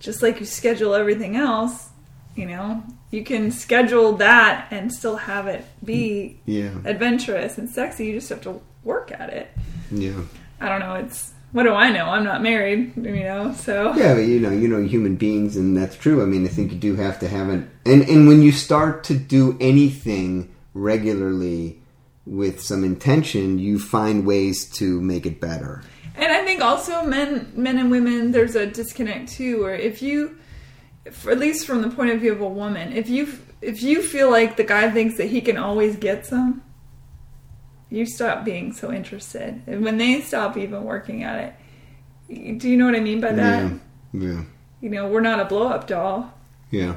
just 0.00 0.22
like 0.22 0.40
you 0.40 0.46
schedule 0.46 0.94
everything 0.94 1.36
else, 1.36 1.88
you 2.34 2.46
know, 2.46 2.82
you 3.10 3.24
can 3.24 3.50
schedule 3.50 4.14
that 4.18 4.68
and 4.70 4.92
still 4.92 5.16
have 5.16 5.46
it 5.46 5.64
be 5.84 6.40
Yeah. 6.46 6.70
adventurous 6.84 7.58
and 7.58 7.68
sexy. 7.68 8.06
You 8.06 8.14
just 8.14 8.28
have 8.28 8.42
to 8.42 8.60
work 8.84 9.12
at 9.12 9.30
it. 9.32 9.48
Yeah. 9.90 10.20
I 10.60 10.68
don't 10.68 10.80
know. 10.80 10.94
It's 10.94 11.32
what 11.52 11.62
do 11.62 11.72
I 11.72 11.90
know? 11.90 12.04
I'm 12.06 12.24
not 12.24 12.42
married, 12.42 12.92
you 12.96 13.24
know. 13.24 13.54
So 13.54 13.94
Yeah, 13.96 14.14
but 14.14 14.20
you 14.26 14.38
know, 14.38 14.50
you 14.50 14.68
know, 14.68 14.82
human 14.82 15.16
beings, 15.16 15.56
and 15.56 15.76
that's 15.76 15.96
true. 15.96 16.22
I 16.22 16.26
mean, 16.26 16.44
I 16.44 16.48
think 16.48 16.72
you 16.72 16.78
do 16.78 16.94
have 16.96 17.18
to 17.20 17.28
have 17.28 17.48
an, 17.48 17.70
and 17.86 18.02
and 18.08 18.28
when 18.28 18.42
you 18.42 18.52
start 18.52 19.02
to 19.04 19.14
do 19.14 19.56
anything 19.60 20.50
regularly 20.82 21.80
with 22.26 22.60
some 22.60 22.84
intention, 22.84 23.58
you 23.58 23.78
find 23.78 24.26
ways 24.26 24.68
to 24.70 25.00
make 25.00 25.26
it 25.26 25.40
better. 25.40 25.82
And 26.14 26.30
I 26.32 26.44
think 26.44 26.60
also 26.60 27.04
men, 27.04 27.52
men 27.54 27.78
and 27.78 27.90
women, 27.90 28.32
there's 28.32 28.54
a 28.54 28.66
disconnect 28.66 29.30
too. 29.30 29.62
Where 29.62 29.74
if 29.74 30.02
you, 30.02 30.36
at 31.06 31.38
least 31.38 31.66
from 31.66 31.82
the 31.82 31.90
point 31.90 32.10
of 32.10 32.20
view 32.20 32.32
of 32.32 32.40
a 32.40 32.48
woman, 32.48 32.92
if 32.92 33.08
you 33.08 33.28
if 33.62 33.82
you 33.82 34.02
feel 34.02 34.30
like 34.30 34.56
the 34.56 34.64
guy 34.64 34.90
thinks 34.90 35.16
that 35.16 35.26
he 35.26 35.40
can 35.40 35.56
always 35.56 35.96
get 35.96 36.26
some, 36.26 36.62
you 37.90 38.04
stop 38.06 38.44
being 38.44 38.72
so 38.72 38.92
interested. 38.92 39.62
And 39.66 39.84
when 39.84 39.96
they 39.98 40.20
stop 40.20 40.56
even 40.56 40.84
working 40.84 41.22
at 41.24 41.54
it, 42.28 42.58
do 42.58 42.68
you 42.68 42.76
know 42.76 42.84
what 42.86 42.94
I 42.94 43.00
mean 43.00 43.20
by 43.20 43.32
that? 43.32 43.72
Yeah, 44.12 44.20
yeah, 44.28 44.42
You 44.80 44.90
know, 44.90 45.08
we're 45.08 45.20
not 45.22 45.40
a 45.40 45.44
blow 45.46 45.68
up 45.68 45.86
doll. 45.86 46.32
yeah. 46.70 46.96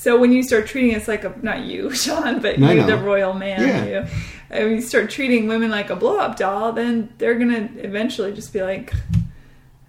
So 0.00 0.16
when 0.16 0.30
you 0.30 0.44
start 0.44 0.68
treating 0.68 0.94
us 0.94 1.08
like 1.08 1.24
a 1.24 1.34
not 1.42 1.62
you, 1.64 1.90
Sean, 1.94 2.40
but 2.40 2.56
No, 2.60 2.70
you, 2.70 2.82
know. 2.82 2.86
the 2.86 2.98
royal 2.98 3.34
man, 3.34 3.60
Yeah. 3.90 4.08
you, 4.60 4.76
you 4.76 4.80
start 4.80 5.10
treating 5.10 5.48
women 5.48 5.72
like 5.72 5.90
a 5.90 5.96
blow 5.96 6.18
up 6.18 6.36
doll, 6.36 6.70
then 6.70 7.12
they're 7.18 7.34
gonna 7.34 7.68
eventually 7.78 8.32
just 8.32 8.52
be 8.52 8.62
like, 8.62 8.92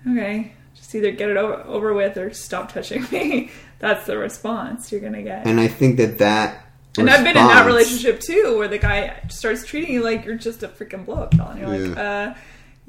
okay, 0.09 0.53
just 0.75 0.95
either 0.95 1.11
get 1.11 1.29
it 1.29 1.37
over, 1.37 1.53
over 1.63 1.93
with 1.93 2.17
or 2.17 2.33
stop 2.33 2.73
touching 2.73 3.05
me. 3.11 3.51
That's 3.79 4.07
the 4.07 4.17
response 4.17 4.91
you're 4.91 4.99
gonna 4.99 5.21
get. 5.21 5.45
And 5.45 5.59
I 5.59 5.67
think 5.67 5.97
that 5.97 6.17
that. 6.17 6.65
And 6.97 7.07
I've 7.07 7.23
been 7.23 7.37
in 7.37 7.45
that 7.47 7.67
relationship 7.67 8.19
too, 8.19 8.55
where 8.57 8.67
the 8.67 8.79
guy 8.79 9.15
starts 9.29 9.63
treating 9.63 9.93
you 9.93 10.03
like 10.03 10.25
you're 10.25 10.35
just 10.35 10.63
a 10.63 10.67
freaking 10.67 11.05
blow 11.05 11.17
up 11.17 11.31
doll, 11.37 11.49
and 11.51 11.59
you're 11.59 11.87
like, 11.89 11.97
uh, 11.97 12.33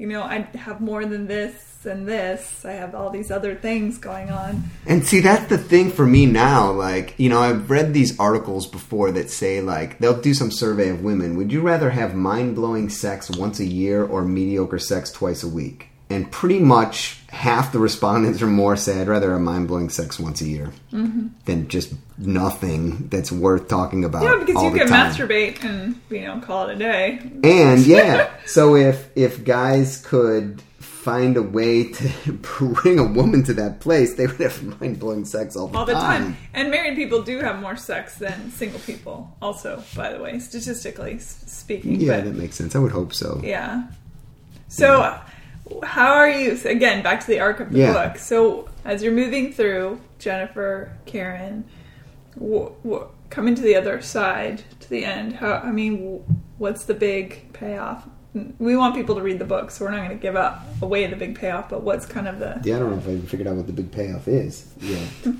you 0.01 0.07
know, 0.07 0.23
I 0.23 0.39
have 0.55 0.81
more 0.81 1.05
than 1.05 1.27
this 1.27 1.85
and 1.85 2.07
this. 2.07 2.65
I 2.65 2.71
have 2.71 2.95
all 2.95 3.11
these 3.11 3.29
other 3.29 3.53
things 3.53 3.99
going 3.99 4.31
on. 4.31 4.63
And 4.87 5.05
see, 5.05 5.19
that's 5.19 5.47
the 5.47 5.59
thing 5.59 5.91
for 5.91 6.07
me 6.07 6.25
now. 6.25 6.71
Like, 6.71 7.13
you 7.19 7.29
know, 7.29 7.39
I've 7.39 7.69
read 7.69 7.93
these 7.93 8.19
articles 8.19 8.65
before 8.65 9.11
that 9.11 9.29
say, 9.29 9.61
like, 9.61 9.99
they'll 9.99 10.19
do 10.19 10.33
some 10.33 10.49
survey 10.49 10.89
of 10.89 11.03
women. 11.03 11.37
Would 11.37 11.51
you 11.51 11.61
rather 11.61 11.91
have 11.91 12.15
mind 12.15 12.55
blowing 12.55 12.89
sex 12.89 13.29
once 13.29 13.59
a 13.59 13.65
year 13.65 14.03
or 14.03 14.23
mediocre 14.25 14.79
sex 14.79 15.11
twice 15.11 15.43
a 15.43 15.47
week? 15.47 15.89
And 16.09 16.31
pretty 16.31 16.59
much 16.59 17.20
half 17.31 17.71
the 17.71 17.79
respondents 17.79 18.41
or 18.41 18.47
more 18.47 18.75
say, 18.75 18.99
I'd 18.99 19.07
rather 19.07 19.31
have 19.31 19.41
mind 19.41 19.69
blowing 19.69 19.89
sex 19.89 20.19
once 20.19 20.41
a 20.41 20.45
year 20.45 20.71
mm-hmm. 20.91 21.27
than 21.45 21.69
just 21.69 21.93
nothing 22.17 23.07
that's 23.07 23.31
worth 23.31 23.69
talking 23.69 24.03
about. 24.03 24.23
Yeah, 24.23 24.37
because 24.37 24.55
all 24.57 24.65
you 24.71 24.77
can 24.77 24.87
time. 24.87 25.11
masturbate 25.11 25.63
and 25.63 25.99
you 26.09 26.21
know 26.21 26.39
call 26.41 26.67
it 26.67 26.75
a 26.75 26.79
day. 26.79 27.19
And 27.43 27.85
yeah, 27.85 28.29
so 28.45 28.75
if 28.75 29.09
if 29.15 29.45
guys 29.45 30.05
could 30.05 30.61
find 30.79 31.35
a 31.37 31.41
way 31.41 31.91
to 31.91 32.31
bring 32.33 32.99
a 32.99 33.07
woman 33.07 33.43
to 33.43 33.53
that 33.55 33.79
place, 33.79 34.15
they 34.15 34.27
would 34.27 34.39
have 34.39 34.81
mind 34.81 34.99
blowing 34.99 35.25
sex 35.25 35.55
all 35.55 35.67
the, 35.67 35.77
all 35.77 35.85
the 35.85 35.93
time. 35.93 36.37
And 36.53 36.69
married 36.69 36.95
people 36.95 37.23
do 37.23 37.39
have 37.39 37.59
more 37.59 37.75
sex 37.75 38.15
than 38.15 38.51
single 38.51 38.79
people, 38.81 39.35
also, 39.41 39.83
by 39.95 40.13
the 40.13 40.21
way, 40.21 40.37
statistically 40.37 41.17
speaking. 41.17 41.99
Yeah, 41.99 42.17
But, 42.17 42.25
that 42.25 42.35
makes 42.35 42.55
sense. 42.55 42.75
I 42.75 42.79
would 42.79 42.91
hope 42.91 43.13
so. 43.13 43.41
yeah. 43.43 43.87
So, 44.67 45.19
how 45.83 46.13
are 46.13 46.29
you? 46.29 46.57
Again, 46.65 47.01
back 47.03 47.19
to 47.21 47.27
the 47.27 47.39
arc 47.39 47.59
of 47.59 47.71
the 47.71 47.79
Yeah. 47.79 47.93
book. 48.09 48.17
So, 48.17 48.67
as 48.85 49.03
you're 49.03 49.13
moving 49.13 49.53
through, 49.53 49.99
Jennifer, 50.19 50.91
Karen, 51.05 51.65
coming 53.29 53.55
to 53.55 53.61
the 53.61 53.75
other 53.75 54.01
side, 54.01 54.63
to 54.79 54.89
the 54.89 55.05
end, 55.05 55.33
how, 55.33 55.53
I 55.53 55.71
mean, 55.71 55.95
w- 55.97 56.23
what's 56.57 56.85
the 56.85 56.93
big 56.93 57.53
payoff? 57.53 58.07
We 58.59 58.77
want 58.77 58.95
people 58.95 59.15
to 59.15 59.21
read 59.21 59.39
the 59.39 59.45
book, 59.45 59.71
so 59.71 59.83
we're 59.85 59.91
not 59.91 59.97
going 60.05 60.09
to 60.17 60.21
give 60.21 60.35
up 60.37 60.65
away 60.81 61.05
the 61.07 61.15
big 61.17 61.37
payoff, 61.37 61.69
but 61.69 61.81
what's 61.83 62.05
kind 62.05 62.27
of 62.27 62.39
the. 62.39 62.61
Yeah, 62.63 62.77
I 62.77 62.79
don't 62.79 62.91
know 62.91 62.97
if 62.97 63.07
I 63.07 63.11
even 63.11 63.27
figured 63.27 63.47
out 63.47 63.55
what 63.55 63.67
the 63.67 63.73
big 63.73 63.91
payoff 63.91 64.27
is. 64.27 64.65
Yeah. 64.79 64.99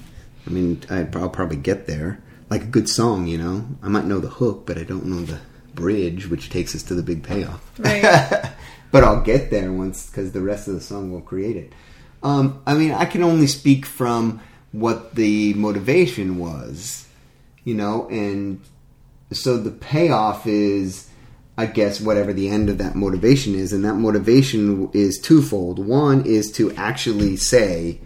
I 0.47 0.49
mean, 0.49 0.81
I'd, 0.89 1.15
I'll 1.15 1.29
probably 1.29 1.55
get 1.57 1.87
there. 1.87 2.19
Like 2.49 2.63
a 2.63 2.67
good 2.67 2.89
song, 2.89 3.27
you 3.27 3.37
know? 3.37 3.65
I 3.81 3.87
might 3.87 4.05
know 4.05 4.19
the 4.19 4.27
hook, 4.27 4.63
but 4.65 4.77
I 4.77 4.83
don't 4.83 5.05
know 5.05 5.21
the 5.21 5.39
bridge, 5.73 6.27
which 6.29 6.49
takes 6.49 6.75
us 6.75 6.83
to 6.83 6.95
the 6.95 7.03
big 7.03 7.23
payoff. 7.23 7.71
Right. 7.79 8.03
but 8.91 9.03
I'll 9.03 9.21
get 9.21 9.49
there 9.49 9.71
once, 9.71 10.07
because 10.07 10.31
the 10.31 10.41
rest 10.41 10.67
of 10.67 10.75
the 10.75 10.81
song 10.81 11.11
will 11.11 11.21
create 11.21 11.55
it. 11.55 11.73
Um, 12.23 12.61
I 12.67 12.73
mean, 12.75 12.91
I 12.91 13.05
can 13.05 13.23
only 13.23 13.47
speak 13.47 13.85
from 13.85 14.41
what 14.71 15.15
the 15.15 15.53
motivation 15.55 16.37
was, 16.37 17.07
you 17.63 17.73
know? 17.73 18.07
And 18.09 18.61
so 19.31 19.57
the 19.57 19.71
payoff 19.71 20.45
is 20.45 21.09
I 21.57 21.65
guess 21.65 22.01
whatever 22.01 22.33
the 22.33 22.49
end 22.49 22.69
of 22.69 22.77
that 22.77 22.95
motivation 22.95 23.55
is, 23.55 23.73
and 23.73 23.83
that 23.85 23.95
motivation 23.95 24.89
is 24.93 25.19
twofold. 25.19 25.85
One 25.85 26.25
is 26.25 26.51
to 26.53 26.71
actually 26.73 27.35
say, 27.35 27.99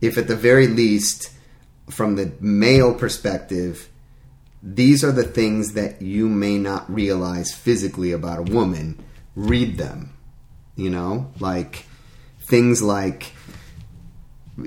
if 0.00 0.18
at 0.18 0.26
the 0.26 0.36
very 0.36 0.66
least, 0.66 1.30
from 1.90 2.16
the 2.16 2.32
male 2.40 2.94
perspective, 2.94 3.88
these 4.62 5.04
are 5.04 5.12
the 5.12 5.22
things 5.22 5.74
that 5.74 6.02
you 6.02 6.28
may 6.28 6.58
not 6.58 6.92
realize 6.92 7.54
physically 7.54 8.10
about 8.10 8.38
a 8.40 8.52
woman, 8.52 9.00
read 9.36 9.78
them. 9.78 10.12
You 10.74 10.90
know, 10.90 11.32
like 11.38 11.86
things 12.48 12.82
like 12.82 13.32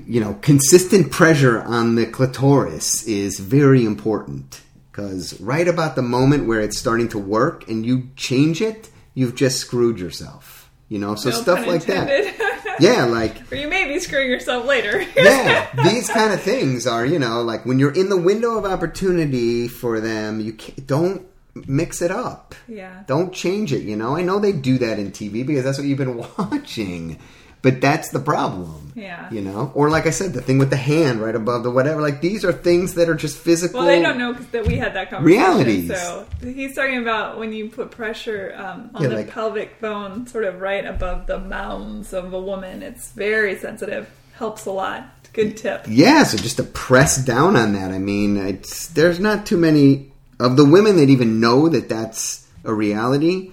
you 0.06 0.20
know, 0.20 0.34
consistent 0.34 1.10
pressure 1.10 1.60
on 1.62 1.96
the 1.96 2.06
clitoris 2.06 3.02
is 3.04 3.40
very 3.40 3.84
important 3.84 4.60
because 4.90 5.40
right 5.40 5.66
about 5.66 5.96
the 5.96 6.02
moment 6.02 6.46
where 6.46 6.60
it's 6.60 6.78
starting 6.78 7.08
to 7.08 7.18
work 7.18 7.68
and 7.68 7.84
you 7.84 8.10
change 8.16 8.60
it, 8.60 8.88
you've 9.14 9.34
just 9.34 9.58
screwed 9.58 9.98
yourself. 9.98 10.70
You 10.88 10.98
know, 10.98 11.14
so 11.14 11.30
No 11.30 11.36
stuff 11.36 11.66
like 11.66 11.86
that. 11.86 12.76
yeah, 12.80 13.04
like 13.04 13.36
or 13.52 13.56
you 13.56 13.68
may 13.68 13.86
be 13.86 14.00
screwing 14.00 14.28
yourself 14.28 14.66
later. 14.66 15.00
yeah, 15.16 15.68
these 15.84 16.08
kind 16.08 16.32
of 16.32 16.40
things 16.40 16.86
are, 16.86 17.06
you 17.06 17.18
know, 17.18 17.42
like 17.42 17.64
when 17.64 17.78
you're 17.78 17.94
in 17.94 18.08
the 18.08 18.16
window 18.16 18.58
of 18.58 18.64
opportunity 18.64 19.68
for 19.68 20.00
them, 20.00 20.40
you 20.40 20.52
don't 20.86 21.26
mix 21.54 22.00
it 22.02 22.10
up. 22.10 22.54
Yeah. 22.68 23.02
Don't 23.06 23.32
change 23.32 23.72
it, 23.72 23.82
you 23.82 23.96
know? 23.96 24.16
I 24.16 24.22
know 24.22 24.38
they 24.38 24.52
do 24.52 24.78
that 24.78 24.98
in 24.98 25.10
TV 25.12 25.44
because 25.46 25.64
that's 25.64 25.78
what 25.78 25.86
you've 25.86 25.98
been 25.98 26.16
watching. 26.38 27.18
But 27.62 27.82
that's 27.82 28.08
the 28.08 28.20
problem. 28.20 28.92
Yeah. 28.96 29.30
You 29.30 29.42
know? 29.42 29.70
Or 29.74 29.90
like 29.90 30.06
I 30.06 30.10
said, 30.10 30.32
the 30.32 30.40
thing 30.40 30.56
with 30.56 30.70
the 30.70 30.76
hand 30.78 31.20
right 31.20 31.34
above 31.34 31.62
the 31.62 31.70
whatever. 31.70 32.00
Like 32.00 32.22
these 32.22 32.42
are 32.42 32.52
things 32.54 32.94
that 32.94 33.10
are 33.10 33.14
just 33.14 33.36
physical. 33.36 33.80
Well, 33.80 33.86
they 33.88 34.00
don't 34.00 34.16
know 34.16 34.32
that 34.32 34.66
we 34.66 34.76
had 34.78 34.94
that 34.94 35.10
conversation. 35.10 35.40
Realities. 35.42 35.88
So 35.88 36.26
he's 36.42 36.74
talking 36.74 36.96
about 37.02 37.38
when 37.38 37.52
you 37.52 37.68
put 37.68 37.90
pressure 37.90 38.54
um, 38.56 38.90
on 38.94 39.02
Yeah, 39.02 39.08
the 39.08 39.16
like- 39.16 39.30
pelvic 39.30 39.78
bone, 39.78 40.26
sort 40.26 40.44
of 40.44 40.60
right 40.62 40.86
above 40.86 41.26
the 41.26 41.38
mounds 41.38 42.14
of 42.14 42.32
a 42.32 42.40
woman. 42.40 42.82
It's 42.82 43.10
very 43.12 43.58
sensitive. 43.58 44.08
Helps 44.36 44.64
a 44.64 44.70
lot. 44.70 45.04
Good 45.34 45.58
tip. 45.58 45.84
Yeah, 45.86 46.22
so 46.22 46.38
just 46.38 46.56
to 46.56 46.62
press 46.64 47.22
down 47.22 47.56
on 47.56 47.74
that. 47.74 47.92
I 47.92 47.98
mean, 47.98 48.36
it's 48.38 48.88
there's 48.88 49.20
not 49.20 49.44
too 49.44 49.58
many 49.58 50.09
of 50.40 50.56
the 50.56 50.64
women 50.64 50.96
that 50.96 51.08
even 51.10 51.38
know 51.40 51.68
that 51.68 51.88
that's 51.88 52.46
a 52.64 52.74
reality. 52.74 53.52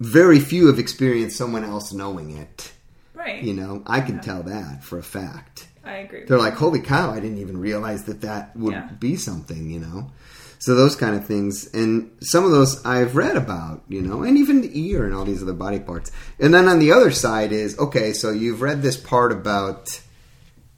Very 0.00 0.40
few 0.40 0.68
have 0.68 0.78
experienced 0.78 1.36
someone 1.36 1.64
else 1.64 1.92
knowing 1.92 2.36
it. 2.36 2.72
Right. 3.14 3.42
You 3.42 3.52
know, 3.54 3.82
I 3.86 4.00
can 4.00 4.20
tell 4.20 4.44
that 4.44 4.84
for 4.84 4.98
a 4.98 5.02
fact. 5.02 5.66
I 5.84 5.96
agree. 5.98 6.24
They're 6.26 6.38
like, 6.38 6.54
"Holy 6.54 6.80
cow! 6.80 7.10
I 7.10 7.18
didn't 7.20 7.38
even 7.38 7.58
realize 7.58 8.04
that 8.04 8.20
that 8.20 8.56
would 8.56 8.74
Yeah. 8.74 8.88
be 9.00 9.16
something." 9.16 9.70
You 9.70 9.80
know, 9.80 10.10
so 10.58 10.74
those 10.74 10.94
kind 10.94 11.16
of 11.16 11.26
things, 11.26 11.68
and 11.74 12.10
some 12.20 12.44
of 12.44 12.50
those 12.52 12.84
I've 12.84 13.16
read 13.16 13.36
about. 13.36 13.82
You 13.88 14.02
know, 14.02 14.22
and 14.22 14.38
even 14.38 14.60
the 14.60 14.70
ear 14.88 15.04
and 15.04 15.14
all 15.14 15.24
these 15.24 15.42
other 15.42 15.52
body 15.54 15.80
parts. 15.80 16.12
And 16.38 16.54
then 16.54 16.68
on 16.68 16.78
the 16.78 16.92
other 16.92 17.10
side 17.10 17.52
is 17.52 17.76
okay. 17.78 18.12
So 18.12 18.30
you've 18.30 18.62
read 18.62 18.82
this 18.82 18.96
part 18.96 19.32
about 19.32 20.00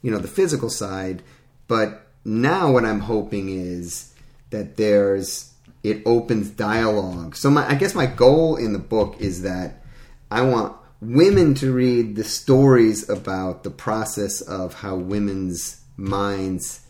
you 0.01 0.09
know 0.09 0.17
the 0.17 0.27
physical 0.27 0.69
side 0.69 1.21
but 1.67 2.07
now 2.25 2.71
what 2.71 2.83
i'm 2.83 3.01
hoping 3.01 3.49
is 3.49 4.11
that 4.49 4.75
there's 4.75 5.50
it 5.83 6.01
opens 6.05 6.49
dialogue 6.49 7.35
so 7.35 7.49
my, 7.49 7.67
i 7.69 7.75
guess 7.75 7.95
my 7.95 8.05
goal 8.05 8.55
in 8.55 8.73
the 8.73 8.79
book 8.79 9.15
is 9.19 9.41
that 9.41 9.83
i 10.29 10.41
want 10.41 10.75
women 11.01 11.53
to 11.53 11.71
read 11.71 12.15
the 12.15 12.23
stories 12.23 13.09
about 13.09 13.63
the 13.63 13.71
process 13.71 14.41
of 14.41 14.75
how 14.75 14.95
women's 14.95 15.81
minds 15.97 16.85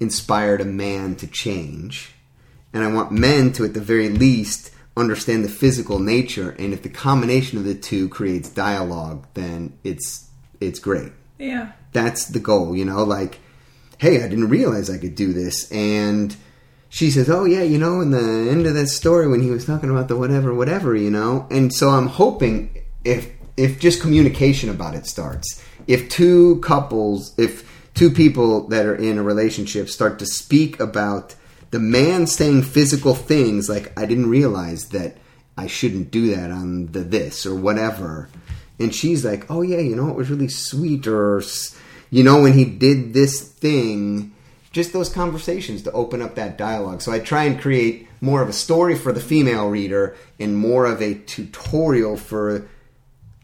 inspired 0.00 0.60
a 0.60 0.64
man 0.64 1.14
to 1.14 1.26
change 1.26 2.14
and 2.72 2.82
i 2.82 2.86
want 2.86 3.12
men 3.12 3.52
to 3.52 3.64
at 3.64 3.74
the 3.74 3.80
very 3.80 4.08
least 4.08 4.70
understand 4.96 5.44
the 5.44 5.48
physical 5.48 5.98
nature 5.98 6.50
and 6.58 6.72
if 6.72 6.82
the 6.82 6.88
combination 6.88 7.58
of 7.58 7.64
the 7.64 7.74
two 7.74 8.08
creates 8.08 8.48
dialogue 8.48 9.26
then 9.34 9.72
it's 9.84 10.28
it's 10.60 10.78
great 10.78 11.12
yeah. 11.40 11.72
that's 11.92 12.26
the 12.26 12.38
goal, 12.38 12.76
you 12.76 12.84
know, 12.84 13.02
like, 13.02 13.38
hey, 13.98 14.22
I 14.22 14.28
didn't 14.28 14.48
realize 14.48 14.90
I 14.90 14.98
could 14.98 15.14
do 15.14 15.32
this. 15.32 15.70
And 15.72 16.36
she 16.90 17.10
says, 17.10 17.30
oh, 17.30 17.46
yeah, 17.46 17.62
you 17.62 17.78
know, 17.78 18.02
in 18.02 18.10
the 18.10 18.50
end 18.50 18.66
of 18.66 18.74
that 18.74 18.88
story 18.88 19.26
when 19.26 19.40
he 19.40 19.50
was 19.50 19.64
talking 19.64 19.88
about 19.88 20.08
the 20.08 20.16
whatever, 20.16 20.52
whatever, 20.52 20.94
you 20.94 21.10
know. 21.10 21.46
And 21.50 21.72
so 21.72 21.88
I'm 21.88 22.08
hoping 22.08 22.84
if 23.04 23.30
if 23.56 23.80
just 23.80 24.02
communication 24.02 24.68
about 24.68 24.94
it 24.94 25.06
starts, 25.06 25.64
if 25.86 26.08
two 26.10 26.60
couples, 26.60 27.34
if 27.38 27.90
two 27.94 28.10
people 28.10 28.68
that 28.68 28.84
are 28.84 28.94
in 28.94 29.16
a 29.16 29.22
relationship 29.22 29.88
start 29.88 30.18
to 30.18 30.26
speak 30.26 30.78
about 30.78 31.34
the 31.70 31.78
man 31.78 32.26
saying 32.26 32.62
physical 32.62 33.14
things 33.14 33.68
like, 33.68 33.98
I 33.98 34.04
didn't 34.04 34.28
realize 34.28 34.88
that 34.90 35.16
I 35.56 35.66
shouldn't 35.66 36.10
do 36.10 36.34
that 36.34 36.50
on 36.50 36.92
the 36.92 37.00
this 37.00 37.46
or 37.46 37.54
whatever 37.54 38.28
and 38.80 38.94
she's 38.94 39.24
like, 39.24 39.48
"Oh 39.50 39.62
yeah, 39.62 39.78
you 39.78 39.94
know 39.94 40.08
it 40.08 40.16
was 40.16 40.30
really 40.30 40.48
sweet," 40.48 41.06
or 41.06 41.42
you 42.10 42.24
know 42.24 42.42
when 42.42 42.54
he 42.54 42.64
did 42.64 43.12
this 43.12 43.40
thing. 43.40 44.32
Just 44.72 44.92
those 44.92 45.08
conversations 45.08 45.82
to 45.82 45.92
open 45.92 46.22
up 46.22 46.36
that 46.36 46.56
dialogue. 46.56 47.02
So 47.02 47.10
I 47.10 47.18
try 47.18 47.44
and 47.44 47.60
create 47.60 48.08
more 48.20 48.40
of 48.40 48.48
a 48.48 48.52
story 48.52 48.96
for 48.96 49.12
the 49.12 49.20
female 49.20 49.68
reader 49.68 50.16
and 50.38 50.56
more 50.56 50.86
of 50.86 51.02
a 51.02 51.14
tutorial 51.14 52.16
for 52.16 52.68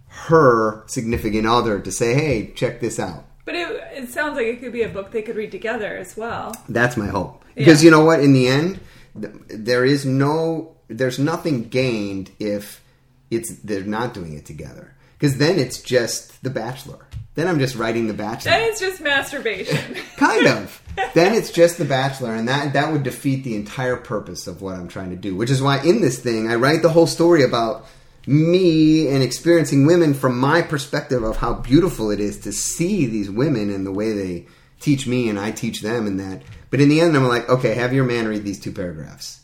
her 0.09 0.85
significant 0.87 1.47
other 1.47 1.81
to 1.81 1.91
say, 1.91 2.15
"Hey, 2.15 2.53
check 2.55 2.81
this 2.81 2.99
out." 3.01 3.25
But 3.45 3.55
it, 3.55 3.69
it 3.93 4.09
sounds 4.11 4.37
like 4.37 4.47
it 4.47 4.61
could 4.61 4.73
be 4.73 4.83
a 4.83 4.89
book 4.89 5.13
they 5.13 5.23
could 5.23 5.37
read 5.37 5.53
together 5.53 5.97
as 5.97 6.17
well. 6.17 6.55
That's 6.69 6.97
my 6.97 7.07
hope. 7.07 7.45
Because 7.55 7.83
you 7.83 7.91
know 7.91 8.05
what? 8.05 8.21
In 8.21 8.33
the 8.33 8.49
end, 8.49 8.81
there 9.15 9.85
is 9.85 10.05
no, 10.05 10.77
there's 10.89 11.19
nothing 11.19 11.69
gained 11.69 12.31
if 12.39 12.83
it's 13.31 13.57
they're 13.61 13.83
not 13.85 14.15
doing 14.15 14.35
it 14.35 14.45
together. 14.47 14.95
Because 15.19 15.39
then 15.39 15.59
it's 15.59 15.81
just 15.81 16.43
The 16.43 16.51
Bachelor. 16.51 17.07
Then 17.35 17.47
I'm 17.47 17.59
just 17.59 17.77
writing 17.77 18.07
The 18.09 18.15
Bachelor. 18.15 18.51
Then 18.51 18.69
it's 18.69 18.81
just 18.81 19.01
masturbation. 19.01 19.95
kind 20.17 20.47
of. 20.47 20.83
then 21.15 21.35
it's 21.35 21.51
just 21.51 21.79
The 21.79 21.85
Bachelor, 21.85 22.35
and 22.35 22.49
that 22.49 22.73
that 22.73 22.93
would 22.93 23.03
defeat 23.03 23.45
the 23.45 23.55
entire 23.55 23.97
purpose 23.97 24.47
of 24.47 24.63
what 24.63 24.77
I'm 24.77 24.89
trying 24.89 25.11
to 25.11 25.17
do. 25.17 25.37
Which 25.37 25.51
is 25.51 25.63
why 25.63 25.83
in 25.83 26.01
this 26.01 26.19
thing 26.19 26.51
I 26.51 26.57
write 26.57 26.83
the 26.83 26.91
whole 26.91 27.07
story 27.07 27.43
about 27.43 27.87
me 28.27 29.09
and 29.09 29.23
experiencing 29.23 29.87
women 29.87 30.13
from 30.13 30.39
my 30.39 30.61
perspective 30.61 31.23
of 31.23 31.37
how 31.37 31.55
beautiful 31.55 32.11
it 32.11 32.19
is 32.19 32.41
to 32.41 32.53
see 32.53 33.07
these 33.07 33.31
women 33.31 33.71
and 33.71 33.87
the 33.87 33.93
way 33.93 34.13
they 34.13 34.47
teach 34.81 35.07
me 35.07 35.29
and 35.29 35.39
I 35.39 35.53
teach 35.53 35.81
them 35.81 36.07
and 36.07 36.19
that. 36.19 36.43
But 36.71 36.81
in 36.81 36.89
the 36.89 37.01
end, 37.01 37.17
I'm 37.17 37.29
like, 37.29 37.49
okay, 37.49 37.75
have 37.75 37.93
your 37.93 38.05
man 38.05 38.27
read 38.27 38.45
these 38.45 38.61
two 38.61 38.73
paragraphs. 38.73 39.41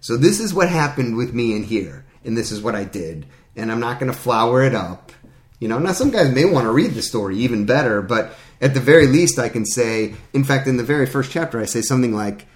So 0.00 0.16
this 0.16 0.40
is 0.40 0.52
what 0.52 0.68
happened 0.68 1.16
with 1.16 1.32
me 1.32 1.56
in 1.56 1.62
here, 1.62 2.04
and 2.24 2.36
this 2.36 2.52
is 2.52 2.60
what 2.60 2.74
I 2.74 2.84
did, 2.84 3.24
and 3.56 3.72
I'm 3.72 3.80
not 3.80 3.98
going 3.98 4.12
to 4.12 4.18
flower 4.18 4.62
it 4.62 4.74
up. 4.74 5.12
You 5.60 5.68
know, 5.68 5.78
now 5.78 5.92
some 5.92 6.10
guys 6.10 6.30
may 6.30 6.44
want 6.44 6.66
to 6.66 6.72
read 6.72 6.90
the 6.90 7.00
story 7.00 7.38
even 7.38 7.64
better, 7.64 8.02
but 8.02 8.34
at 8.60 8.74
the 8.74 8.80
very 8.80 9.06
least, 9.06 9.38
I 9.38 9.48
can 9.48 9.64
say, 9.66 10.14
in 10.32 10.44
fact, 10.44 10.66
in 10.66 10.76
the 10.76 10.84
very 10.84 11.06
first 11.06 11.30
chapter, 11.30 11.60
I 11.60 11.64
say 11.64 11.82
something 11.82 12.14
like, 12.14 12.46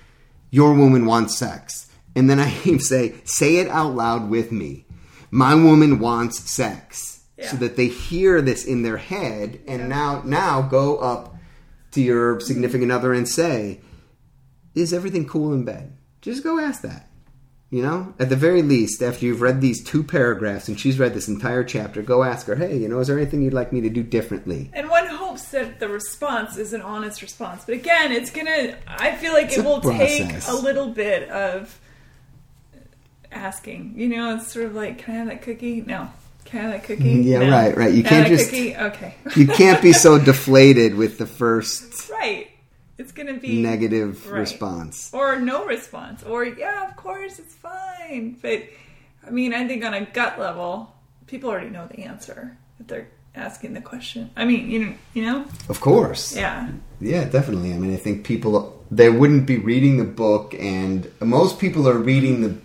Your 0.51 0.75
woman 0.75 1.07
wants 1.07 1.37
sex. 1.37 1.91
And 2.15 2.29
then 2.29 2.41
I 2.41 2.51
say, 2.79 3.15
Say 3.25 3.57
it 3.57 3.69
out 3.69 3.95
loud 3.95 4.31
with 4.31 4.53
me. 4.53 4.87
My 5.31 5.55
woman 5.55 5.99
wants 5.99 6.51
sex. 6.51 7.23
Yeah. 7.37 7.51
So 7.51 7.57
that 7.59 7.77
they 7.77 7.87
hear 7.87 8.43
this 8.43 8.65
in 8.65 8.83
their 8.83 8.97
head, 8.97 9.61
and 9.69 9.89
now, 9.89 10.23
now 10.25 10.61
go 10.61 10.99
up 10.99 11.37
to 11.93 12.03
your 12.03 12.41
significant 12.41 12.91
other 12.91 13.13
and 13.13 13.29
say, 13.29 13.81
Is 14.75 14.93
everything 14.93 15.27
cool 15.27 15.53
in 15.53 15.65
bed? 15.65 15.97
Just 16.21 16.43
go 16.43 16.59
ask 16.59 16.83
that. 16.83 17.09
You 17.71 17.83
know, 17.83 18.15
at 18.19 18.31
the 18.31 18.37
very 18.37 18.63
least, 18.63 19.03
after 19.03 19.27
you've 19.27 19.43
read 19.43 19.61
these 19.61 19.85
two 19.85 20.03
paragraphs 20.03 20.69
and 20.69 20.81
she's 20.81 20.99
read 20.99 21.13
this 21.13 21.29
entire 21.29 21.63
chapter, 21.63 22.01
go 22.01 22.23
ask 22.23 22.47
her, 22.47 22.57
hey, 22.57 22.79
you 22.79 22.89
know, 22.89 22.99
is 22.99 23.09
there 23.09 23.19
anything 23.19 23.43
you'd 23.43 23.53
like 23.53 23.75
me 23.75 23.83
to 23.83 23.91
do 23.91 24.03
differently? 24.03 24.71
And 24.73 24.89
one 24.89 25.07
hopes 25.29 25.51
that 25.51 25.79
the 25.81 25.89
response 25.89 26.57
is 26.57 26.73
an 26.73 26.83
honest 26.83 27.23
response. 27.23 27.65
But 27.65 27.75
again, 27.75 28.13
it's 28.13 28.31
gonna, 28.31 28.77
I 28.87 29.15
feel 29.17 29.33
like 29.33 29.47
It's 29.47 29.59
it 29.59 29.65
will 29.65 29.81
take 29.81 30.33
a 30.49 30.55
little 30.55 30.89
bit 30.89 31.29
of 31.29 31.79
asking. 33.31 33.95
You 33.97 34.09
know, 34.09 34.37
it's 34.37 34.51
sort 34.53 34.67
of 34.67 34.75
like, 34.75 34.99
can 34.99 35.15
I 35.15 35.19
have 35.19 35.27
that 35.29 35.43
cookie? 35.43 35.83
No. 35.83 36.11
Can 36.45 36.61
I 36.61 36.63
have 36.63 36.73
that 36.73 36.85
cookie? 36.85 37.15
Mm, 37.17 37.25
yeah, 37.25 37.39
No. 37.41 37.51
right, 37.51 37.77
right. 37.77 37.93
You 37.95 38.03
can 38.03 38.25
can't 38.25 38.29
just- 38.29 38.51
Cookie? 38.51 38.75
Okay. 38.77 39.15
You 39.37 39.47
can't 39.47 39.83
be 39.83 39.93
so 39.93 40.19
deflated 40.25 40.95
with 40.95 41.19
the 41.19 41.27
first 41.27 42.09
right. 42.11 42.49
It's 42.97 43.13
gonna 43.13 43.35
be 43.35 43.63
negative 43.63 44.29
Right. 44.29 44.41
response. 44.41 45.11
or 45.13 45.39
no 45.39 45.65
response, 45.67 46.25
or 46.25 46.45
yeah, 46.45 46.89
of 46.89 46.97
course, 46.97 47.39
it's 47.39 47.55
fine. 47.55 48.37
But 48.43 48.65
I 49.27 49.31
mean, 49.31 49.55
I 49.55 49.69
think 49.69 49.85
on 49.85 49.95
a 49.95 50.05
gut 50.07 50.39
level, 50.39 50.93
people 51.29 51.49
already 51.51 51.71
know 51.71 51.87
the 51.87 52.01
answer 52.01 52.57
if 52.81 52.87
they're 52.89 53.07
asking 53.35 53.75
the 53.75 53.81
question. 53.81 54.31
I 54.37 54.45
mean, 54.45 54.71
you 54.71 54.79
know, 54.81 54.95
you 55.15 55.23
know, 55.25 55.45
Of 55.69 55.81
course. 55.81 56.35
yeah, 56.37 56.69
Yeah, 57.01 57.25
definitely. 57.25 57.73
I 57.73 57.79
mean, 57.79 57.93
I 57.95 57.97
think 57.97 58.25
people 58.25 58.75
they 58.91 59.11
wouldn't 59.11 59.47
be 59.47 59.59
reading 59.59 59.99
the 59.99 60.05
book, 60.05 60.55
and 60.59 61.11
most 61.21 61.59
people 61.59 61.89
are 61.89 61.99
reading 61.99 62.41
the. 62.43 62.57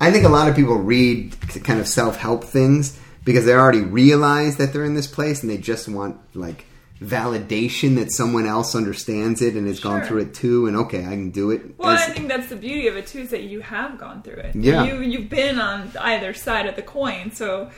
I 0.00 0.10
think 0.10 0.24
a 0.24 0.28
lot 0.28 0.48
of 0.48 0.54
people 0.56 0.76
read 0.76 1.34
kind 1.64 1.80
of 1.80 1.88
self 1.88 2.16
help 2.16 2.44
things 2.44 2.98
because 3.24 3.46
they 3.46 3.54
already 3.54 3.80
realize 3.80 4.56
that 4.58 4.72
they're 4.72 4.84
in 4.84 4.94
this 4.94 5.06
place, 5.06 5.42
and 5.42 5.50
they 5.50 5.56
just 5.58 5.88
want 5.88 6.18
like 6.34 6.66
validation 7.00 7.96
that 7.96 8.12
someone 8.12 8.46
else 8.46 8.74
understands 8.74 9.42
it 9.42 9.54
and 9.54 9.66
has 9.66 9.80
gone 9.80 10.02
through 10.02 10.20
it 10.20 10.34
too, 10.34 10.66
and 10.66 10.76
okay, 10.76 11.00
I 11.04 11.10
can 11.10 11.30
do 11.30 11.50
it. 11.50 11.78
Well, 11.78 11.90
As- 11.90 12.02
I 12.08 12.12
think 12.12 12.28
that's 12.28 12.48
the 12.48 12.56
beauty 12.56 12.86
of 12.88 12.96
it 12.96 13.06
too, 13.06 13.20
is 13.20 13.30
that 13.30 13.42
you 13.44 13.60
have 13.60 13.98
gone 13.98 14.22
through 14.22 14.34
it. 14.36 14.54
Yeah. 14.56 14.84
you 14.84 15.00
you've 15.00 15.28
been 15.30 15.58
on 15.58 15.90
either 16.00 16.34
side 16.34 16.66
of 16.66 16.76
the 16.76 16.82
coin, 16.82 17.30
so 17.32 17.70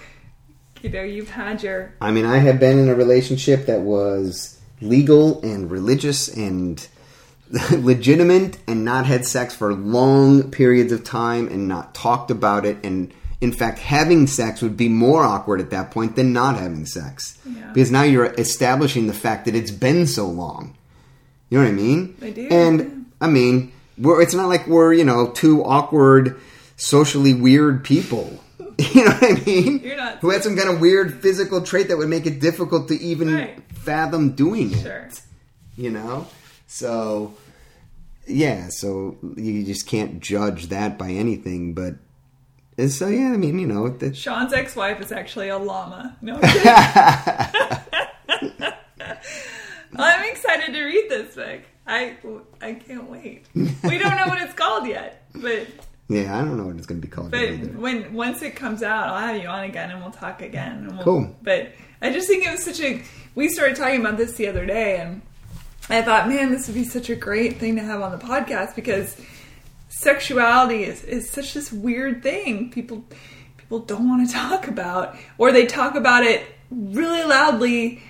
you 0.86 0.92
know 0.92 1.02
you've 1.02 1.30
had 1.30 1.62
your 1.62 1.92
I 2.00 2.10
mean, 2.12 2.24
I 2.24 2.38
have 2.38 2.60
been 2.60 2.78
in 2.78 2.88
a 2.88 2.94
relationship 2.94 3.66
that 3.66 3.80
was 3.80 4.60
legal 4.80 5.42
and 5.42 5.70
religious 5.70 6.28
and 6.28 6.86
legitimate 7.72 8.58
and 8.66 8.84
not 8.84 9.06
had 9.06 9.24
sex 9.24 9.54
for 9.54 9.74
long 9.74 10.50
periods 10.50 10.92
of 10.92 11.02
time 11.04 11.48
and 11.48 11.66
not 11.66 11.94
talked 11.94 12.30
about 12.30 12.64
it. 12.64 12.78
And 12.84 13.12
in 13.40 13.52
fact, 13.52 13.78
having 13.78 14.26
sex 14.26 14.62
would 14.62 14.76
be 14.76 14.88
more 14.88 15.24
awkward 15.24 15.60
at 15.60 15.70
that 15.70 15.90
point 15.90 16.16
than 16.16 16.32
not 16.32 16.56
having 16.56 16.86
sex. 16.86 17.38
Yeah. 17.44 17.72
Because 17.72 17.90
now 17.90 18.02
you're 18.02 18.32
establishing 18.34 19.06
the 19.06 19.12
fact 19.12 19.44
that 19.46 19.54
it's 19.54 19.70
been 19.70 20.06
so 20.06 20.26
long. 20.26 20.76
You 21.50 21.58
know 21.58 21.64
what 21.64 21.70
I 21.70 21.74
mean? 21.74 22.16
I 22.22 22.30
do, 22.30 22.48
And 22.50 22.80
yeah. 22.80 23.26
I 23.26 23.28
mean, 23.28 23.72
we're, 23.98 24.20
it's 24.22 24.34
not 24.34 24.48
like 24.48 24.66
we're, 24.66 24.92
you 24.92 25.04
know, 25.04 25.30
two 25.30 25.64
awkward, 25.64 26.40
socially 26.76 27.34
weird 27.34 27.84
people. 27.84 28.40
You 28.94 29.04
know 29.04 29.10
what 29.12 29.24
I 29.40 29.44
mean? 29.44 29.80
You're 29.80 29.96
not- 29.96 30.18
Who 30.18 30.30
had 30.30 30.42
some 30.42 30.56
kind 30.56 30.68
of 30.68 30.80
weird 30.80 31.22
physical 31.22 31.62
trait 31.62 31.88
that 31.88 31.96
would 31.98 32.08
make 32.08 32.26
it 32.26 32.40
difficult 32.40 32.88
to 32.88 32.94
even 33.00 33.34
Right. 33.34 33.58
fathom 33.72 34.32
doing 34.32 34.72
it. 34.74 35.20
You 35.76 35.90
know? 35.90 36.26
So, 36.66 37.34
yeah, 38.26 38.68
so 38.70 39.16
you 39.36 39.64
just 39.64 39.86
can't 39.86 40.20
judge 40.20 40.66
that 40.68 40.98
by 40.98 41.10
anything, 41.10 41.74
but. 41.74 41.94
Uh, 42.78 42.88
so, 42.88 43.08
yeah, 43.08 43.32
I 43.32 43.36
mean, 43.38 43.58
you 43.58 43.66
know, 43.66 43.88
that, 43.88 44.14
Sean's 44.16 44.52
ex-wife 44.52 45.00
is 45.00 45.10
actually 45.12 45.48
a 45.48 45.56
llama. 45.58 46.16
No. 46.20 46.38
I'm 49.98 50.24
excited 50.30 50.72
to 50.74 50.84
read 50.84 51.06
this 51.08 51.34
book. 51.34 51.60
I 51.86 52.16
I 52.60 52.74
can't 52.74 53.08
wait. 53.08 53.46
We 53.54 53.98
don't 53.98 54.16
know 54.16 54.26
what 54.26 54.42
it's 54.42 54.52
called 54.54 54.86
yet, 54.86 55.22
but 55.34 55.66
yeah, 56.08 56.38
I 56.38 56.40
don't 56.42 56.56
know 56.56 56.66
what 56.66 56.76
it's 56.76 56.86
going 56.86 57.00
to 57.00 57.06
be 57.06 57.10
called. 57.10 57.32
but 57.32 57.74
when 57.74 58.12
once 58.14 58.42
it 58.42 58.54
comes 58.54 58.82
out, 58.82 59.08
I'll 59.08 59.26
have 59.26 59.42
you 59.42 59.48
on 59.48 59.64
again 59.64 59.90
and 59.90 60.00
we'll 60.00 60.12
talk 60.12 60.40
again. 60.40 60.78
And 60.78 60.96
we'll, 60.96 61.04
Cool. 61.04 61.36
But 61.42 61.72
I 62.00 62.12
just 62.12 62.28
think 62.28 62.46
it 62.46 62.50
was 62.52 62.62
such 62.62 62.80
a. 62.80 63.02
We 63.34 63.48
started 63.48 63.76
talking 63.76 64.00
about 64.00 64.16
this 64.16 64.34
the 64.34 64.46
other 64.48 64.64
day, 64.64 64.98
and 64.98 65.22
I 65.88 66.02
thought, 66.02 66.28
man, 66.28 66.50
this 66.50 66.68
would 66.68 66.74
be 66.74 66.84
such 66.84 67.10
a 67.10 67.16
great 67.16 67.56
thing 67.56 67.76
to 67.76 67.82
have 67.82 68.02
on 68.02 68.12
the 68.12 68.24
podcast 68.24 68.76
because 68.76 69.20
sexuality 69.88 70.84
is, 70.84 71.02
is 71.04 71.30
such 71.30 71.54
this 71.54 71.72
weird 71.72 72.22
thing. 72.22 72.70
People 72.70 73.04
people 73.56 73.80
don't 73.80 74.08
want 74.08 74.28
to 74.28 74.32
talk 74.32 74.68
about, 74.68 75.16
or 75.38 75.50
they 75.50 75.66
talk 75.66 75.96
about 75.96 76.22
it 76.22 76.46
really 76.70 77.24
loudly 77.24 78.02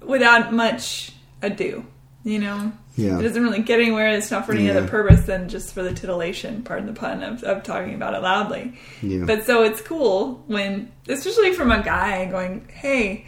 without 0.00 0.52
much 0.52 1.12
ado. 1.42 1.84
You 2.24 2.38
know, 2.38 2.72
Yeah. 2.96 3.18
it 3.18 3.22
doesn't 3.22 3.42
really 3.42 3.62
get 3.62 3.78
anywhere. 3.78 4.08
It's 4.08 4.30
not 4.30 4.46
for 4.46 4.52
any 4.52 4.64
Yeah. 4.66 4.72
other 4.78 4.88
purpose 4.88 5.26
than 5.26 5.48
just 5.48 5.74
for 5.74 5.82
the 5.82 5.92
titillation, 5.92 6.62
pardon 6.64 6.86
the 6.86 6.92
pun, 6.98 7.22
of, 7.22 7.42
of 7.44 7.62
talking 7.62 7.94
about 7.94 8.14
it 8.14 8.22
loudly. 8.22 8.72
Yeah. 9.02 9.24
But 9.26 9.44
so 9.44 9.62
it's 9.64 9.80
cool 9.82 10.42
when, 10.46 10.90
especially 11.08 11.52
from 11.52 11.70
a 11.70 11.82
guy 11.82 12.24
going, 12.24 12.66
"Hey, 12.72 13.26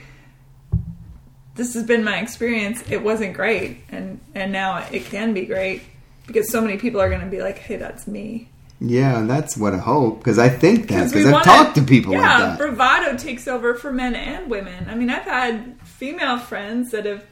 this 1.55 1.75
has 1.75 1.85
been 1.85 2.05
my 2.05 2.19
experience. 2.19 2.83
It 2.91 3.03
wasn't 3.03 3.35
great, 3.35 3.79
and 3.91 4.21
and 4.35 4.53
now 4.53 4.87
it 4.93 5.05
can 5.07 5.35
be 5.35 5.45
great." 5.47 5.83
Because 6.27 6.51
so 6.51 6.61
many 6.61 6.77
people 6.77 7.01
are 7.01 7.09
going 7.09 7.23
to 7.23 7.27
be 7.27 7.43
like, 7.43 7.59
"Hey, 7.59 7.77
that's 7.77 8.07
me." 8.07 8.49
Yeah, 8.81 9.23
that's 9.27 9.57
what 9.57 9.75
I 9.75 9.79
hope 9.79 10.19
because 10.21 10.39
I 10.39 10.49
think 10.49 10.89
that 10.89 11.09
because 11.09 11.27
I've 11.27 11.33
wanna- 11.33 11.45
talked 11.45 11.75
to 11.77 11.83
people 11.83 12.13
yeah, 12.13 12.21
like 12.21 12.39
that. 12.39 12.59
bravado 12.59 13.17
takes 13.17 13.49
over 13.49 13.75
for 13.75 13.93
men 13.93 14.15
and 14.15 14.49
women. 14.49 14.87
I 14.89 14.95
mean, 14.95 15.11
I've 15.11 15.23
had 15.25 15.75
female 15.83 16.39
friends 16.39 16.93
that 16.93 17.05
have, 17.05 17.25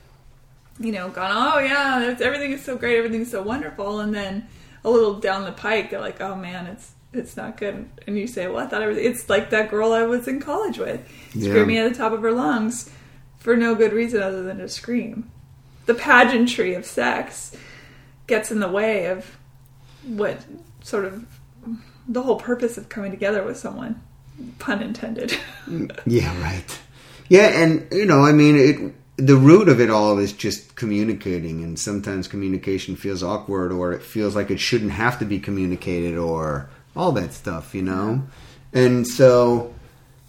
you 0.79 0.93
know, 0.93 1.09
gone, 1.09 1.31
"Oh 1.35 1.59
yeah, 1.59 2.17
everything 2.21 2.53
is 2.53 2.65
so 2.65 2.77
great, 2.77 2.97
everything's 2.99 3.31
so 3.31 3.43
wonderful," 3.43 4.01
and 4.01 4.15
then 4.15 4.47
a 4.85 4.91
little 4.91 5.15
down 5.15 5.45
the 5.45 5.53
pike, 5.53 5.91
they're 5.91 6.01
like, 6.01 6.21
"Oh 6.21 6.35
man, 6.35 6.67
it's 6.67 6.93
it's 7.13 7.37
not 7.37 7.57
good," 7.57 7.89
and 8.07 8.19
you 8.19 8.27
say, 8.27 8.47
"Well, 8.47 8.59
I 8.59 8.67
thought 8.67 8.83
everything." 8.83 9.05
It's 9.11 9.29
like 9.29 9.51
that 9.51 9.71
girl 9.71 9.93
I 9.93 10.03
was 10.03 10.29
in 10.29 10.41
college 10.41 10.79
with, 10.79 11.01
Yeah. 11.35 11.51
screaming 11.51 11.79
at 11.79 11.91
the 11.93 11.97
top 11.99 12.13
of 12.13 12.23
her 12.23 12.33
lungs 12.33 12.91
for 13.39 13.57
no 13.57 13.75
good 13.75 13.93
reason 13.93 14.23
other 14.23 14.43
than 14.43 14.59
to 14.59 14.69
scream. 14.69 15.31
The 15.87 15.95
pageantry 15.95 16.75
of 16.75 16.85
sex 16.85 17.57
gets 18.27 18.51
in 18.51 18.59
the 18.61 18.69
way 18.69 19.07
of 19.07 19.37
what 20.05 20.39
sort 20.83 21.05
of 21.05 21.25
the 22.09 22.23
whole 22.23 22.37
purpose 22.37 22.77
of 22.77 22.89
coming 22.89 23.11
together 23.11 23.43
with 23.45 23.57
someone. 23.57 24.01
Pun 24.59 24.83
intended. 24.83 25.37
Mm, 25.69 25.91
yeah, 26.07 26.41
right. 26.43 26.79
Yeah, 27.29 27.47
and 27.61 27.87
you 27.91 28.05
know, 28.05 28.21
I 28.25 28.33
mean, 28.33 28.57
it. 28.57 28.95
The 29.17 29.37
root 29.37 29.69
of 29.69 29.81
it 29.81 29.89
all 29.89 30.19
is 30.19 30.33
just 30.33 30.77
communicating, 30.77 31.63
and 31.65 31.79
sometimes 31.79 32.29
communication 32.29 32.97
feels 32.97 33.23
awkward, 33.23 33.73
or 33.73 33.93
it 33.93 34.03
feels 34.03 34.37
like 34.37 34.51
it 34.51 34.61
shouldn't 34.61 34.93
have 34.93 35.19
to 35.21 35.25
be 35.25 35.39
communicated, 35.39 36.19
or 36.19 36.69
all 36.95 37.13
that 37.13 37.33
stuff, 37.33 37.75
you 37.75 37.83
know. 37.83 38.23
And 38.73 39.07
so 39.07 39.75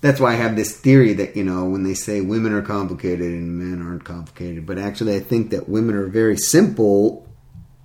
that's 0.02 0.20
why 0.20 0.34
I 0.34 0.36
have 0.36 0.56
this 0.56 0.80
theory 0.80 1.14
that 1.14 1.36
you 1.36 1.44
know 1.44 1.66
when 1.66 1.84
they 1.84 1.94
say 1.94 2.22
women 2.22 2.54
are 2.54 2.62
complicated 2.62 3.34
and 3.34 3.58
men 3.58 3.86
aren't 3.86 4.06
complicated, 4.06 4.66
but 4.66 4.78
actually 4.78 5.16
I 5.16 5.20
think 5.20 5.50
that 5.52 5.68
women 5.68 5.96
are 5.96 6.08
very 6.08 6.38
simple 6.38 7.28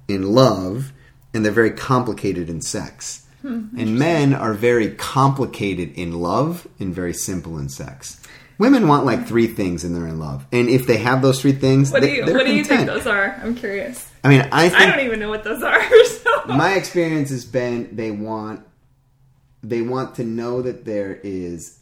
in 0.08 0.32
love, 0.32 0.92
and 1.34 1.44
they're 1.44 1.52
very 1.52 1.72
complicated 1.72 2.48
in 2.48 2.60
sex. 2.60 3.18
Hmm. 3.42 3.76
and 3.76 3.98
men 3.98 4.34
are 4.34 4.54
very 4.54 4.94
complicated 4.94 5.92
in 5.98 6.12
love 6.12 6.68
and 6.78 6.94
very 6.94 7.12
simple 7.12 7.58
in 7.58 7.68
sex. 7.68 8.21
Women 8.62 8.86
want 8.86 9.04
like 9.04 9.26
three 9.26 9.48
things 9.48 9.82
and 9.82 9.92
they're 9.92 10.06
in 10.06 10.20
love, 10.20 10.46
and 10.52 10.68
if 10.68 10.86
they 10.86 10.98
have 10.98 11.20
those 11.20 11.40
three 11.40 11.50
things, 11.50 11.90
What 11.90 12.02
do 12.02 12.08
you 12.08 12.24
What 12.24 12.46
do 12.46 12.54
you 12.54 12.62
think 12.62 12.86
those 12.86 13.08
are? 13.08 13.36
I'm 13.42 13.56
curious. 13.56 14.08
I 14.22 14.28
mean, 14.28 14.48
I 14.52 14.68
think 14.68 14.80
I 14.80 14.86
don't 14.86 15.04
even 15.04 15.18
know 15.18 15.30
what 15.30 15.42
those 15.42 15.64
are. 15.64 15.80
So. 16.22 16.46
my 16.46 16.74
experience 16.74 17.30
has 17.30 17.44
been 17.44 17.96
they 17.96 18.12
want 18.12 18.64
they 19.64 19.82
want 19.82 20.14
to 20.16 20.24
know 20.24 20.62
that 20.62 20.84
there 20.84 21.18
is 21.24 21.80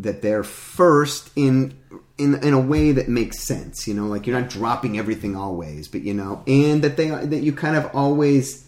that 0.00 0.20
they're 0.20 0.42
first 0.42 1.30
in 1.36 1.78
in 2.18 2.42
in 2.42 2.54
a 2.54 2.60
way 2.60 2.90
that 2.90 3.08
makes 3.08 3.40
sense 3.46 3.86
you 3.86 3.94
know 3.94 4.06
like 4.06 4.26
you're 4.26 4.38
not 4.38 4.50
dropping 4.50 4.98
everything 4.98 5.36
always 5.36 5.86
but 5.86 6.02
you 6.02 6.14
know 6.14 6.42
and 6.46 6.82
that 6.82 6.96
they 6.96 7.08
that 7.10 7.42
you 7.42 7.52
kind 7.52 7.76
of 7.76 7.94
always 7.94 8.66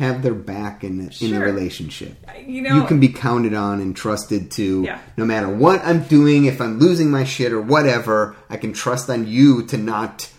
have 0.00 0.22
their 0.22 0.34
back 0.34 0.82
in 0.82 0.98
the, 0.98 1.08
in 1.24 1.30
the 1.32 1.40
relationship 1.40 2.12
uh, 2.28 2.32
You 2.54 2.62
know, 2.62 2.74
you 2.76 2.84
can 2.86 2.98
be 3.00 3.08
counted 3.08 3.54
on 3.54 3.80
and 3.80 3.94
trusted 3.94 4.50
to 4.58 4.82
Yeah. 4.82 4.98
no 5.16 5.24
matter 5.24 5.48
what 5.64 5.78
I'm 5.84 6.02
doing 6.16 6.44
if 6.46 6.60
I'm 6.60 6.78
losing 6.78 7.10
my 7.10 7.24
shit 7.24 7.52
or 7.52 7.60
whatever 7.74 8.34
I 8.48 8.56
can 8.56 8.72
trust 8.72 9.08
on 9.10 9.26
you 9.26 9.62
to 9.66 9.76
not 9.76 10.30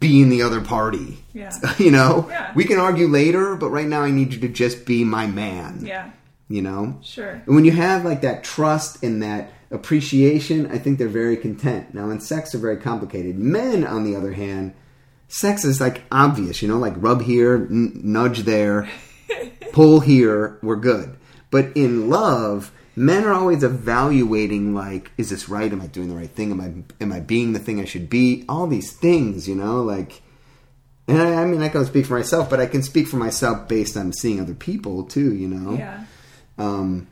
be 0.00 0.22
in 0.22 0.28
the 0.30 0.42
other 0.42 0.60
party 0.60 1.08
Yeah. 1.34 1.52
you 1.78 1.90
know 1.90 2.26
Yeah. 2.30 2.52
we 2.54 2.64
can 2.64 2.78
argue 2.78 3.06
later 3.06 3.54
but 3.56 3.70
right 3.70 3.86
now 3.94 4.02
I 4.02 4.10
need 4.10 4.32
you 4.34 4.40
to 4.40 4.48
just 4.48 4.84
be 4.86 5.04
my 5.04 5.26
man 5.26 5.70
Yeah, 5.84 6.10
you 6.48 6.62
know 6.62 6.98
sure. 7.02 7.42
and 7.46 7.54
when 7.54 7.64
you 7.66 7.72
have 7.72 8.04
like 8.04 8.22
that 8.22 8.42
trust 8.44 9.02
and 9.04 9.22
that 9.22 9.50
appreciation, 9.96 10.70
I 10.70 10.78
think 10.78 10.98
they're 10.98 11.08
very 11.08 11.36
content. 11.36 11.94
Now, 11.94 12.10
in 12.10 12.20
sex, 12.20 12.52
they're 12.52 12.60
very 12.60 12.76
complicated. 12.76 13.38
Men, 13.38 13.84
on 13.86 14.04
the 14.04 14.14
other 14.14 14.32
hand, 14.32 14.74
sex 15.32 15.64
is 15.64 15.80
like 15.80 16.02
obvious, 16.12 16.60
you 16.62 16.68
know, 16.68 16.78
like 16.78 16.92
rub 16.96 17.22
here, 17.22 17.66
n- 17.70 17.92
nudge 18.04 18.40
there, 18.40 18.88
pull 19.72 20.00
here, 20.00 20.58
we're 20.62 20.76
good. 20.76 21.16
But 21.50 21.74
in 21.74 22.08
love, 22.10 22.70
men 22.94 23.24
are 23.24 23.32
always 23.32 23.62
evaluating 23.62 24.74
like, 24.74 25.10
is 25.16 25.30
this 25.30 25.48
right? 25.48 25.72
Am 25.72 25.80
I 25.80 25.86
doing 25.86 26.08
the 26.08 26.14
right 26.14 26.30
thing? 26.30 26.50
Am 26.50 26.60
I 26.60 27.02
am 27.02 27.12
I 27.12 27.20
being 27.20 27.52
the 27.54 27.58
thing 27.58 27.80
I 27.80 27.84
should 27.86 28.08
be? 28.10 28.44
All 28.48 28.66
these 28.66 28.92
things, 28.92 29.48
you 29.48 29.54
know, 29.54 29.82
like. 29.82 30.22
And 31.08 31.20
I, 31.20 31.42
I 31.42 31.44
mean, 31.46 31.62
I 31.62 31.68
can 31.68 31.84
speak 31.84 32.06
for 32.06 32.14
myself, 32.16 32.48
but 32.48 32.60
I 32.60 32.66
can 32.66 32.82
speak 32.82 33.08
for 33.08 33.16
myself 33.16 33.66
based 33.66 33.96
on 33.96 34.12
seeing 34.12 34.40
other 34.40 34.54
people 34.54 35.02
too, 35.04 35.34
you 35.34 35.48
know. 35.48 35.76
Yeah, 35.76 36.04
Um, 36.58 37.08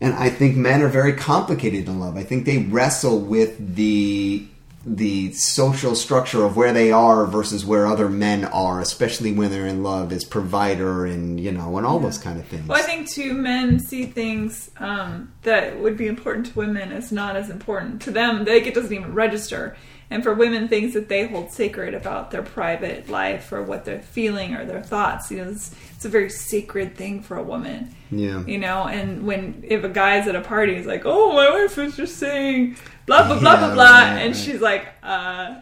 and 0.00 0.14
I 0.14 0.30
think 0.30 0.56
men 0.56 0.80
are 0.80 0.88
very 0.88 1.14
complicated 1.14 1.88
in 1.88 1.98
love. 1.98 2.16
I 2.16 2.22
think 2.22 2.44
they 2.46 2.58
wrestle 2.58 3.18
with 3.18 3.74
the 3.74 4.46
the 4.84 5.30
social 5.32 5.94
structure 5.94 6.44
of 6.44 6.56
where 6.56 6.72
they 6.72 6.90
are 6.90 7.26
versus 7.26 7.66
where 7.66 7.86
other 7.86 8.08
men 8.08 8.44
are, 8.46 8.80
especially 8.80 9.30
when 9.32 9.50
they're 9.50 9.66
in 9.66 9.82
love 9.82 10.10
as 10.10 10.24
provider 10.24 11.04
and 11.04 11.38
you 11.38 11.52
know 11.52 11.76
and 11.76 11.86
all 11.86 11.98
those 11.98 12.18
kind 12.18 12.40
of 12.40 12.46
things. 12.46 12.66
Well, 12.66 12.78
I 12.78 12.82
think 12.82 13.08
too, 13.08 13.34
men 13.34 13.78
see 13.78 14.06
things 14.06 14.70
um, 14.78 15.32
that 15.42 15.78
would 15.78 15.96
be 15.96 16.06
important 16.06 16.46
to 16.46 16.58
women 16.58 16.92
as 16.92 17.12
not 17.12 17.36
as 17.36 17.50
important 17.50 18.00
to 18.02 18.10
them. 18.10 18.44
Like 18.44 18.66
it 18.66 18.74
doesn't 18.74 18.92
even 18.92 19.14
register. 19.14 19.76
And 20.12 20.24
for 20.24 20.34
women, 20.34 20.66
things 20.66 20.94
that 20.94 21.08
they 21.08 21.28
hold 21.28 21.52
sacred 21.52 21.94
about 21.94 22.32
their 22.32 22.42
private 22.42 23.08
life 23.08 23.52
or 23.52 23.62
what 23.62 23.84
they're 23.84 24.00
feeling 24.00 24.54
or 24.54 24.64
their 24.64 24.82
thoughts, 24.82 25.30
you 25.30 25.44
know, 25.44 25.54
it's, 26.00 26.06
a 26.06 26.08
very 26.08 26.30
sacred 26.30 26.96
thing 26.96 27.22
for 27.22 27.36
a 27.36 27.42
woman. 27.42 27.94
yeah, 28.10 28.42
You 28.46 28.56
know, 28.58 28.84
and 28.86 29.26
when 29.26 29.62
if 29.68 29.84
a 29.84 29.88
guy's 29.88 30.26
at 30.26 30.34
a 30.34 30.40
party, 30.40 30.76
he's 30.76 30.86
like, 30.86 31.02
"Oh, 31.04 31.32
my 31.34 31.50
wife 31.50 31.76
was 31.76 31.94
just 31.96 32.16
saying 32.16 32.76
blah 33.06 33.26
blah 33.26 33.38
blah 33.38 33.52
Yeah, 33.52 33.58
blah 33.66 33.74
blah," 33.74 33.84
right, 33.84 34.12
and 34.22 34.34
right. 34.34 34.36
she's 34.42 34.60
like, 34.62 34.86
"Uh, 35.02 35.56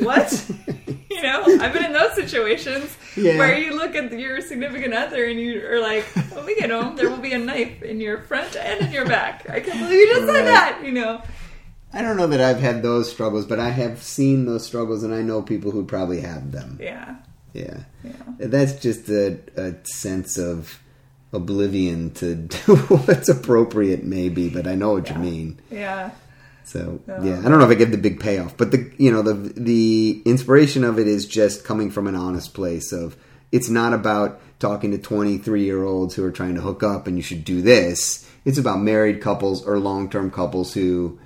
what?" 0.00 0.50
you 1.10 1.22
know, 1.22 1.42
I've 1.60 1.72
been 1.74 1.84
in 1.84 1.92
those 1.92 2.14
situations 2.14 2.96
Yeah. 3.16 3.36
where 3.36 3.56
you 3.56 3.76
look 3.76 3.94
at 3.94 4.10
your 4.18 4.40
significant 4.40 4.94
other 4.94 5.26
and 5.26 5.38
you 5.38 5.64
are 5.66 5.78
like, 5.80 6.04
"When 6.34 6.46
we 6.46 6.54
get 6.56 6.70
home, 6.70 6.96
there 6.96 7.10
will 7.10 7.18
be 7.18 7.32
a 7.34 7.38
knife 7.38 7.82
in 7.82 8.00
your 8.00 8.22
front 8.22 8.56
and 8.56 8.80
in 8.86 8.92
your 8.92 9.04
back." 9.06 9.48
I 9.50 9.60
can't 9.60 9.78
believe 9.78 9.98
you 10.00 10.08
just 10.14 10.26
Right. 10.26 10.36
said 10.36 10.46
that. 10.46 10.80
You 10.84 10.92
know, 10.92 11.20
I 11.92 12.00
don't 12.00 12.16
know 12.16 12.28
that 12.28 12.40
I've 12.40 12.60
had 12.60 12.82
those 12.82 13.10
struggles, 13.10 13.44
but 13.44 13.60
I 13.60 13.68
have 13.68 14.02
seen 14.02 14.46
those 14.46 14.64
struggles, 14.64 15.02
and 15.02 15.12
I 15.14 15.20
know 15.20 15.42
people 15.42 15.70
who 15.70 15.84
probably 15.84 16.20
have 16.22 16.50
them. 16.50 16.78
yeah, 16.80 17.16
Yeah, 17.52 17.80
yeah, 18.02 18.12
that's 18.38 18.74
just 18.80 19.08
a, 19.08 19.38
a 19.56 19.74
sense 19.84 20.38
of 20.38 20.80
oblivion 21.32 22.10
to 22.14 22.34
do 22.34 22.76
what's 22.88 23.28
appropriate, 23.28 24.04
maybe. 24.04 24.48
But 24.48 24.66
I 24.66 24.74
know 24.74 24.92
what 24.92 25.08
you 25.10 25.16
mean. 25.16 25.60
yeah, 25.70 26.10
So 26.64 27.00
yeah, 27.06 27.40
I 27.40 27.42
don't 27.42 27.58
know 27.58 27.64
if 27.64 27.70
I 27.70 27.74
give 27.74 27.90
the 27.90 27.98
big 27.98 28.20
payoff, 28.20 28.56
but 28.56 28.70
the 28.70 28.90
you 28.96 29.10
know 29.10 29.22
the 29.22 29.34
the 29.34 30.22
inspiration 30.24 30.84
of 30.84 30.98
it 30.98 31.06
is 31.06 31.26
just 31.26 31.64
coming 31.64 31.90
from 31.90 32.06
an 32.06 32.14
honest 32.14 32.54
place 32.54 32.92
of 32.92 33.16
it's 33.50 33.68
not 33.68 33.92
about 33.92 34.40
talking 34.58 34.92
to 34.92 34.98
23 34.98 35.64
year 35.64 35.84
olds 35.84 36.14
who 36.14 36.24
are 36.24 36.30
trying 36.30 36.54
to 36.54 36.60
hook 36.60 36.82
up 36.82 37.06
and 37.06 37.16
you 37.16 37.22
should 37.22 37.44
do 37.44 37.60
this. 37.60 38.28
It's 38.44 38.58
about 38.58 38.80
married 38.80 39.20
couples 39.20 39.66
or 39.66 39.78
long 39.78 40.08
term 40.08 40.30
couples 40.30 40.72
who 40.72 41.18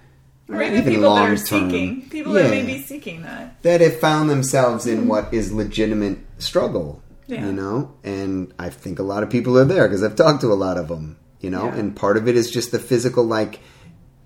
or 0.48 0.62
even 0.62 0.84
people 0.84 1.02
that 1.02 1.06
are 1.08 1.28
long-term, 1.28 1.70
seeking, 1.70 2.08
people 2.08 2.34
yeah, 2.36 2.42
that 2.42 2.50
may 2.50 2.64
be 2.64 2.82
seeking 2.82 3.22
that. 3.22 3.60
that 3.62 3.80
have 3.80 3.98
found 3.98 4.30
themselves 4.30 4.86
in 4.86 5.02
hmm. 5.02 5.08
what 5.08 5.32
is 5.34 5.52
legitimate 5.52 6.18
struggle. 6.38 7.02
Yeah. 7.28 7.46
You 7.46 7.52
know, 7.52 7.92
and 8.04 8.54
I 8.56 8.68
think 8.70 9.00
a 9.00 9.02
lot 9.02 9.24
of 9.24 9.30
people 9.30 9.58
are 9.58 9.64
there 9.64 9.88
because 9.88 10.04
I've 10.04 10.14
talked 10.14 10.42
to 10.42 10.52
a 10.52 10.54
lot 10.54 10.76
of 10.76 10.88
them. 10.88 11.18
you 11.40 11.50
know, 11.50 11.66
Yeah. 11.66 11.74
and 11.76 11.94
part 11.94 12.16
of 12.16 12.26
it 12.28 12.36
is 12.36 12.50
just 12.50 12.70
the 12.72 12.78
physical, 12.78 13.22
like, 13.24 13.60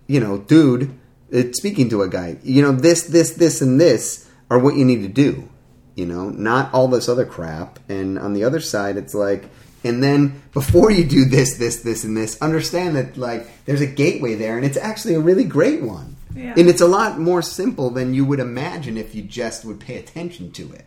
you 0.06 0.20
know, 0.20 0.38
dude, 0.38 0.96
it's 1.30 1.58
speaking 1.58 1.88
to 1.90 2.02
a 2.02 2.08
guy, 2.08 2.36
you 2.42 2.62
know, 2.62 2.72
this, 2.72 3.02
this, 3.02 3.32
this, 3.32 3.60
and 3.60 3.80
this 3.80 4.28
are 4.50 4.58
what 4.58 4.76
you 4.76 4.84
need 4.84 5.02
to 5.02 5.08
do, 5.08 5.48
you 5.96 6.06
know, 6.06 6.30
not 6.30 6.72
all 6.72 6.88
this 6.88 7.08
other 7.08 7.24
crap. 7.26 7.78
And 7.88 8.18
on 8.18 8.32
the 8.32 8.44
other 8.44 8.60
side, 8.60 8.96
it's 8.96 9.14
like, 9.14 9.50
and 9.84 10.02
then 10.02 10.42
before 10.52 10.90
you 10.90 11.04
do 11.04 11.24
this, 11.24 11.56
this, 11.56 11.82
this, 11.82 12.04
and 12.04 12.16
this, 12.16 12.40
understand 12.42 12.96
that 12.96 13.16
like 13.16 13.48
there's 13.64 13.80
a 13.80 13.86
gateway 13.86 14.34
there, 14.34 14.56
and 14.56 14.64
it's 14.66 14.76
actually 14.76 15.14
a 15.14 15.20
really 15.20 15.44
great 15.44 15.82
one. 15.82 16.16
Yeah. 16.34 16.54
And 16.56 16.68
it's 16.68 16.80
a 16.80 16.86
lot 16.86 17.18
more 17.18 17.42
simple 17.42 17.90
than 17.90 18.14
you 18.14 18.24
would 18.24 18.38
imagine 18.40 18.96
if 18.96 19.14
you 19.14 19.22
just 19.22 19.64
would 19.64 19.80
pay 19.80 19.96
attention 19.96 20.52
to 20.52 20.72
it. 20.72 20.84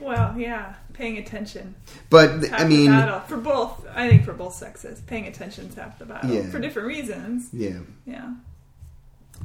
Well, 0.00 0.34
yeah, 0.38 0.74
paying 0.92 1.16
attention. 1.18 1.74
But 2.10 2.44
Half 2.44 2.60
I 2.60 2.64
mean, 2.64 2.86
the 2.90 2.96
battle. 2.96 3.20
for 3.20 3.36
both, 3.38 3.86
I 3.94 4.08
think 4.08 4.24
for 4.24 4.32
both 4.34 4.54
sexes, 4.54 5.00
paying 5.02 5.26
attention's 5.26 5.74
half 5.74 5.98
the 5.98 6.04
battle 6.06 6.30
Yeah. 6.30 6.50
for 6.50 6.58
different 6.58 6.88
reasons. 6.88 7.48
yeah. 7.52 7.78
Yeah. 8.06 8.32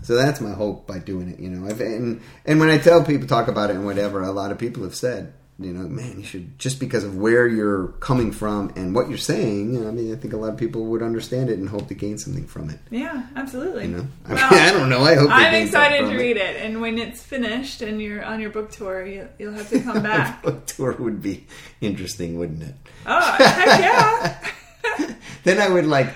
So 0.01 0.15
that's 0.15 0.41
my 0.41 0.51
hope 0.51 0.85
by 0.85 0.99
doing 0.99 1.29
it, 1.29 1.39
you 1.39 1.49
know. 1.49 1.65
I've, 1.69 1.79
and 1.79 2.19
and 2.45 2.59
when 2.59 2.69
I 2.69 2.77
tell 2.77 3.01
people 3.03 3.27
talk 3.27 3.47
about 3.47 3.69
it 3.69 3.77
and 3.77 3.85
whatever, 3.85 4.21
a 4.21 4.31
lot 4.31 4.51
of 4.51 4.57
people 4.57 4.83
have 4.83 4.95
said, 4.95 5.33
you 5.57 5.71
know, 5.71 5.87
man, 5.87 6.17
you 6.17 6.23
should 6.25 6.59
just 6.59 6.81
because 6.81 7.05
of 7.05 7.15
where 7.17 7.47
you're 7.47 7.87
coming 8.01 8.31
from 8.33 8.73
and 8.75 8.93
what 8.93 9.07
you're 9.07 9.17
saying. 9.17 9.87
I 9.87 9.91
mean, 9.91 10.11
I 10.11 10.17
think 10.17 10.33
a 10.33 10.37
lot 10.37 10.49
of 10.49 10.57
people 10.57 10.83
would 10.87 11.01
understand 11.01 11.49
it 11.49 11.57
and 11.59 11.69
hope 11.69 11.87
to 11.87 11.93
gain 11.93 12.17
something 12.17 12.45
from 12.45 12.69
it. 12.69 12.79
Yeah, 12.91 13.25
absolutely. 13.37 13.85
You 13.85 13.91
know, 13.91 14.07
I, 14.25 14.33
Well, 14.33 14.51
mean, 14.51 14.59
I 14.67 14.71
don't 14.71 14.89
know. 14.89 14.99
I 15.01 15.15
hope 15.15 15.29
I'm 15.31 15.53
excited 15.55 16.09
to 16.09 16.17
read 16.17 16.35
it, 16.35 16.57
and 16.57 16.81
when 16.81 16.97
it's 16.97 17.23
finished 17.23 17.81
and 17.81 18.01
you're 18.01 18.23
on 18.23 18.41
your 18.41 18.49
book 18.49 18.69
tour, 18.71 19.05
you, 19.05 19.29
you'll 19.39 19.53
have 19.53 19.69
to 19.69 19.79
come 19.79 20.03
back. 20.11 20.43
book 20.43 20.65
tour 20.65 20.91
would 20.99 21.21
be 21.21 21.47
interesting, 21.79 22.37
wouldn't 22.37 22.63
it? 22.63 22.75
oh, 23.05 23.31
heck 23.37 23.79
yeah! 23.79 25.15
then 25.45 25.59
I 25.59 25.69
would 25.69 25.85
like, 25.85 26.13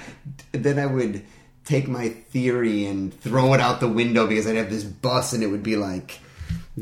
then 0.52 0.78
I 0.80 0.86
would 0.86 1.24
take 1.64 1.88
my 1.88 2.10
theory 2.10 2.86
and 2.88 3.14
throw 3.22 3.54
it 3.54 3.62
out 3.62 3.80
the 3.80 3.88
window 3.88 4.28
because 4.28 4.48
I'd 4.48 4.56
have 4.58 4.70
this 4.70 4.84
bus 4.84 5.32
and 5.32 5.44
it 5.44 5.48
would 5.48 5.64
be 5.64 5.78
like. 5.78 6.20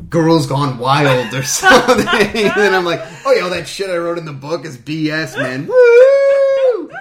Girls 0.09 0.47
Gone 0.47 0.77
Wild 0.77 1.33
or 1.33 1.43
something. 1.43 2.07
and 2.07 2.51
then 2.55 2.73
I'm 2.73 2.85
like, 2.85 3.01
oh 3.25 3.33
yeah, 3.33 3.43
all 3.43 3.49
that 3.51 3.67
shit 3.67 3.89
I 3.89 3.97
wrote 3.97 4.17
in 4.17 4.25
the 4.25 4.33
book 4.33 4.65
is 4.65 4.77
BS, 4.77 5.37
man. 5.37 5.67
Woo! 5.67 6.89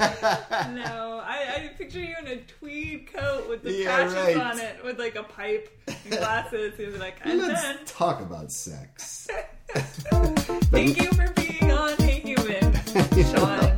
No, 0.00 1.22
I, 1.24 1.54
I 1.56 1.70
picture 1.78 2.00
you 2.00 2.14
in 2.20 2.26
a 2.26 2.36
tweed 2.38 3.12
coat 3.12 3.48
with 3.48 3.62
the 3.62 3.72
Yeah, 3.72 3.96
patches 3.98 4.14
right. 4.14 4.36
on 4.36 4.58
it, 4.58 4.84
with 4.84 4.98
like 4.98 5.14
a 5.14 5.22
pipe 5.22 5.70
and 5.86 5.96
glasses. 6.10 6.74
You'd 6.78 6.94
be 6.94 6.98
like, 6.98 7.18
and 7.22 7.38
Let's 7.38 7.62
then, 7.62 7.78
talk 7.86 8.20
about 8.20 8.50
sex. 8.50 9.28
thank 9.72 11.00
you 11.00 11.08
for 11.12 11.32
being 11.34 11.70
on 11.70 11.96
Hey 11.98 12.18
Human, 12.20 12.74
Sean. 13.32 13.69